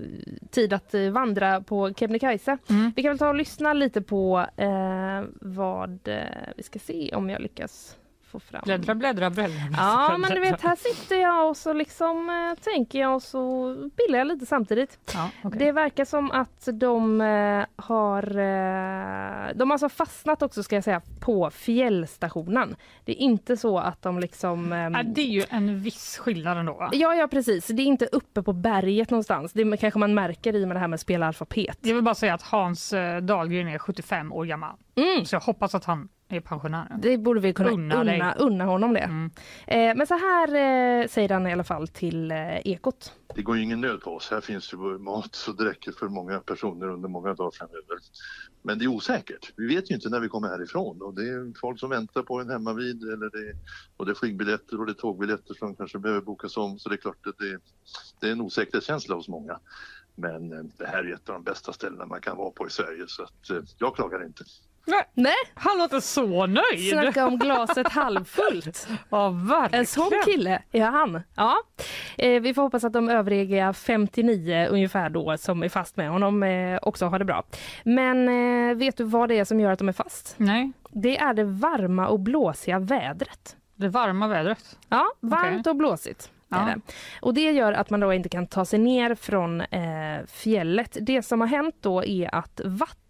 tid 0.51 0.73
att 0.73 0.93
eh, 0.93 1.09
vandra 1.09 1.61
på 1.61 1.93
Kebnekaise. 1.93 2.57
Mm. 2.69 2.91
Vi 2.95 3.03
kan 3.03 3.09
väl 3.09 3.19
ta 3.19 3.27
och 3.29 3.35
lyssna 3.35 3.73
lite 3.73 4.01
på 4.01 4.45
eh, 4.57 5.23
vad... 5.41 6.07
Eh, 6.07 6.23
vi 6.57 6.63
ska 6.63 6.79
se 6.79 7.15
om 7.15 7.29
jag 7.29 7.41
lyckas 7.41 7.97
få 8.39 8.51
fram... 8.51 8.61
Bläddra, 8.65 8.95
bläddra, 8.95 9.29
bläddra. 9.29 9.53
Ja, 9.77 10.17
men 10.17 10.31
du 10.31 10.39
vet, 10.39 10.61
här 10.61 10.75
sitter 10.75 11.15
jag 11.15 11.49
och 11.49 11.57
så 11.57 11.73
liksom 11.73 12.29
eh, 12.29 12.63
tänker 12.63 12.99
jag 12.99 13.15
och 13.15 13.23
så 13.23 13.75
pillar 13.95 14.19
jag 14.19 14.27
lite 14.27 14.45
samtidigt. 14.45 14.99
Ja, 15.13 15.29
okej. 15.43 15.59
Det 15.59 15.71
verkar 15.71 16.05
som 16.05 16.31
att 16.31 16.67
de 16.73 17.21
eh, 17.21 17.65
har... 17.75 18.23
Eh, 18.37 19.55
de 19.55 19.69
har 19.69 19.73
alltså 19.73 19.89
fastnat 19.89 20.41
också 20.41 20.63
ska 20.63 20.75
jag 20.75 20.83
säga 20.83 21.01
på 21.19 21.49
fjällstationen. 21.49 22.75
Det 23.05 23.11
är 23.11 23.15
inte 23.15 23.57
så 23.57 23.79
att 23.79 24.01
de 24.01 24.19
liksom... 24.19 24.73
ehm, 24.73 24.93
Ja, 24.93 25.03
det 25.03 25.21
är 25.21 25.25
ju 25.25 25.43
en 25.49 25.79
viss 25.79 26.17
skillnad 26.17 26.57
ändå. 26.57 26.89
Ja, 26.91 27.15
ja 27.15 27.27
precis. 27.27 27.67
Det 27.67 27.81
är 27.81 27.85
inte 27.85 28.05
uppe 28.05 28.43
på 28.43 28.53
berget 28.53 29.09
någonstans. 29.09 29.53
Det 29.53 29.77
kanske 29.77 29.99
man 29.99 30.13
märker 30.13 30.55
i 30.55 30.65
med 30.65 30.75
det 30.75 30.79
här 30.79 30.87
med 30.87 30.95
att 30.95 31.01
spela 31.01 31.27
alfabet. 31.27 31.77
Jag 31.81 31.95
vill 31.95 32.03
bara 32.03 32.15
säga 32.15 32.33
att 32.33 32.41
Hans 32.41 32.93
eh, 32.93 33.21
Dahlgren 33.21 33.67
är 33.67 33.77
75 33.77 34.33
år 34.33 34.45
gammal. 34.45 34.75
Mm. 34.95 35.25
Så 35.25 35.35
jag 35.35 35.41
hoppas 35.41 35.75
att 35.75 35.85
han 35.85 36.09
är 36.29 36.39
pensionär. 36.39 36.97
Det 37.01 37.17
borde 37.17 37.39
vi 37.39 37.53
kunna 37.53 37.69
Unna 37.69 38.01
unna, 38.01 38.33
unna, 38.33 38.65
honom 38.65 38.93
det. 38.93 38.99
Mm. 38.99 39.31
Eh, 39.67 39.95
men 39.95 40.07
så 40.07 40.13
här 40.13 40.47
eh, 40.47 41.07
säger 41.07 41.29
han 41.29 41.47
i 41.47 41.51
alla 41.51 41.63
fall 41.63 41.87
till 41.87 42.31
eh, 42.31 42.67
Ekot. 42.67 43.13
Det 43.35 43.41
går 43.41 43.57
ju 43.57 43.63
ingen 43.63 43.81
nöd 43.81 44.01
på 44.01 44.15
oss. 44.15 44.31
Här 44.31 44.41
finns 44.41 44.73
ju 44.73 44.77
mat 44.77 45.35
så 45.35 45.51
det 45.51 45.65
räcker 45.65 45.91
för 45.91 46.07
många 46.07 46.39
personer 46.39 46.87
under 46.87 47.09
många 47.09 47.33
dagar 47.33 47.51
framöver. 47.51 47.97
Men 48.61 48.79
det 48.79 48.85
är 48.85 48.87
osäkert. 48.87 49.53
Vi 49.57 49.75
vet 49.75 49.91
ju 49.91 49.95
inte 49.95 50.09
när 50.09 50.19
vi 50.19 50.27
kommer 50.27 50.47
härifrån 50.47 51.01
och 51.01 51.13
det 51.13 51.29
är 51.29 51.59
folk 51.59 51.79
som 51.79 51.89
väntar 51.89 52.23
på 52.23 52.39
en 52.39 52.49
hemma 52.49 52.73
vid 52.73 53.03
eller 53.03 53.29
det, 53.29 53.57
och 53.97 54.05
det 54.05 54.11
är 54.11 54.15
flygbiljetter 54.15 54.79
och 54.79 54.85
det 54.85 54.91
är 54.91 54.93
tågbiljetter 54.93 55.53
som 55.53 55.75
kanske 55.75 55.99
behöver 55.99 56.21
bokas 56.21 56.57
om. 56.57 56.79
Så 56.79 56.89
det 56.89 56.95
är 56.95 56.97
klart 56.97 57.27
att 57.27 57.37
det, 57.37 57.59
det 58.19 58.27
är 58.27 58.31
en 58.31 58.41
osäkerhetskänsla 58.41 59.15
hos 59.15 59.27
många. 59.27 59.59
Men 60.15 60.53
eh, 60.53 60.63
det 60.77 60.85
här 60.85 61.03
är 61.03 61.13
ett 61.13 61.29
av 61.29 61.33
de 61.33 61.43
bästa 61.43 61.73
ställena 61.73 62.05
man 62.05 62.21
kan 62.21 62.37
vara 62.37 62.51
på 62.51 62.67
i 62.67 62.69
Sverige 62.69 63.03
så 63.07 63.23
att 63.23 63.49
eh, 63.49 63.61
jag 63.77 63.95
klagar 63.95 64.25
inte. 64.25 64.43
Nej, 64.87 65.03
Nej, 65.13 65.33
han 65.53 65.77
låter 65.77 65.99
så 65.99 66.45
nöjd! 66.45 66.89
snacka 66.91 67.25
om 67.27 67.37
glaset 67.39 67.87
halvfullt. 67.87 68.87
Ja, 69.09 69.29
verkligen. 69.29 69.79
En 69.81 69.85
sån 69.87 70.11
kille 70.25 70.61
är 70.71 70.85
han. 70.85 71.21
Ja. 71.35 71.55
Eh, 72.17 72.41
vi 72.41 72.53
får 72.53 72.61
hoppas 72.61 72.83
att 72.83 72.93
de 72.93 73.09
övriga 73.09 73.73
59 73.73 74.67
ungefär 74.69 75.09
då 75.09 75.37
som 75.37 75.63
är 75.63 75.69
fast 75.69 75.97
med 75.97 76.09
honom 76.09 76.43
eh, 76.43 76.79
också 76.81 77.05
har 77.05 77.19
det 77.19 77.25
bra. 77.25 77.43
Men 77.83 78.29
eh, 78.69 78.75
vet 78.77 78.97
du 78.97 79.03
vad 79.03 79.29
det 79.29 79.39
är 79.39 79.45
som 79.45 79.59
gör 79.59 79.71
att 79.71 79.79
de 79.79 79.89
är 79.89 79.93
fast? 79.93 80.33
Nej, 80.37 80.71
Det 80.89 81.17
är 81.17 81.33
det 81.33 81.43
varma 81.43 82.07
och 82.07 82.19
blåsiga 82.19 82.79
vädret. 82.79 83.55
det 83.75 83.87
varma 83.89 84.27
vädret. 84.27 84.79
Ja, 84.89 85.05
varmt 85.19 85.67
och 85.67 85.75
blåsigt. 85.75 86.31
Ja. 86.49 86.57
det. 86.57 86.93
Och 87.21 87.33
det 87.33 87.51
gör 87.51 87.73
att 87.73 87.89
man 87.89 87.99
då 87.99 88.13
inte 88.13 88.29
kan 88.29 88.47
ta 88.47 88.65
sig 88.65 88.79
ner 88.79 89.15
från 89.15 89.61
eh, 89.61 90.25
fjället. 90.27 90.97
Det 91.01 91.21
som 91.21 91.41
har 91.41 91.47
hänt 91.47 91.75
då 91.81 92.03
är 92.03 92.35
att 92.35 92.61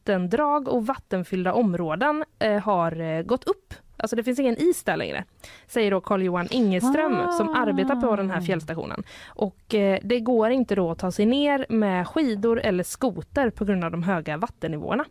vattendrag 0.07 0.67
och 0.67 0.85
vattenfyllda 0.85 1.53
områden 1.53 2.23
eh, 2.39 2.59
har 2.59 3.01
eh, 3.01 3.21
gått 3.21 3.43
upp. 3.43 3.73
Alltså 3.97 4.15
det 4.15 4.23
finns 4.23 4.39
ingen 4.39 4.57
is 4.57 4.83
där 4.83 4.97
längre, 4.97 5.23
säger 5.67 5.91
då 5.91 6.01
Carl-Johan 6.01 6.47
Ingeström 6.51 7.31
som 7.31 7.49
arbetar 7.49 7.95
på 7.95 8.15
den 8.15 8.29
här 8.29 8.41
fjällstationen. 8.41 9.03
Och 9.27 9.75
eh, 9.75 9.99
det 10.03 10.19
går 10.19 10.49
inte 10.49 10.75
då 10.75 10.91
att 10.91 10.99
ta 10.99 11.11
sig 11.11 11.25
ner 11.25 11.65
med 11.69 12.07
skidor 12.07 12.59
eller 12.59 12.83
skoter 12.83 13.49
på 13.49 13.65
grund 13.65 13.83
av 13.83 13.91
de 13.91 14.03
höga 14.03 14.37
vattennivåerna. 14.37 15.05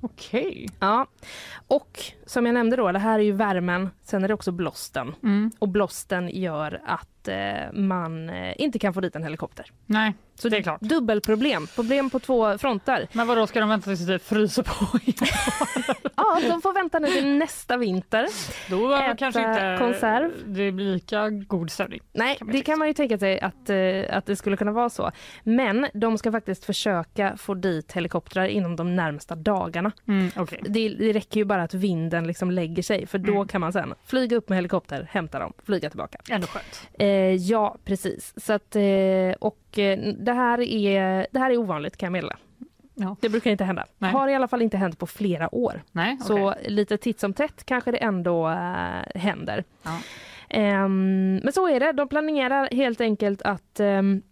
Okej. 0.00 0.68
Ja, 0.80 1.06
och 1.68 1.98
som 2.26 2.46
jag 2.46 2.52
nämnde 2.52 2.76
då, 2.76 2.92
det 2.92 2.98
här 2.98 3.18
är 3.18 3.22
ju 3.22 3.32
värmen, 3.32 3.90
sen 4.02 4.24
är 4.24 4.28
det 4.28 4.34
också 4.34 4.52
blåsten. 4.52 5.14
Mm. 5.22 5.50
Och 5.58 5.68
blåsten 5.68 6.28
gör 6.28 6.80
att 6.86 7.28
eh, 7.28 7.72
man 7.72 8.30
eh, 8.30 8.54
inte 8.58 8.78
kan 8.78 8.94
få 8.94 9.00
dit 9.00 9.16
en 9.16 9.22
helikopter. 9.22 9.66
Nej, 9.86 10.14
Så 10.38 10.48
det 10.48 10.56
är 10.56 10.62
klart. 10.62 10.80
Dubbelproblem, 10.80 11.66
problem 11.66 12.10
på 12.10 12.18
två 12.18 12.58
fronter. 12.58 13.08
Men 13.12 13.26
vadå, 13.26 13.46
ska 13.46 13.60
de 13.60 13.68
vänta 13.68 13.84
tills 13.90 14.06
det 14.06 14.18
fryser 14.18 14.62
på? 14.62 14.98
Ja, 16.16 16.40
de 16.48 16.62
får 16.62 16.72
vänta 16.72 16.98
nu 16.98 17.08
till 17.08 17.26
nästa 17.26 17.76
vinter. 17.76 18.26
Då 18.70 18.94
Äta 18.94 19.16
kanske 19.16 19.40
inte 19.40 19.76
konserv. 19.78 20.30
det 20.46 20.72
blir 20.72 20.92
lika 20.92 21.28
god 21.30 21.70
stämning. 21.70 22.00
Nej, 22.12 22.36
Kan 22.36 22.48
det 22.48 22.60
kan 22.62 22.78
man 22.78 22.88
ju 22.88 22.94
tänka 22.94 23.18
sig 23.18 23.40
att, 23.40 23.70
eh, 23.70 24.16
att 24.16 24.26
det 24.26 24.36
skulle 24.36 24.56
kunna 24.56 24.72
vara 24.72 24.90
så. 24.90 25.10
Men 25.42 25.86
de 25.94 26.18
ska 26.18 26.32
faktiskt 26.32 26.64
försöka 26.64 27.36
få 27.36 27.54
dit 27.54 27.92
helikoptrar 27.92 28.46
inom 28.46 28.76
de 28.76 28.96
närmsta 28.96 29.34
dagarna. 29.34 29.92
Mm, 30.08 30.30
okej. 30.36 30.60
Det, 30.68 30.88
det 30.88 31.12
räcker 31.12 31.40
ju 31.40 31.44
bara 31.44 31.62
att 31.62 31.74
vinden 31.74 32.26
liksom 32.26 32.50
lägger 32.50 32.82
sig 32.82 33.06
för 33.06 33.18
då 33.18 33.32
Mm. 33.32 33.48
kan 33.48 33.60
man 33.60 33.72
sen 33.72 33.94
flyga 34.06 34.36
upp 34.36 34.48
med 34.48 34.58
helikopter, 34.58 35.08
hämta 35.10 35.38
dem, 35.38 35.52
flyga 35.66 35.90
tillbaka. 35.90 36.18
Ändå 36.30 36.46
skönt. 36.46 36.88
Eh, 36.98 37.06
ja, 37.34 37.76
precis. 37.84 38.34
Så 38.36 38.52
att, 38.52 38.76
eh, 38.76 38.82
och 39.40 39.58
det 40.18 40.32
här, 40.32 40.60
är, 40.60 41.26
det 41.30 41.38
här 41.38 41.50
är 41.50 41.56
ovanligt 41.56 41.96
kan 41.96 42.06
jag 42.06 42.12
meddela. 42.12 42.36
Ja. 42.94 43.16
Det 43.20 43.28
brukar 43.28 43.50
inte 43.50 43.64
hända. 43.64 43.84
Nej. 43.98 44.12
Har 44.12 44.28
i 44.28 44.34
alla 44.34 44.48
fall 44.48 44.62
inte 44.62 44.76
hänt 44.76 44.98
på 44.98 45.06
flera 45.06 45.54
år. 45.54 45.82
Nej, 45.92 46.18
Så 46.22 46.50
okej. 46.50 46.70
lite 46.70 46.96
titt 46.96 47.20
som 47.20 47.32
tätt 47.32 47.64
kanske 47.64 47.90
det 47.90 47.98
ändå 47.98 48.48
eh, 48.48 49.20
händer. 49.20 49.64
Ja. 49.82 49.98
Ehm, 50.50 51.40
men 51.44 51.52
så 51.52 51.68
är 51.68 51.80
det. 51.80 51.92
De 51.92 52.08
planerar 52.08 52.68
helt 52.72 53.00
enkelt 53.00 53.42
att 53.42 53.80
ehm, 53.80 54.22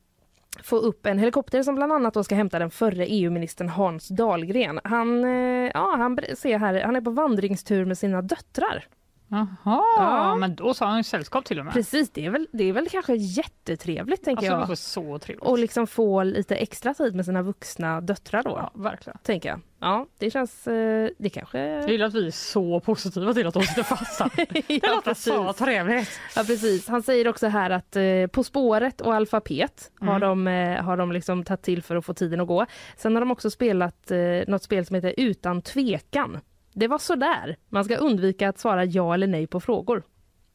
få 0.62 0.76
upp 0.76 1.07
en 1.07 1.18
helikopter 1.18 1.62
som 1.62 1.74
bland 1.74 1.93
annat 1.93 2.24
ska 2.24 2.34
hämta 2.34 2.59
den 2.59 2.70
förre 2.70 3.07
EU-ministern 3.07 3.68
Hans 3.68 4.09
Dahlgren. 4.09 4.80
Han, 4.84 5.24
eh, 5.24 5.70
ja, 5.74 5.95
han 5.97 6.18
ser 6.37 6.59
här, 6.59 6.82
han 6.82 6.97
är 6.97 7.01
på 7.01 7.11
vandringstur 7.11 7.84
med 7.84 7.99
sina 7.99 8.22
döttrar. 8.22 8.84
Jaha, 9.29 9.49
Ja. 9.97 10.35
men 10.35 10.55
då 10.55 10.74
sa 10.74 10.87
han 10.87 11.05
sällskap 11.05 11.45
till 11.45 11.59
och 11.59 11.64
med. 11.64 11.74
Precis, 11.74 12.11
det 12.11 12.27
är 12.27 12.31
väl, 12.31 12.49
det 12.53 12.64
är 12.64 12.72
väl 12.72 12.89
kanske 12.89 13.14
jättetrevligt 13.14 14.24
tänker 14.24 14.51
Alltså, 14.53 14.70
jag. 14.70 14.79
så 14.79 15.18
trevligt. 15.18 15.45
Och 15.47 15.59
liksom 15.59 15.87
få 15.87 16.22
lite 16.22 16.57
extra 16.57 16.95
tid 16.95 17.14
med 17.14 17.24
sina 17.24 17.43
vuxna 17.43 18.01
döttrar 18.01 18.43
då, 18.43 18.51
Ja, 18.51 18.70
verkligen. 18.83 19.18
tänker 19.22 19.49
jag. 19.49 19.61
Ja, 19.81 20.07
det 20.18 20.31
känns, 20.31 20.66
eh, 20.66 21.09
det 21.18 21.31
kanske... 21.31 21.59
Jag 21.59 21.91
gillar 21.91 22.07
att 22.07 22.14
vi 22.14 22.27
är 22.27 22.31
så 22.31 22.81
positiva 22.81 23.35
till 23.35 23.47
att 23.47 23.55
de 23.55 23.62
sitter 23.62 23.83
fast 23.83 24.20
här. 24.20 24.31
Det 24.51 24.62
ja, 24.83 24.95
låter 24.95 25.14
så 25.14 25.53
trevligt. 25.53 26.20
Ja, 26.37 26.43
precis. 26.47 26.89
Han 26.89 27.03
säger 27.03 27.29
också 27.29 27.47
här 27.47 27.70
att 27.70 27.97
eh, 27.97 28.27
På 28.33 28.45
spåret 28.45 29.01
och 29.01 29.14
alfabet 29.14 29.91
har 30.01 30.16
Mm. 30.16 30.20
de, 30.20 30.47
eh, 30.49 30.83
har 30.85 30.97
de 30.97 31.12
liksom 31.12 31.45
tagit 31.45 31.62
till 31.62 31.83
för 31.83 31.97
att 31.97 32.05
få 32.05 32.14
tiden 32.14 32.41
att 32.41 32.49
gå. 32.49 32.66
Sen 32.97 33.14
har 33.14 33.20
de 33.20 33.31
också 33.31 33.51
spelat 33.51 34.11
eh, 34.11 34.18
något 34.49 34.62
spel 34.62 34.87
som 34.87 34.95
heter 34.95 35.14
Utan 35.16 35.62
tvekan. 35.62 36.41
Det 36.79 36.89
var 36.89 36.99
sådär. 36.99 37.57
Man 37.68 37.85
ska 37.85 37.97
undvika 37.97 38.49
att 38.49 38.59
svara 38.59 38.85
ja 38.85 39.14
eller 39.14 39.27
nej 39.27 39.47
på 39.47 39.61
frågor. 39.61 40.03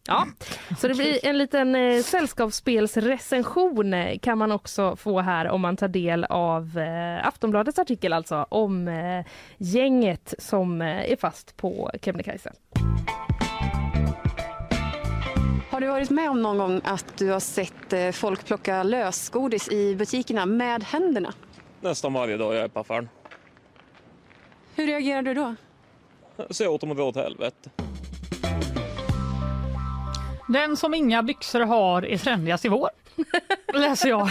Ja, 0.08 0.28
så 0.78 0.88
det 0.88 0.94
blir 0.94 1.26
en 1.26 1.38
liten 1.38 1.76
eh, 1.76 2.02
sällskapsspelsrecension 2.02 3.94
eh, 3.94 4.20
kan 4.20 4.38
man 4.38 4.52
också 4.52 4.96
få 4.96 5.20
här 5.20 5.48
om 5.50 5.62
man 5.62 5.78
tar 5.78 5.88
del 5.88 6.24
av 6.24 6.78
eh, 6.78 7.28
Aftonbladets 7.28 7.80
artikel 7.80 8.14
alltså 8.14 8.46
om 8.50 8.88
eh, 8.88 9.26
gänget 9.58 10.34
som 10.38 10.82
eh, 10.82 11.12
är 11.12 11.16
fast 11.16 11.58
på 11.58 11.92
Kebnekaise. 12.02 12.54
Har 15.72 15.82
du 15.82 15.88
varit 15.88 16.10
med 16.10 16.30
om 16.30 16.42
någon 16.42 16.58
gång 16.58 16.82
att 16.84 17.18
du 17.18 17.30
har 17.30 17.40
sett 17.40 17.94
eh, 17.94 18.12
folk 18.12 18.46
plocka 18.46 18.84
lösgodis 18.84 19.72
i 19.72 19.96
butikerna 19.96 20.46
med 20.46 20.84
händerna? 20.84 21.34
Nästan 21.82 22.14
varje 22.14 22.38
dag 22.38 22.56
jag 22.56 22.64
är 22.64 22.68
på 22.68 22.80
affären. 22.80 23.10
Hur 24.76 24.88
reagerar 24.88 25.22
du 25.22 25.34
då? 25.34 25.56
Så 26.50 26.68
åt 26.68 26.84
och 26.84 27.00
åt 27.00 27.16
helvete. 27.16 27.70
Den 30.48 30.78
som 30.78 30.94
inga 30.94 31.24
byxor 31.24 31.60
har 31.60 32.06
är 32.06 32.18
trendigast 32.18 32.66
i 32.66 32.70
vår. 32.70 32.90
Läser 33.74 34.10
jag. 34.10 34.30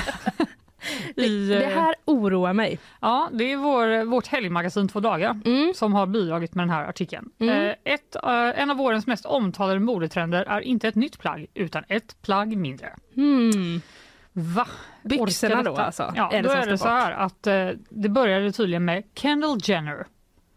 I, 1.16 1.48
Det 1.48 1.66
här 1.66 1.94
oroar 2.04 2.52
mig. 2.52 2.78
Ja, 3.00 3.28
det 3.32 3.52
är 3.52 3.56
vår, 3.56 4.04
vårt 4.04 4.26
helgmagasin 4.26 4.88
Två 4.88 5.00
dagar 5.00 5.40
Mm. 5.44 5.74
som 5.74 5.94
har 5.94 6.06
bidragit 6.06 6.54
med 6.54 6.62
den 6.62 6.70
här 6.70 6.84
artikeln. 6.84 7.30
Mm. 7.38 7.66
Eh, 7.68 7.74
ett, 7.84 8.16
eh, 8.16 8.60
en 8.62 8.70
av 8.70 8.76
vårens 8.76 9.06
mest 9.06 9.26
omtalade 9.26 9.80
modetrender 9.80 10.44
är 10.44 10.60
inte 10.60 10.88
ett 10.88 10.94
nytt 10.94 11.18
plagg 11.18 11.46
utan 11.54 11.84
ett 11.88 12.22
plagg 12.22 12.56
mindre. 12.56 12.94
Hmm. 13.14 13.80
Va? 14.32 14.66
Byxorna 15.02 15.62
då 15.62 15.76
alltså? 15.76 16.12
Ja, 16.16 16.30
Är 16.32 16.42
det 16.42 16.48
då 16.48 16.54
är 16.54 16.66
det 16.66 16.78
så 16.78 16.88
här 16.88 17.12
att 17.12 17.46
eh, 17.46 17.68
det 17.88 18.08
började 18.08 18.52
tydligen 18.52 18.84
med 18.84 19.04
Kendall 19.14 19.58
Jenner, 19.64 20.06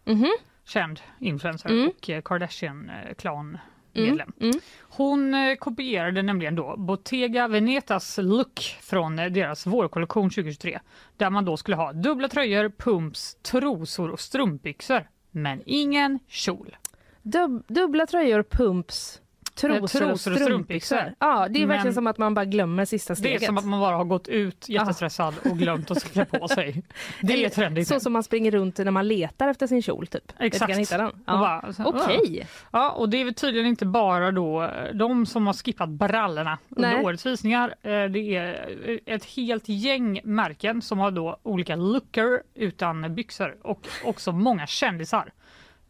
Mhm. 0.06 0.30
Känd 0.64 1.00
influencer 1.20 1.68
Mm. 1.70 1.88
och 1.88 2.10
eh, 2.10 2.22
Kardashian-klan 2.22 3.58
medlem. 3.92 4.32
Mm. 4.40 4.56
Hon 4.80 5.34
eh, 5.34 5.54
kopierade 5.56 6.22
nämligen 6.22 6.54
då 6.54 6.76
Bottega 6.76 7.48
Venetas 7.48 8.18
look 8.22 8.60
från 8.80 9.18
eh, 9.18 9.26
deras 9.26 9.66
vårkollektion 9.66 10.30
2023 10.30 10.80
där 11.16 11.30
man 11.30 11.44
då 11.44 11.56
skulle 11.56 11.76
ha 11.76 11.92
dubbla 11.92 12.28
tröjor, 12.28 12.68
pumps, 12.78 13.34
trosor 13.42 14.10
och 14.10 14.20
strumpbyxor 14.20 15.08
men 15.30 15.62
ingen 15.66 16.18
kjol. 16.28 16.76
Dub, 17.22 17.64
dubbla 17.68 18.06
tröjor, 18.06 18.42
pumps, 18.42 19.20
trosor, 19.54 19.98
trosor 19.98 20.32
och 20.32 20.38
strumpbyxor. 20.40 21.14
Ja, 21.18 21.48
det 21.50 21.62
är 21.62 21.66
verkligen 21.66 21.84
Men- 21.86 21.94
som 21.94 22.06
att 22.06 22.18
man 22.18 22.34
bara 22.34 22.44
glömmer 22.44 22.84
sista 22.84 23.12
Det 23.12 23.16
steget. 23.16 23.42
är 23.42 23.46
som 23.46 23.58
att 23.58 23.64
man 23.64 23.80
bara 23.80 23.96
har 23.96 24.04
gått 24.04 24.28
ut 24.28 24.68
jättestressad 24.68 25.34
och 25.44 25.58
glömt 25.58 25.90
att 25.90 26.04
klä 26.12 26.24
på 26.24 26.48
sig. 26.48 26.82
Det 27.22 27.44
är 27.44 27.48
trendigt. 27.48 27.88
Så 27.88 28.00
som 28.00 28.12
man 28.12 28.22
springer 28.22 28.50
runt 28.50 28.78
när 28.78 28.90
man 28.90 29.08
letar 29.08 29.48
efter 29.48 29.66
sin 29.66 29.82
kjol 29.82 30.06
typ. 30.06 30.32
Exakt. 30.38 30.70
Kan 30.70 30.78
hitta 30.80 30.98
den. 30.98 31.10
Ja. 31.26 31.38
bara, 31.38 31.72
så- 31.72 31.84
Okej. 31.84 32.46
Ja, 32.72 32.90
och 32.90 33.08
det 33.08 33.20
är 33.20 33.24
väl 33.24 33.34
tydligen 33.34 33.66
inte 33.68 33.86
bara 33.86 34.30
då 34.32 34.62
eh, 34.62 34.94
de 34.94 35.26
som 35.26 35.46
har 35.46 35.54
skippat 35.54 35.88
brallorna 35.88 36.58
under 36.68 36.90
Nej. 36.94 37.04
årets 37.04 37.26
visningar. 37.26 37.74
Eh, 37.82 37.90
Det 38.04 38.36
är 38.36 38.68
eh, 39.06 39.14
ett 39.14 39.24
helt 39.24 39.68
gäng 39.68 40.20
märken 40.24 40.82
som 40.82 40.98
har 40.98 41.10
då 41.10 41.36
olika 41.42 41.76
lookar 41.76 42.42
utan 42.54 43.14
byxor 43.14 43.56
och 43.62 43.86
också 44.04 44.32
många 44.32 44.66
kändisar. 44.66 45.32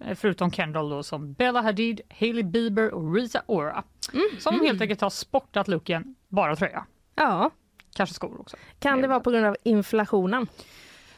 Eh, 0.01 0.15
Förutom 0.15 0.51
Kendall 0.51 0.89
då 0.91 1.03
som 1.03 1.33
Bella 1.33 1.63
Hadid, 1.63 2.01
Hailey 2.21 2.43
Bieber 2.43 2.95
och 2.95 3.15
Rita 3.15 3.43
Ora. 3.47 3.83
Som 4.39 4.61
helt 4.61 4.81
enkelt 4.81 5.01
har 5.01 5.11
sportat 5.11 5.69
looken, 5.69 6.15
bara 6.29 6.57
tröja. 6.57 6.87
Ja. 7.15 7.51
Kanske 7.97 8.15
skor 8.15 8.41
också. 8.41 8.57
Kan 8.79 9.01
det 9.01 9.09
vara 9.09 9.21
på 9.21 9.31
grund 9.31 9.47
av 9.47 9.57
inflationen? 9.63 10.47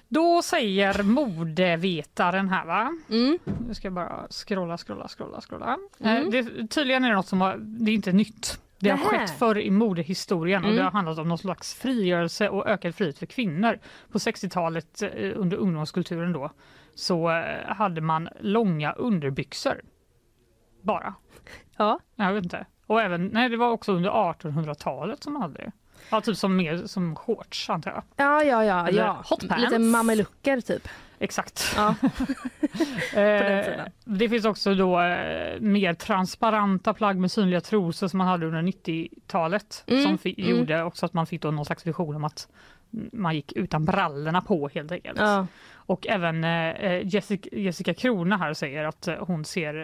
Då 0.08 0.42
säger 0.42 1.02
modevetaren 1.02 2.48
här 2.48 2.66
va. 2.66 2.98
Mm. 3.10 3.38
Nu 3.68 3.74
ska 3.74 3.86
jag 3.86 3.92
bara 3.92 4.26
scrolla, 4.30 4.76
scrolla, 4.78 5.08
scrolla, 5.08 5.40
scrolla. 5.40 5.78
Eh, 6.00 6.10
Mm. 6.16 6.30
Det, 6.30 6.66
tydligen 6.68 7.04
är 7.04 7.08
det 7.08 7.14
något 7.14 7.26
som 7.28 7.40
har, 7.40 7.56
det 7.58 7.90
är 7.90 7.94
inte 7.94 8.12
nytt. 8.12 8.60
Det 8.78 8.90
har 8.90 8.98
skett 8.98 9.38
förr 9.38 9.58
i 9.58 9.70
modehistorien 9.70 10.62
och 10.64 10.68
Mm. 10.70 10.76
det 10.76 10.82
har 10.84 10.90
handlat 10.90 11.18
om 11.18 11.28
någon 11.28 11.38
slags 11.38 11.74
frigörelse 11.74 12.48
och 12.48 12.66
ökad 12.66 12.94
frihet 12.94 13.18
för 13.18 13.26
kvinnor. 13.26 13.78
På 14.12 14.18
60-talet 14.18 15.02
eh, 15.02 15.32
under 15.36 15.56
ungdomskulturen 15.56 16.32
då 16.32 16.50
så 16.97 17.31
eh, 17.31 17.66
hade 17.66 18.01
man 18.01 18.28
långa 18.40 18.93
underbyxor. 18.93 19.81
Bara. 20.82 21.14
Ja. 21.77 21.98
Jag 22.16 22.32
vet 22.32 22.44
inte. 22.44 22.66
Och 22.86 23.01
även, 23.01 23.27
nej 23.27 23.48
det 23.48 23.56
var 23.56 23.70
också 23.70 23.93
under 23.93 24.10
1800-talet 24.10 25.23
som 25.23 25.32
man 25.32 25.43
hade 25.43 25.55
det. 25.55 25.73
Ja, 26.10 26.20
typ 26.20 26.36
som 26.36 26.56
mer 26.56 26.86
som 26.86 27.16
shorts 27.16 27.70
antar 27.70 27.90
jag. 27.90 28.02
Ja, 28.16 28.44
ja, 28.44 28.64
ja. 28.64 28.89
Eller 28.89 29.02
ja. 29.02 29.24
hot 29.28 29.48
pants. 29.48 29.62
Lite 29.62 29.78
mamelucker 29.78 30.60
typ. 30.60 30.89
Exakt. 31.18 31.74
Ja. 31.77 31.94
Eh, 33.14 33.85
det 34.05 34.28
finns 34.28 34.44
också 34.44 34.74
då 34.74 35.01
eh, 35.01 35.60
mer 35.60 35.94
transparenta 35.94 36.94
plagg 36.94 37.16
med 37.16 37.32
synliga 37.32 37.60
trosor 37.60 38.09
som 38.09 38.18
man 38.18 38.27
hade 38.27 38.47
under 38.47 38.62
90-talet 38.62 39.85
Mm, 39.86 40.02
som 40.02 40.18
mm. 40.24 40.51
gjorde 40.51 40.82
också 40.82 41.06
att 41.06 41.12
man 41.12 41.27
fick 41.27 41.43
då 41.43 41.51
någon 41.51 41.64
slags 41.64 41.86
vision 41.86 42.16
om 42.16 42.24
att 42.24 42.48
man 43.12 43.34
gick 43.34 43.52
utan 43.52 43.84
brallorna 43.84 44.40
på 44.40 44.68
helt 44.74 44.92
enkelt. 44.92 45.18
Ja. 45.20 45.46
Och 45.74 46.06
även 46.06 46.44
eh, 46.44 47.06
Jessica, 47.06 47.56
Jessica 47.56 47.94
Krona 47.94 48.36
här 48.36 48.54
säger 48.54 48.84
att 48.84 49.08
eh, 49.08 49.14
hon 49.20 49.44
ser, 49.44 49.74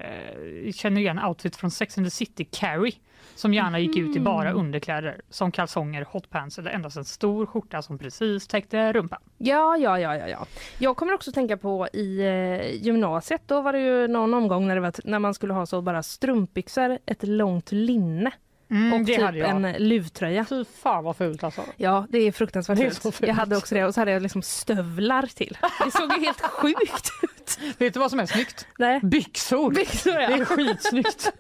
eh, 0.67 0.73
känner 0.73 1.01
igen 1.01 1.25
outfit 1.25 1.57
från 1.57 1.71
Sex 1.71 1.99
and 1.99 2.07
the 2.07 2.11
City, 2.11 2.45
Carrie, 2.45 2.95
som 3.35 3.55
gärna 3.55 3.79
gick 3.79 3.97
ut 3.97 4.17
i 4.17 4.21
bara 4.21 4.49
Mm. 4.49 4.61
underkläder 4.61 5.21
som 5.31 5.53
kalsonger, 5.53 6.07
hotpants 6.11 6.59
eller 6.59 6.71
endast 6.71 6.97
en 6.97 7.05
stor 7.05 7.47
skjorta 7.47 7.83
som 7.83 7.99
precis 7.99 8.47
täckte 8.47 8.93
rumpan. 8.93 9.21
Ja, 9.39 9.77
ja, 9.77 9.99
ja, 9.99 10.17
ja, 10.17 10.29
ja. 10.29 10.47
Jag 10.79 10.97
kommer 10.97 11.13
också 11.13 11.33
tänka 11.33 11.57
på 11.57 11.89
i 11.93 12.21
eh, 12.21 12.85
gymnasiet. 12.85 13.43
Då 13.47 13.61
var 13.61 13.73
det 13.73 13.81
ju 13.81 14.09
någon 14.09 14.35
omgång 14.35 14.69
när, 14.69 14.77
var, 14.77 14.93
när 15.05 15.19
man 15.19 15.35
skulle 15.35 15.53
ha 15.53 15.67
så 15.67 15.83
bara 15.83 16.03
strumpbyxor, 16.03 16.99
ett 17.07 17.23
långt 17.23 17.73
linne 17.73 18.31
Mm, 18.73 19.01
och 19.01 19.07
typ 19.07 19.19
en 19.45 19.73
luvtröja. 19.79 20.45
Fy 20.45 20.65
fan 20.65 21.05
vad 21.05 21.17
fult 21.17 21.45
alltså. 21.45 21.63
Ja, 21.77 22.07
det 22.11 22.19
är 22.19 22.33
fruktansvärt 22.33 22.79
Det 22.79 22.85
är 22.87 22.91
fult. 22.91 23.15
fult. 23.17 23.29
Jag 23.29 23.35
hade 23.35 23.57
också 23.57 23.75
det 23.75 23.85
och 23.85 23.95
så 23.95 24.01
hade 24.01 24.11
jag 24.11 24.23
liksom 24.23 24.43
stövlar 24.43 25.23
till. 25.27 25.59
Det 25.85 25.91
såg 25.91 26.13
ju 26.13 26.25
helt 26.25 26.41
sjukt 26.43 27.11
ut. 27.23 27.59
Vet 27.79 27.95
du 27.95 28.01
vad 28.01 28.11
som 28.11 28.21
är 28.21 28.27
snyggt? 28.27 28.67
Nej. 28.79 29.01
Byxor! 29.03 29.71
Byxor, 29.71 30.13
ja. 30.21 30.29
Det 30.29 30.35
är 30.35 30.45
skitsnyggt. 30.45 31.33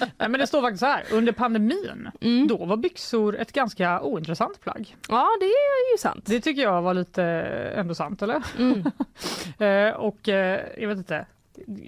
Nej, 0.00 0.28
men 0.28 0.32
det 0.32 0.46
står 0.46 0.62
faktiskt 0.62 0.80
så 0.80 0.86
här, 0.86 1.04
under 1.12 1.32
pandemin, 1.32 2.10
Mm. 2.20 2.46
då 2.48 2.64
var 2.64 2.76
byxor 2.76 3.36
ett 3.36 3.52
ganska 3.52 4.00
ointressant 4.02 4.60
plagg. 4.60 4.96
Ja, 5.08 5.28
det 5.40 5.46
är 5.46 5.92
ju 5.92 5.98
sant. 5.98 6.24
Det 6.26 6.40
tycker 6.40 6.62
jag 6.62 6.82
var 6.82 6.94
lite 6.94 7.22
ändå 7.76 7.94
sant, 7.94 8.22
eller? 8.22 8.42
Mm. 8.58 8.84
Eh, 9.58 9.90
och 9.94 10.28
eh, 10.28 10.60
jag 10.78 10.88
vet 10.88 10.98
inte, 10.98 11.26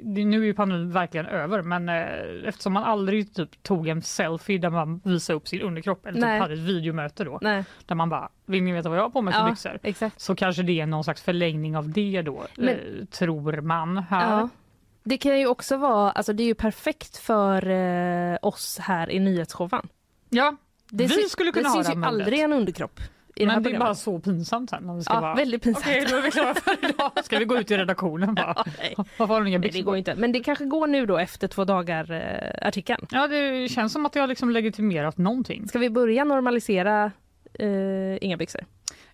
nu 0.04 0.40
är 0.40 0.44
ju 0.44 0.54
pandemin 0.54 0.90
verkligen 0.92 1.26
över, 1.26 1.62
men 1.62 1.88
eh, 1.88 2.48
eftersom 2.48 2.72
man 2.72 2.84
aldrig 2.84 3.34
typ 3.34 3.62
tog 3.62 3.88
en 3.88 4.02
selfie 4.02 4.58
där 4.58 4.70
man 4.70 5.00
visade 5.04 5.36
upp 5.36 5.48
sin 5.48 5.60
underkropp 5.62 6.06
eller 6.06 6.20
typ 6.20 6.40
hade 6.42 6.54
ett 6.54 6.60
videomöte 6.60 7.24
då, 7.24 7.38
Nej. 7.42 7.64
där 7.86 7.94
man 7.94 8.08
bara, 8.08 8.28
vill 8.46 8.62
ni 8.62 8.72
veta 8.72 8.88
vad 8.88 8.98
jag 8.98 9.02
har 9.02 9.10
på 9.10 9.22
mig 9.22 9.34
för 9.34 9.40
Ja, 9.40 9.50
byxor? 9.50 9.78
exakt. 9.82 10.20
Så 10.20 10.34
kanske 10.34 10.62
det 10.62 10.80
är 10.80 10.86
någon 10.86 11.04
slags 11.04 11.22
förlängning 11.22 11.76
av 11.76 11.88
det 11.92 12.22
då, 12.22 12.46
Men- 12.56 12.68
eh, 12.68 13.04
tror 13.10 13.60
man 13.60 13.98
här. 13.98 14.38
Ja. 14.40 14.48
Det 15.04 15.18
kan 15.18 15.38
ju 15.38 15.46
också 15.46 15.76
vara, 15.76 16.10
alltså 16.10 16.32
det 16.32 16.42
är 16.42 16.46
ju 16.46 16.54
perfekt 16.54 17.16
för 17.16 17.70
eh, 17.70 18.38
oss 18.42 18.78
här 18.78 19.10
i 19.10 19.18
nyhetsshowen. 19.18 19.88
Ja, 20.30 20.56
Det 20.90 21.06
vi 21.06 21.28
skulle 21.28 21.52
kunna 21.52 21.62
det 21.62 21.68
ha 21.68 21.74
syns 21.74 21.86
det 21.86 21.92
ju 21.92 22.00
här 22.02 22.10
modet. 22.12 22.22
aldrig 22.26 22.40
en 22.40 22.52
underkropp 22.52 23.00
i 23.40 23.44
det 23.44 23.52
Men 23.52 23.62
det 23.62 23.70
är 23.70 23.78
bara 23.78 23.94
så 23.94 24.18
pinsamt 24.18 24.70
sen 24.70 25.02
ska 25.04 25.14
Ja, 25.14 25.20
vara... 25.20 25.34
väldigt 25.34 25.62
pinsamt. 25.62 25.86
Okej, 25.86 26.06
då 26.10 26.16
är 26.16 26.22
vi 26.22 26.30
klara 26.30 26.54
för 26.54 26.90
idag. 26.90 27.12
Ska 27.24 27.38
vi 27.38 27.44
gå 27.44 27.58
ut 27.58 27.70
i 27.70 27.76
redaktionen 27.76 28.34
bara? 28.34 28.64
nej. 28.78 28.94
Varför 29.16 29.34
har 29.34 29.40
du 29.40 29.48
inga 29.48 29.58
Nej, 29.58 29.62
byxor 29.68 29.78
det 29.78 29.84
går 29.84 29.96
inte. 29.96 30.14
Men 30.14 30.32
det 30.32 30.40
kanske 30.40 30.64
går 30.64 30.86
nu 30.86 31.06
då 31.06 31.18
efter 31.18 31.48
två 31.48 31.64
dagar 31.64 32.10
eh, 32.12 32.68
artikeln. 32.68 33.06
Ja, 33.10 33.26
det 33.26 33.68
känns 33.68 33.92
som 33.92 34.06
att 34.06 34.14
jag 34.14 34.22
har 34.22 34.28
liksom 34.28 34.50
legitimerat 34.50 35.18
någonting. 35.18 35.68
Ska 35.68 35.78
vi 35.78 35.90
börja 35.90 36.24
normalisera 36.24 37.10
eh, 37.54 38.24
inga 38.24 38.36
byxor? 38.36 38.64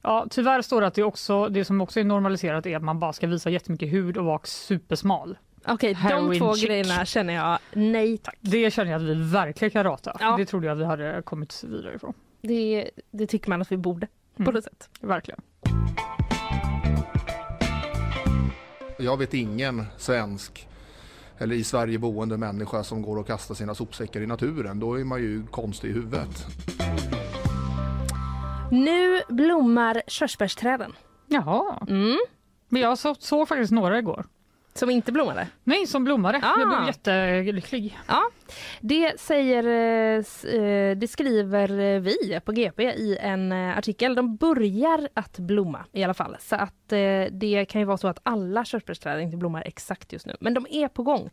Ja, 0.03 0.27
tyvärr 0.31 0.62
står 0.62 0.81
det 0.81 0.86
att 0.86 0.94
det, 0.94 1.03
också, 1.03 1.48
det 1.48 1.65
som 1.65 1.81
också 1.81 2.01
är 2.01 2.05
normaliserat 2.05 2.66
är 2.66 2.77
att 2.77 2.82
man 2.82 3.01
bara 3.01 3.12
ska 3.12 3.27
visa 3.27 3.51
jättemycket 3.51 3.93
hud 3.93 4.16
och 4.16 4.24
vara 4.24 4.40
supersmal. 4.44 5.39
Okej, 5.69 5.94
de 5.94 5.94
Heroin 5.94 6.39
två 6.40 6.55
chic. 6.55 6.65
grejerna 6.66 7.05
känner 7.05 7.35
jag 7.35 7.59
nej 7.73 8.19
tack. 8.19 8.36
Det 8.40 8.70
känner 8.73 8.90
jag 8.93 9.03
att 9.03 9.09
vi 9.09 9.15
verkligen 9.15 9.70
kan 9.70 9.85
rata. 9.85 10.16
Ja. 10.20 10.36
Det 10.39 10.47
trodde 10.47 10.66
jag 10.66 10.74
vi 10.74 10.85
hade 10.85 11.23
kommit 11.23 11.65
vidare 11.69 11.94
ifrån. 11.94 12.12
Det, 12.47 12.90
det 13.10 13.27
tycker 13.27 13.51
man 13.51 13.62
att 13.62 13.73
vi 13.73 13.77
borde 13.77 14.06
på 14.36 14.43
Mm. 14.43 14.55
något 14.55 14.64
sätt. 14.64 14.89
Verkligen. 15.01 15.40
Jag 18.98 19.16
vet 19.16 19.35
ingen 19.35 19.85
svensk 19.97 20.68
eller 21.39 21.55
i 21.56 21.64
Sverige 21.64 21.98
boende 21.98 22.36
människa 22.36 22.85
som 22.85 23.02
går 23.02 23.16
och 23.18 23.27
kastar 23.27 23.55
sina 23.55 23.74
sopsäckar 23.74 24.20
i 24.20 24.27
naturen. 24.27 24.81
Då 24.81 25.01
är 25.01 25.05
man 25.05 25.20
ju 25.23 25.47
konstig 25.47 25.89
i 25.89 25.93
huvudet. 25.93 26.47
Nu 28.70 29.20
blommar 29.28 30.02
körsbärsträden. 30.06 30.93
Jaha, 31.27 31.86
Mm. 31.89 32.16
men 32.68 32.82
jag 32.82 32.98
så, 32.98 33.14
såg 33.14 33.48
faktiskt 33.48 33.73
några 33.73 33.98
igår. 33.98 34.24
Som 34.77 34.90
inte 34.90 35.12
blommade. 35.12 35.48
Nej, 35.65 35.86
som 35.86 36.05
blommade. 36.05 36.40
Ah. 36.43 36.55
Jag 36.59 36.69
blev 36.69 36.86
jättelycklig. 36.86 37.98
Ja, 38.09 38.23
det 38.81 39.20
säger, 39.20 39.65
eh, 40.19 40.97
det 40.97 41.09
skriver 41.11 41.98
vi 41.98 42.40
på 42.44 42.53
GP 42.53 42.82
i 42.82 43.19
en 43.20 43.53
eh, 43.53 43.78
artikel. 43.78 44.15
De 44.15 44.36
börjar 44.36 45.09
att 45.15 45.39
blomma 45.39 45.85
i 45.93 46.05
alla 46.05 46.15
fall. 46.15 46.36
Så 46.40 46.57
att 46.57 46.93
eh, 46.93 47.24
det 47.31 47.65
kan 47.69 47.81
ju 47.81 47.85
vara 47.85 47.97
så 47.97 48.09
att 48.09 48.19
alla 48.23 48.65
körsbärsträd 48.65 49.20
inte 49.20 49.36
blommar 49.36 49.62
exakt 49.66 50.12
just 50.12 50.27
nu. 50.27 50.36
Men 50.40 50.55
de 50.55 50.66
är 50.70 50.89
på 50.89 51.03
gång. 51.03 51.31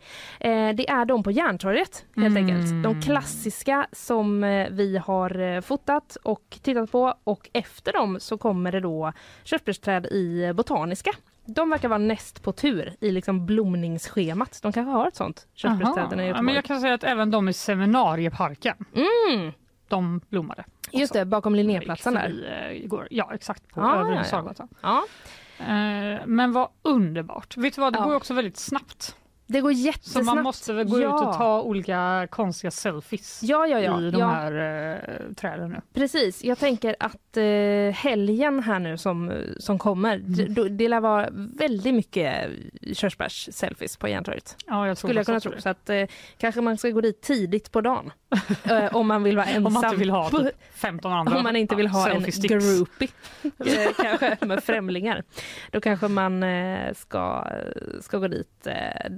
Det 0.76 0.90
är 0.90 1.06
de 1.06 1.24
på 1.24 1.32
Järntorget 1.32 2.06
helt 2.16 2.28
Mm. 2.28 2.38
enkelt. 2.46 2.84
De 2.84 3.02
klassiska 3.02 3.88
som 3.92 4.42
vi 4.72 4.98
har 4.98 5.62
fotat 5.62 6.18
och 6.24 6.58
tittat 6.62 6.92
på. 6.92 7.14
Och 7.24 7.50
efter 7.54 7.94
dem 7.94 8.20
så 8.20 8.38
kommer 8.38 8.72
det 8.72 8.80
då 8.80 9.14
körsbärsträd 9.44 10.06
i 10.06 10.52
Botaniska. 10.54 11.12
De 11.46 11.70
verkar 11.70 11.88
vara 11.90 11.98
näst 12.00 12.44
på 12.44 12.52
tur 12.52 12.94
i 13.00 13.12
liksom 13.12 13.46
blomningsschemat. 13.46 14.60
De 14.62 14.72
kanske 14.72 14.92
har 14.92 15.08
ett 15.08 15.16
sånt, 15.16 15.48
körsbärsträden 15.54 16.20
i. 16.20 16.28
Ja, 16.28 16.42
men 16.42 16.56
jag 16.56 16.66
kan 16.66 16.82
säga 16.82 16.94
att 16.94 17.04
även 17.04 17.32
de 17.32 17.50
i 17.50 17.54
seminarieparken, 17.54 18.76
Mm. 18.96 19.52
de 19.88 20.22
blommade. 20.30 20.64
Just 20.92 21.14
det, 21.14 21.26
bakom 21.26 21.56
Linnéplatsen 21.56 22.14
där. 22.14 22.68
eh, 22.72 22.84
Igår. 22.84 23.08
Ja, 23.12 23.32
exakt. 23.34 23.70
På 23.70 23.82
Ah, 23.82 23.96
Övre 24.00 24.26
ja, 24.32 24.54
ja. 24.60 24.68
Ja, 24.82 25.04
Eh, 25.60 26.20
men 26.26 26.52
vad 26.52 26.68
underbart. 26.82 27.58
Vet 27.58 27.76
du 27.76 27.82
vad, 27.82 27.94
det 27.94 28.00
Ja. 28.00 28.06
går 28.06 28.16
också 28.16 28.34
väldigt 28.34 28.58
snabbt. 28.58 29.18
Det 29.54 29.62
går 29.62 29.74
Så 29.74 29.80
jättesnabbt. 29.80 30.26
man 30.26 30.44
måste 30.44 30.74
väl 30.74 30.88
gå 30.88 31.00
ja. 31.02 31.16
ut 31.16 31.28
och 31.28 31.34
ta 31.38 31.62
olika 31.62 32.28
konstiga 32.32 32.72
selfies 32.72 33.40
Ja, 33.44 33.68
ja, 33.68 33.80
ja. 33.80 34.02
i 34.02 34.12
de 34.12 34.20
ja. 34.20 34.28
här 34.30 34.52
eh, 34.94 35.34
träden 35.36 35.70
nu. 35.70 35.82
Precis, 35.94 36.44
jag 36.44 36.60
tänker 36.60 36.96
att 37.00 37.38
eh, 37.38 37.44
helgen 37.96 38.64
här 38.64 38.80
nu 38.80 38.98
som, 38.98 39.32
som 39.60 39.80
kommer, 39.80 40.16
Mm. 40.16 40.54
det, 40.54 40.70
det 40.70 40.88
lär 40.88 41.00
vara 41.00 41.30
väldigt 41.58 41.94
mycket 41.94 42.50
körsbärs-selfies 42.94 43.98
på 44.00 44.08
Järntorget. 44.08 44.56
Ja, 44.68 44.88
jag 44.88 44.98
tror 44.98 45.08
Skulle 45.08 45.20
jag 45.20 45.26
kunna 45.26 45.40
tro. 45.40 45.52
det. 45.52 45.62
Så 45.62 45.70
att 45.70 45.90
eh, 45.90 46.04
kanske 46.38 46.62
man 46.62 46.78
ska 46.78 46.90
gå 46.90 47.02
dit 47.02 47.22
tidigt 47.22 47.72
på 47.72 47.82
dagen. 47.82 48.12
eh, 48.64 48.96
om 48.96 49.08
man 49.08 49.24
vill 49.24 49.36
vara 49.38 49.46
ensam. 49.46 49.66
Om 49.68 49.74
man 49.74 49.84
inte 49.86 49.96
vill 50.00 50.10
ha 50.10 50.30
typ 50.30 50.56
15 50.74 51.12
andra 51.14 51.38
Om 51.38 51.44
man 51.44 51.56
inte 51.56 51.76
vill 51.76 51.88
ha 51.88 52.10
en 52.10 52.24
groupie, 52.24 53.08
eh, 53.44 53.94
kanske 54.02 54.38
med 54.46 54.64
främlingar. 54.64 55.24
Då 55.72 55.82
kanske 55.82 56.08
man 56.08 56.44
eh, 56.44 56.94
ska, 56.94 57.48
ska 58.02 58.18
gå 58.18 58.28
dit 58.28 58.68
eh, 58.68 59.10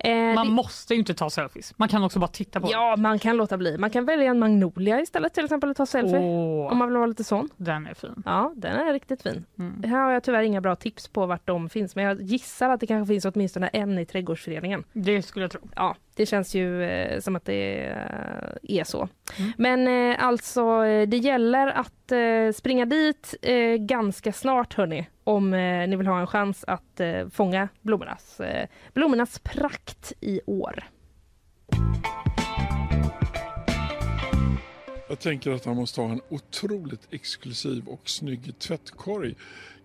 där. 0.00 0.10
Eh, 0.30 0.34
Man 0.34 0.46
det- 0.46 0.52
måste 0.52 0.94
ju 0.94 0.98
inte 1.00 1.14
ta 1.14 1.30
selfies. 1.30 1.74
Man 1.78 1.88
kan 1.88 2.04
också 2.04 2.18
bara 2.18 2.28
titta 2.28 2.60
på 2.60 2.68
Ja, 2.70 2.96
man 2.98 3.18
kan 3.18 3.36
låta 3.36 3.56
bli. 3.58 3.78
Man 3.78 3.90
kan 3.90 4.04
välja 4.04 4.30
en 4.30 4.38
magnolia 4.38 5.00
istället 5.00 5.34
till 5.34 5.44
exempel 5.44 5.70
och 5.70 5.76
ta 5.76 5.86
selfie. 5.86 6.18
Åh. 6.18 6.72
Om 6.72 6.78
man 6.78 6.88
vill 6.88 6.96
vara 6.96 7.06
lite 7.06 7.24
sån. 7.24 7.48
Den 7.56 7.86
är 7.86 7.94
fin. 7.94 8.22
Ja, 8.24 8.52
den 8.56 8.76
är 8.88 8.92
riktigt 8.92 9.22
fin. 9.22 9.44
Mm. 9.58 9.82
Här 9.90 9.98
har 10.02 10.10
jag 10.10 10.22
tyvärr 10.22 10.42
inga 10.42 10.60
bra 10.60 10.76
tips 10.76 11.08
på 11.08 11.26
vart 11.26 11.46
de 11.46 11.68
finns, 11.68 11.96
men 11.96 12.04
jag 12.04 12.22
gissar 12.22 12.68
att 12.70 12.80
det 12.80 12.86
kanske 12.86 13.12
finns 13.14 13.24
åtminstone 13.24 13.68
en 13.68 13.98
i 13.98 14.06
trädgårdsföreningen. 14.06 14.84
Det 14.92 15.22
skulle 15.22 15.44
jag 15.44 15.50
tro. 15.50 15.60
Ja, 15.76 15.96
det 16.14 16.26
känns 16.26 16.54
ju 16.54 16.82
eh, 16.82 17.20
som 17.20 17.36
att 17.36 17.44
det 17.44 17.84
eh, 17.84 18.78
är 18.78 18.84
så. 18.84 19.08
Mm. 19.38 19.52
Men 19.58 20.10
eh, 20.10 20.24
alltså, 20.24 20.80
det 21.06 21.16
gäller 21.16 21.66
att 21.66 22.12
eh, 22.12 22.52
springa 22.54 22.84
dit 22.84 23.34
eh, 23.42 23.76
ganska 23.76 24.32
snart 24.32 24.74
hörni, 24.74 25.06
om 25.24 25.54
eh, 25.54 25.88
ni 25.88 25.96
vill 25.96 26.06
ha 26.06 26.20
en 26.20 26.26
chans 26.26 26.64
att 26.66 27.00
eh, 27.00 27.28
fånga 27.28 27.68
blommornas, 27.82 28.40
eh, 28.40 28.66
blommornas 28.92 29.38
prakt 29.38 30.12
i 30.20 30.40
år. 30.46 30.84
Jag 35.08 35.20
tänker 35.20 35.50
att 35.50 35.64
han 35.64 35.76
måste 35.76 36.00
ha 36.00 36.08
en 36.08 36.20
otroligt 36.28 37.08
exklusiv 37.10 37.88
och 37.88 38.08
snygg 38.08 38.58
tvättkorg. 38.58 39.34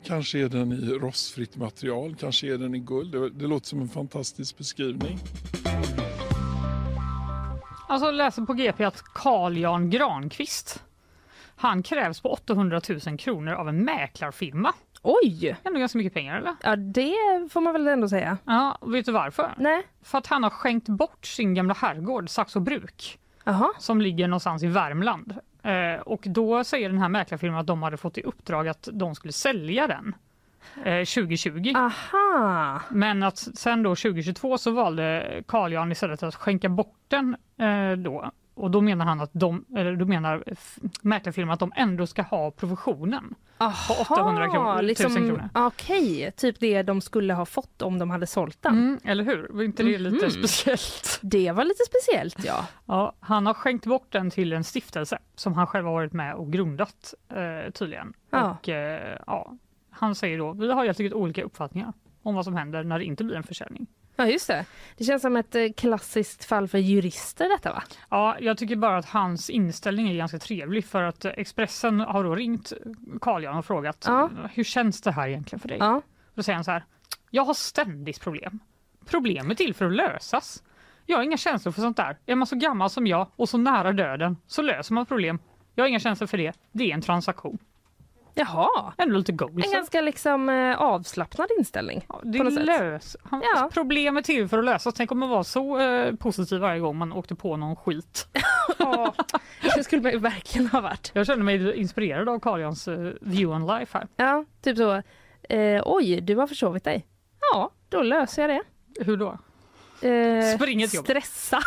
Kanske 0.04 0.40
är 0.40 0.50
den 0.50 0.72
i 0.72 0.76
rostfritt 0.76 1.56
material, 1.56 2.16
kanske 2.16 2.54
är 2.54 2.58
den 2.58 2.76
i 2.76 2.80
guld. 2.80 3.12
Det, 3.12 3.30
det 3.30 3.48
låter 3.48 3.68
som 3.68 3.82
en 3.82 3.90
fantastisk 3.90 4.58
beskrivning. 4.58 5.20
Alltså 7.90 8.12
läser 8.12 8.46
på 8.46 8.54
GP 8.54 8.84
att 8.84 9.04
Carl 9.04 9.58
Jan 9.58 9.90
Granqvist 9.90 10.84
han 11.56 11.84
krävs 11.84 12.22
på 12.22 12.30
800 12.30 12.82
000 13.08 13.18
kronor 13.18 13.54
av 13.54 13.70
en 13.70 13.86
mäklarfirma. 13.86 14.74
Oj! 15.02 15.58
Ändå 15.64 15.80
ganska 15.80 15.98
mycket 15.98 16.14
pengar 16.14 16.38
eller? 16.38 16.56
Ja, 16.64 16.76
det 16.76 17.14
får 17.52 17.62
man 17.62 17.74
väl 17.74 17.88
ändå 17.88 18.10
säga. 18.10 18.38
Ja, 18.46 18.78
vet 18.82 19.06
du 19.06 19.12
varför? 19.12 19.54
Nej. 19.58 19.88
För 20.02 20.18
att 20.18 20.28
han 20.28 20.44
har 20.44 20.50
skänkt 20.50 20.88
bort 20.88 21.26
sin 21.26 21.54
gamla 21.54 21.74
herrgård 21.74 22.30
Saxo 22.30 22.60
bruk. 22.60 23.20
Aha. 23.46 23.74
Som 23.80 24.02
ligger 24.02 24.28
någonstans 24.28 24.64
i 24.64 24.68
Värmland. 24.68 25.36
Eh, 25.64 26.02
och 26.02 26.24
då 26.26 26.64
säger 26.64 26.90
den 26.90 26.98
här 26.98 27.10
mäklarfirman 27.10 27.60
att 27.60 27.68
de 27.68 27.84
hade 27.84 27.98
fått 27.98 28.18
i 28.18 28.22
uppdrag 28.22 28.68
att 28.68 28.90
de 28.92 29.16
skulle 29.16 29.34
sälja 29.34 29.88
den. 29.88 30.16
Eh, 30.84 31.06
2020. 31.06 31.74
Aha! 31.76 32.82
Men 32.90 33.24
att 33.24 33.38
sen 33.38 33.84
då 33.84 33.90
2022 33.96 34.58
så 34.58 34.72
valde 34.72 35.44
Carl 35.48 35.74
Jan 35.74 35.92
istället 35.92 36.24
att 36.24 36.36
skänka 36.36 36.70
bort 36.70 36.96
den 37.08 37.36
eh, 37.58 37.92
då. 37.98 38.32
Och 38.54 38.72
då 38.72 38.82
menar 38.82 39.06
han 39.06 39.22
att 39.22 39.30
de, 39.34 39.66
eller 39.76 39.96
då 39.96 40.06
menar 40.06 40.44
mäklarfirman 41.02 41.54
att 41.54 41.60
de 41.60 41.72
ändå 41.76 42.08
ska 42.08 42.22
ha 42.22 42.52
provisionen. 42.52 43.36
På 43.88 43.94
800 44.14 44.48
kronor, 44.52 44.82
liksom, 44.82 45.06
1000 45.06 45.28
kronor. 45.30 45.50
Okej, 45.54 46.32
typ 46.38 46.60
det 46.60 46.84
de 46.84 47.02
skulle 47.02 47.34
ha 47.34 47.46
fått 47.46 47.82
om 47.82 48.00
de 48.00 48.10
hade 48.10 48.28
sålt 48.28 48.58
den. 48.62 48.74
Mm, 48.74 49.00
eller 49.04 49.24
hur? 49.24 49.48
Var 49.50 49.64
inte 49.64 49.84
det 49.84 49.98
lite 49.98 50.26
Mhm. 50.26 50.32
speciellt? 50.32 51.20
Det 51.22 51.52
var 51.52 51.64
lite 51.64 51.84
speciellt 51.88 52.46
ja. 52.46 52.66
Ja, 52.86 53.14
han 53.20 53.46
har 53.46 53.54
skänkt 53.54 53.86
bort 53.86 54.08
den 54.12 54.30
till 54.32 54.54
en 54.54 54.64
stiftelse 54.64 55.18
som 55.36 55.54
han 55.54 55.68
själv 55.68 55.86
har 55.86 55.94
varit 55.94 56.14
med 56.14 56.34
och 56.36 56.52
grundat 56.54 57.14
eh, 57.30 57.72
tydligen. 57.72 58.14
Ja. 58.30 58.58
Och, 58.62 58.70
eh, 58.70 59.18
ja, 59.28 59.54
han 60.00 60.16
säger 60.16 60.38
då, 60.38 60.54
vi 60.54 60.72
har 60.72 60.86
helt 60.86 61.00
enkelt 61.00 61.16
olika 61.16 61.44
uppfattningar 61.44 61.94
om 62.24 62.36
vad 62.36 62.46
som 62.46 62.56
händer 62.56 62.84
när 62.84 63.00
det 63.00 63.06
inte 63.06 63.24
blir 63.24 63.36
en 63.36 63.44
försäljning. 63.44 63.88
Ja 64.16 64.26
just 64.28 64.48
det. 64.48 64.66
Det 64.98 65.04
känns 65.04 65.22
som 65.22 65.36
ett 65.38 65.56
eh, 65.56 65.66
klassiskt 65.78 66.46
fall 66.46 66.68
för 66.68 66.78
jurister 66.78 67.50
detta 67.50 67.74
va? 67.74 67.84
Ja, 68.10 68.38
jag 68.40 68.58
tycker 68.58 68.76
bara 68.76 68.98
att 68.98 69.10
hans 69.10 69.50
inställning 69.50 70.10
är 70.10 70.16
ganska 70.16 70.40
trevlig 70.40 70.86
för 70.86 71.04
att 71.04 71.26
eh, 71.26 71.32
Expressen 71.38 72.00
har 72.00 72.24
då 72.24 72.36
ringt 72.36 72.74
Carl 73.22 73.44
Jan 73.44 73.58
och 73.58 73.66
frågat 73.66 74.04
Ja. 74.08 74.30
hur 74.54 74.64
känns 74.64 75.02
det 75.02 75.12
här 75.12 75.28
egentligen 75.28 75.60
för 75.60 75.68
dig? 75.68 75.78
Ja. 75.80 76.02
Då 76.34 76.44
säger 76.44 76.56
han 76.56 76.64
så 76.64 76.72
här, 76.72 76.84
jag 77.30 77.46
har 77.46 77.54
ständigt 77.54 78.22
problem. 78.22 78.60
Problem 79.06 79.52
är 79.52 79.56
till 79.56 79.74
för 79.74 79.86
att 79.86 79.94
lösas. 79.94 80.64
Jag 81.06 81.18
har 81.18 81.24
inga 81.24 81.38
känslor 81.38 81.72
för 81.72 81.82
sånt 81.82 81.98
där. 81.98 82.18
Är 82.26 82.36
man 82.36 82.48
så 82.48 82.56
gammal 82.56 82.90
som 82.90 83.08
jag 83.08 83.28
och 83.36 83.50
så 83.50 83.58
nära 83.58 83.92
döden 83.94 84.38
så 84.48 84.62
löser 84.62 84.94
man 84.94 85.06
problem. 85.06 85.40
Jag 85.76 85.84
har 85.84 85.90
inga 85.90 86.00
känslor 86.00 86.28
för 86.28 86.38
det. 86.38 86.54
Det 86.72 86.90
är 86.92 86.94
en 86.94 87.02
transaktion. 87.02 87.58
Jaha. 88.34 88.94
Ändå 88.98 89.18
lite 89.18 89.32
goals. 89.32 89.66
En 89.66 89.72
ganska 89.72 90.02
liksom 90.02 90.50
eh, 90.50 90.82
avslappnad 90.82 91.48
inställning. 91.58 92.06
Det 92.24 92.38
är 92.40 92.50
sätt. 92.52 92.66
lös. 92.66 93.18
Han, 93.24 93.42
Ja. 93.56 93.70
Problem 93.74 94.18
är 94.18 94.22
till 94.22 94.48
för 94.48 94.58
att 94.60 94.66
lösas. 94.66 94.94
Tänk 94.94 95.12
om 95.12 95.20
man 95.20 95.30
var 95.30 95.44
så 95.44 95.80
eh, 95.80 96.16
positiv 96.16 96.60
varje 96.60 96.80
gång 96.80 96.98
man 96.98 97.14
åkte 97.14 97.36
på 97.36 97.58
någon 97.58 97.76
skit. 97.76 98.28
Ja, 98.80 99.14
det 99.76 99.84
skulle 99.84 100.02
man 100.02 100.12
ju 100.12 100.20
verkligen 100.20 100.68
ha 100.68 100.82
varit. 100.82 101.12
Jag 101.14 101.26
känner 101.28 101.44
mig 101.44 101.76
inspirerad 101.80 102.30
av 102.30 102.40
Carl 102.40 102.62
Jans 102.62 102.88
eh, 102.88 103.12
view 103.22 103.46
on 103.56 103.80
life 103.80 103.98
här. 103.98 104.08
Ja, 104.16 104.46
typ 104.62 104.78
så. 104.78 105.02
Eh, 105.50 105.82
oj, 105.86 106.22
du 106.22 106.36
har 106.36 106.48
försovit 106.48 106.84
dig. 106.84 107.06
Ja, 107.54 107.72
då 107.90 108.02
löser 108.02 108.42
jag 108.42 108.50
det. 108.50 109.04
Hur 109.06 109.18
då? 109.18 109.38
Eh, 110.02 110.56
Spring 110.56 110.82
ett 110.82 110.94
jobb. 110.94 111.06
Stressa. 111.06 111.60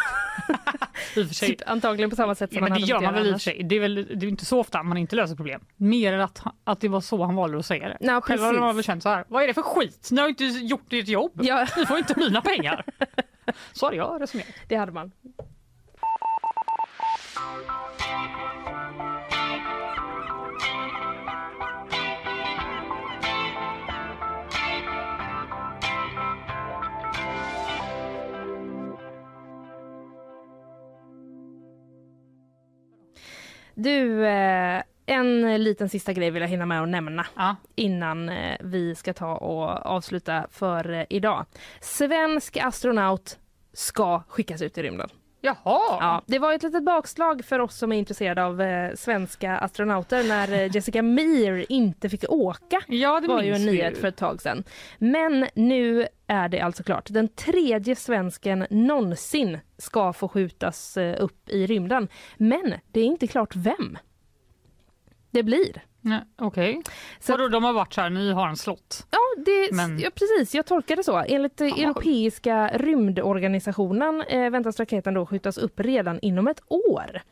Typ, 1.40 1.60
antagligen 1.66 2.10
på 2.10 2.16
samma 2.16 2.34
sätt 2.34 2.50
som 2.52 2.56
Ja, 2.62 2.68
men 2.68 2.80
det 2.80 2.86
gör 2.86 3.00
man 3.00 3.14
väl 3.14 3.26
i 3.26 3.30
och 3.30 3.34
för 3.34 3.40
sig. 3.40 3.62
Det 3.64 3.76
är 3.76 3.80
väl 3.80 3.94
det 3.94 4.26
är 4.26 4.28
inte 4.28 4.44
så 4.44 4.60
ofta 4.60 4.82
man 4.82 4.96
inte 4.96 5.16
löser 5.16 5.36
problem. 5.36 5.60
Mer 5.76 6.12
att, 6.18 6.38
han- 6.38 6.54
att 6.64 6.80
det 6.80 6.88
var 6.88 7.00
så 7.00 7.24
han 7.24 7.34
valde 7.34 7.58
att 7.58 7.66
säga 7.66 7.88
det. 7.88 7.96
Ja, 8.00 8.20
Själv 8.20 8.42
har 8.42 8.52
man 8.52 8.74
väl 8.76 8.84
känt 8.84 9.02
så 9.02 9.08
här, 9.08 9.24
vad 9.28 9.42
är 9.42 9.46
det 9.46 9.54
för 9.54 9.62
skit? 9.62 10.08
Ni 10.12 10.20
har 10.20 10.28
inte 10.28 10.44
gjort 10.44 10.92
ert 10.92 11.08
jobb. 11.08 11.32
Ja. 11.42 11.66
Ni 11.76 11.86
får 11.86 11.98
inte 11.98 12.14
mina 12.18 12.40
pengar. 12.40 12.84
Så 13.72 13.86
hade 13.86 13.96
jag 13.96 14.20
resonerat. 14.22 14.48
Det 14.68 14.76
hade 14.76 14.92
man. 14.92 15.12
Du, 33.74 34.26
eh, 34.26 34.82
en 35.06 35.62
liten 35.64 35.88
sista 35.88 36.12
grej 36.12 36.30
vill 36.30 36.42
jag 36.42 36.48
hinna 36.48 36.66
med 36.66 36.82
att 36.82 36.88
nämna 36.88 37.26
innan 37.74 38.28
eh, 38.28 38.56
vi 38.60 38.94
ska 38.94 39.12
ta 39.14 39.36
och 39.36 39.86
avsluta 39.86 40.46
för 40.50 40.92
eh, 40.92 41.04
idag. 41.08 41.46
Svensk 41.80 42.56
astronaut 42.56 43.38
ska 43.72 44.22
skickas 44.28 44.62
ut 44.62 44.78
i 44.78 44.82
rymden. 44.82 45.08
Jaha! 45.44 45.56
Ja, 46.00 46.22
det 46.26 46.38
var 46.38 46.52
ett 46.52 46.62
litet 46.62 46.84
bakslag 46.84 47.44
för 47.44 47.58
oss 47.58 47.76
som 47.76 47.92
är 47.92 47.96
intresserade 47.96 48.44
av 48.44 48.60
eh, 48.60 48.94
svenska 48.94 49.58
astronauter 49.58 50.24
när 50.24 50.52
eh, 50.52 50.66
Jessica 50.74 51.02
Meir 51.02 51.66
inte 51.68 52.08
fick 52.08 52.24
åka. 52.28 52.80
Ja, 52.88 53.20
det 53.20 53.28
var 53.28 53.42
ju 53.42 53.52
en 53.52 53.66
nyhet 53.66 53.98
för 53.98 54.08
ett 54.08 54.16
tag 54.16 54.42
sedan. 54.42 54.64
Men 54.98 55.46
nu 55.54 56.06
är 56.26 56.48
det 56.48 56.60
alltså 56.60 56.82
klart. 56.82 57.06
Den 57.10 57.28
tredje 57.28 57.96
svensken 57.96 58.66
någonsin 58.70 59.58
ska 59.78 60.12
få 60.12 60.28
skjutas 60.28 60.96
eh, 60.96 61.16
upp 61.22 61.48
i 61.48 61.66
rymden. 61.66 62.08
Men 62.36 62.74
det 62.92 63.00
är 63.00 63.04
inte 63.04 63.26
klart 63.26 63.56
vem 63.56 63.98
det 65.30 65.42
blir. 65.42 65.82
Okej. 66.36 66.82
Vadå, 67.28 67.48
de 67.48 67.64
har 67.64 67.72
varit 67.72 67.92
så 67.92 68.00
här, 68.00 68.10
ni 68.10 68.32
har 68.32 68.48
en 68.48 68.56
slott? 68.56 69.06
Ja, 69.10 69.18
det, 69.44 69.72
Men- 69.76 69.98
ja, 69.98 70.10
precis. 70.14 70.54
Jag 70.54 70.66
tolkar 70.66 70.96
det 70.96 71.04
så. 71.04 71.16
Enligt 71.28 71.60
eh, 71.60 71.66
Europeiska 71.66 72.70
rymdorganisationen 72.74 74.22
eh, 74.28 74.50
väntas 74.50 74.78
raketen 74.80 75.14
då 75.14 75.26
skjutas 75.26 75.58
upp 75.58 75.80
redan 75.80 76.18
inom 76.22 76.48
ett 76.48 76.60
år. 76.68 77.22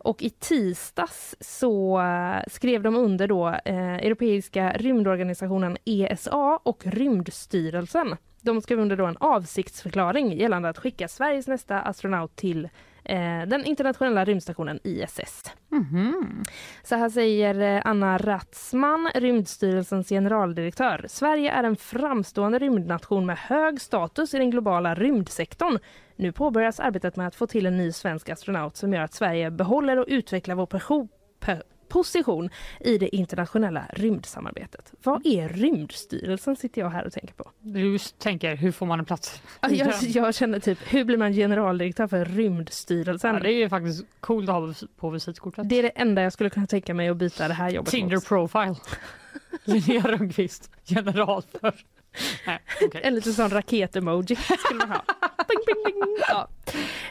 Och 0.00 0.22
i 0.22 0.30
tisdags 0.30 1.36
så 1.40 2.00
eh, 2.00 2.42
skrev 2.50 2.82
de 2.82 2.96
under 2.96 3.28
då 3.28 3.48
eh, 3.48 3.94
Europeiska 3.94 4.72
rymdorganisationen 4.72 5.76
ESA 5.84 6.58
och 6.62 6.82
Rymdstyrelsen. 6.86 8.16
De 8.40 8.60
skrev 8.62 8.80
under 8.80 8.96
då 8.96 9.06
en 9.06 9.16
avsiktsförklaring 9.20 10.32
gällande 10.32 10.68
att 10.68 10.78
skicka 10.78 11.08
Sveriges 11.08 11.46
nästa 11.46 11.80
astronaut 11.80 12.36
till 12.36 12.68
den 13.46 13.64
internationella 13.64 14.24
rymdstationen 14.24 14.80
ISS. 14.84 15.44
Så 16.82 16.94
här 16.96 17.08
säger 17.08 17.76
eh, 17.76 17.82
Anna 17.84 18.18
Ratzman, 18.18 19.10
Rymdstyrelsens 19.14 20.08
generaldirektör. 20.08 21.04
Sverige 21.08 21.50
är 21.52 21.64
en 21.64 21.76
framstående 21.76 22.58
rymdnation 22.58 23.26
med 23.26 23.38
hög 23.38 23.80
status 23.80 24.34
i 24.34 24.38
den 24.38 24.50
globala 24.50 24.94
rymdsektorn. 24.94 25.78
Nu 26.16 26.32
påbörjas 26.32 26.80
arbetet 26.80 27.16
med 27.16 27.26
att 27.26 27.34
få 27.34 27.46
till 27.46 27.66
en 27.66 27.76
ny 27.76 27.92
svensk 27.92 28.28
astronaut 28.28 28.76
som 28.76 28.92
gör 28.92 29.02
att 29.02 29.14
Sverige 29.14 29.50
behåller 29.50 29.98
och 29.98 30.06
utvecklar 30.08 30.54
vår 30.54 30.66
pe- 31.40 31.62
position 31.88 32.50
i 32.80 32.98
det 32.98 33.16
internationella 33.16 33.86
rymdsamarbetet. 33.92 34.92
Vad 35.02 35.26
är 35.26 35.48
Rymdstyrelsen 35.48 36.56
sitter 36.56 36.80
jag 36.80 36.90
här 36.90 37.06
och 37.06 37.12
tänker 37.12 37.34
på. 37.34 37.50
Du 37.60 37.98
tänker, 37.98 38.56
hur 38.56 38.72
får 38.72 38.86
man 38.86 38.98
en 38.98 39.04
plats? 39.04 39.42
Jag, 39.60 39.92
jag 40.02 40.34
känner 40.34 40.60
typ, 40.60 40.78
hur 40.86 41.04
blir 41.04 41.16
man 41.16 41.32
generaldirektör 41.32 42.06
för 42.06 42.24
Rymdstyrelsen? 42.24 43.34
Ja, 43.34 43.40
det 43.40 43.62
är 43.62 43.68
faktiskt 43.68 44.04
coolt 44.20 44.48
att 44.48 44.54
ha 44.54 44.74
på 44.96 45.10
visitkortet. 45.10 45.68
Det 45.68 45.78
är 45.78 45.82
det 45.82 45.88
enda 45.88 46.22
jag 46.22 46.32
skulle 46.32 46.50
kunna 46.50 46.66
tänka 46.66 46.94
mig 46.94 47.08
att 47.08 47.16
byta 47.16 47.48
det 47.48 47.54
här 47.54 47.70
jobbet 47.70 47.90
Tinder 47.90 48.16
mot. 48.16 48.26
profile. 48.26 48.74
Linnea 49.64 50.02
Rönnqvist, 50.02 50.70
general 50.84 51.42
för 51.60 51.74
Nej, 52.46 52.58
okej. 52.82 53.00
En 53.04 53.14
liten 53.14 53.32
sån 53.32 53.50
raket-emoji 53.50 54.36
skulle 54.36 54.78
man 54.78 54.90
ha. 54.90 55.02
Bing, 55.48 55.58
bing, 55.66 55.84
bing. 55.84 56.16
Ja. 56.28 56.48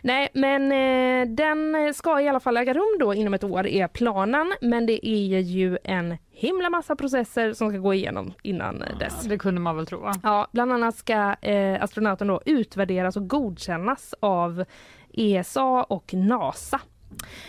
Nej, 0.02 0.30
men 0.34 0.72
eh, 0.72 1.36
den 1.36 1.94
ska 1.94 2.22
i 2.22 2.28
alla 2.28 2.40
fall 2.40 2.58
äga 2.58 2.74
rum 2.74 2.98
då 3.00 3.14
inom 3.14 3.34
ett 3.34 3.44
år 3.44 3.68
är 3.68 3.88
planen. 3.88 4.54
Men 4.62 4.86
det 4.86 5.08
är 5.08 5.40
ju 5.40 5.78
en 5.84 6.18
himla 6.32 6.70
massa 6.70 6.96
processer 6.96 7.54
som 7.54 7.70
ska 7.70 7.78
gå 7.78 7.94
igenom 7.94 8.34
innan 8.44 8.84
dess. 9.00 9.24
Det 9.24 9.38
kunde 9.38 9.62
man 9.62 9.76
väl 9.76 9.86
tro 9.86 10.00
va? 10.00 10.14
Ja, 10.24 10.48
bland 10.52 10.74
annat 10.74 10.96
ska 10.96 11.36
eh, 11.42 11.84
astronauten 11.84 12.28
då 12.28 12.42
utvärderas 12.46 13.16
och 13.18 13.28
godkännas 13.28 14.16
av 14.20 14.66
ESA 15.14 15.84
och 15.84 16.14
NASA. 16.14 16.82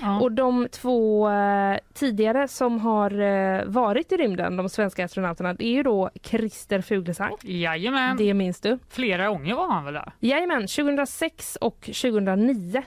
Ja. 0.02 0.20
Och 0.20 0.32
de 0.32 0.68
två 0.70 1.30
eh, 1.30 1.78
tidigare 1.94 2.48
som 2.48 2.80
har 2.80 3.20
eh, 3.20 3.64
varit 3.64 4.12
i 4.12 4.16
rymden, 4.16 4.56
de 4.56 4.68
svenska 4.68 5.04
astronauterna, 5.04 5.54
det 5.54 5.64
är 5.64 5.72
ju 5.72 5.82
då 5.82 6.10
Christer 6.22 6.80
Fuglesang. 6.80 7.36
Jajamän. 7.42 8.16
Det 8.16 8.34
minns 8.34 8.60
du? 8.60 8.78
Flera 8.88 9.28
gånger 9.28 9.54
var 9.54 9.70
han 9.72 9.84
väl 9.84 9.94
där? 9.94 10.12
Jajamän, 10.20 10.60
2006 10.66 11.56
och 11.60 11.80
2009 11.80 12.82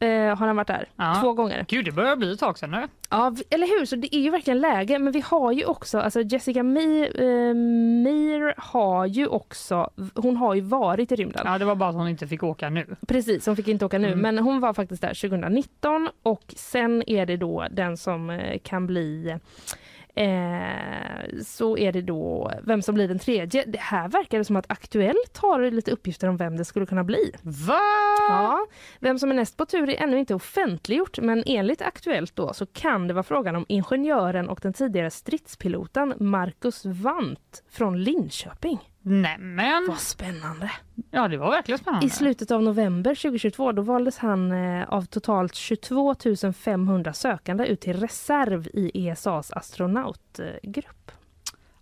eh, 0.00 0.08
har 0.10 0.46
han 0.46 0.56
varit 0.56 0.66
där. 0.66 0.88
Ja. 0.96 1.18
Två 1.22 1.32
gånger. 1.32 1.64
Gud, 1.68 1.84
det 1.84 1.92
börjar 1.92 2.16
bli 2.16 2.32
ett 2.32 2.40
tag 2.40 2.58
sedan 2.58 2.70
nu. 2.70 2.88
Ja, 3.10 3.34
eller 3.50 3.66
hur? 3.78 3.86
Så 3.86 3.96
det 3.96 4.16
är 4.16 4.20
ju 4.20 4.30
verkligen 4.30 4.60
läge. 4.60 4.98
Men 4.98 5.12
vi 5.12 5.20
har 5.20 5.52
ju 5.52 5.64
också, 5.64 5.98
alltså 6.00 6.20
Jessica 6.22 6.62
Mi, 6.62 7.00
eh, 7.14 7.54
Meir 8.04 8.54
har 8.58 9.06
ju 9.06 9.26
också, 9.26 9.90
hon 10.14 10.36
har 10.36 10.54
ju 10.54 10.60
varit 10.60 11.12
i 11.12 11.16
rymden. 11.16 11.42
Ja, 11.44 11.58
det 11.58 11.64
var 11.64 11.74
bara 11.74 11.88
att 11.90 11.94
hon 11.96 12.08
inte 12.08 12.26
fick 12.28 12.42
åka 12.42 12.70
nu. 12.70 12.86
Precis, 13.08 13.46
hon 13.46 13.56
fick 13.56 13.68
inte 13.68 13.84
åka 13.84 13.98
nu, 13.98 14.06
Mm. 14.08 14.18
men 14.20 14.38
hon 14.38 14.60
var 14.60 14.72
faktiskt 14.72 15.02
där 15.02 15.14
2019 15.14 16.08
och 16.22 16.42
sen 16.56 17.02
är 17.10 17.26
det 17.26 17.36
då 17.36 17.66
den 17.70 17.96
som 17.96 18.30
eh, 18.30 18.58
kan 18.58 18.86
bli 18.86 19.36
Eh, 20.18 21.42
så 21.44 21.78
är 21.78 21.92
det 21.92 22.02
då 22.02 22.52
vem 22.62 22.82
som 22.82 22.94
blir 22.94 23.08
den 23.08 23.18
tredje. 23.18 23.64
Det 23.66 23.78
här 23.78 24.08
verkar 24.08 24.38
det 24.38 24.44
som 24.44 24.56
att 24.56 24.70
Aktuellt 24.70 25.36
har 25.36 25.70
lite 25.70 25.90
uppgifter 25.90 26.28
om 26.28 26.36
vem 26.36 26.56
det 26.56 26.64
skulle 26.64 26.86
kunna 26.86 27.04
bli. 27.04 27.32
Va? 27.42 27.80
Ja, 28.28 28.66
vem 29.00 29.18
som 29.18 29.30
är 29.30 29.34
näst 29.34 29.56
på 29.56 29.66
tur 29.66 29.88
är 29.88 30.02
ännu 30.02 30.18
inte 30.18 30.34
offentliggjort 30.34 31.18
men 31.18 31.42
enligt 31.46 31.82
Aktuellt 31.82 32.36
då 32.36 32.52
så 32.52 32.66
kan 32.66 33.08
det 33.08 33.14
vara 33.14 33.22
frågan 33.22 33.56
om 33.56 33.64
ingenjören 33.68 34.48
och 34.48 34.60
den 34.62 34.72
tidigare 34.72 35.10
stridspiloten 35.10 36.14
Marcus 36.18 36.84
Wandt 36.84 37.62
från 37.70 38.02
Linköping. 38.02 38.78
Nämen! 39.08 39.86
Vad 39.88 39.98
spännande! 39.98 40.70
Ja, 41.10 41.28
det 41.28 41.36
var 41.36 41.50
verkligen 41.50 41.78
spännande. 41.78 42.06
I 42.06 42.10
slutet 42.10 42.50
av 42.50 42.62
november 42.62 43.14
2022 43.14 43.72
då 43.72 43.82
valdes 43.82 44.18
han 44.18 44.52
eh, 44.52 44.88
av 44.88 45.02
totalt 45.02 45.54
22 45.54 46.14
500 46.58 47.12
sökande 47.12 47.66
ut 47.66 47.80
till 47.80 48.00
reserv 48.00 48.66
i 48.74 49.08
ESAs 49.08 49.50
astronautgrupp. 49.52 51.12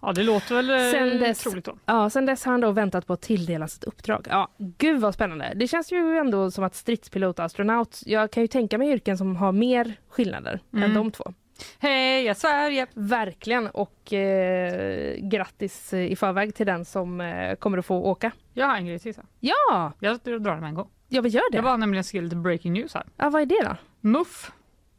Ja, 0.03 0.13
det 0.13 0.23
låter 0.23 0.55
väl 0.55 0.71
eh, 0.71 0.91
Sen 0.91 1.19
dess, 1.21 1.39
troligt 1.43 1.65
då. 1.65 1.77
ja, 1.87 2.11
sen 2.11 2.27
dess 2.27 2.45
har 2.45 2.53
han 2.53 2.61
då 2.61 2.71
väntat 2.71 3.07
på 3.07 3.13
att 3.13 3.21
tilldelas 3.23 3.77
ett 3.79 3.85
uppdrag. 3.85 4.27
Ja, 4.31 4.49
gud 4.59 5.01
vad 5.01 5.15
spännande. 5.15 5.53
Det 5.57 5.69
känns 5.69 5.93
ju 5.93 6.19
ändå 6.19 6.51
som 6.51 6.65
att 6.65 6.75
stridspilot 6.75 7.39
och 7.39 7.45
astronaut, 7.45 8.03
jag 8.07 8.31
kan 8.31 8.43
ju 8.43 8.47
tänka 8.47 8.79
mig 8.79 8.91
yrken 8.91 9.19
som 9.19 9.37
har 9.37 9.53
mer 9.53 9.95
skillnader 10.09 10.61
än 10.73 10.79
Mm. 10.83 10.95
de 10.95 11.11
två. 11.11 11.33
Heja 11.79 12.35
Sverige! 12.35 12.87
Verkligen 12.95 13.67
och 13.67 14.13
eh, 14.13 15.17
grattis 15.19 15.93
i 15.95 16.17
förväg 16.17 16.55
till 16.55 16.67
den 16.67 16.85
som 16.85 17.21
eh, 17.21 17.55
kommer 17.55 17.79
att 17.79 17.87
få 17.87 17.97
åka. 17.97 18.33
Jag 18.53 18.67
har 18.67 18.77
en 18.77 18.87
grej 18.87 18.99
till. 18.99 19.15
så. 19.15 19.23
Ja, 19.41 19.93
Jag 20.01 20.19
drar 20.21 20.39
den 20.39 20.61
med 20.61 20.69
en 20.69 20.75
gång. 20.75 20.89
ja 21.09 21.21
vi 21.21 21.29
gör 21.29 21.51
det. 21.51 21.57
Jag 21.57 21.63
var 21.63 21.77
nämligen 21.77 22.05
se 22.05 22.21
lite 22.21 22.37
breaking 22.37 22.73
news 22.73 22.95
här. 22.95 23.05
Ja, 23.17 23.31
vad 23.31 23.43
är 23.43 23.47
det 23.47 23.63
då? 23.65 23.77
MUF, 24.01 24.53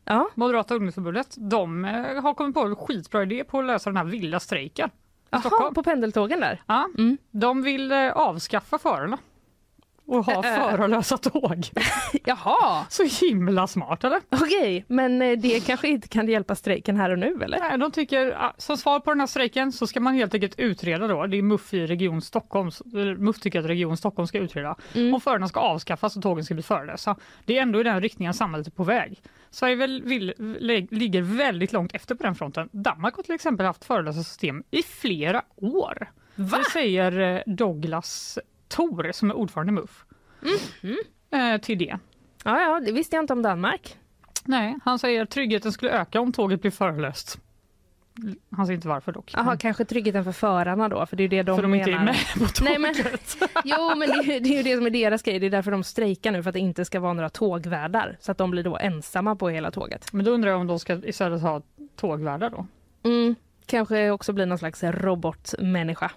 Ja, 0.06 0.30
Moderata 0.36 0.76
ungdomsförbundet, 0.76 1.36
de 1.38 1.86
eh, 1.86 2.22
har 2.22 2.34
kommit 2.34 2.54
på 2.56 2.62
en 2.62 2.76
skitbra 2.76 3.24
idé 3.24 3.44
på 3.44 3.60
att 3.60 3.66
lösa 3.66 3.90
den 3.90 3.98
här 3.98 4.04
vilda 4.06 4.40
strejken. 4.40 4.90
Stockholm. 5.40 5.74
på 5.74 5.84
pendeltågen 5.84 6.40
där. 6.40 6.62
Ja, 6.68 6.88
Mm. 6.98 7.18
de 7.32 7.62
vill 7.64 7.92
eh, 7.92 8.12
avskaffa 8.12 8.78
förarna 8.78 9.18
och 10.08 10.26
ha 10.26 10.34
Äh. 10.34 10.42
förarlösa 10.42 11.18
tåg. 11.18 11.66
Jaha, 12.26 12.86
Så 12.90 13.04
himla 13.26 13.68
smart 13.68 14.04
eller? 14.04 14.22
okej. 14.30 14.86
Men 14.88 15.22
eh, 15.22 15.38
det 15.38 15.66
kanske 15.66 15.88
inte 15.88 16.08
kan 16.08 16.28
hjälpa 16.28 16.56
strejken 16.56 16.98
här 16.98 17.10
och 17.10 17.20
nu 17.20 17.40
eller? 17.44 17.60
Nej, 17.60 17.78
de 17.78 17.92
tycker, 17.92 18.38
som 18.58 18.78
svar 18.78 19.00
på 19.00 19.10
den 19.12 19.20
här 19.20 19.28
strejken 19.28 19.72
så 19.72 19.88
ska 19.88 20.00
man 20.00 20.14
helt 20.14 20.34
enkelt 20.34 20.60
utreda 20.60 21.08
då, 21.08 21.26
det 21.28 21.38
är 21.38 21.42
MUF 21.42 21.74
i 21.74 21.88
Region 21.88 22.22
Stockholm, 22.22 22.72
MUF 23.18 23.40
tycker 23.40 23.60
att 23.60 23.66
Region 23.66 23.98
Stockholm 23.98 24.28
ska 24.28 24.38
utreda 24.38 24.76
Mm. 24.96 25.14
om 25.14 25.22
förarna 25.22 25.48
ska 25.48 25.60
avskaffas 25.60 26.16
och 26.18 26.24
tågen 26.24 26.46
ska 26.46 26.54
bli 26.54 26.64
förarlösa. 26.64 27.16
Det 27.46 27.58
är 27.58 27.62
ändå 27.62 27.80
i 27.80 27.84
den 27.84 28.02
riktningen 28.02 28.34
samhället 28.34 28.68
är 28.68 28.72
på 28.72 28.84
väg. 28.84 29.22
Sverige 29.50 29.76
vill, 30.06 30.34
lä- 30.60 30.88
ligger 30.92 31.22
väldigt 31.22 31.74
långt 31.74 31.96
efter 31.96 32.16
på 32.16 32.24
den 32.24 32.36
fronten. 32.36 32.70
Danmark 32.72 33.16
har 33.16 33.24
till 33.24 33.36
exempel 33.36 33.66
haft 33.66 33.86
förarlösa 33.86 34.24
system 34.24 34.64
i 34.72 34.84
flera 34.84 35.42
år. 35.56 36.12
Va? 36.36 36.58
Det 36.58 36.64
säger 36.74 37.20
eh, 37.20 37.42
Douglas 37.54 38.40
Thor 38.68 39.12
som 39.12 39.30
är 39.30 39.34
ordförande 39.36 39.72
i 39.72 39.74
MUF. 39.74 40.06
Mhm. 40.82 40.98
Eh, 41.32 41.62
till 41.62 41.78
det. 41.78 42.00
Ja, 42.44 42.62
ja, 42.62 42.80
det 42.86 42.92
visste 42.92 43.16
jag 43.16 43.24
inte 43.24 43.34
om 43.34 43.42
Danmark. 43.42 43.98
Nej, 44.46 44.76
han 44.86 45.00
säger 45.00 45.22
att 45.24 45.30
tryggheten 45.30 45.72
skulle 45.72 45.92
öka 45.92 46.20
om 46.22 46.32
tåget 46.34 46.62
blir 46.62 46.72
förarlöst. 46.72 47.40
Han 48.52 48.66
säger 48.66 48.76
inte 48.76 48.88
varför 48.88 49.12
dock. 49.12 49.32
Jaha, 49.34 49.58
kanske 49.58 49.86
tryggheten 49.86 50.24
för 50.24 50.32
förarna 50.32 50.90
då, 50.90 51.06
för 51.06 51.18
det 51.18 51.24
är 51.24 51.28
det 51.28 51.44
de 51.44 51.56
för 51.56 51.62
de 51.62 51.72
menar. 51.72 51.88
inte 51.88 52.02
är 52.02 52.06
med 52.06 52.16
på 52.34 52.40
tåget. 52.40 52.62
Nej, 52.62 52.80
men, 52.80 52.94
jo, 53.64 53.96
men 53.96 54.10
det 54.10 54.36
är, 54.36 54.40
det 54.40 54.50
är 54.50 54.58
ju 54.58 54.64
det 54.64 54.76
som 54.76 54.86
är 54.86 54.90
deras 54.90 55.22
grej. 55.24 55.40
Det 55.40 55.46
är 55.46 55.50
därför 55.50 55.72
de 55.72 55.84
strejkar 55.84 56.32
nu, 56.32 56.44
för 56.44 56.50
att 56.50 56.54
det 56.54 56.60
inte 56.60 56.86
ska 56.86 57.00
vara 57.00 57.14
några 57.14 57.30
tågvärdar. 57.30 58.18
Så 58.20 58.32
att 58.32 58.38
de 58.38 58.52
blir 58.52 58.64
då 58.64 58.78
ensamma 58.78 59.36
på 59.36 59.50
hela 59.50 59.72
tåget. 59.72 60.14
Men 60.14 60.26
då 60.26 60.32
undrar 60.32 60.52
jag 60.52 60.60
om 60.60 60.68
de 60.68 60.80
ska 60.80 60.94
istället 60.94 61.42
ha 61.42 61.62
tågvärdar 61.96 62.50
då? 62.50 62.68
Mm, 63.04 63.36
kanske 63.66 64.12
också 64.12 64.34
blir 64.34 64.46
någon 64.46 64.58
slags 64.58 64.84
robotmänniska. 64.84 66.12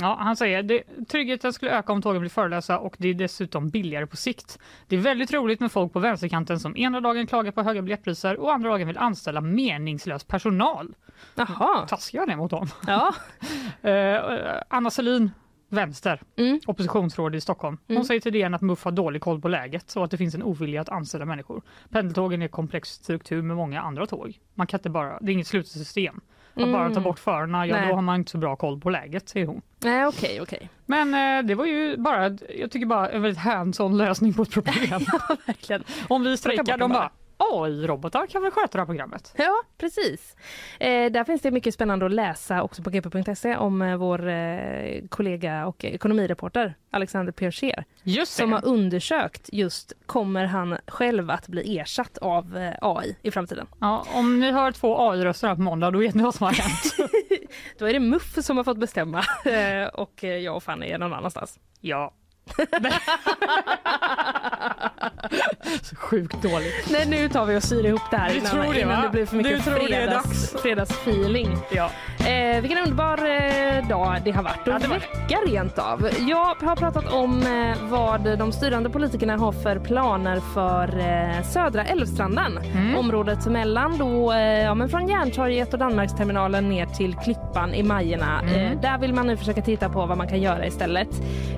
Ja, 0.00 0.16
han 0.20 0.36
säger 0.36 0.62
det, 0.62 0.82
tryggheten 1.08 1.52
skulle 1.52 1.70
öka 1.70 1.92
om 1.92 2.02
tågen 2.02 2.20
blir 2.20 2.30
förarlösa 2.30 2.78
och 2.78 2.96
det 2.98 3.08
är 3.08 3.14
dessutom 3.14 3.68
billigare 3.70 4.06
på 4.06 4.16
sikt. 4.16 4.58
Det 4.88 4.96
är 4.96 5.00
väldigt 5.00 5.32
roligt 5.32 5.60
med 5.60 5.72
folk 5.72 5.92
på 5.92 5.98
vänsterkanten 6.00 6.60
som 6.60 6.76
ena 6.76 7.00
dagen 7.00 7.26
klagar 7.26 7.52
på 7.52 7.62
höga 7.62 7.82
biljettpriser 7.82 8.36
och 8.40 8.52
andra 8.54 8.70
dagen 8.70 8.86
vill 8.86 8.98
anställa 8.98 9.40
meningslös 9.40 10.24
personal. 10.24 10.94
Jaha, 11.34 11.86
Taskiga 11.88 12.26
det 12.26 12.36
mot 12.36 12.50
dem. 12.50 12.68
ja. 12.86 13.14
Eh, 13.90 14.62
Anna 14.68 14.90
Selin, 14.90 15.30
vänster, 15.68 16.20
Mm. 16.36 16.60
oppositionsråd 16.66 17.34
i 17.34 17.40
Stockholm. 17.40 17.78
Hon 17.86 17.96
Mm. 17.96 18.04
säger 18.04 18.20
till 18.20 18.32
DN 18.32 18.54
att 18.54 18.62
MUF 18.62 18.84
har 18.84 18.92
dålig 18.92 19.22
koll 19.22 19.40
på 19.40 19.48
läget 19.48 19.96
och 19.96 20.04
att 20.04 20.10
det 20.10 20.16
finns 20.16 20.34
en 20.34 20.42
ovilja 20.42 20.80
att 20.80 20.88
anställa 20.88 21.24
människor. 21.24 21.62
Pendeltågen 21.90 22.42
är 22.42 22.48
komplex 22.48 22.88
struktur 22.88 23.42
med 23.42 23.56
många 23.56 23.80
andra 23.82 24.06
tåg. 24.06 24.38
Man 24.54 24.66
kan 24.66 24.78
inte 24.78 24.90
bara, 24.90 25.18
det 25.20 25.30
är 25.30 25.34
inget 25.34 25.46
slutet 25.46 25.72
system. 25.72 26.20
Att 26.56 26.72
bara 26.72 26.84
ta 26.84 26.90
Mm. 26.90 27.02
bort 27.02 27.18
förarna, 27.18 27.66
ja 27.66 27.76
Nej. 27.76 27.88
då 27.88 27.94
har 27.94 28.02
man 28.02 28.16
inte 28.16 28.30
så 28.30 28.38
bra 28.38 28.56
koll 28.56 28.80
på 28.80 28.90
läget, 28.90 29.28
säger 29.28 29.46
hon. 29.46 29.62
Nej, 29.84 30.06
okej, 30.06 30.40
okej. 30.40 30.68
Men 30.86 31.14
eh, 31.38 31.46
det 31.48 31.54
var 31.54 31.64
ju 31.66 31.96
bara, 31.96 32.24
jag 32.58 32.70
tycker 32.70 32.86
bara 32.86 33.08
en 33.10 33.22
väldigt 33.22 33.38
hands-on 33.42 33.96
lösning 33.96 34.34
på 34.34 34.42
ett 34.42 34.50
problem. 34.50 34.74
Verkligen. 35.46 35.84
Om 36.08 36.22
vi 36.24 36.36
strejkar, 36.36 36.64
de 36.64 36.80
dem 36.80 36.90
bara 36.92 37.10
AI-robotar 37.52 38.26
kan 38.26 38.42
väl 38.42 38.50
sköta 38.50 38.72
det 38.72 38.78
här 38.78 38.86
programmet. 38.86 39.34
Ja, 39.36 39.62
precis. 39.78 40.36
Eh, 40.80 41.12
där 41.12 41.24
finns 41.24 41.42
det 41.42 41.50
mycket 41.50 41.74
spännande 41.74 42.06
att 42.06 42.12
läsa 42.12 42.62
också 42.62 42.82
på 42.82 42.90
gp.se 42.90 43.56
om 43.56 43.82
eh, 43.82 43.96
vår 43.96 44.28
eh, 44.28 45.02
kollega 45.08 45.66
och 45.66 45.84
ekonomireporter 45.84 46.74
Alexander 46.90 47.34
Just 48.02 48.32
som 48.32 48.52
har 48.52 48.66
undersökt 48.66 49.48
just 49.52 49.92
kommer 50.06 50.44
han 50.44 50.78
själv 50.86 51.30
att 51.30 51.48
bli 51.48 51.78
ersatt 51.78 52.18
av 52.18 52.56
eh, 52.56 52.74
AI 52.80 53.16
i 53.22 53.30
framtiden. 53.30 53.66
Ja, 53.80 54.06
om 54.14 54.40
ni 54.40 54.52
hör 54.52 54.72
två 54.72 55.10
AI-röster 55.10 55.54
på 55.54 55.62
måndag, 55.62 55.90
då 55.90 55.98
vet 55.98 56.14
ni 56.14 56.22
vad 56.22 56.34
som 56.34 56.44
har 56.46 56.52
hänt. 56.52 56.94
Då 57.78 57.86
är 57.86 57.92
det 57.92 58.00
MUF 58.00 58.44
som 58.44 58.56
har 58.56 58.64
fått 58.64 58.78
bestämma 58.78 59.24
eh, 59.44 59.86
och 59.86 60.22
jag 60.22 60.56
och 60.56 60.62
Fanny 60.62 60.86
är 60.86 60.98
någon 60.98 61.12
annanstans. 61.12 61.58
ja. 61.80 62.12
Så 65.82 65.96
Sjukt 65.96 66.42
dåligt. 66.42 66.90
Nej, 66.90 67.06
nu 67.08 67.28
tar 67.28 67.46
vi 67.46 67.56
och 67.56 67.62
syr 67.62 67.86
ihop 67.86 68.02
det 68.10 68.16
här 68.16 68.28
Du 68.30 68.36
innan, 68.36 68.70
det, 68.72 68.80
innan 68.80 69.02
det 69.02 69.08
blir 69.08 69.26
för 69.26 69.36
mycket 69.36 69.64
fredags, 69.64 70.50
dags. 70.52 70.62
fredagsfeeling. 70.62 71.58
Ja. 71.70 71.90
Eh, 72.26 72.60
vilken 72.60 72.78
underbar 72.78 73.18
eh, 73.18 73.88
dag 73.88 74.16
det 74.24 74.30
har 74.30 74.42
varit 74.42 74.60
och 74.60 74.68
Ja, 74.74 74.78
det 74.78 74.88
var 74.88 74.96
vecka 74.96 75.38
rent 75.46 75.78
av. 75.78 76.08
Jag 76.28 76.54
har 76.54 76.76
pratat 76.76 77.12
om 77.12 77.42
eh, 77.42 77.88
vad 77.90 78.38
de 78.38 78.52
styrande 78.52 78.90
politikerna 78.90 79.36
har 79.36 79.52
för 79.52 79.78
planer 79.78 80.40
för 80.54 80.98
eh, 80.98 81.42
södra 81.44 81.84
Älvstranden. 81.84 82.58
Mm. 82.58 82.96
Området 82.96 83.46
mellan 83.46 83.98
då, 83.98 84.32
eh, 84.32 84.38
ja, 84.40 84.74
men 84.74 84.88
från 84.88 85.08
Järntorget 85.08 85.72
och 85.72 85.78
Danmarksterminalen 85.78 86.68
ner 86.68 86.86
till 86.86 87.14
Klippan 87.14 87.74
i 87.74 87.82
Majerna. 87.82 88.40
Mm. 88.40 88.54
Eh, 88.72 88.80
där 88.80 88.98
vill 88.98 89.14
man 89.14 89.26
nu 89.26 89.36
försöka 89.36 89.62
titta 89.62 89.88
på 89.88 90.06
vad 90.06 90.18
man 90.18 90.28
kan 90.28 90.42
göra 90.42 90.66
istället. 90.66 91.08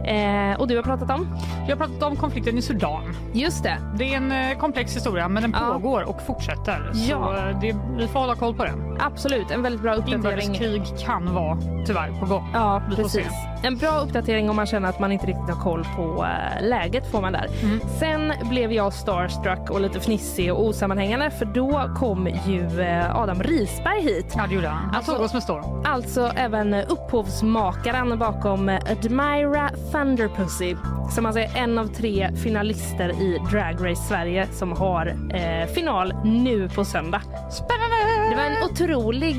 Eh, 0.05 0.61
och 0.61 0.69
du 0.69 0.77
har 0.77 0.83
pratat 0.83 1.11
om? 1.11 1.37
Jag 1.69 1.77
har 1.77 1.87
pratat 1.87 2.03
om 2.03 2.17
konflikten 2.17 2.59
i 2.59 2.63
Sudan. 2.63 3.17
Just 3.33 3.63
det. 3.63 3.77
Det 3.99 4.15
är 4.15 4.17
en 4.17 4.59
komplex 4.59 4.97
historia 4.97 5.29
men 5.29 5.43
den 5.43 5.55
Ja. 5.61 5.73
pågår 5.73 6.09
och 6.09 6.23
fortsätter. 6.27 6.91
Ja. 6.95 7.35
Så 7.41 7.49
eh, 7.49 7.61
det, 7.61 7.77
vi 7.99 8.09
får 8.09 8.21
hålla 8.21 8.35
koll 8.35 8.55
på 8.55 8.65
den. 8.65 8.99
Absolut, 9.01 9.51
en 9.51 9.63
väldigt 9.63 9.83
bra 9.83 9.95
uppdatering. 9.95 10.56
Inbördeskrig 10.65 11.07
kan 11.07 11.35
vara 11.35 11.59
tyvärr 11.87 12.21
på 12.21 12.27
gång. 12.27 12.51
Ja, 12.55 12.83
precis. 12.97 13.29
En 13.67 13.77
bra 13.77 14.01
uppdatering 14.01 14.51
om 14.51 14.57
man 14.57 14.67
känner 14.67 14.89
att 14.89 14.99
man 15.01 15.13
inte 15.13 15.27
riktigt 15.27 15.55
har 15.55 15.63
koll 15.63 15.87
på 15.97 16.25
eh, 16.25 16.69
läget 16.69 17.11
får 17.11 17.21
man 17.21 17.33
där. 17.33 17.49
Mm. 17.63 17.81
Sen 17.99 18.33
blev 18.51 18.73
jag 18.73 18.93
starstruck 18.93 19.71
och 19.71 19.81
lite 19.81 20.01
fnissig 20.01 20.53
och 20.53 20.65
osammanhängande 20.67 21.31
för 21.31 21.45
då 21.45 21.91
kom 21.97 22.29
ju 22.47 22.81
eh, 22.81 23.17
Adam 23.17 23.43
Risberg 23.43 24.01
hit. 24.03 24.35
Ja, 24.37 24.47
det 24.49 24.55
gjorde 24.55 24.69
han. 24.69 24.85
Han 24.85 24.95
Alltså- 24.95 25.13
såg 25.13 25.21
oss 25.21 25.33
med 25.33 25.43
storm. 25.43 25.83
Alltså 25.85 26.33
även 26.37 26.75
upphovsmakaren 26.75 28.19
bakom 28.19 28.69
Admira 28.69 29.71
Thunderpussy 29.93 30.77
som 31.15 31.27
alltså 31.27 31.41
är 31.41 31.57
en 31.57 31.79
av 31.79 31.87
tre 31.87 32.31
finalister 32.43 33.09
i 33.09 33.39
Drag 33.51 33.91
Race 33.91 34.03
Sverige 34.03 34.47
som 34.53 34.73
har 34.73 35.07
eh, 35.35 35.67
final 35.75 36.15
nu 36.25 36.69
på 36.69 36.85
söndag. 36.85 37.23
Spännande! 37.51 37.97
Det 38.31 38.37
var 38.37 38.43
en 38.43 38.65
otrolig, 38.71 39.37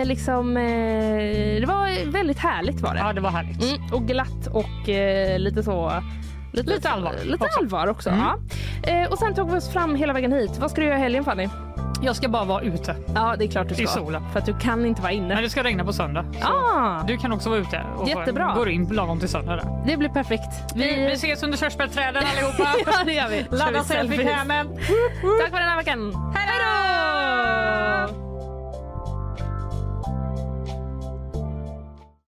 eh, 0.00 0.04
liksom, 0.06 0.56
eh, 0.56 0.62
det 1.60 1.64
var 1.66 2.12
väldigt 2.12 2.38
härligt 2.38 2.80
var 2.80 2.94
det. 2.94 3.00
Ja, 3.00 3.12
det 3.12 3.20
var 3.20 3.30
härligt. 3.30 3.61
Mm, 3.62 3.92
och 3.92 4.06
glatt 4.06 4.46
och 4.52 4.88
eh, 4.88 5.38
lite 5.38 5.62
så... 5.62 5.92
Lite 6.52 6.88
allvar 6.90 7.14
Lite 7.24 7.44
också. 7.44 7.58
allvar 7.58 7.86
också. 7.86 8.10
Mm. 8.10 8.20
Ja. 8.22 8.38
Eh, 8.92 9.10
och 9.12 9.18
sen 9.18 9.34
tog 9.34 9.50
vi 9.50 9.56
oss 9.58 9.72
fram 9.72 9.94
hela 9.94 10.12
vägen 10.12 10.32
hit. 10.32 10.50
Vad 10.58 10.70
ska 10.70 10.80
du 10.80 10.86
göra 10.86 10.96
i 10.98 11.00
helgen 11.00 11.24
Fanny? 11.24 11.48
Jag 12.02 12.16
ska 12.16 12.28
bara 12.28 12.44
vara 12.44 12.62
ute. 12.62 12.96
Ja, 13.14 13.34
det 13.38 13.44
är 13.44 13.48
klart 13.48 13.68
du 13.68 13.74
ska. 13.74 13.84
I 13.84 13.86
solen. 13.86 14.22
För 14.32 14.38
att 14.38 14.46
du 14.46 14.54
kan 14.58 14.86
inte 14.86 15.02
vara 15.02 15.12
inne. 15.12 15.34
Men 15.34 15.42
det 15.42 15.50
ska 15.50 15.62
regna 15.64 15.84
på 15.84 15.92
söndag. 15.92 16.24
Ah, 16.42 17.02
Du 17.06 17.16
kan 17.16 17.32
också 17.32 17.48
vara 17.50 17.60
ute 17.60 17.82
och 17.96 18.08
Jättebra. 18.08 18.54
går 18.56 18.68
in 18.68 18.84
lagom 18.88 19.18
till 19.20 19.28
söndag. 19.28 19.56
Där. 19.56 19.82
det 19.86 19.96
blir 19.96 20.08
perfekt. 20.08 20.74
Vi, 20.74 20.94
vi 21.06 21.12
ses 21.12 21.42
under 21.42 21.58
körsbärsträden 21.58 22.22
allihopa. 22.36 22.68
ja, 22.86 23.04
det 23.04 23.12
gör 23.12 23.28
vi. 23.28 23.46
Ladda 23.56 23.84
selfiekrämen. 23.84 24.68
Tack 25.40 25.50
för 25.50 25.58
den 25.58 25.68
här 25.68 25.76
veckan. 25.76 26.32
Hej! 26.34 28.21